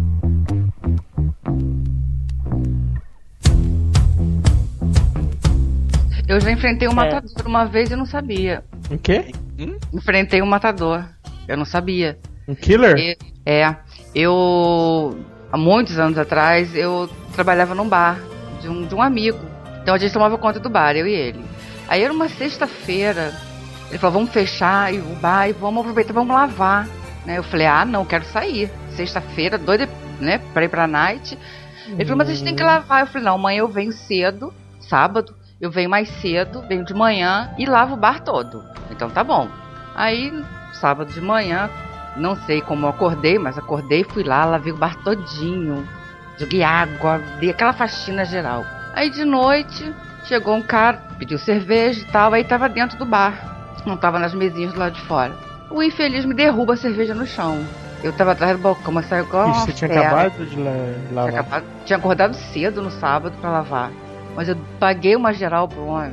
Eu 6.28 6.40
já 6.40 6.50
enfrentei 6.50 6.88
um 6.88 6.92
É. 6.92 6.94
matador 6.94 7.46
uma 7.46 7.64
vez 7.64 7.88
e 7.88 7.92
eu 7.92 7.98
não 7.98 8.06
sabia. 8.06 8.64
O 8.90 8.98
quê? 8.98 9.26
Enfrentei 9.92 10.42
um 10.42 10.46
matador. 10.46 11.04
Eu 11.46 11.56
não 11.56 11.64
sabia. 11.64 12.18
Um 12.48 12.54
killer? 12.54 12.96
E- 12.98 13.16
É. 13.44 13.76
Eu. 14.16 15.14
Há 15.52 15.58
muitos 15.58 15.98
anos 15.98 16.18
atrás, 16.18 16.74
eu 16.74 17.06
trabalhava 17.34 17.74
num 17.74 17.86
bar 17.86 18.18
de 18.62 18.68
um, 18.68 18.86
de 18.86 18.94
um 18.94 19.02
amigo. 19.02 19.38
Então 19.82 19.94
a 19.94 19.98
gente 19.98 20.12
tomava 20.12 20.38
conta 20.38 20.58
do 20.58 20.70
bar, 20.70 20.96
eu 20.96 21.06
e 21.06 21.12
ele. 21.12 21.44
Aí 21.86 22.02
era 22.02 22.12
uma 22.12 22.26
sexta-feira. 22.26 23.34
Ele 23.90 23.98
falou: 23.98 24.14
vamos 24.14 24.30
fechar 24.30 24.92
e 24.92 24.98
o 24.98 25.14
bar 25.16 25.50
e 25.50 25.52
vamos 25.52 25.82
aproveitar, 25.82 26.14
vamos 26.14 26.34
lavar. 26.34 26.88
Né? 27.26 27.36
Eu 27.36 27.42
falei: 27.42 27.66
ah, 27.66 27.84
não, 27.84 28.06
quero 28.06 28.24
sair. 28.24 28.70
Sexta-feira, 28.92 29.58
doida, 29.58 29.86
né? 30.18 30.38
Pra 30.54 30.64
ir 30.64 30.70
pra 30.70 30.86
night. 30.86 31.38
Ele 31.86 32.04
falou: 32.04 32.16
mas 32.16 32.30
a 32.30 32.32
gente 32.32 32.44
tem 32.44 32.56
que 32.56 32.62
lavar. 32.62 33.02
Eu 33.02 33.06
falei: 33.08 33.26
não, 33.26 33.34
amanhã 33.34 33.58
eu 33.58 33.68
venho 33.68 33.92
cedo, 33.92 34.50
sábado. 34.80 35.34
Eu 35.60 35.70
venho 35.70 35.90
mais 35.90 36.08
cedo, 36.20 36.62
venho 36.66 36.86
de 36.86 36.94
manhã 36.94 37.54
e 37.58 37.66
lavo 37.66 37.94
o 37.94 37.98
bar 37.98 38.20
todo. 38.20 38.64
Então 38.90 39.10
tá 39.10 39.22
bom. 39.22 39.46
Aí, 39.94 40.32
sábado 40.72 41.12
de 41.12 41.20
manhã, 41.20 41.70
não 42.16 42.36
sei 42.36 42.60
como 42.60 42.86
eu 42.86 42.90
acordei, 42.90 43.38
mas 43.38 43.56
acordei, 43.58 44.04
fui 44.04 44.22
lá, 44.22 44.44
lavei 44.44 44.72
o 44.72 44.76
bar 44.76 44.96
todinho. 45.02 45.86
Joguei 46.38 46.62
água, 46.62 47.20
dei 47.40 47.50
aquela 47.50 47.72
faxina 47.72 48.24
geral. 48.24 48.64
Aí 48.94 49.10
de 49.10 49.24
noite, 49.24 49.92
chegou 50.24 50.54
um 50.54 50.62
cara, 50.62 51.00
pediu 51.18 51.38
cerveja 51.38 52.00
e 52.00 52.10
tal, 52.10 52.32
aí 52.32 52.44
tava 52.44 52.68
dentro 52.68 52.98
do 52.98 53.06
bar. 53.06 53.56
Não 53.86 53.96
tava 53.96 54.18
nas 54.18 54.34
mesinhas 54.34 54.72
do 54.72 54.78
lado 54.80 54.94
de 54.94 55.00
fora. 55.02 55.32
O 55.70 55.82
infeliz 55.82 56.24
me 56.24 56.34
derruba 56.34 56.74
a 56.74 56.76
cerveja 56.76 57.14
no 57.14 57.26
chão. 57.26 57.64
Eu 58.02 58.12
tava 58.12 58.32
atrás 58.32 58.56
do 58.56 58.62
balcão, 58.62 58.92
mas 58.92 59.06
saiu 59.08 59.24
igual 59.24 59.52
você 59.54 59.72
tinha 59.72 59.90
acabado 59.90 60.44
de 60.46 60.56
la- 60.56 60.70
Tinha, 60.72 61.14
lavar. 61.14 61.34
acabado- 61.40 61.64
tinha 61.84 61.96
acordado 61.96 62.34
cedo 62.34 62.82
no 62.82 62.90
sábado 62.90 63.34
pra 63.40 63.50
lavar. 63.50 63.90
Mas 64.34 64.48
eu 64.48 64.56
paguei 64.78 65.16
uma 65.16 65.32
geral 65.32 65.66
pro 65.66 65.86
homem. 65.86 66.12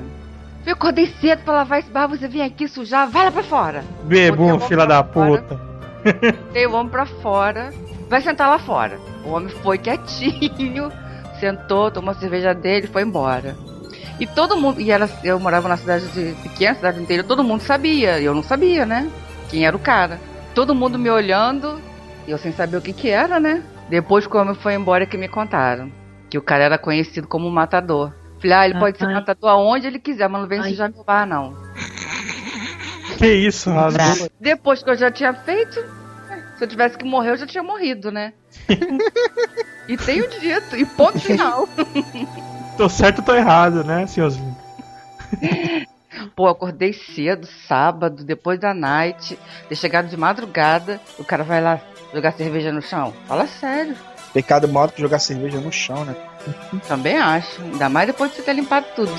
Eu 0.65 0.73
acordei 0.73 1.07
cedo 1.19 1.43
pra 1.43 1.53
lavar 1.55 1.79
esse 1.79 1.91
bar, 1.91 2.07
você 2.07 2.27
vem 2.27 2.41
aqui 2.41 2.67
sujar, 2.69 3.09
vai 3.09 3.25
lá 3.25 3.31
pra 3.31 3.43
fora. 3.43 3.83
Bebum, 4.03 4.51
Botei 4.51 4.65
a 4.65 4.67
filha 4.67 4.77
mão 4.79 4.87
da 4.87 5.03
pra 5.03 5.13
fora. 5.13 5.43
Botei 6.47 6.67
o 6.67 6.73
homem 6.73 6.91
pra 6.91 7.05
fora, 7.05 7.71
vai 8.09 8.21
sentar 8.21 8.49
lá 8.49 8.59
fora. 8.59 8.99
O 9.25 9.31
homem 9.31 9.49
foi 9.49 9.77
quietinho, 9.77 10.91
sentou, 11.39 11.91
tomou 11.91 12.11
a 12.11 12.15
cerveja 12.15 12.53
dele 12.53 12.85
e 12.85 12.89
foi 12.89 13.03
embora. 13.03 13.55
E 14.19 14.27
todo 14.27 14.57
mundo, 14.57 14.79
e 14.79 14.91
era, 14.91 15.09
eu 15.23 15.39
morava 15.39 15.67
na 15.67 15.77
cidade 15.77 16.07
de, 16.09 16.33
pequena, 16.43 16.75
cidade 16.75 17.01
inteira, 17.01 17.23
todo 17.23 17.43
mundo 17.43 17.61
sabia, 17.61 18.19
e 18.19 18.25
eu 18.25 18.35
não 18.35 18.43
sabia, 18.43 18.85
né? 18.85 19.09
Quem 19.49 19.65
era 19.65 19.75
o 19.75 19.79
cara. 19.79 20.19
Todo 20.53 20.75
mundo 20.75 20.99
me 20.99 21.09
olhando, 21.09 21.81
e 22.27 22.31
eu 22.31 22.37
sem 22.37 22.51
saber 22.51 22.77
o 22.77 22.81
que 22.81 22.93
que 22.93 23.09
era, 23.09 23.39
né? 23.39 23.63
Depois 23.89 24.27
que 24.27 24.35
o 24.35 24.39
homem 24.39 24.55
foi 24.55 24.75
embora 24.75 25.03
é 25.03 25.07
que 25.07 25.17
me 25.17 25.27
contaram. 25.27 25.91
Que 26.29 26.37
o 26.37 26.41
cara 26.41 26.63
era 26.63 26.77
conhecido 26.77 27.27
como 27.27 27.49
matador. 27.49 28.13
Falei, 28.39 28.57
ah, 28.57 28.65
ele 28.65 28.79
pode 28.79 28.97
ser 28.97 29.07
matador 29.07 29.49
aonde 29.49 29.87
ele 29.87 29.99
quiser, 29.99 30.27
mas 30.27 30.41
não 30.41 30.47
vem 30.47 30.59
Ai. 30.59 30.69
sujar 30.69 30.91
meu 30.91 31.03
bar, 31.03 31.25
não. 31.25 31.55
Que 33.17 33.33
isso, 33.33 33.69
rasgou. 33.69 34.29
Depois 34.39 34.83
que 34.83 34.89
eu 34.89 34.95
já 34.95 35.11
tinha 35.11 35.33
feito, 35.33 35.79
se 36.57 36.63
eu 36.63 36.67
tivesse 36.67 36.97
que 36.97 37.05
morrer, 37.05 37.31
eu 37.31 37.37
já 37.37 37.47
tinha 37.47 37.63
morrido, 37.63 38.11
né? 38.11 38.33
e 39.87 39.97
tenho 39.97 40.27
dito, 40.29 40.75
e 40.75 40.85
ponto 40.85 41.19
final. 41.19 41.67
Tô 42.77 42.89
certo 42.89 43.19
ou 43.19 43.25
tô 43.25 43.35
errado, 43.35 43.83
né, 43.83 44.07
senhorzinho? 44.07 44.57
Pô, 46.35 46.47
acordei 46.47 46.93
cedo, 46.93 47.47
sábado, 47.67 48.23
depois 48.23 48.59
da 48.59 48.73
night, 48.73 49.37
ter 49.69 49.75
chegado 49.75 50.07
de 50.07 50.17
madrugada, 50.17 50.99
o 51.19 51.23
cara 51.23 51.43
vai 51.43 51.61
lá 51.61 51.79
jogar 52.13 52.33
cerveja 52.33 52.71
no 52.71 52.81
chão. 52.81 53.13
Fala 53.27 53.47
sério. 53.47 53.95
Pecado 54.33 54.67
maior 54.67 54.91
que 54.91 55.01
jogar 55.01 55.19
cerveja 55.19 55.59
no 55.59 55.71
chão, 55.71 56.05
né? 56.05 56.15
Também 56.87 57.17
acho. 57.17 57.61
Ainda 57.61 57.89
mais 57.89 58.07
depois 58.07 58.31
de 58.31 58.37
você 58.37 58.43
ter 58.43 58.53
limpado 58.53 58.87
tudo. 58.95 59.11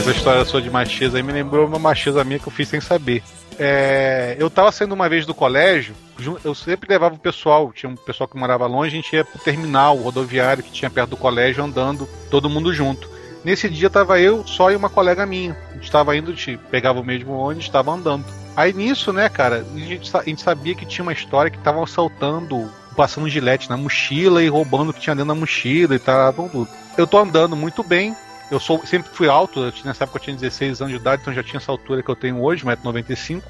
Essa 0.00 0.12
história 0.12 0.44
sua 0.46 0.62
de 0.62 0.70
macheza 0.70 1.18
aí 1.18 1.22
me 1.22 1.30
lembrou 1.30 1.66
uma 1.66 1.78
macheza 1.78 2.24
minha 2.24 2.38
que 2.38 2.48
eu 2.48 2.52
fiz 2.52 2.66
sem 2.68 2.80
saber. 2.80 3.22
É, 3.58 4.34
eu 4.38 4.48
tava 4.48 4.72
saindo 4.72 4.94
uma 4.94 5.06
vez 5.10 5.26
do 5.26 5.34
colégio, 5.34 5.94
eu 6.42 6.54
sempre 6.54 6.88
levava 6.88 7.14
o 7.14 7.18
pessoal, 7.18 7.70
tinha 7.70 7.90
um 7.90 7.96
pessoal 7.96 8.26
que 8.26 8.38
morava 8.38 8.66
longe, 8.66 8.96
a 8.96 9.02
gente 9.02 9.14
ia 9.14 9.22
pro 9.24 9.38
terminal 9.38 9.96
rodoviário 9.96 10.62
que 10.62 10.72
tinha 10.72 10.90
perto 10.90 11.10
do 11.10 11.16
colégio 11.18 11.62
andando, 11.62 12.08
todo 12.30 12.48
mundo 12.48 12.72
junto. 12.72 13.06
Nesse 13.44 13.68
dia 13.68 13.90
tava 13.90 14.18
eu, 14.18 14.46
só 14.46 14.70
e 14.70 14.76
uma 14.76 14.88
colega 14.88 15.26
minha. 15.26 15.54
A 15.70 15.74
gente 15.74 15.90
tava 15.90 16.16
indo, 16.16 16.32
te- 16.32 16.58
pegava 16.70 16.98
o 17.00 17.04
mesmo 17.04 17.32
ônibus, 17.34 17.66
estava 17.66 17.90
andando. 17.92 18.24
Aí 18.56 18.72
nisso, 18.72 19.12
né, 19.12 19.28
cara, 19.28 19.66
a 19.74 19.78
gente, 19.78 20.16
a 20.16 20.22
gente 20.22 20.40
sabia 20.40 20.74
que 20.74 20.86
tinha 20.86 21.02
uma 21.02 21.12
história 21.12 21.50
que 21.50 21.58
estavam 21.58 21.82
assaltando, 21.82 22.70
passando 22.96 23.28
gilete 23.28 23.68
na 23.68 23.76
mochila 23.76 24.42
e 24.42 24.48
roubando 24.48 24.90
o 24.90 24.94
que 24.94 25.00
tinha 25.00 25.14
dentro 25.14 25.28
da 25.28 25.38
mochila 25.38 25.94
e 25.94 25.98
tal, 25.98 26.32
tudo. 26.32 26.66
Eu 26.96 27.06
tô 27.06 27.18
andando 27.18 27.54
muito 27.54 27.82
bem, 27.82 28.14
eu 28.50 28.60
sou, 28.60 28.84
sempre 28.86 29.10
fui 29.12 29.28
alto, 29.28 29.60
eu 29.60 29.72
tinha- 29.72 29.86
nessa 29.86 30.04
época 30.04 30.18
eu 30.18 30.22
tinha 30.24 30.36
16 30.36 30.80
anos 30.80 30.92
de 30.94 31.00
idade, 31.00 31.22
então 31.22 31.32
já 31.34 31.42
tinha 31.42 31.58
essa 31.58 31.70
altura 31.70 32.02
que 32.02 32.08
eu 32.10 32.16
tenho 32.16 32.42
hoje, 32.42 32.64
1,95m. 32.64 33.42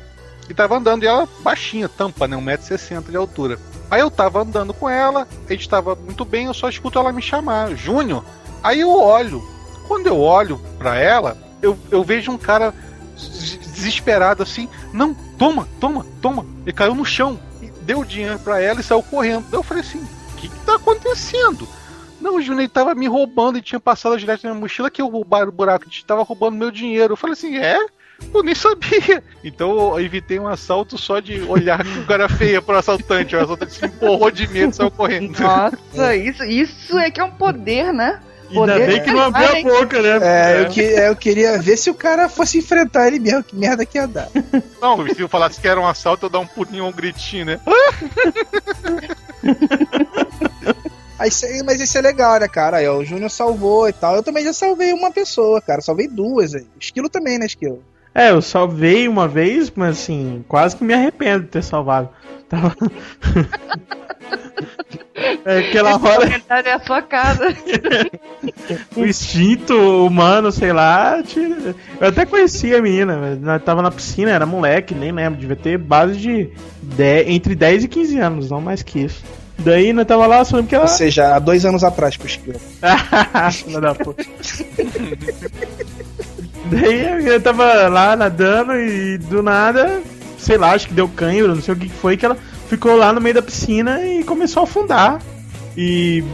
E 0.48 0.54
tava 0.54 0.76
andando, 0.76 1.04
e 1.04 1.06
ela 1.06 1.28
baixinha, 1.40 1.88
tampa, 1.88 2.26
né? 2.26 2.36
1,60m 2.36 3.10
de 3.10 3.16
altura. 3.16 3.58
Aí 3.90 4.00
eu 4.00 4.10
tava 4.10 4.40
andando 4.42 4.74
com 4.74 4.88
ela, 4.88 5.26
a 5.48 5.52
gente 5.52 5.68
tava 5.68 5.94
muito 5.94 6.24
bem, 6.24 6.46
eu 6.46 6.54
só 6.54 6.68
escuto 6.68 6.98
ela 6.98 7.12
me 7.12 7.22
chamar, 7.22 7.74
Júnior. 7.76 8.24
Aí 8.62 8.80
eu 8.80 8.90
olho. 8.92 9.42
Quando 9.86 10.06
eu 10.06 10.18
olho 10.20 10.60
pra 10.78 10.96
ela, 10.96 11.36
eu, 11.62 11.78
eu 11.90 12.02
vejo 12.04 12.30
um 12.32 12.38
cara 12.38 12.74
des- 13.16 13.58
desesperado 13.74 14.42
assim, 14.42 14.68
não, 14.92 15.14
toma, 15.14 15.66
toma, 15.80 16.04
toma. 16.20 16.44
Ele 16.64 16.72
caiu 16.72 16.94
no 16.94 17.04
chão, 17.04 17.38
e 17.62 17.66
deu 17.82 18.04
dinheiro 18.04 18.38
pra 18.40 18.60
ela 18.60 18.80
e 18.80 18.82
saiu 18.84 19.02
correndo. 19.02 19.44
Eu 19.52 19.62
falei 19.62 19.82
assim, 19.82 19.98
o 19.98 20.36
que, 20.36 20.48
que 20.48 20.58
tá 20.66 20.74
acontecendo? 20.74 21.66
Não, 22.20 22.36
o 22.36 22.42
Júnior 22.42 22.60
ele 22.60 22.68
tava 22.68 22.94
me 22.94 23.06
roubando 23.06 23.58
e 23.58 23.62
tinha 23.62 23.80
passado 23.80 24.18
direto 24.18 24.44
na 24.44 24.50
minha 24.50 24.60
mochila 24.60 24.90
que 24.90 25.00
eu 25.00 25.08
roubaram 25.08 25.48
o 25.48 25.52
buraco, 25.52 25.86
ele 25.86 26.04
tava 26.06 26.22
roubando 26.22 26.56
meu 26.56 26.70
dinheiro. 26.70 27.14
Eu 27.14 27.16
falei 27.16 27.32
assim, 27.32 27.56
é? 27.56 27.78
Eu 28.34 28.42
nem 28.42 28.54
sabia. 28.54 29.24
Então 29.42 29.96
eu 29.96 30.04
evitei 30.04 30.38
um 30.38 30.46
assalto 30.46 30.98
só 30.98 31.18
de 31.18 31.40
olhar 31.42 31.82
com 31.82 32.04
cara 32.04 32.28
feia 32.28 32.60
pro 32.60 32.76
assaltante. 32.76 33.34
O 33.34 33.40
assaltante 33.40 33.72
se 33.72 33.86
empurrou 33.86 34.30
de 34.30 34.46
medo 34.46 34.72
e 34.72 34.76
saiu 34.76 34.90
correndo. 34.90 35.40
Nossa, 35.40 36.14
isso, 36.14 36.44
isso 36.44 36.98
é 36.98 37.10
que 37.10 37.20
é 37.20 37.24
um 37.24 37.30
poder, 37.30 37.90
né? 37.90 38.20
Ainda 38.50 38.72
Poder 38.72 38.86
bem 38.86 39.02
que 39.02 39.12
não 39.12 39.20
abriu 39.20 39.48
a 39.48 39.62
boca, 39.62 40.02
né? 40.02 40.18
É, 40.22 40.60
eu, 40.60 40.68
que, 40.68 40.82
é, 40.82 41.08
eu 41.08 41.16
queria 41.16 41.58
ver 41.58 41.76
se 41.76 41.88
o 41.88 41.94
cara 41.94 42.28
fosse 42.28 42.58
enfrentar 42.58 43.06
ele 43.06 43.20
mesmo, 43.20 43.44
que 43.44 43.56
merda 43.56 43.86
que 43.86 43.96
ia 43.96 44.08
dar. 44.08 44.28
Não, 44.82 45.06
se 45.06 45.20
eu 45.20 45.28
falasse 45.28 45.60
que 45.60 45.68
era 45.68 45.80
um 45.80 45.86
assalto, 45.86 46.26
eu 46.26 46.30
dar 46.30 46.40
um 46.40 46.46
pulinho 46.46 46.84
ou 46.84 46.90
um 46.90 46.92
gritinho, 46.92 47.46
né? 47.46 47.60
Aí, 51.20 51.30
mas 51.66 51.78
isso 51.78 51.98
é 51.98 52.00
legal, 52.00 52.40
né, 52.40 52.48
cara? 52.48 52.78
Aí, 52.78 52.88
ó, 52.88 52.96
o 52.96 53.04
Júnior 53.04 53.30
salvou 53.30 53.86
e 53.86 53.92
tal. 53.92 54.16
Eu 54.16 54.22
também 54.22 54.42
já 54.42 54.54
salvei 54.54 54.94
uma 54.94 55.12
pessoa, 55.12 55.60
cara. 55.60 55.82
Salvei 55.82 56.08
duas 56.08 56.54
aí. 56.54 56.66
Esquilo 56.80 57.10
também, 57.10 57.38
né, 57.38 57.44
Esquilo? 57.44 57.84
É, 58.14 58.30
eu 58.30 58.40
salvei 58.40 59.06
uma 59.06 59.28
vez, 59.28 59.70
mas 59.76 59.98
assim, 59.98 60.42
quase 60.48 60.76
que 60.76 60.82
me 60.82 60.94
arrependo 60.94 61.44
de 61.44 61.50
ter 61.50 61.62
salvado. 61.62 62.08
Tava. 62.48 62.74
é 65.44 65.58
aquela 65.58 65.90
Esse 65.90 66.06
hora, 66.06 66.22
comentário 66.22 66.68
é 66.70 66.72
a 66.72 66.80
sua 66.80 67.02
casa. 67.02 67.54
o 68.96 69.04
instinto 69.04 69.74
humano, 70.06 70.50
sei 70.50 70.72
lá. 70.72 71.22
Eu 72.00 72.08
até 72.08 72.24
conhecia 72.24 72.78
a 72.78 72.82
menina, 72.82 73.18
mas 73.18 73.38
nós 73.38 73.62
tava 73.62 73.82
na 73.82 73.90
piscina, 73.90 74.30
era 74.30 74.46
moleque, 74.46 74.94
nem 74.94 75.12
lembro, 75.12 75.38
devia 75.38 75.54
ter 75.54 75.76
base 75.76 76.16
de 76.16 76.50
10 76.82 77.28
entre 77.28 77.54
10 77.54 77.84
e 77.84 77.88
15 77.88 78.18
anos, 78.18 78.50
não 78.50 78.62
mais 78.62 78.82
que 78.82 79.00
isso. 79.00 79.22
Daí 79.64 79.92
nós 79.92 80.06
tava 80.06 80.26
lá, 80.26 80.42
lembro 80.42 80.64
que 80.64 80.74
ela. 80.74 80.84
Ou 80.84 80.88
seja, 80.88 81.36
há 81.36 81.38
dois 81.38 81.64
anos 81.64 81.84
atrás 81.84 82.18
Esquilo. 82.22 82.60
Filha 83.52 83.80
da 83.80 83.94
puta. 83.94 84.24
Daí 86.70 87.26
eu 87.26 87.40
tava 87.40 87.88
lá 87.88 88.16
nadando 88.16 88.74
e 88.76 89.18
do 89.18 89.42
nada, 89.42 90.02
sei 90.38 90.56
lá, 90.56 90.72
acho 90.72 90.88
que 90.88 90.94
deu 90.94 91.08
cãibra, 91.08 91.54
não 91.54 91.62
sei 91.62 91.74
o 91.74 91.76
que 91.76 91.88
foi, 91.88 92.16
que 92.16 92.24
ela 92.24 92.36
ficou 92.68 92.96
lá 92.96 93.12
no 93.12 93.20
meio 93.20 93.34
da 93.34 93.42
piscina 93.42 94.06
e 94.06 94.22
começou 94.24 94.62
a 94.62 94.64
afundar. 94.64 95.20
E 95.76 96.24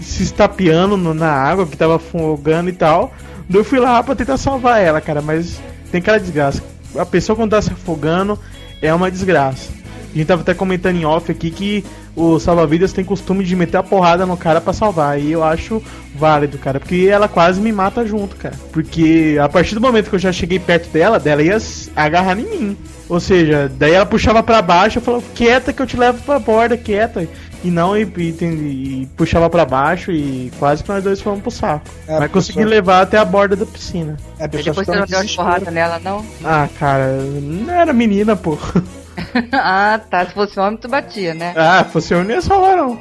se 0.00 0.22
estapeando 0.22 0.96
na 1.14 1.30
água 1.30 1.66
que 1.66 1.76
tava 1.76 1.96
afogando 1.96 2.70
e 2.70 2.72
tal. 2.72 3.12
Daí 3.48 3.60
eu 3.60 3.64
fui 3.64 3.78
lá 3.78 4.02
pra 4.02 4.14
tentar 4.14 4.36
salvar 4.36 4.82
ela, 4.82 5.00
cara, 5.00 5.22
mas 5.22 5.60
tem 5.90 6.00
aquela 6.00 6.18
desgraça. 6.18 6.62
A 6.96 7.06
pessoa 7.06 7.36
quando 7.36 7.50
tá 7.50 7.62
se 7.62 7.72
afogando 7.72 8.38
é 8.80 8.92
uma 8.92 9.10
desgraça. 9.10 9.70
A 10.18 10.20
gente 10.20 10.26
tava 10.28 10.42
até 10.42 10.52
comentando 10.52 10.96
em 10.96 11.04
off 11.04 11.30
aqui 11.30 11.48
que 11.48 11.84
o 12.16 12.40
salva-vidas 12.40 12.92
tem 12.92 13.04
costume 13.04 13.44
de 13.44 13.54
meter 13.54 13.76
a 13.76 13.84
porrada 13.84 14.26
no 14.26 14.36
cara 14.36 14.60
pra 14.60 14.72
salvar. 14.72 15.20
E 15.20 15.30
eu 15.30 15.44
acho 15.44 15.80
válido, 16.12 16.58
cara. 16.58 16.80
Porque 16.80 17.06
ela 17.08 17.28
quase 17.28 17.60
me 17.60 17.70
mata 17.70 18.04
junto, 18.04 18.34
cara. 18.34 18.56
Porque 18.72 19.38
a 19.40 19.48
partir 19.48 19.76
do 19.76 19.80
momento 19.80 20.10
que 20.10 20.16
eu 20.16 20.18
já 20.18 20.32
cheguei 20.32 20.58
perto 20.58 20.88
dela, 20.90 21.20
dela 21.20 21.40
ia 21.40 21.56
agarrar 21.94 22.36
em 22.36 22.42
mim. 22.50 22.76
Ou 23.08 23.20
seja, 23.20 23.70
daí 23.78 23.92
ela 23.92 24.04
puxava 24.04 24.42
pra 24.42 24.60
baixo, 24.60 24.98
eu 24.98 25.02
falava, 25.02 25.22
quieta 25.36 25.72
que 25.72 25.80
eu 25.80 25.86
te 25.86 25.96
levo 25.96 26.20
pra 26.24 26.40
borda, 26.40 26.76
quieta. 26.76 27.28
E 27.62 27.70
não, 27.70 27.96
e, 27.96 28.02
e, 28.02 28.22
e 28.42 29.08
puxava 29.16 29.48
pra 29.48 29.64
baixo 29.64 30.10
e 30.10 30.50
quase 30.58 30.82
que 30.82 30.88
nós 30.88 31.04
dois 31.04 31.20
fomos 31.20 31.42
pro 31.42 31.50
saco. 31.52 31.86
É, 32.08 32.18
Mas 32.18 32.30
consegui 32.32 32.58
pessoa- 32.58 32.70
levar 32.74 33.02
até 33.02 33.18
a 33.18 33.24
borda 33.24 33.54
da 33.54 33.64
piscina. 33.64 34.16
É, 34.40 34.46
E 34.46 34.48
depois 34.48 34.84
você 34.84 34.96
não 34.96 35.06
deu 35.06 35.20
uma 35.20 35.34
porrada 35.36 35.70
nela, 35.70 36.00
não? 36.02 36.24
Ah, 36.44 36.68
cara, 36.76 37.18
não 37.40 37.72
era 37.72 37.92
menina, 37.92 38.34
pô. 38.34 38.58
ah, 39.52 40.00
tá. 40.10 40.26
Se 40.26 40.32
fosse 40.32 40.58
homem, 40.58 40.78
tu 40.78 40.88
batia, 40.88 41.34
né? 41.34 41.54
Ah, 41.56 41.84
fosse 41.84 42.14
eu 42.14 42.24
não 42.24 42.30
ia 42.30 42.40
salvar, 42.42 42.76
não. 42.76 42.98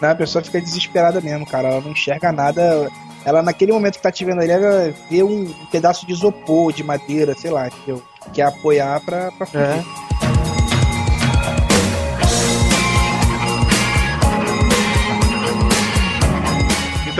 Não, 0.00 0.10
a 0.10 0.14
pessoa 0.14 0.42
fica 0.42 0.60
desesperada 0.60 1.20
mesmo, 1.20 1.44
cara. 1.44 1.68
Ela 1.68 1.80
não 1.80 1.90
enxerga 1.90 2.32
nada. 2.32 2.88
Ela, 3.24 3.42
naquele 3.42 3.72
momento 3.72 3.96
que 3.96 4.02
tá 4.02 4.10
te 4.10 4.24
vendo 4.24 4.40
ali, 4.40 4.50
ela 4.50 4.94
vê 5.10 5.22
um 5.22 5.52
pedaço 5.70 6.06
de 6.06 6.12
isopor, 6.12 6.72
de 6.72 6.82
madeira, 6.82 7.34
sei 7.34 7.50
lá, 7.50 7.68
entendeu? 7.68 8.02
Quer 8.32 8.44
apoiar 8.44 8.98
pra, 9.00 9.30
pra 9.32 9.46
fugir. 9.46 9.60
É. 9.60 10.19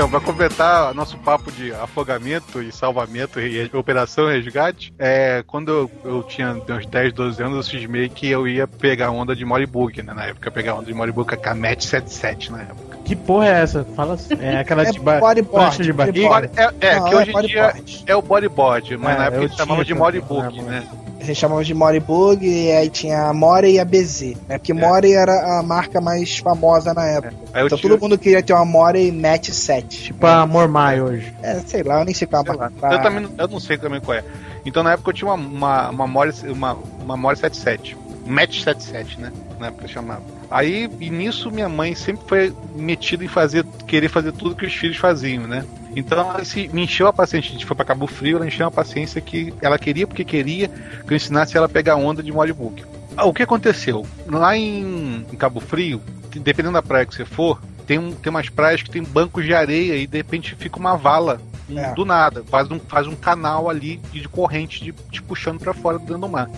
Então, 0.00 0.08
pra 0.08 0.20
completar 0.20 0.94
nosso 0.94 1.18
papo 1.18 1.52
de 1.52 1.74
afogamento 1.74 2.62
e 2.62 2.72
salvamento 2.72 3.38
e 3.38 3.70
operação 3.74 4.28
resgate, 4.28 4.94
é, 4.98 5.44
quando 5.46 5.70
eu, 5.70 5.90
eu 6.02 6.22
tinha 6.22 6.52
uns 6.54 6.86
10, 6.86 7.12
12 7.12 7.42
anos, 7.42 7.56
eu 7.56 7.62
cismei 7.62 8.08
que 8.08 8.26
eu 8.26 8.48
ia 8.48 8.66
pegar 8.66 9.10
onda 9.10 9.36
de 9.36 9.44
Moribug, 9.44 10.02
né? 10.02 10.14
Na 10.14 10.24
época, 10.24 10.50
pegar 10.50 10.76
onda 10.76 10.86
de 10.86 10.94
Moribug 10.94 11.28
com 11.28 11.34
a 11.34 11.36
Camet 11.36 11.84
77 11.84 12.50
na 12.50 12.62
época. 12.62 12.96
Que 13.04 13.14
porra 13.14 13.48
é 13.48 13.60
essa? 13.60 13.84
Fala 13.94 14.14
assim. 14.14 14.38
É 14.40 14.60
aquela 14.60 14.84
É 14.88 14.90
de 14.90 14.98
ba- 14.98 15.20
bodyboard, 15.20 15.82
de 15.82 15.92
barriga? 15.92 16.50
É, 16.56 16.86
é 16.86 16.98
Não, 16.98 17.04
que 17.04 17.12
é 17.12 17.16
hoje 17.18 17.32
em 17.32 17.40
dia 17.42 17.74
é 18.06 18.16
o 18.16 18.22
bodyboard, 18.22 18.96
mas 18.96 19.14
É, 19.14 19.18
na 19.18 19.24
época 19.26 19.42
eu 19.42 19.44
eles 19.44 19.54
chamavam 19.54 19.84
de 19.84 19.92
Moribug, 19.92 20.62
né? 20.62 20.82
A 21.20 21.24
gente 21.24 21.36
chamava 21.38 21.62
de 21.62 21.74
Moribug 21.74 22.46
e 22.46 22.72
aí 22.72 22.88
tinha 22.88 23.26
a 23.26 23.32
More 23.34 23.70
e 23.70 23.78
a 23.78 23.84
BZ. 23.84 24.36
Né? 24.48 24.58
Porque 24.58 24.72
More 24.72 25.12
era 25.12 25.58
a 25.58 25.62
marca 25.62 26.00
mais 26.00 26.38
famosa 26.38 26.94
na 26.94 27.04
época. 27.06 27.34
Eu 27.54 27.66
Então 27.66 27.78
todo 27.78 28.00
mundo 28.00 28.16
queria 28.18 28.42
ter 28.42 28.52
uma 28.54 28.64
More 28.64 29.12
Match 29.12 29.50
7. 29.50 30.04
Tipo 30.04 30.26
a 30.26 30.46
Mormai 30.46 31.00
hoje. 31.00 31.32
É, 31.42 31.60
sei 31.60 31.82
lá, 31.82 32.00
eu 32.00 32.04
nem 32.04 32.14
sei 32.14 32.26
qual 32.26 32.42
é 32.46 32.50
a 32.50 32.54
marca. 32.56 32.72
pra- 32.80 32.92
Eu 32.94 33.02
também 33.02 33.22
não- 33.22 33.30
eu 33.36 33.48
não 33.48 33.60
sei 33.60 33.76
também 33.76 34.00
qual 34.00 34.16
é. 34.16 34.24
Então 34.64 34.82
na 34.82 34.92
época 34.92 35.10
eu 35.10 35.14
tinha 35.14 35.30
uma, 35.30 35.34
uma, 35.36 35.90
uma, 35.90 36.06
Mori, 36.06 36.32
uma, 36.48 36.76
uma 37.02 37.16
Mori 37.16 37.36
77. 37.36 37.96
Match 38.26 38.62
77, 38.62 39.20
né? 39.20 39.32
Na 39.58 39.66
época 39.68 39.88
chamava. 39.88 40.22
Aí, 40.50 40.88
e 41.00 41.10
nisso 41.10 41.50
minha 41.50 41.68
mãe 41.68 41.94
sempre 41.94 42.24
foi 42.28 42.52
metida 42.74 43.24
em 43.24 43.28
fazer, 43.28 43.64
querer 43.86 44.08
fazer 44.08 44.32
tudo 44.32 44.54
que 44.54 44.64
os 44.66 44.74
filhos 44.74 44.96
faziam, 44.96 45.46
né? 45.46 45.64
Então 45.96 46.18
ela 46.18 46.44
se, 46.44 46.68
me 46.72 46.84
encheu 46.84 47.06
a 47.08 47.12
paciência, 47.12 47.48
a 47.50 47.52
gente 47.52 47.66
foi 47.66 47.74
pra 47.76 47.84
Cabo 47.84 48.06
Frio, 48.06 48.36
ela 48.36 48.46
encheu 48.46 48.66
a 48.66 48.70
paciência 48.70 49.20
que 49.20 49.52
ela 49.60 49.78
queria 49.78 50.06
porque 50.06 50.24
queria 50.24 50.68
que 50.68 51.12
eu 51.12 51.16
ensinasse 51.16 51.56
ela 51.56 51.66
a 51.66 51.68
pegar 51.68 51.96
onda 51.96 52.22
de 52.22 52.30
modbook. 52.32 52.84
Ah, 53.16 53.24
O 53.26 53.34
que 53.34 53.42
aconteceu? 53.42 54.06
Lá 54.28 54.56
em, 54.56 55.26
em 55.32 55.36
Cabo 55.36 55.58
Frio, 55.60 56.00
dependendo 56.36 56.74
da 56.74 56.82
praia 56.82 57.04
que 57.04 57.14
você 57.14 57.24
for, 57.24 57.60
tem, 57.86 57.98
um, 57.98 58.12
tem 58.12 58.30
umas 58.30 58.48
praias 58.48 58.82
que 58.82 58.90
tem 58.90 59.02
bancos 59.02 59.44
de 59.44 59.52
areia 59.52 59.96
e 59.96 60.06
de 60.06 60.16
repente 60.16 60.54
fica 60.54 60.78
uma 60.78 60.96
vala 60.96 61.40
um, 61.68 61.76
É. 61.78 61.92
do 61.92 62.04
nada, 62.04 62.44
faz 62.48 62.70
um, 62.70 62.78
faz 62.78 63.06
um 63.08 63.16
canal 63.16 63.68
ali 63.68 63.96
de, 64.12 64.20
de 64.20 64.28
corrente 64.28 64.82
de, 64.84 64.92
te 65.10 65.20
puxando 65.22 65.58
pra 65.58 65.74
fora 65.74 65.98
dentro 65.98 66.18
do 66.18 66.28
mar. 66.28 66.48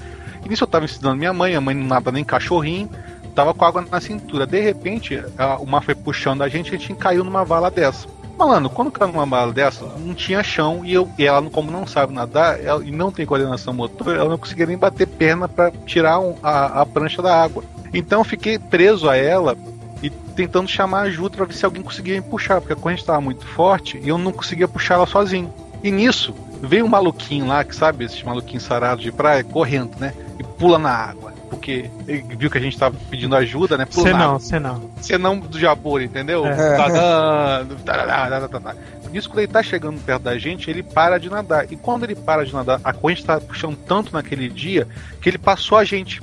E 0.44 0.48
nisso 0.48 0.64
eu 0.64 0.68
tava 0.68 0.84
ensinando 0.84 1.16
minha 1.16 1.32
mãe, 1.32 1.54
a 1.54 1.60
mãe 1.60 1.74
não 1.74 1.86
nada 1.86 2.12
nem 2.12 2.22
cachorrinho, 2.24 2.90
tava 3.34 3.54
com 3.54 3.64
água 3.64 3.84
na 3.90 4.00
cintura. 4.00 4.46
De 4.46 4.60
repente, 4.60 5.22
a- 5.38 5.56
o 5.56 5.66
mar 5.66 5.82
foi 5.82 5.94
puxando 5.94 6.42
a 6.42 6.48
gente 6.48 6.70
e 6.72 6.76
a 6.76 6.78
gente 6.78 6.94
caiu 6.96 7.24
numa 7.24 7.44
vala 7.44 7.70
dessa. 7.70 8.06
Malandro, 8.38 8.70
quando 8.70 8.90
caiu 8.90 9.12
numa 9.12 9.26
vala 9.26 9.52
dessa, 9.52 9.84
não 9.98 10.14
tinha 10.14 10.42
chão 10.42 10.84
e, 10.84 10.92
eu, 10.92 11.08
e 11.18 11.24
ela, 11.24 11.42
como 11.50 11.70
não 11.70 11.86
sabe 11.86 12.12
nadar 12.12 12.58
ela- 12.62 12.84
e 12.84 12.90
não 12.90 13.12
tem 13.12 13.24
coordenação 13.26 13.72
motor, 13.72 14.16
ela 14.16 14.28
não 14.28 14.38
conseguia 14.38 14.66
nem 14.66 14.76
bater 14.76 15.06
perna 15.06 15.48
pra 15.48 15.70
tirar 15.86 16.18
um- 16.18 16.34
a, 16.42 16.80
a 16.82 16.86
prancha 16.86 17.22
da 17.22 17.40
água. 17.42 17.62
Então 17.94 18.20
eu 18.20 18.24
fiquei 18.24 18.58
preso 18.58 19.08
a 19.08 19.16
ela 19.16 19.56
e 20.02 20.10
tentando 20.10 20.68
chamar 20.68 21.02
ajuda 21.02 21.36
pra 21.36 21.44
ver 21.46 21.54
se 21.54 21.64
alguém 21.64 21.82
conseguia 21.82 22.14
me 22.14 22.22
puxar, 22.22 22.60
porque 22.60 22.72
a 22.72 22.76
corrente 22.76 23.02
estava 23.02 23.20
muito 23.20 23.46
forte 23.46 24.00
e 24.02 24.08
eu 24.08 24.18
não 24.18 24.32
conseguia 24.32 24.66
puxar 24.66 24.94
ela 24.94 25.06
sozinho. 25.06 25.52
E 25.84 25.90
nisso, 25.90 26.34
veio 26.62 26.84
um 26.84 26.88
maluquinho 26.88 27.46
lá, 27.46 27.62
que 27.62 27.74
sabe, 27.76 28.04
esses 28.04 28.22
maluquinhos 28.22 28.62
sarados 28.64 29.04
de 29.04 29.12
praia, 29.12 29.44
correndo, 29.44 29.92
né? 30.00 30.14
E 30.38 30.42
pula 30.42 30.78
na 30.78 30.90
água. 30.90 31.31
Porque 31.52 31.90
ele 32.08 32.24
viu 32.38 32.50
que 32.50 32.56
a 32.56 32.60
gente 32.60 32.78
tava 32.78 32.96
pedindo 33.10 33.36
ajuda, 33.36 33.76
né? 33.76 33.86
Você 33.90 34.10
não, 34.10 34.38
você 34.38 34.58
não. 34.58 34.90
Senão 35.02 35.38
do 35.38 35.58
jabor, 35.58 36.00
entendeu? 36.00 36.46
É. 36.46 36.76
Tá 36.78 36.88
dando, 36.88 37.76
tarará, 37.84 38.16
tarará, 38.16 38.48
tarará. 38.48 38.76
Nisso, 39.12 39.28
quando 39.28 39.40
ele 39.40 39.52
tá 39.52 39.62
chegando 39.62 40.00
perto 40.00 40.22
da 40.22 40.38
gente, 40.38 40.70
ele 40.70 40.82
para 40.82 41.18
de 41.18 41.28
nadar. 41.28 41.70
E 41.70 41.76
quando 41.76 42.04
ele 42.04 42.14
para 42.14 42.46
de 42.46 42.54
nadar, 42.54 42.80
a 42.82 42.94
corrente 42.94 43.22
tá 43.22 43.38
puxando 43.38 43.76
tanto 43.76 44.14
naquele 44.14 44.48
dia 44.48 44.88
que 45.20 45.28
ele 45.28 45.36
passou 45.36 45.76
a 45.76 45.84
gente. 45.84 46.22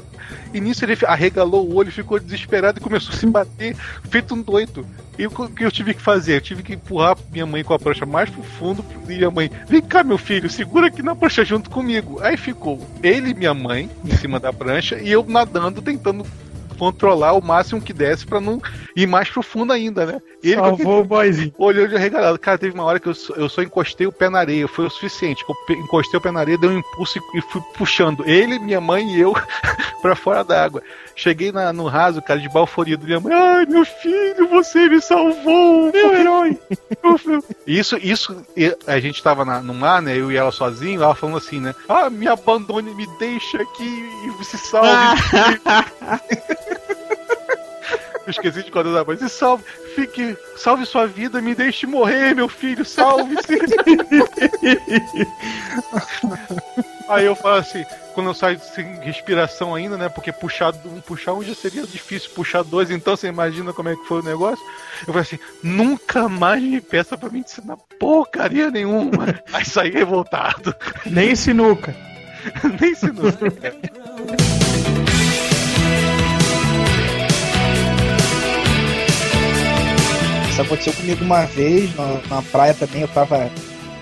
E 0.54 0.60
nisso 0.60 0.86
ele 0.86 0.98
arregalou 1.06 1.68
o 1.68 1.76
olho, 1.76 1.92
ficou 1.92 2.20
desesperado 2.20 2.80
e 2.80 2.82
começou 2.82 3.14
a 3.14 3.18
se 3.18 3.26
bater, 3.26 3.76
feito 4.10 4.34
um 4.34 4.42
doido. 4.42 4.86
E 5.18 5.28
o 5.28 5.32
que 5.32 5.66
eu 5.66 5.72
tive 5.72 5.94
que 5.94 6.02
fazer? 6.02 6.36
Eu 6.36 6.42
tive 6.42 6.64
que 6.64 6.74
empurrar 6.74 7.18
minha 7.32 7.46
mãe 7.46 7.64
com 7.64 7.74
a 7.74 7.80
prancha 7.80 8.06
mais 8.06 8.30
pro 8.30 8.42
fundo 8.42 8.84
e 9.06 9.16
minha 9.16 9.30
mãe, 9.30 9.52
vem 9.68 9.82
cá, 9.82 10.04
meu 10.04 10.18
filho, 10.18 10.50
segura 10.50 10.88
aqui 10.88 11.04
na 11.04 11.16
prancha 11.16 11.44
junto 11.44 11.70
comigo. 11.70 12.20
Aí 12.22 12.38
ficou 12.38 12.80
ele 13.04 13.32
e 13.32 13.34
minha 13.34 13.54
mãe 13.54 13.90
em 14.06 14.16
cima 14.16 14.40
da 14.40 14.54
prancha 14.54 14.98
e 15.00 15.12
eu 15.12 15.26
nadando, 15.28 15.82
tentando 15.82 16.26
controlar 16.80 17.34
o 17.34 17.42
máximo 17.44 17.82
que 17.82 17.92
desse 17.94 18.26
pra 18.26 18.40
não 18.40 18.62
ir 18.96 19.06
mais 19.06 19.30
profundo 19.30 19.74
ainda, 19.74 20.06
né? 20.06 20.22
Ele 20.42 20.56
Salvou 20.56 21.02
o 21.02 21.04
boyzinho. 21.04 21.54
olhando 21.58 21.90
de 21.90 21.96
arregalado. 21.98 22.40
Cara, 22.40 22.58
teve 22.58 22.74
uma 22.74 22.86
hora 22.86 23.00
que 23.00 23.08
eu 23.10 23.14
só, 23.14 23.34
eu 23.36 23.50
só 23.50 23.62
encostei 23.62 24.08
o 24.08 24.12
pé 24.12 24.30
na 24.30 24.40
areia. 24.40 24.68
Foi 24.68 24.86
o 24.86 24.90
suficiente. 24.90 25.44
Eu 25.70 25.76
encostei 25.76 26.18
o 26.18 26.22
pé 26.22 26.32
na 26.32 26.40
areia, 26.40 26.58
dei 26.58 26.70
um 26.70 26.78
impulso 26.80 27.20
e, 27.20 27.38
e 27.38 27.42
fui 27.42 27.62
puxando 27.78 28.24
ele, 28.28 28.58
minha 28.58 28.80
mãe 28.80 29.06
e 29.14 29.20
eu 29.20 29.36
pra 30.02 30.16
fora 30.16 30.44
da 30.44 30.64
água. 30.64 30.82
Cheguei 31.16 31.52
na- 31.52 31.74
no 31.74 31.86
raso, 31.88 32.22
cara, 32.22 32.40
de 32.40 32.48
balforido. 32.48 33.06
Minha 33.06 33.20
mãe, 33.20 33.34
ai, 33.34 33.66
meu 33.66 33.84
filho, 33.84 34.48
você 34.48 34.88
me 34.88 35.02
salvou, 35.02 35.92
meu 35.92 36.14
herói. 36.16 36.58
Meu 37.04 37.18
filho." 37.18 37.44
isso, 37.68 37.98
isso, 37.98 38.46
a 38.88 39.00
gente 39.00 39.22
tava 39.22 39.44
na- 39.44 39.62
no 39.62 39.74
mar, 39.74 40.02
né? 40.02 40.16
Eu 40.18 40.32
e 40.32 40.38
ela 40.38 40.52
sozinho, 40.52 41.02
ela 41.04 41.14
falando 41.16 41.38
assim, 41.38 41.60
né? 41.60 41.76
Ah, 41.90 42.10
me 42.10 42.28
abandone, 42.28 42.94
me 42.96 43.06
deixa 43.20 43.62
aqui 43.62 44.10
e 44.40 44.44
se 44.46 44.58
salve. 44.58 44.90
Eu 48.30 48.32
esqueci 48.32 48.62
de 48.62 48.70
quando 48.70 48.96
eu 48.96 49.18
se 49.18 49.28
salve, 49.28 49.64
fique, 49.96 50.38
salve 50.56 50.86
sua 50.86 51.08
vida, 51.08 51.42
me 51.42 51.56
deixe 51.56 51.88
morrer, 51.88 52.36
meu 52.36 52.48
filho, 52.48 52.86
salve-se. 52.86 53.58
Aí 57.10 57.26
eu 57.26 57.36
falo 57.36 57.56
assim, 57.56 57.84
quando 58.14 58.28
eu 58.28 58.36
saio 58.36 58.60
sem 58.60 58.86
respiração 59.00 59.74
ainda, 59.74 59.98
né? 59.98 60.10
Porque 60.10 60.32
puxar 60.32 60.76
um, 60.86 61.02
puxar 61.02 61.34
um 61.34 61.44
já 61.44 61.56
seria 61.56 61.88
difícil, 61.88 62.30
puxar 62.36 62.64
dois, 62.64 62.92
então 62.92 63.16
você 63.16 63.28
imagina 63.28 63.74
como 63.74 63.90
é 63.90 63.96
que 63.96 64.06
foi 64.06 64.20
o 64.20 64.24
negócio. 64.24 64.64
Eu 65.00 65.08
falei 65.08 65.22
assim, 65.22 65.40
nunca 65.64 66.30
mais 66.30 66.62
me 66.62 66.80
peça 66.80 67.18
pra 67.18 67.32
me 67.32 67.40
ensinar 67.40 67.78
porcaria 68.00 68.70
nenhuma. 68.70 69.42
Aí 69.52 69.66
saí 69.66 69.90
revoltado. 69.90 70.76
Nem 71.04 71.36
sinuca. 71.36 71.96
Nem 72.80 72.92
ensinou. 72.92 73.26
Isso 80.60 80.74
aconteceu 80.74 80.94
comigo 80.94 81.24
uma 81.24 81.46
vez 81.46 81.96
na, 81.96 82.36
na 82.36 82.42
praia 82.42 82.74
também. 82.74 83.02
Eu 83.02 83.08
tava. 83.08 83.50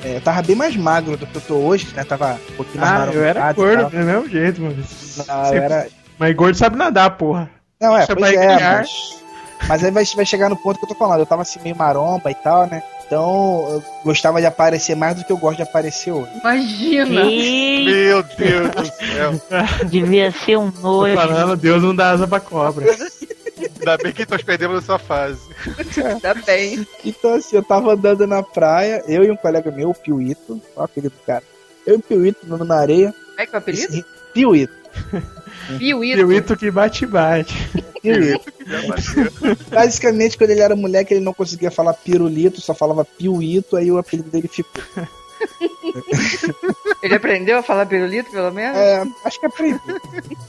é, 0.03 0.15
eu 0.17 0.21
tava 0.21 0.41
bem 0.41 0.55
mais 0.55 0.75
magro 0.75 1.15
do 1.17 1.25
que 1.27 1.35
eu 1.35 1.41
tô 1.41 1.55
hoje, 1.55 1.87
né? 1.95 2.03
Tava 2.03 2.39
um 2.51 2.55
pouquinho 2.55 2.81
mais 2.83 3.09
Ah, 3.09 3.13
eu 3.13 3.23
era 3.23 3.53
gordo 3.53 3.89
do 3.89 3.97
mesmo 3.97 4.29
jeito, 4.29 4.61
mano. 4.61 4.83
Ah, 5.27 5.49
eu 5.53 5.61
era, 5.63 5.87
Mas 6.17 6.35
gordo 6.35 6.55
sabe 6.57 6.77
nadar, 6.77 7.11
porra. 7.11 7.49
Não, 7.79 7.93
é, 7.95 7.99
Deixa 7.99 8.15
pois 8.15 8.33
é, 8.33 8.55
criar. 8.55 8.77
mas, 8.79 8.89
mas 9.67 9.83
aí 9.83 9.91
vai, 9.91 10.03
vai 10.03 10.25
chegar 10.25 10.49
no 10.49 10.55
ponto 10.57 10.79
que 10.79 10.85
eu 10.85 10.89
tô 10.89 10.95
falando. 10.95 11.19
Eu 11.19 11.25
tava 11.27 11.43
assim 11.43 11.59
meio 11.63 11.75
maromba 11.75 12.31
e 12.31 12.35
tal, 12.35 12.65
né? 12.67 12.81
Então 13.05 13.65
eu 13.69 13.83
gostava 14.03 14.41
de 14.41 14.47
aparecer 14.47 14.95
mais 14.95 15.15
do 15.15 15.23
que 15.23 15.31
eu 15.31 15.37
gosto 15.37 15.57
de 15.57 15.63
aparecer 15.63 16.11
hoje. 16.11 16.29
Imagina. 16.41 17.23
Meu 17.25 18.23
Deus 18.23 18.71
do 18.71 18.85
céu. 18.85 19.85
devia 19.85 20.31
ser 20.31 20.57
um 20.57 20.69
Tô 20.71 20.81
nojo. 20.81 21.15
falando, 21.15 21.55
Deus 21.55 21.81
não 21.83 21.95
dá 21.95 22.09
asa 22.09 22.27
pra 22.27 22.39
cobra. 22.39 22.85
Ainda 23.91 24.03
bem 24.03 24.11
que 24.13 24.29
nós 24.29 24.41
perdemos 24.41 24.83
essa 24.83 24.97
fase. 24.99 25.39
Tá 26.21 26.33
bem. 26.33 26.85
Então 27.05 27.35
assim, 27.35 27.55
eu 27.55 27.63
tava 27.63 27.93
andando 27.93 28.25
na 28.27 28.43
praia, 28.43 29.03
eu 29.07 29.23
e 29.23 29.31
um 29.31 29.35
colega 29.35 29.71
meu, 29.71 29.89
o 29.89 29.95
Piuito, 29.95 30.61
ó 30.75 30.81
o 30.81 30.83
apelido 30.83 31.13
do 31.15 31.25
cara. 31.25 31.43
Eu 31.85 31.95
e 31.95 31.97
o 31.97 32.01
Piuito 32.01 32.45
andando 32.45 32.65
na 32.65 32.75
areia. 32.79 33.13
Como 33.13 33.41
é 33.41 33.45
que 33.45 33.55
é 33.55 33.57
o 33.57 33.59
apelido? 33.59 33.93
Esse- 33.93 34.05
Piuito. 34.33 34.73
Piuíto. 35.77 36.17
Piuito 36.27 36.57
que 36.57 36.69
bate-bate. 36.71 37.53
Piuito. 38.01 38.53
Basicamente, 39.69 40.37
quando 40.37 40.49
ele 40.51 40.61
era 40.61 40.75
moleque, 40.75 41.13
ele 41.13 41.23
não 41.23 41.33
conseguia 41.33 41.71
falar 41.71 41.93
pirulito, 41.93 42.59
só 42.61 42.73
falava 42.73 43.05
piuito, 43.05 43.75
aí 43.77 43.91
o 43.91 43.97
apelido 43.97 44.29
dele 44.29 44.47
ficou. 44.47 44.83
Ele 47.03 47.13
aprendeu 47.13 47.59
a 47.59 47.63
falar 47.63 47.85
pirulito, 47.85 48.31
pelo 48.31 48.51
menos? 48.51 48.75
É, 48.75 49.03
acho 49.23 49.39
que 49.39 49.45
é 49.45 49.49
proibido. 49.49 50.01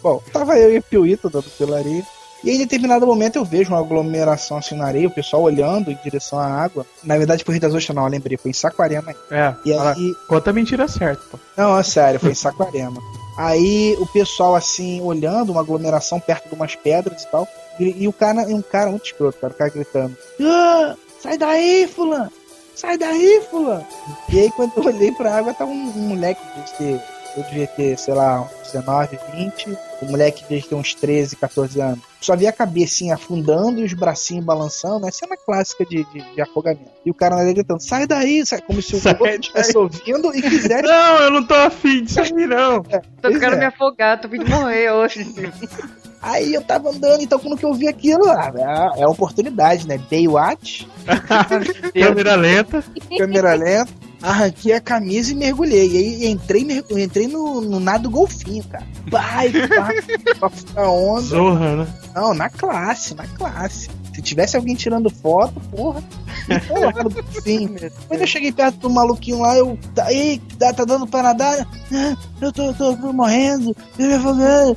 Bom, 0.03 0.23
tava 0.33 0.59
eu 0.59 0.75
e 0.75 0.79
o 0.79 0.83
Piuito 0.83 1.29
andando 1.29 1.45
pela 1.59 1.79
areia. 1.79 2.07
E 2.45 2.51
aí, 2.51 2.57
em 2.57 2.61
determinado 2.61 3.07
momento, 3.07 3.37
eu 3.37 3.45
vejo 3.45 3.71
uma 3.71 3.81
aglomeração 3.81 4.57
assim 4.59 4.77
na 4.77 4.87
areia, 4.87 5.09
o 5.09 5.11
pessoal 5.11 5.43
olhando 5.43 5.91
em 5.91 5.99
direção 6.05 6.39
à 6.39 6.47
água. 6.47 6.87
Na 7.03 7.17
verdade, 7.19 7.45
Rio 7.47 7.61
das 7.61 7.75
Ostras, 7.75 7.97
não, 7.97 8.05
eu 8.05 8.11
lembrei, 8.11 8.37
foi 8.37 8.51
em 8.51 8.55
Saquarema. 8.55 9.15
É, 9.31 9.55
E 9.65 9.73
aí, 9.73 10.15
conta 10.29 10.51
a 10.51 10.53
mentira 10.53 10.87
certa, 10.87 11.23
pô. 11.31 11.39
não, 11.57 11.77
é 11.79 11.83
sério, 11.83 12.21
foi 12.21 12.31
em 12.31 12.35
Saquarema. 12.35 13.01
Aí 13.37 13.97
o 14.01 14.07
pessoal 14.07 14.55
assim, 14.55 15.01
olhando, 15.03 15.51
uma 15.53 15.61
aglomeração 15.61 16.19
perto 16.21 16.49
de 16.49 16.55
umas 16.55 16.75
pedras 16.75 17.23
e 17.23 17.31
tal. 17.31 17.47
E, 17.79 18.05
e 18.05 18.09
o 18.09 18.13
cara, 18.13 18.43
e 18.51 18.55
um 18.55 18.63
cara 18.63 18.91
muito 18.91 19.07
escroto, 19.07 19.39
cara, 19.41 19.53
o 19.53 19.57
cara 19.57 19.71
gritando: 19.71 20.17
"Ah, 20.41 20.95
sai 21.23 21.39
daí, 21.39 21.87
fulano! 21.87 22.31
Sai 22.75 22.97
daí, 22.99 23.43
fulano! 23.51 23.87
E 24.29 24.41
aí 24.41 24.51
quando 24.53 24.73
eu 24.77 24.85
olhei 24.85 25.13
pra 25.13 25.37
água, 25.37 25.55
tava 25.55 25.71
um, 25.71 25.75
um 25.97 26.09
moleque 26.09 26.41
de 26.79 27.01
eu 27.39 27.45
devia 27.45 27.67
ter, 27.67 27.99
sei 27.99 28.15
lá, 28.15 28.43
uns 28.43 28.73
19, 28.73 29.19
20. 29.35 29.79
O 30.03 30.07
moleque 30.07 30.43
devia 30.49 30.69
ter 30.69 30.75
uns 30.75 30.95
13, 30.95 31.37
14 31.37 31.81
anos. 31.81 32.01
Só 32.21 32.37
via 32.37 32.51
a 32.51 32.53
cabecinha 32.53 33.15
afundando 33.15 33.81
e 33.81 33.85
os 33.85 33.93
bracinhos 33.95 34.45
balançando, 34.45 35.01
né? 35.01 35.11
Cena 35.11 35.37
clássica 35.37 35.85
de, 35.85 36.05
de, 36.05 36.35
de 36.35 36.41
afogamento. 36.41 36.91
E 37.07 37.11
o 37.11 37.15
cara 37.15 37.37
na 37.37 37.53
gritando: 37.53 37.81
sai 37.81 38.07
daí! 38.07 38.45
Sai, 38.45 38.61
como 38.61 38.83
se 38.83 38.97
o 38.97 39.01
daí. 39.01 39.37
estivesse 39.37 39.77
ouvindo 39.77 40.35
e 40.35 40.43
quisesse 40.43 40.83
Não, 40.87 41.17
eu 41.21 41.31
não 41.31 41.45
tô 41.47 41.55
afim 41.55 42.03
disso 42.05 42.21
aí, 42.21 42.47
não. 42.47 42.83
Tô 42.83 43.01
Pois 43.23 43.39
querendo 43.39 43.55
é. 43.57 43.59
me 43.61 43.65
afogar, 43.67 44.21
tô 44.21 44.29
vindo 44.29 44.49
morrer 44.49 44.91
hoje. 44.91 45.27
Aí 46.21 46.53
eu 46.53 46.63
tava 46.63 46.91
andando, 46.91 47.23
então 47.23 47.39
quando 47.39 47.57
que 47.57 47.65
eu 47.65 47.73
vi 47.73 47.87
aquilo, 47.87 48.29
ah, 48.29 48.53
é, 48.97 49.03
é 49.03 49.07
oportunidade, 49.07 49.87
né? 49.87 49.99
Baywatch, 50.11 50.89
Câmera 51.95 52.35
lenta. 52.35 52.85
câmera 53.17 53.55
lenta, 53.55 53.93
arranquei 54.23 54.73
a 54.73 54.81
camisa 54.81 55.33
e 55.33 55.35
mergulhei. 55.37 55.89
E 55.91 55.97
aí 55.97 56.27
entrei, 56.31 56.67
entrei 56.91 57.27
no, 57.29 57.61
no 57.61 57.79
nado 57.81 58.11
golfinho, 58.11 58.65
cara. 58.65 58.87
Vai, 59.11 59.51
vai, 59.51 59.97
pra 60.75 60.91
onda. 60.91 61.21
Zorra, 61.23 61.77
né? 61.77 61.89
Não, 62.15 62.35
na 62.35 62.49
classe, 62.51 63.15
na 63.15 63.27
classe. 63.27 63.89
Se 64.15 64.23
tivesse 64.23 64.57
alguém 64.57 64.75
tirando 64.75 65.09
foto, 65.11 65.61
porra. 65.71 66.03
Sim. 67.43 67.69
Quando 68.09 68.21
eu 68.21 68.27
cheguei 68.27 68.51
perto 68.51 68.77
do 68.79 68.91
maluquinho 68.91 69.39
lá, 69.41 69.57
eu. 69.57 69.79
tá- 69.95 70.07
Aí, 70.07 70.41
tá, 70.59 70.73
tá 70.73 70.85
dando 70.85 71.07
pra 71.07 71.23
nadar? 71.23 71.69
Ah, 71.93 72.17
Eu 72.41 72.53
tô, 72.53 72.73
tô, 72.75 72.97
tô 72.97 73.13
morrendo. 73.13 73.77
Eu 73.99 74.07
me 74.09 74.15
afogando. 74.15 74.77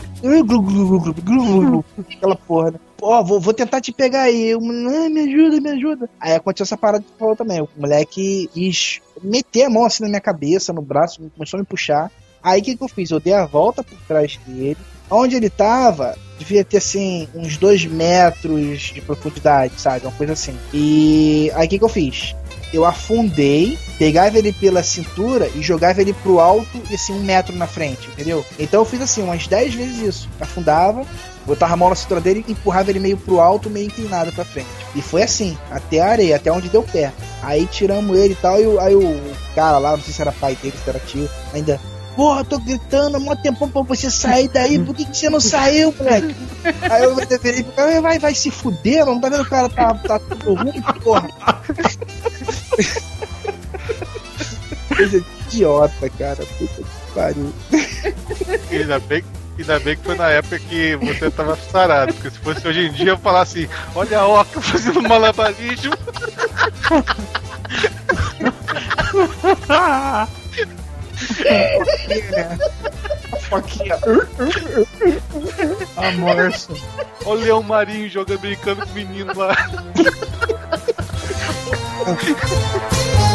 Aquela 2.00 2.36
porra, 2.36 2.72
né? 2.72 2.80
Pô, 3.02 3.23
vou, 3.23 3.40
vou 3.40 3.52
tentar 3.52 3.82
te 3.82 3.91
pegar 3.91 4.22
aí. 4.22 4.53
Ah, 4.53 5.10
me 5.10 5.22
ajuda, 5.22 5.60
me 5.60 5.69
ajuda. 5.72 6.07
Aí 6.19 6.36
aconteceu 6.36 6.65
essa 6.65 6.78
parada 6.78 7.03
que 7.03 7.18
falou 7.18 7.36
também. 7.36 7.60
O 7.60 7.68
moleque 7.76 8.48
quis 8.53 9.02
meter 9.23 9.64
a 9.64 9.69
mão 9.72 9.84
assim 9.84 10.03
na 10.03 10.10
minha 10.10 10.22
cabeça, 10.22 10.72
no 10.72 10.84
braço, 10.84 11.19
começou 11.36 11.57
a 11.57 11.61
me 11.61 11.65
puxar. 11.65 12.11
Aí 12.44 12.61
o 12.61 12.64
que, 12.64 12.78
que 12.78 12.84
eu 12.84 12.88
fiz? 12.88 13.10
Eu 13.10 13.19
dei 13.19 13.34
a 13.34 13.48
volta 13.48 13.84
por 13.84 13.98
trás 14.07 14.40
dele. 14.45 14.78
Onde 15.10 15.36
ele 15.36 15.49
tava, 15.49 16.15
devia 16.38 16.64
ter 16.64 16.78
assim, 16.78 17.28
uns 17.34 17.57
dois 17.57 17.84
metros 17.86 18.94
de 18.94 19.02
profundidade, 19.02 19.82
sabe? 19.82 20.06
Uma 20.06 20.11
coisa 20.14 20.34
assim. 20.34 20.56
E 20.72 21.52
aí 21.56 21.65
o 21.65 21.69
que, 21.69 21.80
que 21.80 21.84
eu 21.84 21.90
fiz? 21.90 22.36
Eu 22.72 22.86
afundei, 22.86 23.80
pegava 23.98 24.38
ele 24.38 24.53
pela 24.53 24.84
cintura 24.84 25.49
e 25.56 25.61
jogava 25.61 26.02
ele 26.02 26.14
pro 26.14 26.40
alto 26.40 26.82
e 26.90 26.95
assim, 26.95 27.14
um 27.14 27.23
metro 27.23 27.56
na 27.56 27.68
frente, 27.68 28.07
entendeu? 28.10 28.45
Então 28.60 28.82
eu 28.82 28.86
fiz 28.86 29.02
assim, 29.02 29.23
umas 29.23 29.48
10 29.48 29.73
vezes 29.73 29.99
isso. 29.99 30.30
Afundava, 30.40 31.03
botava 31.46 31.74
a 31.74 31.78
mão 31.78 31.90
na 31.90 31.96
cintura 31.96 32.22
dele 32.22 32.46
e 32.48 32.52
empurrava 32.52 32.90
ele 32.90 33.00
meio 33.00 33.18
pro 33.18 33.40
alto, 33.40 33.70
meio 33.70 33.88
inclinado 33.88 34.32
pra 34.32 34.46
frente. 34.46 34.68
E 34.96 35.02
foi 35.02 35.24
assim, 35.24 35.58
até 35.70 36.00
a 36.00 36.10
areia, 36.10 36.36
até 36.36 36.52
onde 36.52 36.70
deu 36.70 36.84
pé. 36.84 37.12
Aí 37.42 37.66
tiramos 37.66 38.18
ele 38.18 38.34
e 38.34 38.38
tal, 38.38 38.60
e 38.60 38.80
aí 38.80 38.96
o 38.96 39.20
cara 39.56 39.78
lá, 39.78 39.92
não 39.92 40.04
sei 40.04 40.14
se 40.14 40.22
era 40.22 40.32
pai 40.32 40.56
dele, 40.62 40.76
se 40.84 40.90
era 40.90 41.00
tio, 41.00 41.30
ainda. 41.54 41.80
Porra, 42.16 42.44
tô 42.44 42.60
gritando 42.60 43.16
há 43.16 43.20
mó 43.20 43.36
tempão 43.36 43.70
pra 43.70 43.82
você 43.84 44.12
sair 44.12 44.50
daí, 44.50 44.78
por 44.78 44.94
que, 44.94 45.06
que 45.06 45.16
você 45.18 45.30
não 45.30 45.40
saiu, 45.40 45.96
moleque? 45.98 46.36
Aí 46.90 47.04
eu 47.04 47.16
virei 47.16 47.64
pro 47.64 47.72
cara, 47.72 48.02
vai, 48.02 48.20
vai 48.20 48.36
se 48.36 48.52
fuder, 48.52 49.06
não 49.06 49.20
tá 49.20 49.30
vendo 49.30 49.44
que 49.44 49.48
o 49.48 49.50
cara 49.50 49.70
tá, 49.70 49.94
tá 49.94 50.20
tudo 50.20 50.56
ruim, 50.56 50.82
porra. 51.02 51.30
Coisa 54.96 55.24
idiota, 55.48 56.10
cara, 56.10 56.46
puta 56.58 56.76
que 56.76 57.14
pariu. 57.16 57.54
Ainda 58.70 59.00
bem, 59.00 59.24
ainda 59.62 59.80
bem 59.80 59.96
que 59.96 60.04
foi 60.04 60.16
na 60.16 60.30
época 60.30 60.60
que 60.60 60.96
você 60.98 61.32
tava 61.32 61.56
sarado, 61.56 62.14
porque 62.14 62.30
se 62.30 62.40
fosse 62.40 62.68
hoje 62.68 62.88
em 62.88 62.92
dia 62.92 63.12
eu 63.12 63.18
falar 63.18 63.42
assim, 63.42 63.70
olha 63.96 64.20
a 64.20 64.28
Oca 64.28 64.60
fazendo 64.62 65.02
malabarismo. 65.02 65.94
Foquinha. 73.50 73.98
A 75.98 76.12
morsa. 76.14 76.74
Olha 77.26 77.42
o 77.42 77.44
Leão 77.44 77.64
Marinho 77.64 78.10
jogando, 78.10 78.40
brincando 78.40 78.86
com 78.86 78.92
o 78.92 78.96
menino 78.96 79.34
lá. 79.38 79.56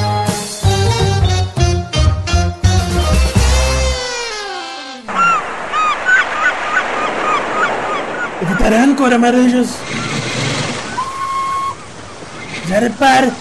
Estarán 8.51 8.95
con 8.95 9.13
amarillos. 9.13 9.69
Is 12.63 12.71
that 12.71 12.83
it, 12.83 12.99
bud? 12.99 13.33